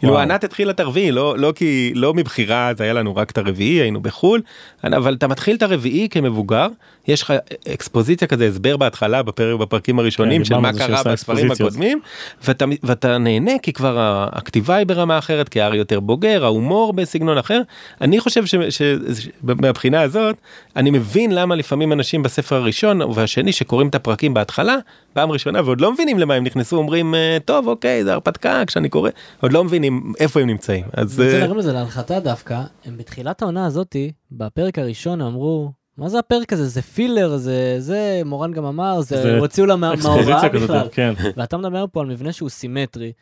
כאילו 0.00 0.18
ענת 0.18 0.44
התחילה 0.44 0.70
את 0.70 0.80
הרביעי 0.80 1.12
לא 1.12 1.38
לא 1.38 1.52
כי 1.56 1.92
לא 1.94 2.14
מבחירה 2.14 2.72
זה 2.76 2.84
היה 2.84 2.92
לנו 2.92 3.16
רק 3.16 3.30
את 3.30 3.38
הרביעי 3.38 3.80
היינו 3.80 4.00
בחול 4.00 4.40
אבל 4.84 5.14
אתה 5.14 5.28
מתחיל 5.28 5.56
את 5.56 5.62
הרביעי 5.62 6.08
כמבוגר 6.08 6.66
יש 7.08 7.22
לך 7.22 7.32
אקספוזיציה 7.72 8.28
כזה 8.28 8.46
הסבר 8.46 8.76
בהתחלה 8.76 9.22
בפרק 9.22 9.60
בפרקים 9.60 9.98
הראשונים 9.98 10.40
כן, 10.40 10.44
של 10.44 10.56
מה 10.56 10.72
קרה 10.72 11.02
בספרים 11.02 11.50
הקודמים 11.50 12.00
ואתה 12.44 12.64
ואתה 12.82 13.18
נהנה 13.18 13.52
כי 13.62 13.72
כבר 13.72 14.26
הכתיבה 14.32 14.74
היא 14.74 14.86
ברמה 14.86 15.18
אחרת 15.18 15.48
כי 15.48 15.60
הארי 15.60 15.76
יותר 15.76 16.00
בוגר 16.00 16.44
ההומור 16.44 16.92
בסגנון 16.92 17.38
אחר. 17.38 17.60
אני 18.00 18.20
חושב 18.20 18.44
שמבחינה 18.70 20.00
הזאת 20.00 20.36
אני 20.76 20.90
מבין 20.90 21.34
למה 21.34 21.54
לפעמים 21.54 21.92
אנשים 21.92 22.22
בספר 22.22 22.56
הראשון 22.56 23.02
והשני 23.02 23.52
שקוראים 23.52 23.88
את 23.88 23.94
הפרקים 23.94 24.34
בהתחלה 24.34 24.76
פעם 25.12 25.30
ראשונה 25.30 25.60
ועוד 25.64 25.80
לא 25.80 25.92
מבינים 25.92 26.18
למה 26.18 26.34
הם 26.34 26.44
נכנסו 26.44 26.76
אומרים 26.76 27.14
אה, 27.14 27.36
טוב 27.44 27.68
אוקיי 27.68 28.04
זה 28.04 28.12
הרפתקה 28.12 28.62
כשאני 28.66 28.88
קורא 28.88 29.10
עוד 29.40 29.52
לא 29.52 29.64
מבינים 29.64 29.89
איפה 30.20 30.40
הם 30.40 30.46
נמצאים? 30.46 30.84
אז 30.92 31.20
אני 31.20 31.26
רוצה 31.28 31.38
להרים 31.38 31.56
לזה 31.56 31.72
להנחתה 31.72 32.20
דווקא. 32.20 32.62
הם 32.84 32.96
בתחילת 32.96 33.42
העונה 33.42 33.66
הזאתי 33.66 34.12
בפרק 34.32 34.78
הראשון 34.78 35.20
אמרו 35.20 35.72
מה 35.98 36.08
זה 36.08 36.18
הפרק 36.18 36.52
הזה? 36.52 36.68
זה 36.68 36.82
פילר 36.82 37.36
זה 37.36 37.76
זה 37.78 38.22
מורן 38.24 38.52
גם 38.52 38.64
אמר 38.64 39.00
זה 39.00 39.38
הוציאו 39.38 39.66
לה 39.66 39.76
מההוראה 39.76 40.48
בכלל. 40.48 40.88
כן. 40.92 41.14
ואתה 41.36 41.56
מדבר 41.56 41.84
פה 41.92 42.00
על 42.00 42.06
מבנה 42.06 42.32
שהוא 42.32 42.48
סימטרי. 42.48 43.12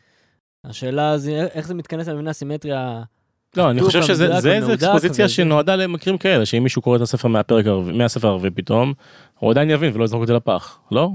השאלה 0.64 1.18
זה 1.18 1.46
איך 1.54 1.66
זה 1.66 1.74
מתכנס 1.74 2.08
למבנה 2.08 2.30
הסימטרי 2.30 2.72
לא 3.56 3.70
אני 3.70 3.82
חושב 3.82 4.02
שזה 4.02 4.40
זה 4.40 4.74
אקספוזיציה 4.74 5.28
שנועדה 5.28 5.76
למקרים 5.76 6.18
כאלה 6.18 6.46
שאם 6.46 6.62
מישהו 6.62 6.82
קורא 6.82 6.96
את 6.96 7.02
הספר 7.02 7.28
מהפרק 7.28 7.64
מהספר 7.94 8.28
הרביעי 8.28 8.50
פתאום 8.50 8.92
הוא 9.38 9.50
עדיין 9.50 9.70
יבין 9.70 9.90
ולא 9.94 10.04
יזרוק 10.04 10.22
את 10.22 10.26
זה 10.26 10.34
לפח 10.34 10.78
לא 10.90 11.10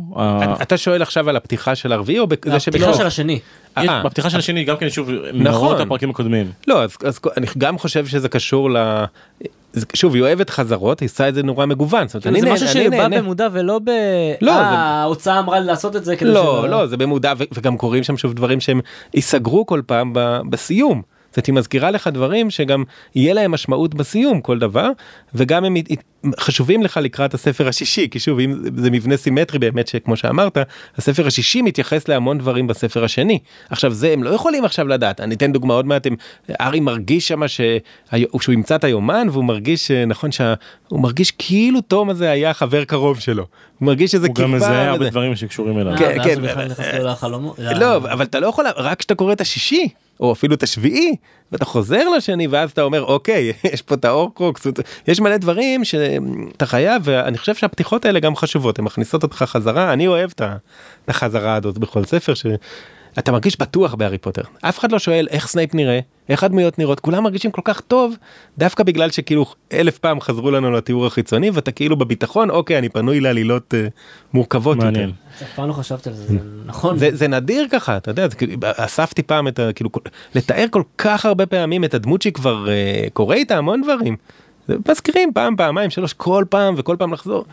אתה 0.61 0.77
שואל 0.77 1.01
עכשיו 1.01 1.29
על 1.29 1.35
הפתיחה 1.35 1.75
של 1.75 1.93
הרביעי 1.93 2.19
או 2.19 2.27
בזה 2.27 2.59
שבכלל 2.59 2.93
של 2.93 3.07
השני 3.07 3.39
אה. 3.77 4.03
בפתיחה 4.03 4.29
של 4.29 4.37
השני 4.37 4.63
גם 4.63 4.77
כן 4.77 4.89
שוב 4.89 5.09
נכון 5.33 5.81
הפרקים 5.81 6.09
הקודמים 6.09 6.51
לא 6.67 6.83
אז 6.83 7.19
אני 7.37 7.47
גם 7.57 7.77
חושב 7.77 8.07
שזה 8.07 8.29
קשור 8.29 8.71
ל... 8.71 9.03
שוב 9.93 10.15
היא 10.15 10.23
אוהבת 10.23 10.49
חזרות 10.49 10.99
היא 10.99 11.07
עושה 11.07 11.29
את 11.29 11.35
זה 11.35 11.43
נורא 11.43 11.65
מגוון. 11.65 12.07
כאילו, 12.07 12.39
זה 12.39 12.51
משהו 12.51 12.67
שבא 12.67 13.07
במודע 13.07 13.47
ולא 13.51 13.79
ב... 13.79 13.89
לא, 14.41 14.51
אה, 14.51 14.65
ההוצאה 14.65 15.39
אמרה 15.39 15.59
לעשות 15.59 15.95
את 15.95 16.05
זה 16.05 16.15
כדי 16.15 16.33
לא 16.33 16.69
לא 16.69 16.87
זה 16.87 16.97
במודע 16.97 17.33
וגם 17.51 17.77
קורים 17.77 18.03
שם 18.03 18.17
שוב 18.17 18.33
דברים 18.33 18.59
שהם 18.59 18.79
ייסגרו 19.13 19.65
כל 19.65 19.81
פעם 19.85 20.13
בסיום. 20.49 21.01
זאת 21.35 21.45
היא 21.45 21.55
מזכירה 21.55 21.91
לך 21.91 22.07
דברים 22.07 22.49
שגם 22.49 22.83
יהיה 23.15 23.33
להם 23.33 23.51
משמעות 23.51 23.95
בסיום 23.95 24.41
כל 24.41 24.59
דבר 24.59 24.89
וגם 25.35 25.65
הם 25.65 25.75
חשובים 26.39 26.83
לך 26.83 26.99
לקראת 27.03 27.33
הספר 27.33 27.67
השישי 27.67 28.07
כי 28.11 28.19
שוב 28.19 28.39
אם 28.39 28.55
זה 28.75 28.91
מבנה 28.91 29.17
סימטרי 29.17 29.59
באמת 29.59 29.87
שכמו 29.87 30.17
שאמרת 30.17 30.57
הספר 30.97 31.27
השישי 31.27 31.61
מתייחס 31.61 32.07
להמון 32.07 32.37
דברים 32.37 32.67
בספר 32.67 33.03
השני 33.03 33.39
עכשיו 33.69 33.91
זה 33.91 34.13
הם 34.13 34.23
לא 34.23 34.29
יכולים 34.29 34.65
עכשיו 34.65 34.87
לדעת 34.87 35.21
אני 35.21 35.35
אתן 35.35 35.51
דוגמא 35.51 35.73
עוד 35.73 35.85
מעט 35.85 36.07
ארי 36.61 36.79
מרגיש 36.79 37.27
שמה 37.27 37.47
שהוא 37.47 38.53
ימצא 38.53 38.75
את 38.75 38.83
היומן 38.83 39.27
והוא 39.31 39.43
מרגיש 39.43 39.91
נכון 39.91 40.31
שהוא 40.31 40.55
מרגיש 40.91 41.31
כאילו 41.31 41.81
תום 41.81 42.09
הזה 42.09 42.31
היה 42.31 42.53
חבר 42.53 42.83
קרוב 42.83 43.19
שלו 43.19 43.45
הוא 43.79 43.87
מרגיש 43.87 44.11
שזה 44.11 44.27
הוא 44.27 44.35
גם 44.35 44.51
מזהה 44.51 44.89
הרבה 44.89 45.09
דברים 45.09 45.35
שקשורים 45.35 45.79
אליו. 45.79 45.97
כן, 45.97 46.17
כן. 46.23 46.41
לא 47.79 47.97
אבל 47.97 48.25
אתה 48.25 48.39
לא 48.39 48.47
יכול 48.47 48.65
רק 48.77 48.99
כשאתה 48.99 49.15
קורא 49.15 49.33
את 49.33 49.41
השישי 49.41 49.87
או 50.19 50.31
אפילו 50.31 50.55
את 50.55 50.63
השביעי 50.63 51.15
ואתה 51.51 51.65
חוזר 51.65 52.09
לשני 52.09 52.47
ואז 52.47 52.71
אתה 52.71 52.81
אומר 52.81 53.03
אוקיי 53.03 53.53
יש 53.73 53.81
פה 53.81 53.95
את 53.95 54.05
האורקרוקס 54.05 54.67
יש 55.07 55.19
מלא 55.19 55.37
דברים 55.37 55.83
שאתה 56.51 56.65
חייב 56.65 57.01
ואני 57.05 57.37
חושב 57.37 57.55
שהפתיחות 57.55 58.05
האלה 58.05 58.19
גם 58.19 58.35
חשובות 58.35 58.79
הן 58.79 58.85
מכניסות 58.85 59.23
אותך 59.23 59.43
חזרה 59.47 59.93
אני 59.93 60.07
אוהב 60.07 60.31
את 60.35 60.41
החזרה 61.07 61.55
הזאת 61.55 61.77
בכל 61.77 62.03
ספר 62.03 62.33
שאתה 62.33 63.31
מרגיש 63.31 63.59
בטוח 63.59 63.95
בהארי 63.95 64.17
פוטר 64.17 64.41
אף 64.61 64.79
אחד 64.79 64.91
לא 64.91 64.99
שואל 64.99 65.27
איך 65.31 65.47
סנייפ 65.47 65.75
נראה 65.75 65.99
איך 66.29 66.43
הדמויות 66.43 66.79
נראות 66.79 66.99
כולם 66.99 67.23
מרגישים 67.23 67.51
כל 67.51 67.61
כך 67.65 67.81
טוב 67.81 68.15
דווקא 68.57 68.83
בגלל 68.83 69.09
שכאילו 69.11 69.45
אלף 69.73 69.97
פעם 69.97 70.21
חזרו 70.21 70.51
לנו 70.51 70.71
לתיאור 70.71 71.05
החיצוני 71.05 71.49
ואתה 71.49 71.71
כאילו 71.71 71.95
בביטחון 71.95 72.49
אוקיי 72.49 72.77
אני 72.77 72.89
פנוי 72.89 73.19
לעלילות 73.19 73.73
אה, 73.73 73.91
מורכבות 74.33 74.77
מעניין. 74.77 75.09
יותר. 75.09 75.45
אף 75.45 75.55
פעם 75.55 75.67
לא 75.67 75.73
חשבתי 75.73 76.09
על 76.09 76.15
זה, 76.15 76.23
זה 76.25 76.37
נכון. 76.65 76.97
זה, 76.97 77.09
זה 77.13 77.27
נדיר 77.27 77.67
ככה 77.71 77.97
אתה 77.97 78.11
יודע 78.11 78.27
זה, 78.27 78.35
כאילו, 78.35 78.53
אספתי 78.61 79.23
פעם 79.23 79.47
את 79.47 79.59
ה... 79.59 79.73
כאילו 79.73 79.89
לתאר 80.35 80.65
כל 80.71 80.83
כך 80.97 81.25
הרבה 81.25 81.45
פעמים 81.45 81.83
את 81.83 81.93
הדמות 81.93 82.21
שהיא 82.21 82.33
כבר 82.33 82.65
אה, 82.65 83.09
קורה 83.13 83.35
איתה 83.35 83.57
המון 83.57 83.81
דברים. 83.81 84.15
מזכירים 84.89 85.33
פעם 85.33 85.55
פעמיים 85.55 85.89
שלוש 85.89 86.13
כל 86.13 86.45
פעם 86.49 86.75
וכל 86.77 86.95
פעם 86.99 87.13
לחזור. 87.13 87.45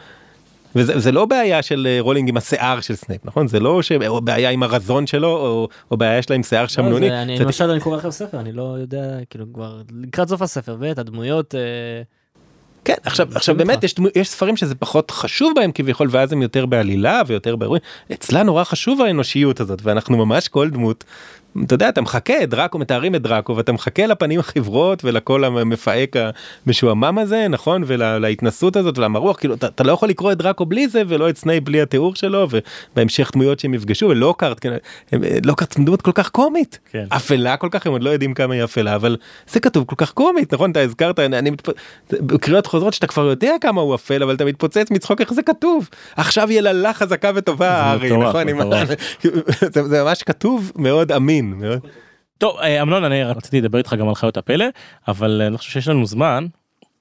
וזה 0.74 1.12
לא 1.12 1.24
בעיה 1.24 1.62
של 1.62 1.86
אה, 1.90 2.00
רולינג 2.00 2.28
עם 2.28 2.36
השיער 2.36 2.80
של 2.80 2.94
סנייפ 2.94 3.24
נכון 3.24 3.48
זה 3.48 3.60
לא 3.60 3.80
בעיה 4.24 4.50
עם 4.50 4.62
הרזון 4.62 5.06
שלו 5.06 5.28
או, 5.28 5.68
או 5.90 5.96
בעיה 5.96 6.22
שלה 6.22 6.36
עם 6.36 6.42
שיער 6.42 6.66
שמנוני. 6.66 7.08
לא, 7.08 7.22
אני 7.22 7.38
למשל 7.38 7.70
אני 7.70 7.80
קורא 7.80 7.96
לכם 7.96 8.10
ספר 8.10 8.40
אני 8.40 8.52
לא 8.52 8.76
יודע 8.80 9.18
כאילו 9.30 9.46
כבר 9.54 9.80
לקראת 10.02 10.28
סוף 10.28 10.42
הספר 10.42 10.76
ואת 10.80 10.98
הדמויות. 10.98 11.54
אה... 11.54 11.60
כן 12.84 12.94
עכשיו 13.04 13.28
עכשיו 13.34 13.56
באמת 13.56 13.84
יש, 13.84 13.94
יש 14.14 14.28
ספרים 14.28 14.56
שזה 14.56 14.74
פחות 14.74 15.10
חשוב 15.10 15.52
בהם 15.56 15.72
כביכול 15.72 16.08
ואז 16.10 16.32
הם 16.32 16.42
יותר 16.42 16.66
בעלילה 16.66 17.22
ויותר 17.26 17.56
באירועים 17.56 17.82
אצלה 18.12 18.42
נורא 18.42 18.64
חשוב 18.64 19.00
האנושיות 19.00 19.60
הזאת 19.60 19.78
ואנחנו 19.82 20.26
ממש 20.26 20.48
כל 20.48 20.70
דמות 20.70 21.04
אתה 21.64 21.74
יודע 21.74 21.88
אתה 21.88 22.00
מחכה 22.00 22.46
דראקו 22.46 22.78
מתארים 22.78 23.14
את 23.14 23.22
דראקו 23.22 23.56
ואתה 23.56 23.72
מחכה 23.72 24.06
לפנים 24.06 24.40
החיוורות 24.40 25.04
ולקול 25.04 25.44
המפהק 25.44 26.16
המשועמם 26.66 27.18
הזה 27.18 27.46
נכון? 27.48 27.82
ולהתנשאות 27.86 28.76
הזאת 28.76 28.98
ולמרוח 28.98 29.36
כאילו 29.36 29.54
אתה, 29.54 29.66
אתה 29.66 29.84
לא 29.84 29.92
יכול 29.92 30.08
לקרוא 30.08 30.32
את 30.32 30.38
דראקו 30.38 30.66
בלי 30.66 30.88
זה 30.88 31.02
ולא 31.08 31.30
את 31.30 31.36
סנייפ 31.36 31.64
בלי 31.64 31.82
התיאור 31.82 32.14
שלו 32.14 32.46
ובהמשך 32.50 33.30
דמויות 33.32 33.60
שהם 33.60 33.74
יפגשו 33.74 34.06
ולוקהארט 34.06 34.58
כן, 34.60 34.76
לוקהארט 35.44 35.78
דמות 35.78 36.02
כל 36.02 36.12
כך 36.14 36.28
קומית. 36.28 36.78
כן. 36.90 37.04
אפלה 37.08 37.56
כל 37.56 37.68
כך 37.70 37.86
הם 37.86 37.92
עוד 37.92 38.02
לא 38.02 38.10
יודעים 38.10 38.34
כמה 38.34 38.54
היא 38.54 38.64
אפלה 38.64 38.94
אבל 38.94 39.16
זה 39.48 39.60
כתוב 39.60 39.84
כל 39.84 39.96
כך 39.98 40.12
קומית 40.12 40.54
נכון? 40.54 40.70
אתה 40.70 40.80
הזכרת 40.80 41.18
אני, 41.18 41.38
אני 41.38 41.50
מתפ... 41.50 41.68
בקריאות 42.12 42.66
חוזרות 42.66 42.94
שאתה 42.94 43.06
כבר 43.06 43.26
יודע 43.26 43.52
כמה 43.60 43.80
הוא 43.80 43.94
אפל 43.94 44.22
אבל 44.22 44.34
אתה 44.34 44.44
מתפוצץ 44.44 44.90
מצחוק 44.90 45.20
איך 45.20 45.32
זה 45.32 45.42
כתוב. 45.42 45.88
עכשיו 46.16 46.52
יללה 46.52 46.92
חזקה 46.92 47.30
וטובה 47.34 47.70
הארי 47.70 48.10
נכון? 48.16 48.46
זה, 49.74 49.82
זה 49.82 50.04
ממש 50.04 50.22
כתוב 50.22 50.72
מאוד 50.76 51.12
אמין. 51.12 51.39
מדהים. 51.42 51.80
טוב 52.38 52.56
אה, 52.58 52.82
אמנון 52.82 53.04
אני 53.04 53.24
רציתי 53.24 53.60
לדבר 53.60 53.78
איתך 53.78 53.94
גם 53.94 54.08
על 54.08 54.14
חיות 54.14 54.36
הפלא 54.36 54.64
אבל 55.08 55.42
אני 55.42 55.58
חושב 55.58 55.70
שיש 55.70 55.88
לנו 55.88 56.06
זמן 56.06 56.46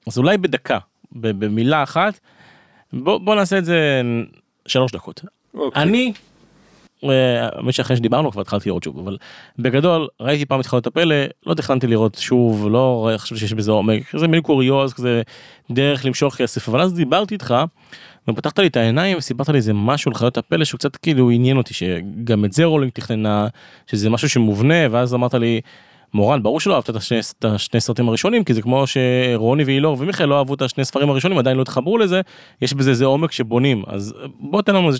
אז 0.06 0.18
אולי 0.18 0.38
בדקה 0.38 0.78
במילה 1.12 1.82
אחת 1.82 2.20
בוא, 2.92 3.18
בוא 3.18 3.34
נעשה 3.34 3.58
את 3.58 3.64
זה 3.64 4.02
שלוש 4.66 4.92
דקות. 4.92 5.24
אוקיי. 5.54 5.82
אני 5.82 6.12
אה, 7.04 7.48
מי 7.62 7.72
שאחרי 7.72 7.96
שדיברנו 7.96 8.32
כבר 8.32 8.40
התחלתי 8.40 8.68
לראות 8.68 8.82
שוב 8.82 8.98
אבל 8.98 9.16
בגדול 9.58 10.08
ראיתי 10.20 10.46
פעם 10.46 10.60
את 10.60 10.66
חיות 10.66 10.86
הפלא 10.86 11.14
לא 11.46 11.54
תכננתי 11.54 11.86
לראות 11.86 12.14
שוב 12.14 12.68
לא 12.68 13.10
חשבתי 13.16 13.40
שיש 13.40 13.52
בזה 13.52 13.70
עומק 13.70 14.16
זה 14.16 14.28
מין 14.28 14.40
קוריוז 14.40 14.92
כזה 14.92 15.22
דרך 15.70 16.04
למשוך 16.04 16.34
כסף 16.34 16.68
אבל 16.68 16.80
אז 16.80 16.94
דיברתי 16.94 17.34
איתך 17.34 17.54
ופתחת 18.30 18.58
לי 18.58 18.66
את 18.66 18.76
העיניים 18.76 19.18
וסיפרת 19.18 19.48
לי 19.48 19.56
איזה 19.56 19.72
משהו 19.72 20.10
על 20.10 20.14
חיות 20.14 20.38
הפלא 20.38 20.64
שהוא 20.64 20.78
קצת 20.78 20.96
כאילו 20.96 21.30
עניין 21.30 21.56
אותי 21.56 21.74
שגם 21.74 22.44
את 22.44 22.52
זה 22.52 22.64
רולינג 22.64 22.92
תכננה 22.92 23.46
שזה 23.86 24.10
משהו 24.10 24.28
שמובנה 24.28 24.74
ואז 24.90 25.14
אמרת 25.14 25.34
לי. 25.34 25.60
מורן 26.14 26.42
ברור 26.42 26.60
שלא 26.60 26.74
אהבת 26.74 26.90
את 26.90 26.96
השני, 26.96 27.18
את 27.38 27.44
השני 27.44 27.80
סרטים 27.80 28.08
הראשונים 28.08 28.44
כי 28.44 28.54
זה 28.54 28.62
כמו 28.62 28.84
שרוני 28.86 29.64
ואילור 29.64 29.96
ומיכאל 30.00 30.26
לא 30.28 30.38
אהבו 30.38 30.54
את 30.54 30.62
השני 30.62 30.84
ספרים 30.84 31.10
הראשונים 31.10 31.38
עדיין 31.38 31.56
לא 31.56 31.62
התחברו 31.62 31.98
לזה 31.98 32.20
יש 32.62 32.74
בזה 32.74 32.90
איזה 32.90 33.04
עומק 33.04 33.32
שבונים 33.32 33.82
אז 33.86 34.14
בוא 34.40 34.62
תן 34.62 34.74
לנו 34.74 34.88
איזה 34.88 34.98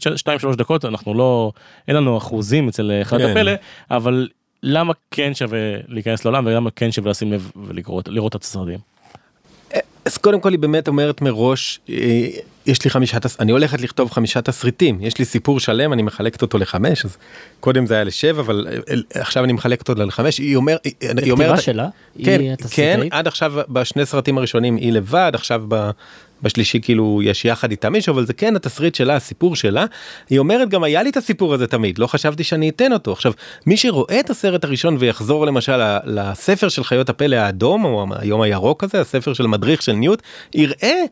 2-3 0.52 0.56
דקות 0.56 0.84
אנחנו 0.84 1.14
לא 1.14 1.52
אין 1.88 1.96
לנו 1.96 2.18
אחוזים 2.18 2.68
אצל 2.68 2.90
אה, 2.90 3.04
חיות 3.04 3.22
כן. 3.22 3.30
הפלא 3.30 3.52
אבל 3.90 4.28
למה 4.62 4.92
כן 5.10 5.34
שווה 5.34 5.58
להיכנס 5.88 6.24
לעולם 6.24 6.46
ולמה 6.46 6.70
כן 6.70 6.92
שווה 6.92 7.10
לשים 7.10 7.32
לב 7.32 7.52
ולקרוא 7.56 8.02
לראות 8.06 8.36
את 8.36 8.42
הסרטים. 8.42 8.89
אז 10.04 10.16
קודם 10.16 10.40
כל 10.40 10.50
היא 10.50 10.58
באמת 10.58 10.88
אומרת 10.88 11.22
מראש 11.22 11.80
אה, 11.90 12.28
יש 12.66 12.84
לי 12.84 12.90
חמישה. 12.90 13.18
אני 13.40 13.52
הולכת 13.52 13.80
לכתוב 13.80 14.10
חמישה 14.10 14.42
תסריטים 14.42 14.98
יש 15.00 15.18
לי 15.18 15.24
סיפור 15.24 15.60
שלם 15.60 15.92
אני 15.92 16.02
מחלקת 16.02 16.42
אותו 16.42 16.58
לחמש 16.58 17.04
אז 17.04 17.16
קודם 17.60 17.86
זה 17.86 17.94
היה 17.94 18.04
לשבע 18.04 18.40
אבל 18.40 18.66
אה, 18.88 19.20
עכשיו 19.20 19.44
אני 19.44 19.52
מחלקת 19.52 19.88
אותו 19.88 20.02
לחמש 20.04 20.38
היא 20.38 20.56
אומר 20.56 20.76
היא 21.02 21.32
אומרת 21.32 21.62
שלה? 21.62 21.88
כן 22.24 22.40
היא 22.40 22.54
כן? 22.70 23.00
עד 23.10 23.26
עכשיו 23.26 23.52
בשני 23.68 24.06
סרטים 24.06 24.38
הראשונים 24.38 24.76
היא 24.76 24.92
לבד 24.92 25.32
עכשיו 25.34 25.62
ב... 25.68 25.90
בשלישי 26.42 26.80
כאילו 26.80 27.20
יש 27.24 27.44
יחד 27.44 27.70
איתה 27.70 27.90
מישהו 27.90 28.12
אבל 28.12 28.26
זה 28.26 28.32
כן 28.32 28.56
התסריט 28.56 28.94
שלה 28.94 29.16
הסיפור 29.16 29.56
שלה 29.56 29.84
היא 30.30 30.38
אומרת 30.38 30.68
גם 30.68 30.84
היה 30.84 31.02
לי 31.02 31.10
את 31.10 31.16
הסיפור 31.16 31.54
הזה 31.54 31.66
תמיד 31.66 31.98
לא 31.98 32.06
חשבתי 32.06 32.44
שאני 32.44 32.68
אתן 32.68 32.92
אותו 32.92 33.12
עכשיו 33.12 33.32
מי 33.66 33.76
שרואה 33.76 34.20
את 34.20 34.30
הסרט 34.30 34.64
הראשון 34.64 34.96
ויחזור 34.98 35.46
למשל 35.46 35.80
לספר 36.04 36.68
של 36.68 36.84
חיות 36.84 37.08
הפלא 37.08 37.36
האדום 37.36 37.84
או 37.84 38.06
היום 38.18 38.40
הירוק 38.40 38.84
הזה 38.84 39.00
הספר 39.00 39.32
של 39.32 39.46
מדריך 39.46 39.82
של 39.82 39.92
ניוט 39.92 40.22
יראה. 40.54 41.04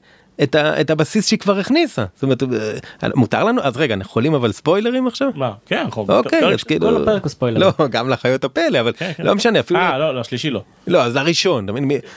את, 0.42 0.54
ה, 0.54 0.80
את 0.80 0.90
הבסיס 0.90 1.28
שהיא 1.28 1.38
כבר 1.38 1.58
הכניסה 1.58 2.04
זאת 2.14 2.22
אומרת 2.22 2.42
אה, 2.42 3.08
מותר 3.14 3.44
לנו 3.44 3.62
אז 3.62 3.76
רגע 3.76 3.94
אנחנו 3.94 4.10
יכולים 4.10 4.34
אבל 4.34 4.52
ספוילרים 4.52 5.06
עכשיו 5.06 5.28
מה 5.34 5.52
כן 5.66 5.78
אנחנו 5.78 6.06
אוקיי 6.08 6.54
אז 6.54 6.62
כאילו 6.64 6.88
כל 6.88 7.02
הפרק 7.02 7.22
הוא 7.22 7.30
ספוילר. 7.30 7.72
לא 7.78 7.88
גם 7.88 8.08
לחיות 8.08 8.44
הפלא 8.44 8.80
אבל 8.80 8.92
כן, 8.96 9.12
כן. 9.16 9.24
לא 9.24 9.34
משנה 9.34 9.60
אפילו 9.60 9.80
אה 9.80 9.98
לא 9.98 10.14
לא 10.14 10.24
שלישי 10.24 10.50
לא. 10.50 10.62
לא, 10.86 11.02
אז 11.02 11.16
הראשון, 11.16 11.66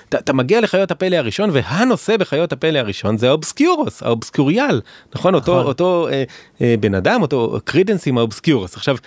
אתה 0.09 0.17
אתה, 0.19 0.33
מגיע 0.33 0.61
לחיות 0.61 0.91
הפלא 0.91 1.15
הראשון, 1.15 1.49
והנושא 1.53 2.17
בחיות 2.17 2.53
הפלא 2.53 2.79
הראשון 2.79 3.17
זה 3.17 3.29
האובסקיורוס, 3.29 4.03
האובסקוריאל, 4.03 4.81
נכון? 5.15 5.35
אותו, 5.35 5.51
נכון. 5.51 5.65
אותו 5.65 6.07
אה, 6.11 6.23
אה, 6.61 6.75
בן 6.79 6.95
אדם, 6.95 7.21
אותו 7.21 7.59
קרידנס 7.63 8.07
עם 8.07 8.17
האובסקיורוס. 8.17 8.75
עכשיו, 8.75 8.97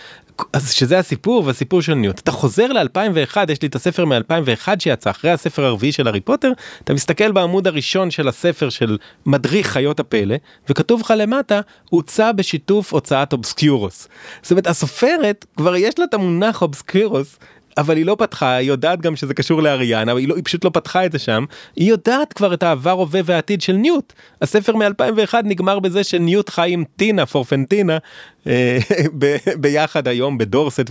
אז 0.53 0.73
שזה 0.73 0.99
הסיפור 0.99 1.47
והסיפור 1.47 1.83
של 1.83 1.95
ניוט. 1.95 2.19
אתה 2.19 2.33
חוזר 2.33 2.67
ל-2001, 2.67 3.37
יש 3.53 3.63
לי 3.63 3.69
את 3.69 3.75
הספר 3.75 4.05
מ-2001 4.05 4.69
שיצא 4.79 5.11
אחרי 5.11 5.31
הספר 5.31 5.65
הרביעי 5.65 5.93
של 5.93 6.07
הארי 6.07 6.21
פוטר, 6.21 6.53
אתה 6.85 6.95
מסתכל 6.95 7.33
בעמוד 7.33 7.67
הראשון 7.67 8.11
של 8.11 8.29
הספר 8.29 8.69
של 8.69 8.99
מדריך 9.27 9.67
חיות 9.67 10.01
הפלא, 10.01 10.37
וכתוב 10.69 11.01
לך 11.01 11.15
למטה, 11.17 11.61
הוצא 11.91 12.33
בשיתוף 12.33 12.93
הוצאת 12.93 13.33
אובסקיורוס. 13.33 14.09
זאת 14.43 14.51
אומרת, 14.51 14.67
הסופרת, 14.67 15.47
כבר 15.57 15.77
יש 15.77 15.99
לה 15.99 16.05
את 16.05 16.15
המונח 16.15 16.63
אובסקיורוס. 16.63 17.39
אבל 17.79 17.97
היא 17.97 18.07
לא 18.07 18.17
פתחה, 18.19 18.55
היא 18.55 18.69
יודעת 18.69 19.01
גם 19.01 19.17
שזה 19.17 19.35
קשור 19.35 19.63
לאריאנה, 19.63 20.13
אבל 20.13 20.21
היא, 20.21 20.29
לא, 20.29 20.35
היא 20.35 20.45
פשוט 20.45 20.65
לא 20.65 20.71
פתחה 20.71 21.07
את 21.07 21.13
זה 21.13 21.19
שם. 21.19 21.45
היא 21.77 21.91
יודעת 21.91 22.33
כבר 22.33 22.55
את 22.55 22.63
העבר, 22.63 22.91
הווה 22.91 23.21
והעתיד 23.25 23.63
של 23.63 23.73
ניוט. 23.73 24.13
הספר 24.43 24.77
מ-2001 24.77 25.35
נגמר 25.45 25.79
בזה 25.79 26.05
שניוט 26.05 26.51
חי 26.51 26.71
עם 26.73 26.85
טינה, 26.97 27.27
פורפנטינה, 27.27 27.99
אה, 28.47 28.79
ב- 29.19 29.37
ביחד 29.57 30.09
היום 30.09 30.39
בדורסט 30.39 30.91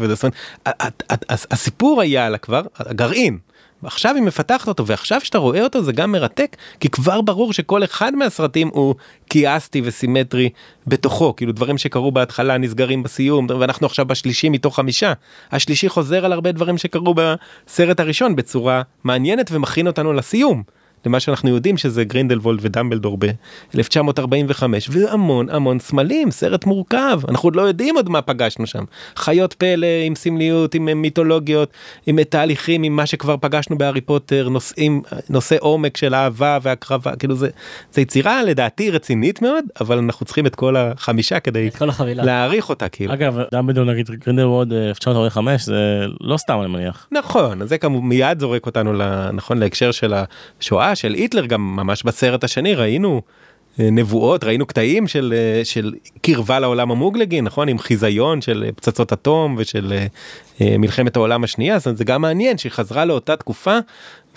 ה- 0.65 0.71
הסיפור 1.51 2.01
היה 2.01 2.29
לה 2.29 2.37
כבר, 2.37 2.61
הגרעין. 2.77 3.37
עכשיו 3.85 4.15
היא 4.15 4.23
מפתחת 4.23 4.67
אותו 4.67 4.87
ועכשיו 4.87 5.21
שאתה 5.21 5.37
רואה 5.37 5.63
אותו 5.63 5.83
זה 5.83 5.91
גם 5.91 6.11
מרתק 6.11 6.55
כי 6.79 6.89
כבר 6.89 7.21
ברור 7.21 7.53
שכל 7.53 7.83
אחד 7.83 8.15
מהסרטים 8.15 8.69
הוא 8.73 8.95
קיאסטי 9.29 9.81
וסימטרי 9.83 10.49
בתוכו 10.87 11.35
כאילו 11.35 11.51
דברים 11.51 11.77
שקרו 11.77 12.11
בהתחלה 12.11 12.57
נסגרים 12.57 13.03
בסיום 13.03 13.47
ואנחנו 13.59 13.87
עכשיו 13.87 14.05
בשלישי 14.05 14.49
מתוך 14.49 14.75
חמישה 14.75 15.13
השלישי 15.51 15.89
חוזר 15.89 16.25
על 16.25 16.33
הרבה 16.33 16.51
דברים 16.51 16.77
שקרו 16.77 17.15
בסרט 17.17 17.99
הראשון 17.99 18.35
בצורה 18.35 18.81
מעניינת 19.03 19.49
ומכין 19.51 19.87
אותנו 19.87 20.13
לסיום. 20.13 20.63
למה 21.05 21.19
שאנחנו 21.19 21.49
יודעים 21.49 21.77
שזה 21.77 22.03
גרינדלוולד 22.03 22.59
ודמבלדור 22.61 23.17
ב-1945 23.17 24.63
והמון 24.89 25.49
המון 25.49 25.79
סמלים 25.79 26.31
סרט 26.31 26.65
מורכב 26.65 27.21
אנחנו 27.27 27.47
עוד 27.47 27.55
לא 27.55 27.61
יודעים 27.61 27.95
עוד 27.95 28.09
מה 28.09 28.21
פגשנו 28.21 28.67
שם 28.67 28.83
חיות 29.15 29.53
פלא 29.53 29.87
עם 30.05 30.15
סמליות 30.15 30.75
עם 30.75 31.01
מיתולוגיות 31.01 31.69
עם 32.07 32.23
תהליכים 32.23 32.83
עם 32.83 32.95
מה 32.95 33.05
שכבר 33.05 33.35
פגשנו 33.41 33.77
בהארי 33.77 34.01
פוטר 34.01 34.49
נושאים 34.49 35.01
נושא 35.29 35.55
עומק 35.59 35.97
של 35.97 36.15
אהבה 36.15 36.57
והקרבה 36.61 37.15
כאילו 37.15 37.35
זה 37.35 37.49
זה 37.93 38.01
יצירה 38.01 38.43
לדעתי 38.43 38.91
רצינית 38.91 39.41
מאוד 39.41 39.65
אבל 39.81 39.97
אנחנו 39.97 40.25
צריכים 40.25 40.45
את 40.45 40.55
כל 40.55 40.75
החמישה 40.75 41.39
כדי 41.39 41.67
את 41.67 41.75
כל 41.75 41.89
החבילה. 41.89 42.23
להעריך 42.23 42.69
אותה 42.69 42.89
כאילו. 42.89 43.13
אגב 43.13 43.37
דמבלדור 43.51 43.85
נגיד 43.85 44.09
גרינדלווד 44.09 44.73
1945 44.73 45.65
זה 45.65 46.05
לא 46.21 46.37
סתם 46.37 46.59
אני 46.59 46.67
מניח. 46.67 47.07
נכון 47.11 47.61
אז 47.61 47.69
זה 47.69 47.77
כמובן 47.77 48.07
מיד 48.07 48.39
זורק 48.39 48.65
אותנו 48.65 48.93
נכון 49.33 49.57
להקשר 49.57 49.91
של 49.91 50.13
השואה 50.13 50.92
של 50.95 51.13
היטלר 51.13 51.45
גם 51.45 51.75
ממש 51.75 52.03
בסרט 52.03 52.43
השני 52.43 52.75
ראינו 52.75 53.21
אה, 53.79 53.89
נבואות 53.91 54.43
ראינו 54.43 54.65
קטעים 54.65 55.07
של 55.07 55.33
אה, 55.37 55.65
של 55.65 55.93
קרבה 56.21 56.59
לעולם 56.59 56.91
המוגלגי 56.91 57.41
נכון 57.41 57.67
עם 57.67 57.79
חיזיון 57.79 58.41
של 58.41 58.63
אה, 58.65 58.71
פצצות 58.71 59.13
אטום 59.13 59.55
ושל 59.57 59.93
מלחמת 60.61 61.15
העולם 61.15 61.43
השנייה 61.43 61.79
זאת 61.79 61.85
אומרת, 61.85 61.97
זה 61.97 62.03
גם 62.03 62.21
מעניין 62.21 62.57
שהיא 62.57 62.71
חזרה 62.71 63.05
לאותה 63.05 63.35
תקופה 63.35 63.77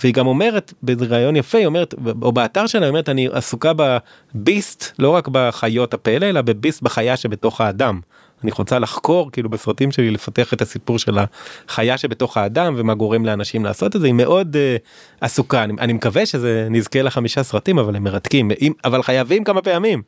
והיא 0.00 0.14
גם 0.14 0.26
אומרת 0.26 0.72
בראיון 0.82 1.36
יפה 1.36 1.58
היא 1.58 1.66
אומרת 1.66 1.94
או 2.22 2.32
באתר 2.32 2.66
שלה 2.66 2.82
היא 2.82 2.88
אומרת 2.88 3.08
אני 3.08 3.28
עסוקה 3.32 3.72
בביסט 3.72 4.92
לא 4.98 5.10
רק 5.10 5.28
בחיות 5.32 5.94
הפלא 5.94 6.26
אלא 6.26 6.42
בביסט 6.42 6.82
בחיה 6.82 7.16
שבתוך 7.16 7.60
האדם. 7.60 8.00
אני 8.44 8.50
רוצה 8.58 8.78
לחקור 8.78 9.30
כאילו 9.32 9.48
בסרטים 9.48 9.92
שלי 9.92 10.10
לפתח 10.10 10.52
את 10.52 10.62
הסיפור 10.62 10.98
של 10.98 11.18
החיה 11.68 11.98
שבתוך 11.98 12.36
האדם 12.36 12.74
ומה 12.76 12.94
גורם 12.94 13.24
לאנשים 13.24 13.64
לעשות 13.64 13.96
את 13.96 14.00
זה 14.00 14.06
היא 14.06 14.14
מאוד 14.14 14.56
uh, 14.56 14.86
עסוקה 15.20 15.64
אני, 15.64 15.72
אני 15.80 15.92
מקווה 15.92 16.26
שזה 16.26 16.66
נזכה 16.70 17.02
לחמישה 17.02 17.42
סרטים 17.42 17.78
אבל 17.78 17.96
הם 17.96 18.04
מרתקים 18.04 18.50
אם, 18.60 18.72
אבל 18.84 19.02
חייבים 19.02 19.44
כמה 19.44 19.62
פעמים. 19.62 20.02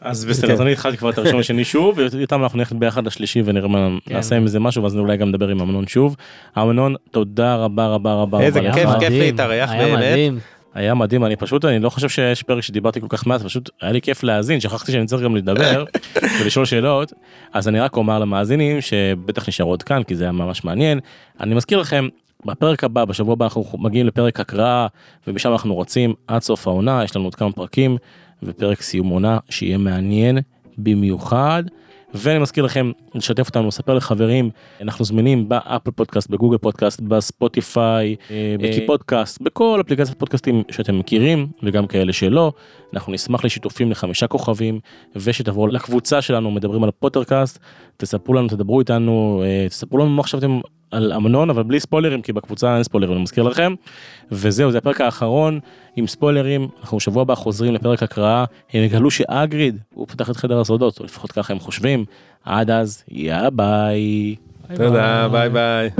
אז 0.00 0.24
בסדר 0.24 0.52
אז 0.52 0.60
אני 0.60 0.72
התחלתי 0.72 0.96
כבר 0.96 1.10
את 1.10 1.18
הראשון 1.18 1.40
השני 1.40 1.64
שוב 1.74 1.98
ואיתם 1.98 2.42
אנחנו 2.42 2.58
נלך 2.58 2.72
ביחד 2.72 3.06
לשלישי 3.06 3.42
ונראה 3.44 3.68
מה 3.68 3.88
כן. 4.06 4.14
נעשה 4.14 4.36
עם 4.36 4.46
זה 4.46 4.60
משהו 4.60 4.82
ואז 4.82 4.96
אולי 4.96 5.16
גם 5.16 5.28
נדבר 5.28 5.48
עם 5.48 5.60
אמנון 5.60 5.86
שוב. 5.86 6.16
אמנון 6.58 6.94
תודה 7.10 7.56
רבה 7.56 7.86
רבה 7.86 8.14
רבה. 8.14 8.40
איזה. 8.40 8.60
כיף, 8.74 8.90
כיף 9.00 9.10
להתארח, 9.10 9.70
באמת. 9.70 10.32
היה 10.74 10.94
מדהים 10.94 11.24
אני 11.24 11.36
פשוט 11.36 11.64
אני 11.64 11.78
לא 11.78 11.90
חושב 11.90 12.08
שיש 12.08 12.42
פרק 12.42 12.60
שדיברתי 12.60 13.00
כל 13.00 13.06
כך 13.08 13.26
מעט 13.26 13.42
פשוט 13.42 13.70
היה 13.80 13.92
לי 13.92 14.00
כיף 14.00 14.22
להאזין 14.22 14.60
שכחתי 14.60 14.92
שאני 14.92 15.06
צריך 15.06 15.22
גם 15.22 15.36
לדבר 15.36 15.84
ולשאול 16.40 16.64
שאלות 16.64 17.12
אז 17.52 17.68
אני 17.68 17.80
רק 17.80 17.96
אומר 17.96 18.18
למאזינים 18.18 18.80
שבטח 18.80 19.48
נשארו 19.48 19.70
עוד 19.70 19.82
כאן 19.82 20.02
כי 20.02 20.16
זה 20.16 20.24
היה 20.24 20.32
ממש 20.32 20.64
מעניין 20.64 21.00
אני 21.40 21.54
מזכיר 21.54 21.78
לכם. 21.78 22.08
בפרק 22.46 22.84
הבא 22.84 23.04
בשבוע 23.04 23.32
הבא 23.32 23.44
אנחנו 23.44 23.64
מגיעים 23.78 24.06
לפרק 24.06 24.40
הקראה 24.40 24.86
ומשם 25.26 25.52
אנחנו 25.52 25.74
רוצים 25.74 26.14
עד 26.26 26.42
סוף 26.42 26.68
העונה 26.68 27.04
יש 27.04 27.16
לנו 27.16 27.24
עוד 27.24 27.34
כמה 27.34 27.52
פרקים 27.52 27.96
ופרק 28.42 28.82
סיום 28.82 29.08
עונה 29.08 29.38
שיהיה 29.50 29.78
מעניין 29.78 30.38
במיוחד. 30.78 31.62
ואני 32.14 32.38
מזכיר 32.38 32.64
לכם 32.64 32.90
לשתף 33.14 33.48
אותנו 33.48 33.68
לספר 33.68 33.94
לחברים 33.94 34.50
אנחנו 34.80 35.04
זמינים 35.04 35.48
באפל 35.48 35.90
פודקאסט 35.90 36.30
בגוגל 36.30 36.58
פודקאסט 36.58 37.00
בספוטיפיי 37.00 38.16
אה, 38.30 38.56
בקי 38.58 38.86
פודקאסט. 38.86 39.40
בכל 39.40 39.80
אפליקציית 39.80 40.18
פודקאסטים 40.18 40.62
שאתם 40.70 40.98
מכירים 40.98 41.46
וגם 41.62 41.86
כאלה 41.86 42.12
שלא. 42.12 42.52
אנחנו 42.94 43.12
נשמח 43.12 43.44
לשיתופים 43.44 43.90
לחמישה 43.90 44.26
כוכבים 44.26 44.80
ושתבואו 45.16 45.66
לקבוצה 45.66 46.22
שלנו 46.22 46.50
מדברים 46.50 46.82
על 46.82 46.88
הפוטרקאסט 46.88 47.58
תספרו 47.96 48.34
לנו 48.34 48.48
תדברו 48.48 48.80
איתנו 48.80 49.42
אה, 49.44 49.68
תספרו 49.68 49.98
לנו 49.98 50.10
מה 50.10 50.22
חשבתם 50.22 50.60
על 50.90 51.12
אמנון 51.12 51.50
אבל 51.50 51.62
בלי 51.62 51.80
ספוילרים 51.80 52.22
כי 52.22 52.32
בקבוצה 52.32 52.74
אין 52.74 52.82
ספוילרים 52.82 53.16
אני 53.16 53.22
מזכיר 53.22 53.44
לכם 53.44 53.74
וזהו 54.32 54.70
זה 54.70 54.78
הפרק 54.78 55.00
האחרון 55.00 55.60
עם 55.96 56.06
ספוילרים 56.06 56.68
אנחנו 56.80 57.00
שבוע 57.00 57.22
הבא 57.22 57.34
חוזרים 57.34 57.74
לפרק 57.74 58.02
הקראה 58.02 58.44
הם 58.72 58.82
יגלו 58.82 59.10
שהאגריד 59.10 59.78
הוא 59.94 60.06
פתח 60.08 60.30
את 60.30 60.36
חדר 60.36 60.60
הסודות 60.60 61.00
או 61.00 61.04
לפחות 61.04 61.32
ככה 61.32 61.52
הם 61.52 61.58
חושבים 61.58 62.04
עד 62.44 62.70
אז 62.70 63.04
יאללה 63.08 63.50
ביי. 63.50 64.34
תודה 64.76 65.28
ביי 65.28 65.48
ביי. 65.48 65.90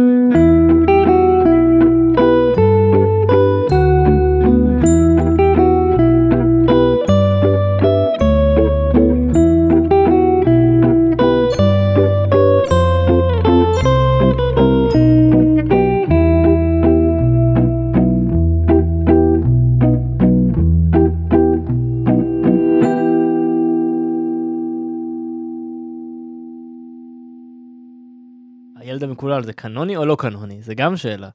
הילד 29.32 29.36
המקולל 29.36 29.46
זה 29.46 29.52
קנוני 29.52 29.96
או 29.96 30.06
לא 30.06 30.16
קנוני? 30.16 30.62
זה 30.62 30.74
גם 30.74 30.96
שאלה. 30.96 31.28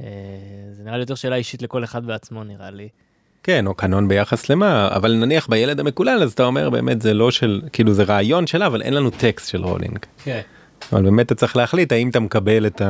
אה, 0.00 0.06
זה 0.72 0.82
נראה 0.84 0.96
לי 0.96 1.02
יותר 1.02 1.14
שאלה 1.14 1.36
אישית 1.36 1.62
לכל 1.62 1.84
אחד 1.84 2.06
בעצמו 2.06 2.44
נראה 2.44 2.70
לי. 2.70 2.88
כן 3.42 3.66
או 3.66 3.74
קנון 3.74 4.08
ביחס 4.08 4.50
למה 4.50 4.88
אבל 4.96 5.12
נניח 5.14 5.46
בילד 5.46 5.80
המקולל 5.80 6.22
אז 6.22 6.32
אתה 6.32 6.44
אומר 6.44 6.70
באמת 6.70 7.02
זה 7.02 7.14
לא 7.14 7.30
של 7.30 7.62
כאילו 7.72 7.92
זה 7.94 8.02
רעיון 8.04 8.46
שלה 8.46 8.66
אבל 8.66 8.82
אין 8.82 8.94
לנו 8.94 9.10
טקסט 9.10 9.48
של 9.50 9.64
רולינג. 9.64 9.98
כן. 10.24 10.40
אבל 10.92 11.02
באמת 11.02 11.26
אתה 11.26 11.34
צריך 11.34 11.56
להחליט 11.56 11.92
האם 11.92 12.08
אתה 12.08 12.20
מקבל 12.20 12.66
את 12.66 12.80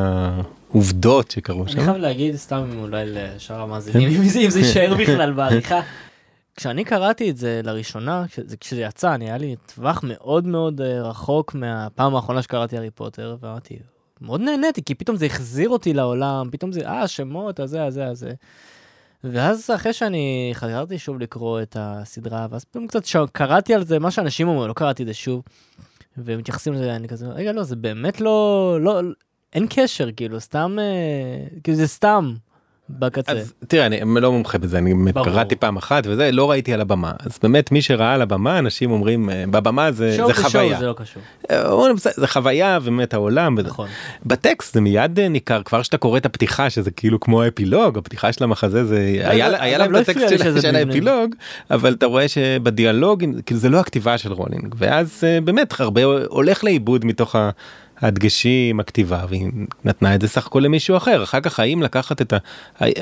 העובדות 0.70 1.30
שקרו 1.30 1.62
אני 1.62 1.72
שם. 1.72 1.80
חייב 1.84 1.96
להגיד 1.96 2.36
סתם 2.36 2.64
אולי 2.78 3.04
לשאר 3.06 3.60
המאזינים 3.60 4.08
אם 4.08 4.24
זה- 4.28 4.38
אם 4.40 4.50
זה 4.50 4.58
יישאר 4.58 4.94
בכלל 5.00 5.32
בעריכה. 5.32 5.80
כשאני 6.56 6.84
קראתי 6.84 7.30
את 7.30 7.36
זה 7.36 7.60
לראשונה 7.64 8.24
כשזה, 8.28 8.56
כשזה 8.56 8.80
יצא 8.80 9.14
אני 9.14 9.24
היה 9.24 9.38
לי 9.38 9.56
טווח 9.74 10.00
מאוד 10.02 10.46
מאוד 10.46 10.80
אה, 10.80 11.02
רחוק 11.02 11.54
מהפעם 11.54 12.14
האחרונה 12.16 12.42
שקראתי 12.42 12.76
הארי 12.76 12.90
פוטר 12.90 13.36
ואמרתי 13.40 13.76
מאוד 14.24 14.40
נהניתי 14.40 14.82
כי 14.84 14.94
פתאום 14.94 15.16
זה 15.16 15.26
החזיר 15.26 15.68
אותי 15.68 15.94
לעולם 15.94 16.48
פתאום 16.52 16.72
זה 16.72 16.88
אה 16.88 17.08
שמות 17.08 17.60
הזה 17.60 17.84
הזה 17.84 18.06
הזה. 18.06 18.32
ואז 19.24 19.70
אחרי 19.74 19.92
שאני 19.92 20.50
חזרתי 20.54 20.98
שוב 20.98 21.18
לקרוא 21.18 21.62
את 21.62 21.76
הסדרה 21.80 22.46
ואז 22.50 22.64
פתאום 22.64 22.86
קצת 22.86 23.04
ש... 23.04 23.16
קראתי 23.32 23.74
על 23.74 23.84
זה 23.84 23.98
מה 23.98 24.10
שאנשים 24.10 24.48
אומרים 24.48 24.68
לא 24.68 24.72
קראתי 24.72 25.02
את 25.02 25.08
זה 25.08 25.14
שוב. 25.14 25.42
ומתייחסים 26.18 26.72
לזה 26.72 26.96
אני 26.96 27.08
כזה 27.08 27.26
רגע 27.26 27.52
לא 27.52 27.62
זה 27.62 27.76
באמת 27.76 28.20
לא 28.20 28.78
לא 28.80 29.00
אין 29.52 29.66
קשר 29.70 30.12
כאילו 30.12 30.40
סתם 30.40 30.76
אה, 30.80 31.46
כאילו 31.62 31.76
זה 31.76 31.86
סתם 31.86 32.34
בקצה. 32.90 33.32
אז 33.32 33.52
תראה 33.68 33.86
אני 33.86 34.00
לא 34.20 34.32
מומחה 34.32 34.58
בזה 34.58 34.78
אני. 34.78 34.94
קראתי 35.24 35.56
פעם 35.56 35.76
אחת 35.76 36.06
וזה 36.06 36.32
לא 36.32 36.50
ראיתי 36.50 36.74
על 36.74 36.80
הבמה 36.80 37.12
אז 37.18 37.38
באמת 37.42 37.72
מי 37.72 37.82
שראה 37.82 38.14
על 38.14 38.22
הבמה 38.22 38.58
אנשים 38.58 38.90
אומרים 38.90 39.30
אה, 39.30 39.44
בבמה 39.50 39.92
זה 39.92 40.16
זה 40.26 40.34
חוויה 40.34 40.78
זה 40.78 40.86
לא 40.86 40.92
קשור. 40.92 41.22
אה, 41.50 41.70
אומרים, 41.70 41.96
"בסדר, 41.96 42.12
זה 42.16 42.26
חוויה 42.26 42.80
באמת 42.80 43.14
העולם. 43.14 43.58
נכון. 43.58 43.88
בטקסט 44.26 44.74
זה 44.74 44.80
מיד 44.80 45.18
אה, 45.20 45.28
ניכר 45.28 45.62
כבר 45.62 45.82
שאתה 45.82 45.98
קורא 45.98 46.18
את 46.18 46.26
הפתיחה 46.26 46.70
שזה 46.70 46.90
כאילו 46.90 47.20
כמו 47.20 47.42
האפילוג 47.42 47.98
הפתיחה 47.98 48.32
של 48.32 48.44
המחזה 48.44 48.84
זה 48.84 48.98
היה 49.24 49.48
אגב, 49.48 49.56
היה 49.60 49.78
להם 49.78 49.92
לא 49.92 50.00
את 50.00 50.08
לי 50.08 50.62
של-. 50.62 50.76
האפילוג 50.76 51.34
אבל 51.70 51.92
אתה 51.92 52.06
רואה 52.06 52.28
שבדיאלוג 52.28 53.24
כאילו 53.46 53.60
זה 53.60 53.68
לא 53.68 53.80
הכתיבה 53.80 54.18
של 54.18 54.32
רולינג 54.32 54.74
ואז 54.78 55.24
באמת 55.44 55.80
הרבה 55.80 56.02
הולך 56.28 56.64
לאיבוד 56.64 57.04
מתוך. 57.04 57.36
הדגשים 58.04 58.80
הכתיבה 58.80 59.24
והיא 59.28 59.46
נתנה 59.84 60.14
את 60.14 60.20
זה 60.20 60.28
סך 60.28 60.46
הכל 60.46 60.60
למישהו 60.60 60.96
אחר. 60.96 61.22
אחר 61.22 61.40
כך 61.40 61.60
האם 61.60 61.82
לקחת 61.82 62.22
את 62.22 62.32
ה... 62.32 62.38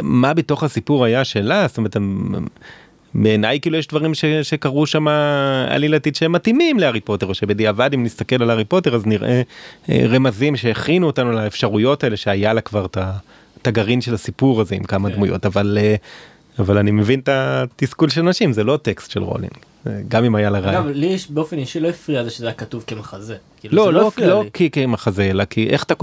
מה 0.03 0.35
בתוך 0.35 0.63
הסיפור 0.63 1.05
היה 1.05 1.25
שלה? 1.25 1.67
זאת 1.69 1.79
אומרת 1.79 1.97
בעיניי 3.15 3.61
כאילו 3.61 3.77
יש 3.77 3.87
דברים 3.87 4.15
ש, 4.15 4.25
שקרו 4.25 4.87
שם 4.87 5.09
עלילתית 5.69 6.17
שהם 6.17 6.33
מתאימים 6.33 6.79
להארי 6.79 7.01
פוטר 7.01 7.27
או 7.27 7.35
שבדיעבד 7.35 7.91
אם 7.95 8.03
נסתכל 8.03 8.43
על 8.43 8.51
הארי 8.51 8.65
פוטר 8.65 8.95
אז 8.95 9.07
נראה 9.07 9.43
אה, 9.89 10.05
רמזים 10.09 10.57
שהכינו 10.57 11.07
אותנו 11.07 11.33
לאפשרויות 11.33 12.05
האלה 12.05 12.17
שהיה 12.17 12.53
לה 12.53 12.61
כבר 12.61 12.87
את 12.87 13.67
הגרעין 13.67 14.01
של 14.01 14.15
הסיפור 14.15 14.61
הזה 14.61 14.75
עם 14.75 14.85
כמה 14.85 15.09
כן. 15.09 15.15
דמויות. 15.15 15.47
אבל 15.47 15.79
אה, 15.81 15.95
אבל 16.59 16.79
אני 16.79 16.91
מבין 16.91 17.21
את 17.21 17.29
התסכול 17.33 18.09
של 18.09 18.21
אנשים 18.21 18.53
זה 18.53 18.65
לא 18.65 18.79
טקסט 18.83 19.11
של 19.11 19.23
רולינג 19.23 19.53
גם 20.09 20.25
אם 20.25 20.35
היה 20.35 20.51
לה 20.51 20.59
אגב 20.59 20.67
רעיון. 20.67 20.93
לי 20.93 21.07
יש- 21.07 21.31
באופן 21.31 21.59
אישי 21.59 21.81
לא 21.81 21.89
הפריע 21.89 22.25
זה 22.25 22.31
שזה 22.31 22.47
היה 22.47 22.55
כתוב 22.55 22.85
כמחזה. 22.87 23.37
כאילו, 23.61 23.77
לא 23.77 23.93
לא 23.93 24.09
הפריע 24.09 24.29
לא 24.29 24.43
לי. 24.45 24.51
כי 24.53 24.71
כמחזה 24.71 25.23
אלא 25.25 25.45
כי 25.45 25.69
איך 25.71 25.83
אתה 25.85 25.95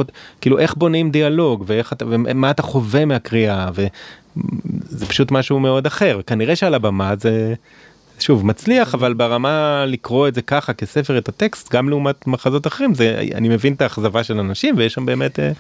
כאילו 0.41 0.59
איך 0.59 0.75
בונים 0.75 1.11
דיאלוג 1.11 1.63
ואיך 1.67 1.93
אתה 1.93 2.05
ומה 2.07 2.51
אתה 2.51 2.61
חווה 2.63 3.05
מהקריאה 3.05 3.69
וזה 3.73 5.05
פשוט 5.05 5.31
משהו 5.31 5.59
מאוד 5.59 5.85
אחר 5.85 6.19
כנראה 6.27 6.55
שעל 6.55 6.73
הבמה 6.73 7.13
זה 7.19 7.53
שוב 8.21 8.45
מצליח 8.45 8.95
אבל 8.95 9.13
ברמה 9.13 9.85
לקרוא 9.87 10.27
את 10.27 10.35
זה 10.35 10.41
ככה 10.41 10.73
כספר 10.73 11.17
את 11.17 11.29
הטקסט 11.29 11.73
גם 11.73 11.89
לעומת 11.89 12.27
מחזות 12.27 12.67
אחרים 12.67 12.93
זה 12.93 13.27
אני 13.35 13.49
מבין 13.49 13.73
את 13.73 13.81
האכזבה 13.81 14.23
של 14.23 14.39
אנשים 14.39 14.75
ויש 14.77 14.93
שם 14.93 15.05
באמת 15.05 15.39
אה, 15.39 15.51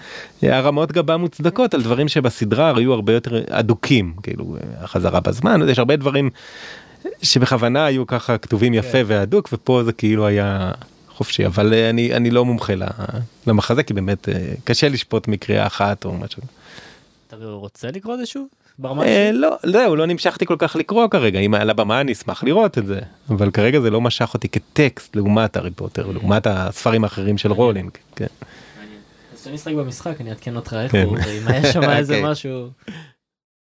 הרמות 0.57 0.91
גבה 0.91 1.17
מוצדקות 1.17 1.73
על 1.73 1.81
דברים 1.81 2.07
שבסדרה 2.07 2.73
היו 2.75 2.93
הרבה 2.93 3.13
יותר 3.13 3.43
אדוקים 3.49 4.13
כאילו 4.23 4.55
אה, 4.55 4.83
החזרה 4.83 5.19
בזמן 5.19 5.69
יש 5.69 5.79
הרבה 5.79 5.95
דברים 5.95 6.29
שבכוונה 7.21 7.85
היו 7.85 8.07
ככה 8.07 8.37
כתובים 8.37 8.73
יפה 8.73 8.91
כן. 8.91 9.03
והדוק 9.07 9.49
ופה 9.53 9.83
זה 9.83 9.93
כאילו 9.93 10.25
היה 10.27 10.71
חופשי 11.19 11.45
אבל 11.45 11.73
אה, 11.73 11.89
אני 11.89 12.13
אני 12.13 12.31
לא 12.31 12.45
מומחה 12.45 12.73
למחזה 13.47 13.83
כי 13.83 13.93
באמת 13.93 14.29
אה, 14.29 14.53
קשה 14.63 14.89
לשפוט 14.89 15.27
מקריאה 15.27 15.67
אחת 15.67 16.05
או 16.05 16.13
משהו. 16.13 16.41
אתה 17.27 17.35
רוצה 17.35 17.87
לקרוא 17.91 18.13
את 18.13 18.19
זה 18.19 18.25
שוב? 18.25 18.47
ברמה 18.81 19.03
אה? 19.05 19.31
לא 19.33 19.57
זהו 19.65 19.95
לא 19.95 20.07
נמשכתי 20.07 20.45
כל 20.45 20.55
כך 20.59 20.75
לקרוא 20.75 21.07
כרגע 21.07 21.39
אם 21.39 21.53
על 21.53 21.69
הבמה 21.69 22.01
אני 22.01 22.11
אשמח 22.11 22.43
לראות 22.43 22.77
את 22.77 22.85
זה 22.85 22.99
אבל 23.29 23.51
כרגע 23.51 23.79
זה 23.79 23.89
לא 23.89 24.01
משך 24.01 24.33
אותי 24.33 24.49
כטקסט 24.49 25.15
לעומת 25.15 25.57
הארי 25.57 25.71
פוטר 25.71 26.07
לעומת 26.11 26.47
הספרים 26.47 27.03
האחרים 27.03 27.37
של 27.37 27.51
רולינג. 27.51 27.91
כן. 28.15 28.25
אז 29.33 29.41
כשאני 29.41 29.55
אשחק 29.55 29.73
במשחק 29.73 30.21
אני 30.21 30.29
אעדכן 30.29 30.55
אותך 30.55 30.75
איך 30.83 30.91
כן. 30.91 31.03
הוא, 31.05 31.17
ואם 31.25 31.47
היה 31.47 31.73
שם 31.73 31.83
איזה 31.89 32.15
אוקיי. 32.15 32.31
משהו. 32.31 32.69